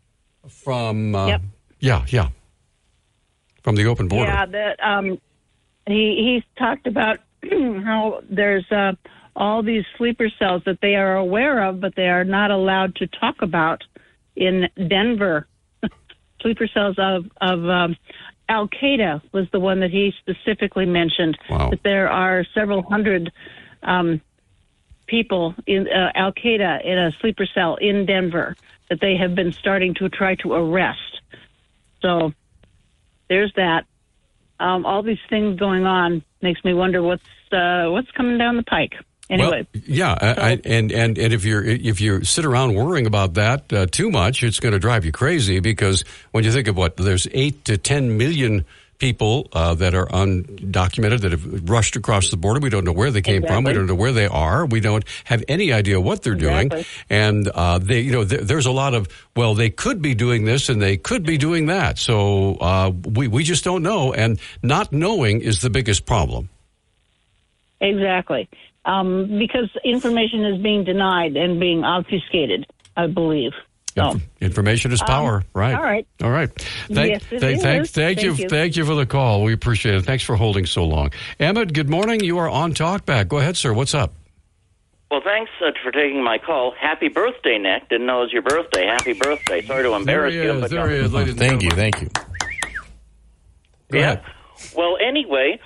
from. 0.49 1.15
Uh, 1.15 1.27
Yep. 1.29 1.43
Yeah, 1.83 2.05
yeah. 2.09 2.29
From 3.63 3.75
the 3.75 3.87
open 3.87 4.09
border. 4.09 4.31
Yeah, 4.31 4.47
that 4.47 4.81
um, 4.83 5.19
he 5.87 6.43
he's 6.43 6.43
talked 6.59 6.87
about 6.87 7.19
how 7.51 8.23
there's 8.29 8.71
uh, 8.71 8.93
all 9.35 9.63
these 9.63 9.85
sleeper 9.97 10.29
cells 10.39 10.63
that 10.67 10.79
they 10.83 10.95
are 10.97 11.17
aware 11.17 11.65
of, 11.65 11.81
but 11.81 11.95
they 11.97 12.09
are 12.09 12.25
not 12.25 12.51
allowed 12.51 12.97
to 12.97 13.07
talk 13.07 13.37
about 13.41 13.83
in 14.37 14.69
Denver. 14.89 15.47
sleeper 16.43 16.67
cells 16.73 16.97
of 16.99 17.25
of 17.41 17.67
um, 17.69 17.97
Al 18.49 18.69
Qaeda 18.69 19.23
was 19.33 19.47
the 19.53 19.61
one 19.61 19.81
that 19.81 19.91
he 19.91 20.13
specifically 20.19 20.87
mentioned. 20.87 21.39
Wow. 21.49 21.71
That 21.71 21.83
there 21.83 22.11
are 22.11 22.45
several 22.55 22.83
hundred 22.83 23.33
um, 23.83 24.21
people 25.11 25.55
in 25.67 25.89
uh, 25.89 26.13
Al 26.15 26.33
Qaeda 26.33 26.85
in 26.85 26.97
a 26.97 27.11
sleeper 27.21 27.45
cell 27.45 27.75
in 27.77 28.07
Denver 28.07 28.57
that 28.89 29.01
they 29.01 29.17
have 29.17 29.35
been 29.35 29.53
starting 29.53 29.95
to 29.95 30.09
try 30.09 30.37
to 30.37 30.53
arrest. 30.53 31.21
So 32.01 32.33
there's 33.29 33.53
that. 33.57 33.87
Um, 34.61 34.87
all 34.87 35.03
these 35.03 35.19
things 35.29 35.59
going 35.59 35.85
on 35.87 36.23
makes 36.41 36.63
me 36.65 36.75
wonder 36.75 37.03
what's 37.03 37.23
uh, 37.51 37.87
what's 37.89 38.11
coming 38.13 38.39
down 38.39 38.57
the 38.57 38.63
pike. 38.63 38.95
Anyway, 39.29 39.67
Well, 39.73 39.83
yeah, 39.87 40.19
I, 40.21 40.27
I, 40.27 40.61
and 40.65 40.93
and 40.93 41.17
and 41.17 41.33
if 41.33 41.45
you're 41.45 41.65
if 41.65 42.01
you 42.01 42.25
sit 42.25 42.45
around 42.45 42.75
worrying 42.75 43.07
about 43.07 43.35
that 43.35 43.73
uh, 43.73 43.87
too 43.87 44.11
much, 44.11 44.43
it's 44.43 44.61
going 44.61 44.73
to 44.73 44.79
drive 44.79 45.05
you 45.05 45.13
crazy 45.13 45.61
because 45.61 46.05
when 46.33 46.45
you 46.45 46.53
think 46.53 46.69
of 46.69 46.77
what 46.77 46.97
there's 46.97 47.27
eight 47.33 47.65
to 47.67 47.79
ten 47.79 48.17
million 48.17 48.65
people 49.01 49.49
uh, 49.53 49.75
that 49.75 49.95
are 49.95 50.07
undocumented 50.07 51.23
that 51.23 51.33
have 51.33 51.69
rushed 51.69 51.97
across 51.97 52.31
the 52.31 52.37
border. 52.37 52.61
We 52.61 52.71
don't 52.71 52.85
know 52.85 52.93
where 52.93 53.11
they 53.11 53.23
came 53.23 53.43
from. 53.43 53.65
We 53.65 53.73
don't 53.73 53.87
know 53.87 53.95
where 53.97 54.13
they 54.13 54.27
are. 54.27 54.67
We 54.67 54.79
don't 54.81 55.05
have 55.25 55.43
any 55.49 55.73
idea 55.73 56.01
what 56.01 56.23
they're 56.23 56.35
doing. 56.37 56.71
And 57.09 57.49
uh, 57.49 57.79
they, 57.79 58.01
you 58.01 58.13
know, 58.13 58.25
th- 58.25 58.43
there's 58.43 58.67
a 58.67 58.71
lot 58.71 58.95
of 58.95 59.09
well, 59.35 59.55
they 59.55 59.71
could 59.71 60.01
be 60.03 60.15
doing 60.15 60.45
this 60.45 60.69
and 60.69 60.81
they 60.81 60.97
could 60.97 61.25
be 61.25 61.39
doing 61.39 61.67
that. 61.67 61.99
So 61.99 62.57
uh, 62.57 62.93
we 63.17 63.27
we 63.27 63.43
just 63.43 63.65
don't 63.65 63.83
know, 63.83 64.13
and 64.13 64.39
not 64.63 64.93
knowing 64.93 65.41
is 65.41 65.61
the 65.61 65.71
biggest 65.71 66.07
problem. 66.07 66.49
exactly. 67.81 68.49
Um, 68.85 69.39
because 69.39 69.69
information 69.85 70.45
is 70.45 70.63
being 70.63 70.85
denied 70.85 71.37
and 71.37 71.61
being 71.61 71.85
obfuscated, 71.85 72.67
I 72.97 73.07
believe. 73.09 73.53
So, 74.01 74.21
Information 74.41 74.93
is 74.93 75.01
Um, 75.03 75.07
power, 75.07 75.43
right? 75.55 75.75
all 75.75 75.83
right. 75.83 76.07
all 76.23 76.31
right. 76.31 76.51
Thank, 76.91 77.11
Yes, 77.11 77.23
it 77.31 77.41
thank, 77.41 77.61
thank, 77.63 77.87
thank 77.89 78.23
you, 78.23 78.31
Thank 78.31 78.41
you. 78.41 78.49
thank 78.49 78.77
you 78.77 78.85
for 78.85 78.95
the 78.95 79.07
call. 79.07 79.43
We 79.43 79.53
appreciate 79.53 79.97
it. 79.97 80.03
Thanks 80.05 80.25
for 80.25 80.37
holding 80.37 80.67
so 80.67 80.85
long. 80.85 81.13
Emmett, 81.39 81.73
good 81.73 81.89
morning. 81.91 82.21
You 82.21 82.39
are 82.39 82.49
on 82.49 82.73
Talkback. 82.75 83.29
Go 83.29 83.39
ahead, 83.39 83.57
sir. 83.57 83.73
What's 83.73 83.95
up? 83.95 84.13
Well, 85.11 85.21
thanks 85.25 85.51
uh, 85.61 85.73
for 85.83 85.91
taking 85.91 86.23
my 86.23 86.39
call. 86.39 86.73
Happy 86.81 87.09
birthday, 87.09 87.59
Nick. 87.59 87.89
Didn't 87.89 88.07
know 88.07 88.21
it 88.21 88.25
was 88.27 88.33
your 88.33 88.43
birthday. 88.43 88.87
Happy 88.87 89.13
birthday. 89.13 89.61
Sorry 89.63 89.83
to 89.83 89.95
embarrass 89.95 90.33
There 90.35 90.43
he 90.43 90.49
you, 90.55 90.61
but 90.61 90.71
There 90.71 90.89
he 90.89 90.97
is, 90.99 91.13
ladies 91.13 91.33
and 91.33 91.41
Thank 91.41 91.63
you, 91.63 91.71
thank 91.71 92.01
you. 92.01 92.09
Go 93.91 93.99
yeah. 93.99 94.13
ahead. 94.13 94.23
Well, 94.77 94.97
anyway, 95.05 95.59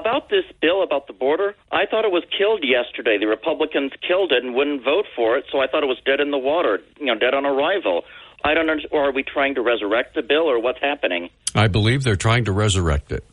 about 0.00 0.28
this 0.30 0.44
bill 0.60 0.82
about 0.82 1.06
the 1.06 1.12
border, 1.12 1.54
I 1.72 1.86
thought 1.86 2.04
it 2.04 2.12
was 2.12 2.24
killed 2.36 2.64
yesterday. 2.64 3.18
The 3.18 3.26
Republicans 3.26 3.92
killed 4.06 4.32
it 4.32 4.44
and 4.44 4.54
wouldn't 4.54 4.84
vote 4.84 5.06
for 5.14 5.36
it, 5.36 5.44
so 5.50 5.60
I 5.60 5.66
thought 5.66 5.82
it 5.82 5.86
was 5.86 5.98
dead 6.04 6.20
in 6.20 6.30
the 6.30 6.38
water. 6.38 6.80
You 6.98 7.06
know, 7.06 7.14
dead 7.18 7.34
on 7.34 7.46
arrival. 7.46 8.02
I 8.44 8.54
don't 8.54 8.68
understand. 8.68 8.92
Or 8.92 9.08
are 9.08 9.12
we 9.12 9.22
trying 9.22 9.54
to 9.56 9.62
resurrect 9.62 10.14
the 10.14 10.22
bill, 10.22 10.48
or 10.48 10.60
what's 10.60 10.80
happening? 10.80 11.30
I 11.54 11.68
believe 11.68 12.04
they're 12.04 12.16
trying 12.16 12.44
to 12.44 12.52
resurrect 12.52 13.12
it. 13.12 13.24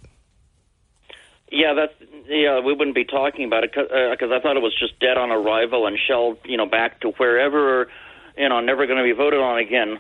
Yeah, 1.52 1.74
that's 1.76 1.94
yeah. 2.28 2.62
We 2.62 2.74
wouldn't 2.74 2.96
be 2.96 3.06
talking 3.06 3.46
about 3.46 3.64
it 3.64 3.72
because 3.72 4.32
I 4.32 4.40
thought 4.42 4.58
it 4.58 4.64
was 4.64 4.76
just 4.80 5.00
dead 5.00 5.18
on 5.18 5.30
arrival 5.30 5.86
and 5.86 5.98
shelled, 6.08 6.38
you 6.46 6.58
know, 6.58 6.66
back 6.66 7.02
to 7.02 7.10
wherever, 7.18 7.90
you 8.38 8.50
know, 8.50 8.60
never 8.62 8.88
going 8.88 8.98
to 8.98 9.04
be 9.04 9.12
voted 9.12 9.40
on 9.40 9.60
again, 9.60 10.00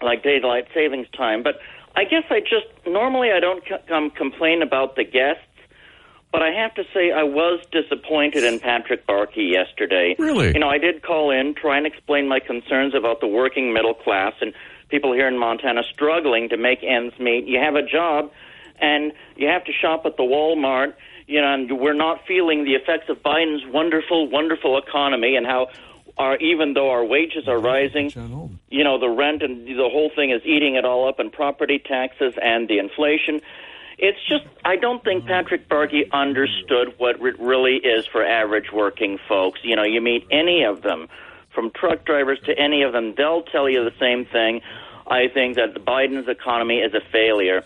like 0.00 0.22
daylight 0.22 0.68
savings 0.72 1.08
time. 1.16 1.42
But 1.42 1.56
I 1.96 2.04
guess 2.04 2.22
I 2.30 2.38
just 2.40 2.86
normally 2.86 3.30
I 3.32 3.40
don't 3.40 3.64
c- 3.64 3.92
um, 3.92 4.10
complain 4.10 4.62
about 4.62 4.94
the 4.94 5.02
guests, 5.02 5.42
but 6.32 6.42
I 6.42 6.50
have 6.50 6.74
to 6.74 6.84
say 6.94 7.10
I 7.10 7.24
was 7.24 7.60
disappointed 7.72 8.44
in 8.44 8.60
Patrick 8.60 9.06
Barkey 9.06 9.50
yesterday. 9.50 10.14
Really? 10.18 10.52
You 10.52 10.60
know, 10.60 10.68
I 10.68 10.78
did 10.78 11.02
call 11.02 11.30
in, 11.30 11.54
try 11.54 11.76
and 11.76 11.86
explain 11.86 12.28
my 12.28 12.40
concerns 12.40 12.94
about 12.94 13.20
the 13.20 13.26
working 13.26 13.72
middle 13.72 13.94
class 13.94 14.34
and 14.40 14.52
people 14.88 15.12
here 15.12 15.26
in 15.26 15.38
Montana 15.38 15.82
struggling 15.92 16.48
to 16.50 16.56
make 16.56 16.82
ends 16.82 17.18
meet. 17.18 17.46
You 17.46 17.58
have 17.58 17.74
a 17.74 17.82
job 17.82 18.30
and 18.80 19.12
you 19.36 19.48
have 19.48 19.64
to 19.64 19.72
shop 19.72 20.06
at 20.06 20.16
the 20.16 20.22
Walmart, 20.22 20.94
you 21.26 21.40
know, 21.40 21.52
and 21.52 21.80
we're 21.80 21.94
not 21.94 22.24
feeling 22.26 22.64
the 22.64 22.74
effects 22.74 23.08
of 23.08 23.22
Biden's 23.22 23.66
wonderful, 23.66 24.28
wonderful 24.28 24.78
economy 24.78 25.36
and 25.36 25.46
how 25.46 25.68
our 26.18 26.36
even 26.36 26.74
though 26.74 26.90
our 26.90 27.04
wages 27.04 27.48
are 27.48 27.58
rising, 27.58 28.10
you 28.68 28.84
know, 28.84 28.98
the 28.98 29.08
rent 29.08 29.42
and 29.42 29.66
the 29.66 29.88
whole 29.90 30.10
thing 30.14 30.30
is 30.30 30.42
eating 30.44 30.74
it 30.74 30.84
all 30.84 31.08
up 31.08 31.18
and 31.18 31.32
property 31.32 31.78
taxes 31.78 32.34
and 32.42 32.68
the 32.68 32.78
inflation. 32.78 33.40
It's 34.02 34.18
just 34.26 34.44
I 34.64 34.76
don't 34.76 35.04
think 35.04 35.26
Patrick 35.26 35.68
Barkey 35.68 36.10
understood 36.10 36.94
what 36.96 37.20
it 37.20 37.38
really 37.38 37.76
is 37.76 38.06
for 38.06 38.24
average 38.24 38.72
working 38.72 39.18
folks. 39.28 39.60
You 39.62 39.76
know, 39.76 39.82
you 39.82 40.00
meet 40.00 40.26
any 40.30 40.64
of 40.64 40.80
them, 40.82 41.08
from 41.54 41.70
truck 41.70 42.04
drivers 42.04 42.38
to 42.46 42.58
any 42.58 42.82
of 42.82 42.92
them, 42.92 43.14
they'll 43.16 43.42
tell 43.42 43.68
you 43.68 43.84
the 43.84 43.94
same 43.98 44.24
thing. 44.24 44.62
I 45.06 45.28
think 45.28 45.56
that 45.56 45.74
the 45.74 45.80
Biden's 45.80 46.28
economy 46.28 46.78
is 46.78 46.94
a 46.94 47.00
failure. 47.12 47.62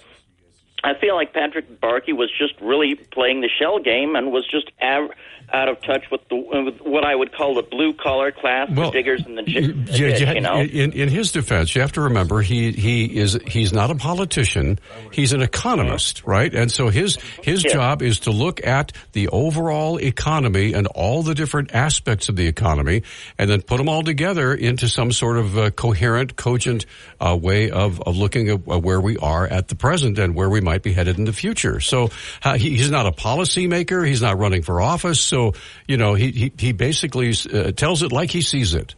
I 0.83 0.95
feel 0.95 1.15
like 1.15 1.33
Patrick 1.33 1.81
Barkey 1.81 2.13
was 2.13 2.31
just 2.37 2.55
really 2.61 2.95
playing 2.95 3.41
the 3.41 3.49
shell 3.49 3.79
game 3.79 4.17
and 4.17 4.33
was 4.33 4.47
just 4.47 4.71
av- 4.83 5.11
out 5.53 5.69
of 5.69 5.81
touch 5.83 6.05
with, 6.11 6.21
the, 6.29 6.37
with 6.37 6.81
what 6.81 7.05
I 7.05 7.15
would 7.15 7.33
call 7.33 7.55
the 7.55 7.63
blue 7.63 7.93
collar 7.95 8.33
class, 8.33 8.69
Well, 8.71 8.91
the 8.91 8.99
diggers 8.99 9.25
in 9.27 9.35
the 9.37 9.43
j- 9.43 9.61
Yeah, 9.61 10.17
yeah, 10.17 10.33
you 10.33 10.41
know. 10.41 10.57
in, 10.61 10.93
in 10.93 11.09
his 11.09 11.33
defense, 11.33 11.75
you 11.75 11.81
have 11.81 11.93
to 11.93 12.01
remember 12.03 12.41
he 12.43 12.73
he 12.73 13.17
is 13.19 13.39
he's 13.47 13.73
not 13.73 13.91
a 13.91 13.95
politician. 13.95 14.79
He's 15.13 15.33
an 15.33 15.43
economist, 15.43 16.23
right? 16.25 16.53
And 16.55 16.71
so 16.73 16.89
his 16.89 17.17
his 17.43 17.65
Yeah. 17.65 17.73
job 17.73 18.03
is 18.03 18.21
to 18.21 18.31
look 18.31 18.67
at 18.67 18.93
the 19.13 19.29
overall 19.29 19.99
economy 19.99 20.73
and 20.73 20.87
all 20.89 21.23
the 21.23 21.35
different 21.35 21.75
aspects 21.75 22.29
of 22.29 22.37
the 22.37 22.47
economy, 22.47 23.03
and 23.39 23.49
then 23.51 23.63
put 23.63 23.79
them 23.79 23.89
all 23.89 24.03
together 24.03 24.55
into 24.55 24.89
some 24.89 25.13
sort 25.13 25.37
of 25.37 25.57
uh, 25.59 25.71
coherent, 25.71 26.37
cogent 26.37 26.87
uh, 27.21 27.37
way 27.41 27.71
of 27.71 28.01
of 28.03 28.17
looking 28.17 28.49
at 28.49 28.61
uh, 28.69 28.79
where 28.79 29.01
we 29.01 29.17
are 29.19 29.47
at 29.47 29.69
the 29.69 29.75
present 29.75 30.19
and 30.19 30.35
where 30.35 30.51
we 30.51 30.61
might 30.61 30.83
be 30.83 30.93
headed 30.93 31.19
in 31.19 31.25
the 31.25 31.33
future. 31.33 31.81
So 31.81 32.11
uh, 32.43 32.55
he, 32.59 32.71
he's 32.77 32.91
not 32.91 33.07
a 33.07 33.13
policymaker. 33.13 34.07
He's 34.07 34.23
not 34.23 34.39
running 34.39 34.63
for 34.63 34.81
office. 34.81 35.21
So 35.35 35.53
you 35.89 35.97
know 35.97 36.15
he 36.15 36.31
he, 36.31 36.53
he 36.57 36.73
basically 36.73 37.33
uh, 37.53 37.73
tells 37.73 38.05
it 38.05 38.13
like 38.13 38.31
he 38.31 38.41
sees 38.41 38.73
it. 38.73 38.95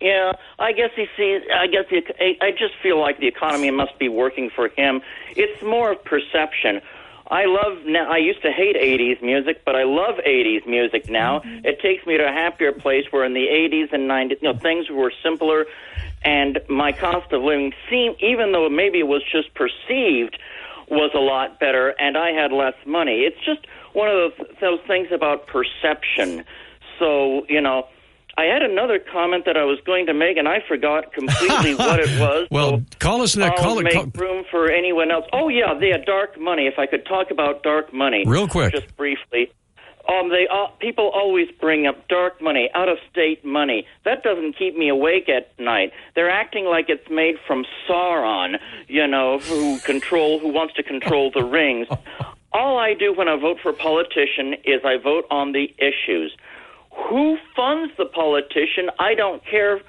Yeah, 0.00 0.32
I 0.58 0.72
guess 0.72 0.90
he 0.96 1.06
sees. 1.18 1.42
I 1.54 1.66
guess 1.66 1.84
the, 1.90 2.00
I 2.40 2.52
just 2.52 2.74
feel 2.82 2.98
like 2.98 3.18
the 3.18 3.26
economy 3.26 3.70
must 3.70 3.98
be 3.98 4.08
working 4.08 4.48
for 4.48 4.68
him. 4.68 5.02
It's 5.36 5.62
more 5.62 5.92
of 5.92 6.02
perception. 6.02 6.80
I 7.30 7.44
love 7.44 7.84
now. 7.84 8.10
I 8.10 8.16
used 8.18 8.40
to 8.40 8.50
hate 8.50 8.76
'80s 8.76 9.20
music, 9.22 9.66
but 9.66 9.76
I 9.76 9.82
love 9.84 10.14
'80s 10.26 10.66
music 10.66 11.10
now. 11.10 11.42
It 11.44 11.80
takes 11.82 12.06
me 12.06 12.16
to 12.16 12.26
a 12.26 12.32
happier 12.32 12.72
place 12.72 13.04
where 13.10 13.26
in 13.26 13.34
the 13.34 13.48
'80s 13.48 13.92
and 13.92 14.08
'90s, 14.08 14.40
you 14.40 14.50
know, 14.50 14.58
things 14.58 14.88
were 14.88 15.12
simpler, 15.22 15.66
and 16.22 16.58
my 16.70 16.92
cost 16.92 17.30
of 17.32 17.42
living 17.42 17.74
seemed, 17.90 18.16
even 18.20 18.52
though 18.52 18.70
maybe 18.70 19.00
it 19.00 19.08
was 19.08 19.22
just 19.30 19.52
perceived, 19.52 20.38
was 20.88 21.10
a 21.14 21.20
lot 21.20 21.60
better, 21.60 21.90
and 22.00 22.16
I 22.16 22.30
had 22.30 22.50
less 22.50 22.76
money. 22.86 23.26
It's 23.28 23.44
just 23.44 23.66
one 23.92 24.08
of 24.08 24.32
those, 24.38 24.46
those 24.60 24.80
things 24.86 25.08
about 25.12 25.46
perception. 25.46 26.44
So 26.98 27.46
you 27.48 27.60
know. 27.60 27.86
I 28.36 28.44
had 28.44 28.62
another 28.62 29.00
comment 29.00 29.46
that 29.46 29.56
I 29.56 29.64
was 29.64 29.80
going 29.84 30.06
to 30.06 30.14
make, 30.14 30.36
and 30.36 30.46
I 30.46 30.58
forgot 30.68 31.12
completely 31.12 31.74
what 31.74 31.98
it 31.98 32.20
was. 32.20 32.46
Well, 32.52 32.84
call 33.00 33.22
us 33.22 33.34
next. 33.34 33.60
Call 33.60 33.80
it. 33.80 33.82
make 33.82 33.94
Call, 33.94 34.04
room 34.14 34.44
for 34.48 34.70
anyone 34.70 35.10
else. 35.10 35.24
Oh 35.32 35.48
yeah, 35.48 35.74
they 35.74 35.88
had 35.88 36.04
dark 36.04 36.38
money. 36.38 36.68
If 36.68 36.78
I 36.78 36.86
could 36.86 37.04
talk 37.04 37.32
about 37.32 37.64
dark 37.64 37.92
money, 37.92 38.22
Real 38.24 38.46
quick. 38.46 38.72
just 38.72 38.96
briefly. 38.96 39.50
Um, 40.08 40.30
they 40.30 40.46
uh, 40.46 40.68
people 40.78 41.10
always 41.12 41.48
bring 41.60 41.88
up 41.88 42.06
dark 42.06 42.40
money, 42.40 42.70
out 42.74 42.88
of 42.88 42.98
state 43.10 43.44
money. 43.44 43.88
That 44.04 44.22
doesn't 44.22 44.56
keep 44.56 44.76
me 44.76 44.88
awake 44.88 45.28
at 45.28 45.50
night. 45.58 45.92
They're 46.14 46.30
acting 46.30 46.64
like 46.64 46.88
it's 46.88 47.10
made 47.10 47.34
from 47.44 47.64
Sauron, 47.88 48.58
you 48.86 49.06
know, 49.08 49.40
who 49.40 49.80
control 49.80 50.38
who 50.38 50.48
wants 50.48 50.74
to 50.74 50.84
control 50.84 51.32
the 51.32 51.42
rings. 51.42 51.88
All 52.52 52.78
I 52.78 52.94
do 52.94 53.12
when 53.14 53.28
I 53.28 53.36
vote 53.36 53.58
for 53.62 53.70
a 53.70 53.74
politician 53.74 54.54
is 54.64 54.80
I 54.84 54.96
vote 54.96 55.24
on 55.30 55.52
the 55.52 55.74
issues. 55.78 56.34
Who 57.08 57.36
funds 57.54 57.92
the 57.98 58.06
politician? 58.06 58.90
I 58.98 59.14
don't 59.14 59.42
care 59.44 59.80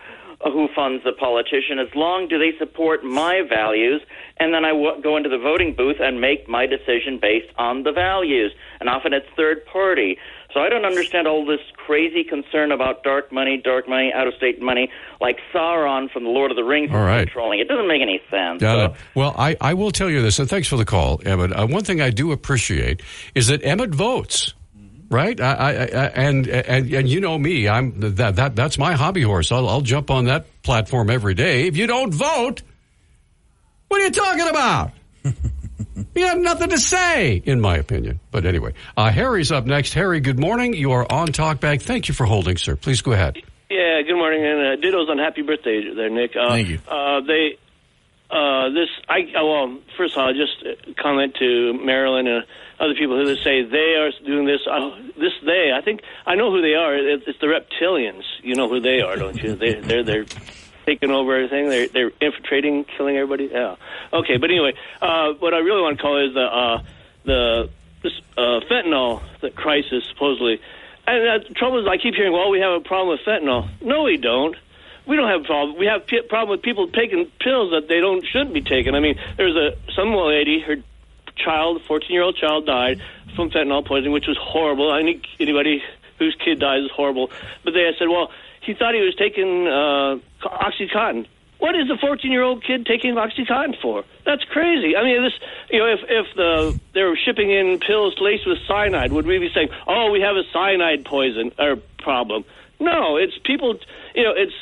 who 0.43 0.67
funds 0.73 1.03
the 1.03 1.11
politician 1.11 1.79
as 1.79 1.93
long 1.95 2.27
do 2.27 2.39
they 2.39 2.57
support 2.57 3.03
my 3.03 3.41
values 3.47 4.01
and 4.37 4.53
then 4.53 4.63
I 4.63 4.69
w- 4.69 5.01
go 5.01 5.17
into 5.17 5.27
the 5.29 5.37
voting 5.37 5.75
booth 5.75 5.97
and 5.99 6.21
make 6.21 6.47
my 6.47 6.65
decision 6.65 7.19
based 7.21 7.53
on 7.57 7.83
the 7.83 7.91
values 7.91 8.53
and 8.79 8.87
often 8.89 9.11
it's 9.13 9.27
third 9.35 9.65
party 9.65 10.17
so 10.53 10.61
I 10.61 10.69
don't 10.69 10.85
understand 10.85 11.27
all 11.27 11.45
this 11.45 11.59
crazy 11.75 12.23
concern 12.23 12.71
about 12.71 13.03
dark 13.03 13.31
money, 13.31 13.61
dark 13.63 13.87
money, 13.87 14.11
out 14.11 14.27
of 14.27 14.33
state 14.33 14.59
money, 14.59 14.89
like 15.21 15.37
Sauron 15.53 16.09
from 16.09 16.23
the 16.23 16.31
Lord 16.31 16.49
of 16.49 16.57
the 16.57 16.63
Rings 16.63 16.89
All 16.91 17.03
right. 17.03 17.27
controlling. 17.27 17.59
It 17.59 17.67
doesn't 17.67 17.87
make 17.87 18.01
any 18.01 18.19
sense. 18.31 18.61
So- 18.61 18.95
Well, 19.13 19.35
I, 19.37 19.55
I 19.61 19.75
will 19.75 19.91
tell 19.91 20.09
you 20.09 20.23
this, 20.23 20.39
and 20.39 20.49
thanks 20.49 20.67
for 20.67 20.75
the 20.75 20.85
call, 20.85 21.21
Emmett. 21.23 21.51
Uh, 21.51 21.67
one 21.67 21.83
thing 21.83 22.01
I 22.01 22.09
do 22.09 22.31
appreciate 22.31 23.03
is 23.35 23.45
that 23.45 23.63
Emmett 23.63 23.93
votes. 23.93 24.55
Right, 25.11 25.41
I, 25.41 25.53
I, 25.53 25.71
I, 25.71 26.05
and 26.07 26.47
and 26.47 26.93
and 26.93 27.09
you 27.09 27.19
know 27.19 27.35
me, 27.35 27.67
I'm 27.67 27.99
that 28.15 28.35
that 28.35 28.55
that's 28.55 28.77
my 28.77 28.93
hobby 28.93 29.23
horse. 29.23 29.51
I'll, 29.51 29.67
I'll 29.67 29.81
jump 29.81 30.11
on 30.11 30.25
that 30.25 30.45
platform 30.61 31.09
every 31.09 31.33
day. 31.33 31.65
If 31.65 31.77
you 31.77 31.87
don't 31.87 32.13
vote, 32.13 32.61
what 33.87 34.01
are 34.01 34.03
you 34.05 34.11
talking 34.11 34.47
about? 34.47 34.91
you 36.15 36.25
have 36.27 36.37
nothing 36.37 36.69
to 36.69 36.77
say, 36.77 37.41
in 37.43 37.59
my 37.59 37.77
opinion. 37.77 38.19
But 38.29 38.45
anyway, 38.45 38.73
uh, 38.95 39.09
Harry's 39.09 39.51
up 39.51 39.65
next. 39.65 39.95
Harry, 39.95 40.19
good 40.19 40.39
morning. 40.39 40.75
You 40.75 40.91
are 40.91 41.11
on 41.11 41.29
Talkback. 41.29 41.81
Thank 41.81 42.07
you 42.07 42.13
for 42.13 42.25
holding, 42.25 42.57
sir. 42.57 42.75
Please 42.75 43.01
go 43.01 43.11
ahead. 43.11 43.37
Yeah, 43.69 44.01
good 44.01 44.15
morning, 44.15 44.45
and 44.45 44.59
uh, 44.59 44.81
dittos 44.81 45.09
on 45.09 45.17
happy 45.17 45.41
birthday 45.41 45.93
there, 45.93 46.09
Nick. 46.09 46.35
Uh, 46.35 46.49
Thank 46.49 46.69
you. 46.69 46.79
Uh, 46.87 47.21
they, 47.21 47.57
uh, 48.29 48.69
this, 48.69 48.89
I, 49.07 49.21
uh, 49.35 49.45
well, 49.45 49.79
first 49.97 50.13
of 50.13 50.19
all, 50.19 50.27
I'll 50.27 50.33
just 50.33 50.63
uh, 50.63 50.93
comment 51.01 51.35
to 51.39 51.73
Marilyn 51.73 52.27
and 52.27 52.45
other 52.79 52.93
people 52.95 53.17
who 53.17 53.35
say 53.37 53.63
they 53.63 53.95
are 53.95 54.11
doing 54.25 54.45
this. 54.45 54.61
Uh, 54.69 54.91
this 55.17 55.33
they, 55.45 55.71
I 55.75 55.81
think, 55.81 56.01
I 56.25 56.35
know 56.35 56.51
who 56.51 56.61
they 56.61 56.75
are. 56.75 56.95
It's, 56.95 57.25
the 57.39 57.47
reptilians. 57.47 58.23
You 58.41 58.55
know 58.55 58.67
who 58.69 58.79
they 58.79 59.01
are, 59.01 59.15
don't 59.15 59.41
you? 59.41 59.55
They, 59.55 59.75
they're 59.75 60.03
they're 60.03 60.25
taking 60.85 61.11
over 61.11 61.35
everything. 61.35 61.69
They're 61.69 61.87
they're 61.87 62.11
infiltrating, 62.21 62.85
killing 62.85 63.17
everybody. 63.17 63.49
Yeah. 63.51 63.75
Okay, 64.13 64.37
but 64.37 64.49
anyway, 64.49 64.73
uh, 65.01 65.33
what 65.33 65.53
I 65.53 65.59
really 65.59 65.81
want 65.81 65.97
to 65.97 66.01
call 66.01 66.25
is 66.25 66.33
the 66.33 66.41
uh, 66.41 66.83
the 67.25 67.69
this 68.01 68.13
uh, 68.37 68.61
fentanyl 68.69 69.21
the 69.41 69.49
crisis 69.51 70.03
supposedly. 70.09 70.61
And 71.07 71.27
uh, 71.27 71.47
the 71.47 71.53
trouble 71.55 71.79
is, 71.79 71.87
I 71.87 71.97
keep 71.97 72.13
hearing, 72.13 72.33
well, 72.33 72.51
we 72.51 72.59
have 72.59 72.73
a 72.73 72.79
problem 72.81 73.17
with 73.17 73.25
fentanyl. 73.25 73.67
No, 73.81 74.03
we 74.03 74.17
don't. 74.17 74.55
We 75.05 75.15
don't 75.15 75.27
have 75.27 75.41
a 75.41 75.43
problem. 75.43 75.79
We 75.79 75.87
have 75.87 76.03
a 76.03 76.21
problem 76.21 76.49
with 76.51 76.61
people 76.61 76.87
taking 76.87 77.25
pills 77.39 77.71
that 77.71 77.87
they 77.87 77.99
don't 77.99 78.23
should 78.25 78.53
be 78.53 78.61
taking. 78.61 78.93
I 78.93 78.99
mean, 78.99 79.19
there's 79.37 79.55
a 79.55 79.75
some 79.95 80.13
lady, 80.13 80.59
her 80.61 80.75
child, 81.43 81.81
14 81.87 82.11
year 82.11 82.23
old 82.23 82.35
child, 82.35 82.65
died 82.65 83.01
from 83.35 83.49
fentanyl 83.49 83.85
poisoning, 83.85 84.11
which 84.11 84.27
was 84.27 84.37
horrible. 84.37 84.91
I 84.91 85.01
think 85.01 85.25
anybody 85.39 85.83
whose 86.17 86.35
kid 86.43 86.59
dies 86.59 86.83
is 86.83 86.91
horrible. 86.91 87.31
But 87.63 87.73
they 87.73 87.89
said, 87.97 88.09
well, 88.09 88.31
he 88.61 88.73
thought 88.73 88.93
he 88.93 89.01
was 89.01 89.15
taking 89.15 89.67
uh, 89.67 90.19
OxyContin. 90.47 91.25
What 91.59 91.75
is 91.75 91.89
a 91.89 91.97
14 91.97 92.31
year 92.31 92.43
old 92.43 92.63
kid 92.63 92.85
taking 92.85 93.15
OxyContin 93.15 93.81
for? 93.81 94.05
That's 94.25 94.43
crazy. 94.45 94.95
I 94.95 95.03
mean, 95.03 95.23
this, 95.23 95.33
you 95.69 95.79
know, 95.79 95.87
if 95.87 95.99
if 96.07 96.27
the 96.35 96.79
they 96.93 97.03
were 97.03 97.17
shipping 97.17 97.51
in 97.51 97.79
pills 97.79 98.15
laced 98.19 98.47
with 98.47 98.59
cyanide, 98.67 99.11
would 99.11 99.25
we 99.25 99.39
be 99.39 99.49
saying, 99.53 99.69
oh, 99.87 100.11
we 100.11 100.21
have 100.21 100.37
a 100.37 100.43
cyanide 100.53 101.03
poison 101.03 101.51
or 101.59 101.77
problem? 101.97 102.45
No, 102.79 103.17
it's 103.17 103.37
people. 103.43 103.77
You 104.15 104.23
know, 104.23 104.33
it's 104.35 104.53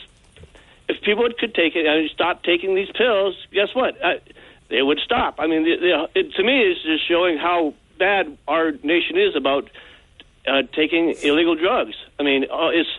if 0.89 1.01
people 1.01 1.27
could 1.37 1.53
take 1.53 1.75
it 1.75 1.85
and 1.85 2.09
stop 2.09 2.43
taking 2.43 2.73
these 2.73 2.89
pills, 2.91 3.35
guess 3.51 3.75
what? 3.75 4.03
Uh, 4.03 4.15
they 4.69 4.81
would 4.81 4.99
stop. 5.03 5.35
I 5.39 5.47
mean, 5.47 5.65
it, 5.65 6.31
to 6.33 6.43
me, 6.43 6.61
it's 6.61 6.81
just 6.83 7.07
showing 7.07 7.37
how 7.37 7.73
bad 7.97 8.37
our 8.47 8.71
nation 8.83 9.17
is 9.17 9.35
about 9.35 9.69
uh, 10.47 10.63
taking 10.73 11.15
illegal 11.23 11.55
drugs. 11.55 11.95
I 12.19 12.23
mean, 12.23 12.43
uh, 12.43 12.69
it's 12.69 12.89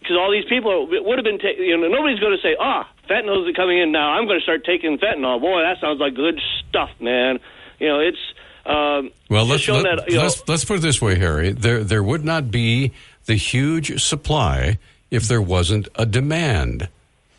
because 0.00 0.16
all 0.18 0.30
these 0.30 0.44
people 0.44 0.86
would 0.86 1.18
have 1.18 1.24
been, 1.24 1.38
ta- 1.38 1.56
you 1.58 1.76
know, 1.76 1.88
nobody's 1.88 2.20
going 2.20 2.36
to 2.36 2.42
say, 2.42 2.56
ah, 2.60 2.88
fentanyl 3.08 3.48
is 3.48 3.56
coming 3.56 3.78
in 3.78 3.92
now. 3.92 4.12
I'm 4.12 4.26
going 4.26 4.38
to 4.38 4.42
start 4.42 4.64
taking 4.64 4.98
fentanyl. 4.98 5.40
Boy, 5.40 5.62
that 5.62 5.80
sounds 5.80 6.00
like 6.00 6.14
good 6.14 6.40
stuff, 6.68 6.90
man. 7.00 7.38
You 7.78 7.88
know, 7.88 8.00
it's 8.00 8.18
um, 8.66 9.10
Well, 9.30 9.46
let's 9.46 9.66
let, 9.68 9.82
that, 9.82 10.10
let's 10.12 10.46
let's 10.48 10.64
put 10.64 10.78
it 10.78 10.82
this 10.82 11.00
way, 11.00 11.18
Harry. 11.18 11.52
There 11.52 11.82
there 11.84 12.02
would 12.02 12.24
not 12.24 12.50
be 12.50 12.92
the 13.26 13.34
huge 13.34 14.02
supply 14.02 14.78
if 15.10 15.28
there 15.28 15.42
wasn't 15.42 15.88
a 15.96 16.06
demand. 16.06 16.88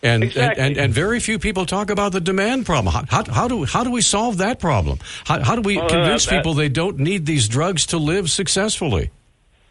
And, 0.05 0.23
Exactly. 0.23 0.63
and, 0.63 0.77
and 0.77 0.85
and 0.85 0.93
very 0.93 1.19
few 1.19 1.39
people 1.39 1.65
talk 1.65 1.89
about 1.89 2.11
the 2.11 2.21
demand 2.21 2.65
problem. 2.65 2.93
How, 2.93 3.03
how, 3.09 3.23
how 3.31 3.47
do 3.47 3.65
how 3.65 3.83
do 3.83 3.89
we 3.91 4.01
solve 4.01 4.37
that 4.37 4.59
problem? 4.59 4.99
How, 5.25 5.43
how 5.43 5.55
do 5.55 5.61
we 5.61 5.77
Well, 5.77 5.85
uh, 5.85 5.89
convince 5.89 6.25
that- 6.25 6.35
people 6.37 6.53
they 6.53 6.69
don't 6.69 6.99
need 6.99 7.25
these 7.25 7.47
drugs 7.47 7.87
to 7.87 7.97
live 7.97 8.29
successfully? 8.29 9.09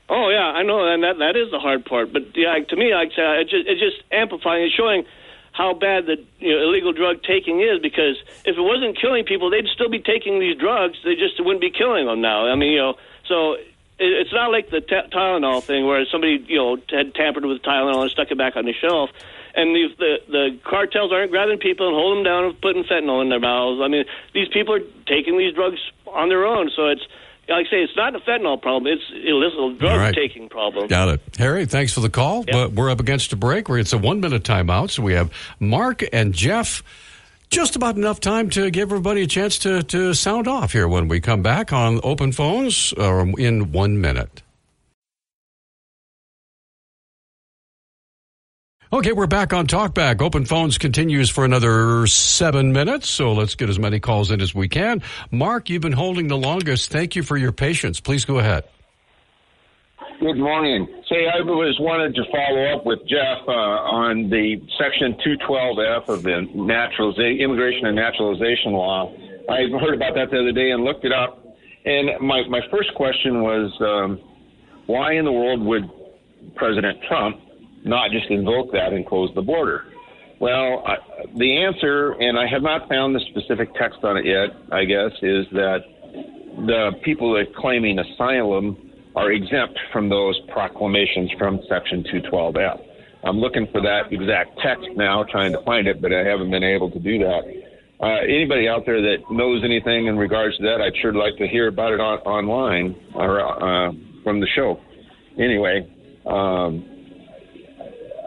Oh 0.09 0.29
yeah, 0.31 0.53
I 0.61 0.63
know, 0.65 0.85
and 0.93 1.03
that 1.03 1.19
that 1.19 1.37
is 1.37 1.51
the 1.51 1.59
hard 1.59 1.85
part. 1.87 2.13
But 2.13 2.37
yeah, 2.37 2.59
to 2.69 2.77
me, 2.77 2.93
like 2.95 3.13
I 3.13 3.17
said, 3.17 3.31
it 3.41 3.49
just, 3.49 3.67
it's 3.69 3.81
just 3.81 4.03
amplifying. 4.13 4.65
and 4.65 4.73
showing 4.73 5.05
how 5.53 5.73
bad 5.73 6.07
the 6.07 6.17
you 6.41 6.51
know, 6.53 6.65
illegal 6.69 6.93
drug 6.93 7.23
taking 7.23 7.61
is. 7.61 7.81
Because 7.81 8.17
if 8.45 8.57
it 8.59 8.61
wasn't 8.61 8.99
killing 9.01 9.25
people, 9.25 9.51
they'd 9.51 9.69
still 9.73 9.89
be 9.89 10.01
taking 10.01 10.41
these 10.41 10.59
drugs. 10.59 10.99
They 11.05 11.15
just 11.15 11.39
wouldn't 11.39 11.61
be 11.63 11.71
killing 11.71 12.07
them 12.07 12.21
now. 12.21 12.47
I 12.51 12.55
mean, 12.57 12.73
you 12.73 12.79
know, 12.79 12.95
so 13.29 13.57
it's 13.99 14.33
not 14.33 14.51
like 14.51 14.69
the 14.71 14.81
t- 14.83 15.09
Tylenol 15.15 15.63
thing 15.63 15.87
where 15.87 16.05
somebody 16.11 16.45
you 16.49 16.59
know 16.59 16.77
had 16.91 17.15
tampered 17.15 17.45
with 17.47 17.63
Tylenol 17.63 18.03
and 18.03 18.11
stuck 18.11 18.31
it 18.31 18.37
back 18.37 18.57
on 18.57 18.65
the 18.67 18.75
shelf. 18.75 19.11
And 19.57 19.75
the, 19.75 19.87
the 19.99 20.17
the 20.29 20.59
cartels 20.65 21.13
aren't 21.13 21.31
grabbing 21.31 21.59
people 21.59 21.87
and 21.87 21.95
holding 21.95 22.25
them 22.25 22.33
down 22.33 22.45
and 22.45 22.61
putting 22.61 22.85
fentanyl 22.85 23.23
in 23.23 23.29
their 23.29 23.41
mouths. 23.41 23.81
I 23.83 23.89
mean, 23.89 24.05
these 24.33 24.49
people 24.49 24.75
are 24.75 24.83
taking 25.07 25.39
these 25.39 25.55
drugs 25.55 25.79
on 26.07 26.29
their 26.29 26.45
own. 26.45 26.71
So 26.75 26.89
it's 26.89 27.03
like 27.49 27.67
I 27.67 27.71
say, 27.71 27.83
it's 27.83 27.97
not 27.97 28.17
a 28.17 28.21
fentanyl 28.21 28.61
problem. 28.61 28.93
It's 28.93 29.05
illicit 29.13 29.79
drug 29.79 29.99
right. 29.99 30.15
taking 30.15 30.49
problem. 30.49 30.89
Got 30.89 31.09
it. 31.09 31.21
Harry, 31.39 31.67
thanks 31.67 31.93
for 31.93 32.01
the 32.01 32.11
call. 32.11 32.45
But 32.45 32.73
we're 32.73 32.91
up 32.91 33.01
against 33.01 33.33
a 33.33 33.37
break. 33.37 33.69
Where 33.69 33.79
it's 33.79 33.93
a 33.93 33.99
one 33.99 34.21
minute 34.21 34.43
timeout. 34.43 34.91
So 34.91 35.03
we 35.03 35.13
have 35.15 35.33
Mark 35.61 36.03
and 36.13 36.33
Jeff. 36.33 36.83
Just 37.51 37.77
about 37.77 37.97
enough 37.97 38.19
time 38.19 38.51
to 38.51 38.71
give 38.71 38.89
everybody 38.91 39.23
a 39.23 39.27
chance 39.29 39.59
to, 39.59 39.83
to 39.85 40.15
sound 40.15 40.49
off 40.49 40.73
here 40.73 40.89
when 40.89 41.07
we 41.07 41.21
come 41.21 41.43
back 41.43 41.73
on 41.73 42.01
open 42.03 42.33
phones 42.33 42.93
uh, 42.99 43.27
in 43.39 43.71
one 43.71 44.01
minute. 44.01 44.43
Okay, 48.95 49.11
we're 49.11 49.27
back 49.27 49.53
on 49.53 49.67
Talkback. 49.67 50.23
Open 50.23 50.45
phones 50.45 50.79
continues 50.79 51.29
for 51.29 51.45
another 51.45 52.07
seven 52.07 52.73
minutes, 52.73 53.11
so 53.11 53.33
let's 53.33 53.57
get 53.57 53.69
as 53.69 53.77
many 53.77 53.99
calls 53.99 54.31
in 54.31 54.41
as 54.41 54.55
we 54.55 54.69
can. 54.69 55.03
Mark, 55.33 55.69
you've 55.69 55.83
been 55.83 55.91
holding 55.91 56.29
the 56.29 56.37
longest. 56.37 56.93
Thank 56.93 57.17
you 57.17 57.25
for 57.25 57.37
your 57.37 57.51
patience. 57.51 57.99
Please 57.99 58.25
go 58.25 58.39
ahead. 58.39 58.63
Good 60.21 60.37
morning. 60.37 60.87
Say, 61.11 61.27
I 61.27 61.43
was 61.43 61.77
wanted 61.81 62.15
to 62.15 62.23
follow 62.31 62.73
up 62.73 62.87
with 62.87 63.01
Jeff 63.09 63.43
uh, 63.49 63.51
on 63.51 64.31
the 64.31 64.63
Section 64.79 65.17
212F 65.27 66.09
of 66.09 66.23
the 66.23 67.37
Immigration 67.43 67.87
and 67.87 67.97
Naturalization 67.97 68.75
Law. 68.75 69.13
I 69.51 69.67
heard 69.81 69.95
about 69.95 70.15
that 70.15 70.31
the 70.31 70.39
other 70.39 70.53
day 70.53 70.71
and 70.71 70.85
looked 70.85 71.05
it 71.05 71.13
up. 71.13 71.45
And 71.85 72.11
my, 72.25 72.47
my 72.49 72.61
first 72.71 72.95
question 72.95 73.43
was, 73.43 73.73
um, 73.81 74.21
why 74.87 75.15
in 75.15 75.25
the 75.25 75.33
world 75.33 75.63
would 75.63 75.91
President 76.55 77.03
Trump 77.09 77.41
not 77.85 78.11
just 78.11 78.31
invoke 78.31 78.73
that 78.73 78.93
and 78.93 79.07
close 79.07 79.31
the 79.35 79.43
border? 79.43 79.85
Well, 80.41 80.83
I, 80.87 80.97
the 81.37 81.57
answer, 81.63 82.13
and 82.13 82.39
I 82.39 82.47
have 82.47 82.63
not 82.63 82.89
found 82.89 83.15
the 83.15 83.21
specific 83.31 83.75
text 83.75 84.01
on 84.03 84.17
it 84.17 84.27
yet, 84.27 84.51
I 84.73 84.85
guess, 84.85 85.13
is 85.23 85.47
that 85.53 85.85
the 86.67 86.93
people 87.05 87.33
that 87.35 87.41
are 87.41 87.61
claiming 87.61 87.99
asylum 87.99 88.77
are 89.15 89.31
exempt 89.31 89.79
from 89.93 90.09
those 90.09 90.39
proclamations 90.53 91.31
from 91.39 91.61
Section 91.69 92.05
212F. 92.05 92.81
I'm 93.25 93.39
looking 93.39 93.67
for 93.73 93.81
that 93.81 94.13
exact 94.13 94.59
text 94.61 94.87
now, 94.97 95.25
trying 95.25 95.53
to 95.53 95.63
find 95.63 95.87
it, 95.87 96.03
but 96.03 96.13
I 96.13 96.25
haven't 96.25 96.51
been 96.51 96.65
able 96.65 96.91
to 96.91 96.99
do 96.99 97.19
that. 97.21 97.43
Uh, 98.01 98.21
anybody 98.25 98.69
out 98.69 98.85
there 98.85 99.01
that 99.01 99.31
knows 99.31 99.63
anything 99.65 100.09
in 100.09 100.19
regards 100.19 100.57
to 100.59 100.63
that, 100.65 100.81
I'd 100.81 100.97
sure 101.01 101.15
like 101.15 101.37
to 101.39 101.47
hear 101.47 101.69
about 101.69 101.93
it 101.93 102.01
on, 102.01 102.19
online 102.21 102.97
or 103.15 103.41
uh, 103.41 103.93
from 104.23 104.41
the 104.41 104.47
show. 104.55 104.81
Anyway, 105.39 105.89
um, 106.27 106.94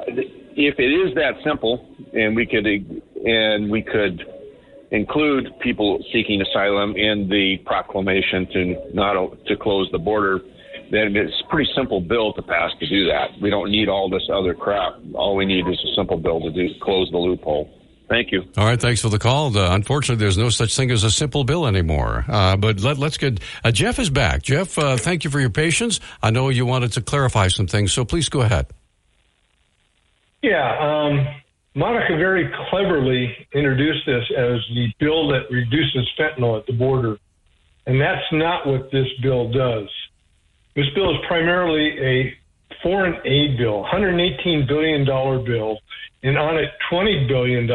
if 0.08 0.80
it 0.80 0.84
is 0.84 1.16
that 1.16 1.36
simple, 1.44 1.86
and 2.14 2.36
we 2.36 2.46
could 2.46 2.66
and 2.66 3.70
we 3.70 3.82
could 3.82 4.24
include 4.92 5.48
people 5.60 6.04
seeking 6.14 6.42
asylum 6.42 6.96
in 6.96 7.28
the 7.30 7.58
proclamation 7.66 8.48
to 8.54 8.94
not 8.94 9.14
to 9.46 9.58
close 9.58 9.90
the 9.92 10.00
border, 10.00 10.40
then 10.92 11.16
it's 11.16 11.34
a 11.46 11.50
pretty 11.50 11.70
simple 11.76 12.00
bill 12.00 12.34
to 12.34 12.42
pass 12.42 12.72
to 12.80 12.88
do 12.88 13.06
that. 13.08 13.32
We 13.42 13.50
don't 13.50 13.70
need 13.72 13.90
all 13.90 14.10
this 14.10 14.30
other 14.34 14.54
crap. 14.54 14.96
All 15.14 15.36
we 15.36 15.46
need 15.46 15.68
is 15.68 15.78
a 15.92 15.96
simple 15.96 16.18
bill 16.18 16.40
to 16.42 16.52
do 16.52 16.68
close 16.82 17.10
the 17.12 17.18
loophole. 17.18 17.74
Thank 18.10 18.32
you. 18.32 18.44
All 18.56 18.64
right, 18.64 18.80
thanks 18.80 19.02
for 19.02 19.10
the 19.10 19.20
call. 19.20 19.58
Uh, 19.58 19.76
unfortunately, 19.76 20.24
there's 20.24 20.38
no 20.38 20.48
such 20.50 20.78
thing 20.78 20.92
as 20.92 21.04
a 21.04 21.12
simple 21.12 21.44
bill 21.44 21.68
anymore. 21.68 22.24
Uh, 22.30 22.56
but 22.56 22.80
let, 22.80 23.02
us 23.02 23.18
get 23.18 23.42
uh, 23.66 23.72
Jeff 23.72 24.00
is 24.00 24.10
back. 24.10 24.44
Jeff, 24.44 24.78
uh, 24.78 24.96
thank 24.96 25.26
you 25.26 25.30
for 25.30 25.42
your 25.42 25.50
patience. 25.50 26.00
I 26.24 26.32
know 26.32 26.48
you 26.48 26.66
wanted 26.66 26.94
to 26.94 27.02
clarify 27.02 27.50
some 27.50 27.68
things, 27.68 27.92
so 27.92 28.06
please 28.06 28.30
go 28.30 28.42
ahead. 28.42 28.68
Yeah, 30.42 30.78
um, 30.80 31.28
Monica 31.76 32.16
very 32.18 32.52
cleverly 32.70 33.48
introduced 33.54 34.06
this 34.06 34.24
as 34.36 34.60
the 34.74 34.92
bill 35.00 35.28
that 35.30 35.50
reduces 35.52 36.08
fentanyl 36.18 36.58
at 36.60 36.66
the 36.66 36.74
border. 36.74 37.18
And 37.86 38.02
that's 38.02 38.26
not 38.32 38.68
what 38.68 38.92
this 38.92 39.08
bill 39.22 39.52
does. 39.52 39.90
This 40.76 40.88
bill 40.94 41.12
is 41.12 41.26
primarily 41.28 42.00
a 42.00 42.38
foreign 42.84 43.16
aid 43.26 43.58
bill, 43.58 43.86
$118 43.92 44.68
billion 44.68 45.06
bill, 45.06 45.80
and 46.24 46.38
on 46.38 46.58
it, 46.58 46.72
$20 46.92 47.28
billion 47.28 47.66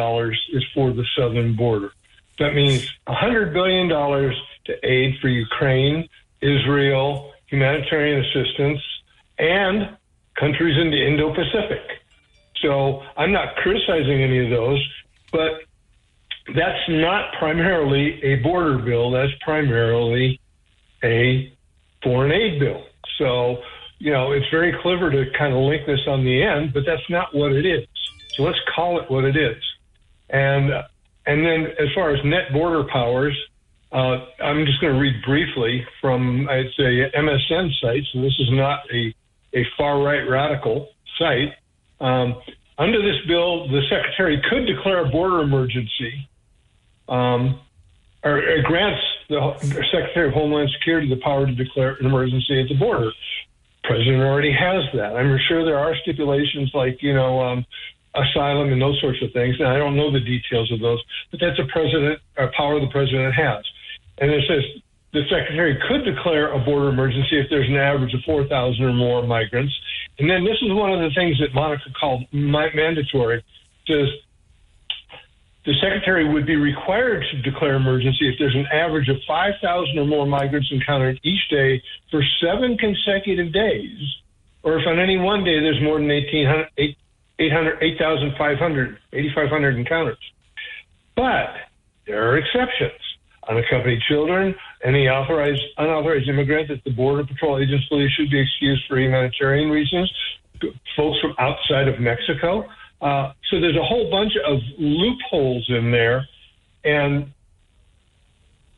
is 0.53 0.65
for 0.75 0.93
the 0.93 1.05
southern 1.17 1.57
border. 1.57 1.91
That 2.39 2.55
means 2.55 2.93
$100 3.09 3.53
billion 3.53 3.89
to 3.89 4.87
aid 4.87 5.15
for 5.21 5.29
Ukraine, 5.29 6.09
Israel, 6.41 7.33
humanitarian 7.47 8.25
assistance, 8.25 8.81
and 9.39 9.97
countries 10.35 10.77
in 10.79 10.91
the 10.91 11.07
Indo 11.07 11.35
Pacific. 11.35 12.02
So 12.63 13.03
I'm 13.17 13.33
not 13.33 13.57
criticizing 13.57 14.23
any 14.23 14.45
of 14.45 14.51
those, 14.51 14.89
but 15.33 15.51
that's 16.55 16.89
not 16.89 17.33
primarily 17.39 18.23
a 18.23 18.37
border 18.37 18.79
bill. 18.79 19.11
That's 19.11 19.33
primarily 19.45 20.41
a 21.03 21.53
foreign 22.03 22.33
aid 22.33 22.61
bill. 22.61 22.85
So, 23.19 23.59
you 23.99 24.13
know, 24.13 24.33
it's 24.33 24.49
very 24.51 24.75
clever 24.83 25.11
to 25.11 25.25
kind 25.37 25.53
of 25.53 25.61
link 25.61 25.87
this 25.87 26.01
on 26.07 26.25
the 26.25 26.43
end, 26.43 26.73
but 26.73 26.85
that's 26.87 27.09
not 27.11 27.35
what 27.35 27.53
it 27.53 27.67
is. 27.67 27.87
So 28.35 28.45
let's 28.45 28.59
call 28.75 29.01
it 29.01 29.11
what 29.11 29.25
it 29.25 29.37
is. 29.37 29.63
And 30.31 30.71
and 31.27 31.47
then 31.47 31.67
as 31.79 31.89
far 31.95 32.11
as 32.15 32.25
net 32.25 32.53
border 32.53 32.85
powers, 32.91 33.37
uh, 33.93 34.25
I'm 34.43 34.65
just 34.67 34.81
going 34.81 34.95
to 34.95 34.99
read 34.99 35.23
briefly 35.25 35.87
from 36.01 36.49
I'd 36.49 36.71
say 36.77 37.11
MSN 37.15 37.71
site. 37.81 38.03
So 38.13 38.21
this 38.23 38.35
is 38.39 38.49
not 38.51 38.81
a 38.93 39.15
a 39.55 39.67
far 39.77 40.03
right 40.03 40.29
radical 40.29 40.89
site. 41.19 41.55
Um, 42.03 42.43
under 42.79 43.01
this 43.01 43.24
bill, 43.29 43.69
the 43.69 43.81
secretary 43.89 44.43
could 44.51 44.66
declare 44.66 45.07
a 45.07 45.09
border 45.09 45.41
emergency, 45.41 46.29
um, 47.09 47.61
or, 48.24 48.39
or 48.39 48.62
grants 48.62 49.03
the 49.29 49.55
Secretary 49.91 50.29
of 50.29 50.35
Homeland 50.35 50.70
Security 50.79 51.09
the 51.09 51.20
power 51.23 51.47
to 51.47 51.55
declare 51.55 51.95
an 51.95 52.07
emergency 52.07 52.61
at 52.61 52.69
the 52.69 52.74
border. 52.74 53.11
The 53.11 53.89
President 53.89 54.23
already 54.23 54.53
has 54.53 54.83
that. 54.95 55.16
I'm 55.16 55.39
sure 55.49 55.65
there 55.65 55.79
are 55.79 55.95
stipulations 56.03 56.70
like 56.74 57.03
you 57.03 57.15
know 57.15 57.41
um, 57.41 57.65
asylum 58.15 58.73
and 58.73 58.83
those 58.83 59.01
sorts 59.01 59.23
of 59.23 59.33
things, 59.33 59.57
and 59.59 59.69
I 59.69 59.79
don't 59.79 59.97
know 59.97 60.11
the 60.11 60.20
details 60.20 60.70
of 60.73 60.81
those, 60.81 61.03
but 61.31 61.41
that's 61.41 61.59
a 61.59 61.66
president 61.73 62.20
a 62.37 62.49
power 62.57 62.81
the 62.81 62.91
president 62.91 63.35
has. 63.35 63.65
And 64.19 64.31
it 64.31 64.45
says 64.49 64.62
the 65.12 65.23
secretary 65.31 65.79
could 65.89 66.05
declare 66.05 66.53
a 66.53 66.59
border 66.59 66.89
emergency 66.89 67.39
if 67.39 67.47
there's 67.51 67.69
an 67.69 67.77
average 67.77 68.15
of 68.15 68.20
4,000 68.24 68.83
or 68.83 68.93
more 68.93 69.27
migrants. 69.27 69.73
And 70.19 70.29
then 70.29 70.45
this 70.45 70.57
is 70.63 70.73
one 70.73 70.93
of 70.93 71.01
the 71.01 71.11
things 71.15 71.39
that 71.41 71.55
Monica 71.55 71.91
called 71.99 72.25
mandatory. 72.33 73.45
Says 73.87 74.09
the 75.65 75.75
secretary 75.81 76.31
would 76.31 76.47
be 76.47 76.57
required 76.57 77.25
to 77.31 77.43
declare 77.43 77.77
emergency 77.77 78.29
if 78.29 78.35
there's 78.39 78.55
an 78.55 78.67
average 78.73 79.09
of 79.09 79.17
5,000 79.27 79.99
or 79.99 80.07
more 80.07 80.27
migrants 80.27 80.69
encountered 80.73 81.21
each 81.23 81.49
day 81.51 81.83
for 82.11 82.23
seven 82.41 82.77
consecutive 82.77 83.53
days, 83.53 83.99
or 84.65 84.79
if 84.79 84.87
on 84.87 84.99
any 84.99 85.19
one 85.19 85.45
day 85.45 85.61
there's 85.61 85.81
more 85.81 85.99
than 85.99 86.09
1,800, 86.09 86.97
800, 87.39 87.79
8,500, 87.81 88.99
8,500 89.13 89.77
encounters. 89.77 90.19
But 91.15 91.55
there 92.07 92.29
are 92.29 92.39
exceptions. 92.39 92.99
Unaccompanied 93.49 94.01
children, 94.09 94.55
any 94.85 95.09
authorized, 95.09 95.63
unauthorized 95.79 96.29
immigrant 96.29 96.69
that 96.69 96.83
the 96.85 96.91
Border 96.91 97.25
Patrol 97.25 97.57
believe 97.89 98.11
should 98.17 98.31
be 98.31 98.41
excused 98.41 98.83
for 98.89 98.99
humanitarian 98.99 99.71
reasons, 99.71 100.13
folks 100.97 101.19
from 101.21 101.35
outside 101.39 101.89
of 101.89 102.01
Mexico. 102.01 102.65
Uh, 103.01 103.33
so 103.51 103.61
there's 103.61 103.77
a 103.77 103.85
whole 103.85 104.11
bunch 104.11 104.33
of 104.47 104.59
loopholes 104.79 105.67
in 105.69 105.91
there, 105.91 106.27
and 106.85 107.33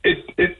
it, 0.02 0.24
it 0.38 0.58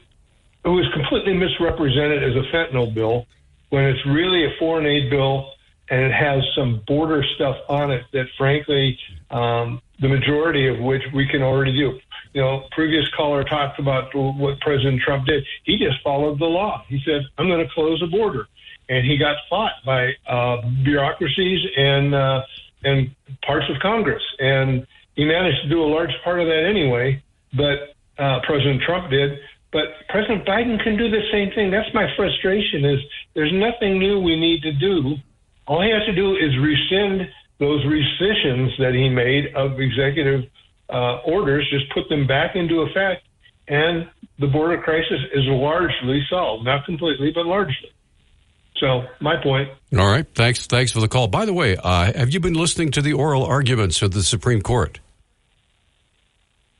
it 0.63 0.69
was 0.69 0.85
completely 0.93 1.33
misrepresented 1.33 2.23
as 2.23 2.35
a 2.35 2.55
fentanyl 2.55 2.91
bill 2.91 3.27
when 3.69 3.85
it's 3.85 4.03
really 4.07 4.45
a 4.45 4.49
foreign 4.57 4.85
aid 4.87 5.11
bill 5.11 5.51
and 5.89 6.01
it 6.01 6.11
has 6.11 6.43
some 6.55 6.81
border 6.87 7.23
stuff 7.35 7.55
on 7.69 7.91
it 7.91 8.03
that, 8.13 8.25
frankly, 8.37 8.97
um, 9.29 9.81
the 9.99 10.07
majority 10.07 10.67
of 10.67 10.79
which 10.79 11.01
we 11.13 11.27
can 11.27 11.41
already 11.41 11.71
do. 11.71 11.99
You 12.33 12.41
know, 12.41 12.63
previous 12.71 13.07
caller 13.15 13.43
talked 13.43 13.79
about 13.79 14.13
what 14.13 14.59
President 14.59 15.01
Trump 15.01 15.25
did. 15.25 15.45
He 15.63 15.77
just 15.77 16.01
followed 16.03 16.39
the 16.39 16.45
law. 16.45 16.83
He 16.87 17.01
said, 17.05 17.21
"I'm 17.37 17.47
going 17.47 17.65
to 17.65 17.73
close 17.73 17.99
the 17.99 18.07
border," 18.07 18.47
and 18.89 19.05
he 19.05 19.17
got 19.17 19.37
fought 19.49 19.73
by 19.85 20.11
uh, 20.27 20.57
bureaucracies 20.83 21.61
and 21.77 22.13
uh, 22.13 22.41
and 22.83 23.15
parts 23.45 23.65
of 23.69 23.79
Congress, 23.81 24.23
and 24.39 24.85
he 25.15 25.23
managed 25.23 25.61
to 25.63 25.69
do 25.69 25.81
a 25.81 25.87
large 25.87 26.11
part 26.23 26.39
of 26.39 26.47
that 26.47 26.65
anyway. 26.65 27.21
But 27.55 27.95
uh, 28.21 28.39
President 28.43 28.81
Trump 28.81 29.09
did. 29.09 29.39
But 29.71 30.07
President 30.09 30.45
Biden 30.45 30.81
can 30.81 30.97
do 30.97 31.09
the 31.09 31.21
same 31.31 31.51
thing. 31.51 31.71
That's 31.71 31.93
my 31.93 32.07
frustration. 32.15 32.85
Is 32.85 32.99
there's 33.33 33.51
nothing 33.53 33.99
new 33.99 34.19
we 34.19 34.39
need 34.39 34.61
to 34.63 34.71
do. 34.71 35.15
All 35.67 35.81
he 35.81 35.89
has 35.89 36.05
to 36.05 36.15
do 36.15 36.35
is 36.35 36.51
rescind 36.59 37.27
those 37.59 37.83
rescissions 37.85 38.71
that 38.79 38.93
he 38.93 39.09
made 39.09 39.55
of 39.55 39.79
executive 39.79 40.49
uh, 40.89 41.17
orders, 41.25 41.67
just 41.71 41.91
put 41.93 42.09
them 42.09 42.27
back 42.27 42.55
into 42.55 42.81
effect, 42.81 43.23
and 43.67 44.07
the 44.39 44.47
border 44.47 44.81
crisis 44.81 45.19
is 45.33 45.43
largely 45.45 46.21
solved. 46.29 46.65
Not 46.65 46.85
completely, 46.85 47.31
but 47.33 47.45
largely. 47.45 47.89
So, 48.77 49.05
my 49.21 49.41
point. 49.41 49.69
All 49.97 50.05
right. 50.05 50.25
Thanks. 50.35 50.67
Thanks 50.67 50.91
for 50.91 50.99
the 50.99 51.07
call. 51.07 51.27
By 51.27 51.45
the 51.45 51.53
way, 51.53 51.77
uh, 51.77 52.11
have 52.11 52.31
you 52.31 52.41
been 52.41 52.55
listening 52.55 52.91
to 52.91 53.01
the 53.01 53.13
oral 53.13 53.45
arguments 53.45 54.01
of 54.01 54.11
the 54.11 54.21
Supreme 54.21 54.61
Court? 54.61 54.99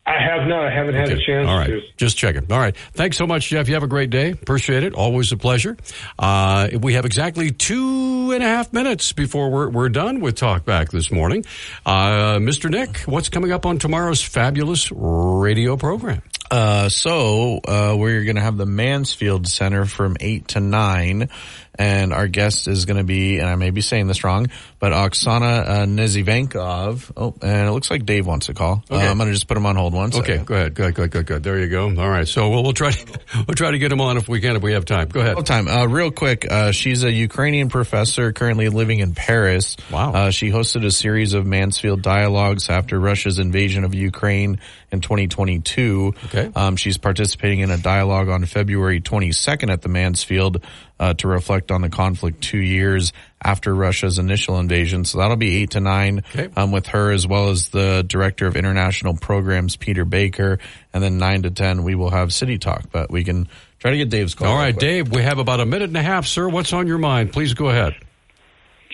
I 0.07 0.21
have 0.21 0.47
not. 0.47 0.67
I 0.67 0.71
haven't 0.71 0.93
had 0.93 1.09
a 1.09 1.17
chance 1.25 1.47
All 1.47 1.57
right. 1.57 1.67
to. 1.67 1.81
Just 1.97 2.15
checking. 2.15 2.51
All 2.51 2.59
right. 2.59 2.77
Thanks 2.93 3.17
so 3.17 3.25
much, 3.25 3.49
Jeff. 3.49 3.67
You 3.67 3.73
have 3.73 3.81
a 3.81 3.87
great 3.87 4.11
day. 4.11 4.31
Appreciate 4.31 4.83
it. 4.83 4.93
Always 4.93 5.31
a 5.31 5.37
pleasure. 5.37 5.77
Uh, 6.19 6.69
we 6.79 6.93
have 6.93 7.05
exactly 7.05 7.49
two 7.49 8.31
and 8.31 8.43
a 8.43 8.47
half 8.47 8.71
minutes 8.71 9.13
before 9.13 9.49
we're, 9.49 9.69
we're 9.69 9.89
done 9.89 10.19
with 10.19 10.35
Talkback 10.35 10.91
this 10.91 11.11
morning. 11.11 11.43
Uh, 11.87 12.35
Mr. 12.35 12.69
Nick, 12.69 12.99
what's 13.07 13.29
coming 13.29 13.51
up 13.51 13.65
on 13.65 13.79
tomorrow's 13.79 14.21
fabulous 14.21 14.91
radio 14.91 15.75
program? 15.75 16.21
Uh, 16.51 16.87
so 16.89 17.57
uh, 17.67 17.95
we're 17.97 18.23
going 18.23 18.35
to 18.35 18.41
have 18.41 18.57
the 18.57 18.67
Mansfield 18.67 19.47
Center 19.47 19.85
from 19.85 20.15
eight 20.19 20.49
to 20.49 20.59
nine, 20.59 21.29
and 21.77 22.13
our 22.13 22.27
guest 22.27 22.67
is 22.67 22.85
going 22.85 22.97
to 22.97 23.03
be, 23.03 23.39
and 23.39 23.47
I 23.47 23.55
may 23.55 23.69
be 23.69 23.81
saying 23.81 24.07
this 24.07 24.23
wrong, 24.23 24.47
but 24.79 24.91
Oksana 24.91 25.67
uh, 25.67 25.85
Nezivankov. 25.85 27.11
Oh, 27.17 27.35
and 27.41 27.67
it 27.67 27.71
looks 27.71 27.89
like 27.91 28.05
Dave 28.05 28.25
wants 28.25 28.47
to 28.47 28.53
call. 28.53 28.83
Uh, 28.89 28.95
Okay. 28.95 29.07
I'm 29.07 29.17
going 29.17 29.27
to 29.29 29.33
just 29.33 29.47
put 29.47 29.57
him 29.57 29.65
on 29.65 29.75
hold 29.75 29.93
once. 29.93 30.17
Okay, 30.17 30.37
go 30.37 30.55
ahead. 30.55 30.73
Go 30.73 30.83
ahead. 30.83 30.95
Go 30.95 31.03
ahead. 31.03 31.11
Go 31.11 31.17
ahead. 31.19 31.25
Good. 31.27 31.43
There 31.43 31.59
you 31.59 31.67
go. 31.67 31.87
All 32.01 32.09
right. 32.09 32.27
So 32.27 32.49
we'll, 32.49 32.63
we'll 32.63 32.73
try 32.73 32.91
to 32.91 33.19
we'll 33.47 33.55
try 33.55 33.71
to 33.71 33.77
get 33.77 33.91
him 33.91 34.01
on 34.01 34.17
if 34.17 34.27
we 34.29 34.39
can 34.41 34.55
if 34.55 34.63
we 34.63 34.73
have 34.73 34.85
time. 34.85 35.09
Go 35.09 35.19
ahead. 35.19 35.35
All 35.35 35.43
time. 35.43 35.67
Uh, 35.67 35.85
real 35.87 36.11
quick, 36.11 36.49
uh, 36.49 36.71
she's 36.71 37.03
a 37.03 37.11
Ukrainian 37.11 37.69
professor 37.69 38.31
currently 38.31 38.69
living 38.69 38.99
in 38.99 39.13
Paris. 39.13 39.75
Wow. 39.91 40.13
Uh, 40.13 40.31
she 40.31 40.49
hosted 40.49 40.85
a 40.85 40.91
series 40.91 41.33
of 41.33 41.45
Mansfield 41.45 42.01
dialogues 42.01 42.69
after 42.69 42.99
Russia's 42.99 43.37
invasion 43.39 43.83
of 43.83 43.93
Ukraine 43.93 44.59
in 44.91 45.01
2022. 45.01 46.13
Okay. 46.25 46.51
Um, 46.55 46.75
she's 46.77 46.97
participating 46.97 47.59
in 47.59 47.71
a 47.71 47.77
dialogue 47.77 48.29
on 48.29 48.45
February 48.45 49.01
22nd 49.01 49.71
at 49.71 49.81
the 49.81 49.89
Mansfield 49.89 50.63
uh, 50.99 51.13
to 51.15 51.27
reflect 51.27 51.71
on 51.71 51.81
the 51.81 51.89
conflict 51.89 52.41
two 52.41 52.57
years 52.59 53.11
after 53.43 53.73
Russia's 53.75 54.17
initial 54.17 54.59
invasion. 54.59 55.03
So 55.05 55.17
that'll 55.19 55.35
be 55.35 55.57
eight 55.61 55.71
to 55.71 55.79
nine 55.79 56.19
Okay. 56.33 56.49
um, 56.55 56.71
with 56.71 56.87
her 56.87 57.11
as 57.11 57.27
well 57.27 57.49
as 57.49 57.69
the 57.69 58.03
director 58.07 58.47
of 58.47 58.55
international 58.55 59.15
programs, 59.17 59.75
Peter 59.75 60.05
Baker. 60.05 60.59
And 60.93 61.03
then 61.03 61.17
nine 61.17 61.41
to 61.43 61.51
ten, 61.51 61.83
we 61.83 61.95
will 61.95 62.11
have 62.11 62.33
City 62.33 62.57
Talk, 62.57 62.85
but 62.91 63.11
we 63.11 63.23
can 63.23 63.47
try 63.79 63.91
to 63.91 63.97
get 63.97 64.09
Dave's 64.09 64.35
call. 64.35 64.47
All 64.47 64.53
real 64.55 64.63
right, 64.63 64.73
quick. 64.73 64.79
Dave. 64.81 65.11
We 65.11 65.21
have 65.21 65.37
about 65.39 65.59
a 65.59 65.65
minute 65.65 65.89
and 65.89 65.97
a 65.97 66.01
half, 66.03 66.25
sir. 66.25 66.47
What's 66.47 66.71
on 66.73 66.87
your 66.87 66.97
mind? 66.97 67.33
Please 67.33 67.53
go 67.53 67.67
ahead. 67.69 67.95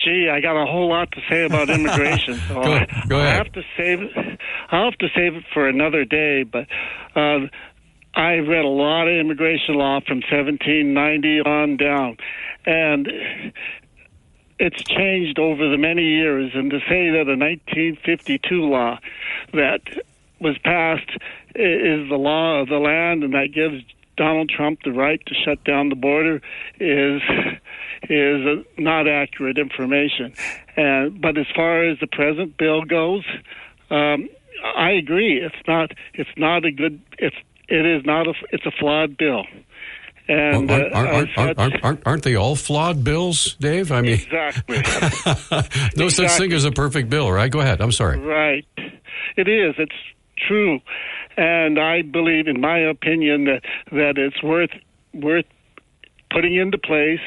Gee, 0.04 0.28
I 0.28 0.40
got 0.40 0.60
a 0.60 0.66
whole 0.66 0.88
lot 0.88 1.12
to 1.12 1.20
say 1.30 1.44
about 1.44 1.70
immigration. 1.70 2.34
So 2.48 2.54
Go- 2.62 2.72
I, 2.72 3.04
go 3.08 3.18
I'll 3.20 3.36
have 3.36 3.52
to 3.52 3.62
save 3.76 4.00
it. 4.02 4.10
I'll 4.70 4.90
have 4.90 4.98
to 4.98 5.06
save 5.14 5.36
it 5.36 5.44
for 5.54 5.68
another 5.68 6.04
day. 6.04 6.42
But 6.42 6.66
uh, 7.14 7.46
I 8.14 8.36
read 8.36 8.64
a 8.64 8.68
lot 8.68 9.08
of 9.08 9.14
immigration 9.14 9.74
law 9.74 10.00
from 10.00 10.18
1790 10.18 11.40
on 11.40 11.76
down, 11.76 12.16
and 12.66 13.08
it's 14.58 14.82
changed 14.84 15.38
over 15.38 15.68
the 15.68 15.78
many 15.78 16.04
years. 16.04 16.52
And 16.54 16.70
to 16.70 16.78
say 16.80 17.10
that 17.10 17.26
a 17.26 17.36
1952 17.36 18.54
law 18.62 18.98
that 19.52 19.80
was 20.40 20.58
passed 20.58 21.10
is 21.54 22.08
the 22.08 22.18
law 22.18 22.60
of 22.60 22.68
the 22.68 22.78
land 22.78 23.24
and 23.24 23.34
that 23.34 23.52
gives 23.54 23.82
Donald 24.16 24.50
Trump 24.50 24.80
the 24.84 24.92
right 24.92 25.20
to 25.26 25.34
shut 25.34 25.64
down 25.64 25.88
the 25.88 25.96
border 25.96 26.42
is 26.78 27.22
is 28.08 28.64
not 28.78 29.08
accurate 29.08 29.58
information. 29.58 30.34
And 30.76 31.20
but 31.20 31.38
as 31.38 31.46
far 31.54 31.84
as 31.84 31.98
the 32.00 32.06
present 32.06 32.56
bill 32.56 32.82
goes, 32.82 33.24
um, 33.90 34.28
I 34.76 34.90
agree. 34.90 35.40
It's 35.40 35.66
not. 35.66 35.92
It's 36.14 36.30
not 36.36 36.64
a 36.64 36.70
good. 36.70 37.00
It's 37.18 37.36
it 37.72 37.86
is 37.86 38.04
not 38.04 38.26
a. 38.26 38.34
It's 38.50 38.66
a 38.66 38.70
flawed 38.70 39.16
bill. 39.16 39.44
And 40.28 40.68
Well, 40.68 40.80
aren't, 40.80 40.94
uh, 40.94 40.96
aren't, 40.96 41.38
aren't, 41.38 41.58
aren't, 41.58 41.84
aren't, 41.84 42.06
aren't 42.06 42.22
they 42.22 42.36
all 42.36 42.54
flawed 42.54 43.02
bills, 43.02 43.56
Dave? 43.58 43.90
I 43.90 44.02
mean, 44.02 44.12
exactly. 44.12 44.76
no 45.96 46.08
such 46.08 46.30
thing 46.32 46.52
as 46.52 46.64
a 46.64 46.70
perfect 46.70 47.10
bill, 47.10 47.32
right? 47.32 47.50
Go 47.50 47.60
ahead. 47.60 47.80
I'm 47.80 47.90
sorry. 47.90 48.18
Right. 48.18 48.64
It 49.36 49.48
is. 49.48 49.74
It's 49.78 49.92
true, 50.46 50.80
and 51.36 51.78
I 51.80 52.02
believe, 52.02 52.46
in 52.46 52.60
my 52.60 52.78
opinion, 52.78 53.44
that 53.44 53.62
that 53.90 54.18
it's 54.18 54.42
worth 54.42 54.70
worth 55.14 55.46
putting 56.30 56.56
into 56.56 56.78
place 56.78 57.20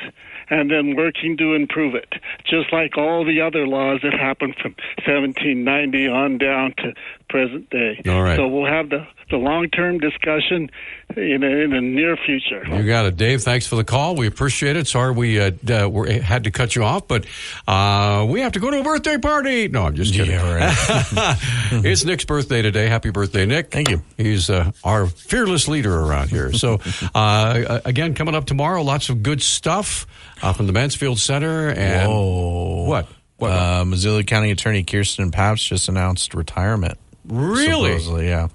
and 0.50 0.70
then 0.70 0.96
working 0.96 1.38
to 1.38 1.54
improve 1.54 1.96
it, 1.96 2.14
just 2.46 2.72
like 2.72 2.98
all 2.98 3.26
the 3.26 3.42
other 3.42 3.68
laws 3.68 4.00
that 4.04 4.14
happened 4.14 4.56
from 4.62 4.76
1790 5.06 6.08
on 6.08 6.38
down 6.38 6.74
to 6.78 6.94
present 7.36 7.70
day. 7.70 8.02
All 8.08 8.22
right. 8.22 8.38
So 8.38 8.48
we'll 8.48 8.66
have 8.66 8.90
the 8.90 9.06
the 9.30 9.36
long 9.36 9.68
term 9.70 10.00
discussion 10.00 10.70
in 11.18 11.44
a, 11.44 11.48
in 11.48 11.72
the 11.72 11.82
near 11.82 12.16
future. 12.16 12.64
You 12.66 12.86
got 12.86 13.06
it, 13.08 13.18
Dave. 13.18 13.42
Thanks 13.42 13.68
for 13.68 13.76
the 13.76 13.84
call. 13.84 14.16
We 14.16 14.26
appreciate 14.28 14.78
it. 14.78 14.88
Sorry 14.88 15.12
we 15.12 15.42
uh, 15.42 15.52
uh, 15.70 15.90
were, 15.90 16.10
had 16.10 16.46
to 16.46 16.52
cut 16.52 16.78
you 16.78 16.84
off, 16.84 17.10
but 17.10 17.26
uh, 17.68 18.26
we 18.30 18.40
have 18.40 18.54
to 18.54 18.60
go 18.60 18.72
to 18.72 18.80
a 18.80 18.84
birthday 18.84 19.18
party. 19.18 19.68
No, 19.68 19.84
I'm 19.84 19.96
just 19.96 20.14
kidding. 20.14 20.36
it's 20.40 22.06
Nick's 22.06 22.24
birthday 22.24 22.62
today. 22.62 22.88
Happy 22.88 23.10
birthday, 23.10 23.46
Nick. 23.46 23.70
Thank 23.70 23.90
you. 23.90 24.02
He's 24.16 24.50
uh, 24.50 24.72
our 24.86 25.08
fearless 25.08 25.68
leader 25.68 25.94
around 25.94 26.30
here. 26.30 26.54
So, 26.54 26.80
uh, 27.16 27.82
again, 27.84 28.14
coming 28.14 28.36
up 28.36 28.46
tomorrow, 28.46 28.82
lots 28.82 29.10
of 29.10 29.24
good 29.24 29.42
stuff 29.42 30.08
uh, 30.42 30.54
from 30.54 30.68
the 30.68 30.74
Mansfield 30.74 31.20
Center. 31.20 31.70
And 31.70 32.10
Whoa. 32.10 32.86
What? 32.86 33.08
What? 33.38 33.52
Uh, 33.52 33.84
Missoula 33.84 34.24
County 34.24 34.52
Attorney 34.52 34.84
Kirsten 34.84 35.32
Pabst 35.32 35.68
just 35.68 35.90
announced 35.90 36.34
retirement. 36.34 36.98
Really? 37.28 37.92
Supposedly, 38.00 38.28
yeah. 38.28 38.48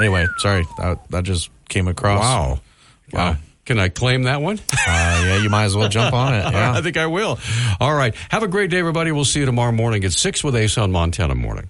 Anyway, 0.00 0.26
sorry. 0.38 0.64
That, 0.78 1.08
that 1.10 1.24
just 1.24 1.50
came 1.68 1.88
across. 1.88 2.20
Wow. 2.20 2.60
Wow. 3.12 3.36
Can 3.64 3.80
I 3.80 3.88
claim 3.88 4.24
that 4.24 4.40
one? 4.40 4.58
Uh, 4.58 5.22
yeah, 5.26 5.42
you 5.42 5.50
might 5.50 5.64
as 5.64 5.76
well 5.76 5.88
jump 5.88 6.14
on 6.14 6.34
it. 6.34 6.44
Yeah. 6.52 6.72
I 6.72 6.80
think 6.82 6.96
I 6.96 7.06
will. 7.06 7.38
All 7.80 7.94
right. 7.94 8.14
Have 8.30 8.42
a 8.44 8.48
great 8.48 8.70
day, 8.70 8.78
everybody. 8.78 9.10
We'll 9.10 9.24
see 9.24 9.40
you 9.40 9.46
tomorrow 9.46 9.72
morning 9.72 10.04
at 10.04 10.12
6 10.12 10.44
with 10.44 10.54
Ace 10.54 10.78
on 10.78 10.92
Montana 10.92 11.34
Morning. 11.34 11.68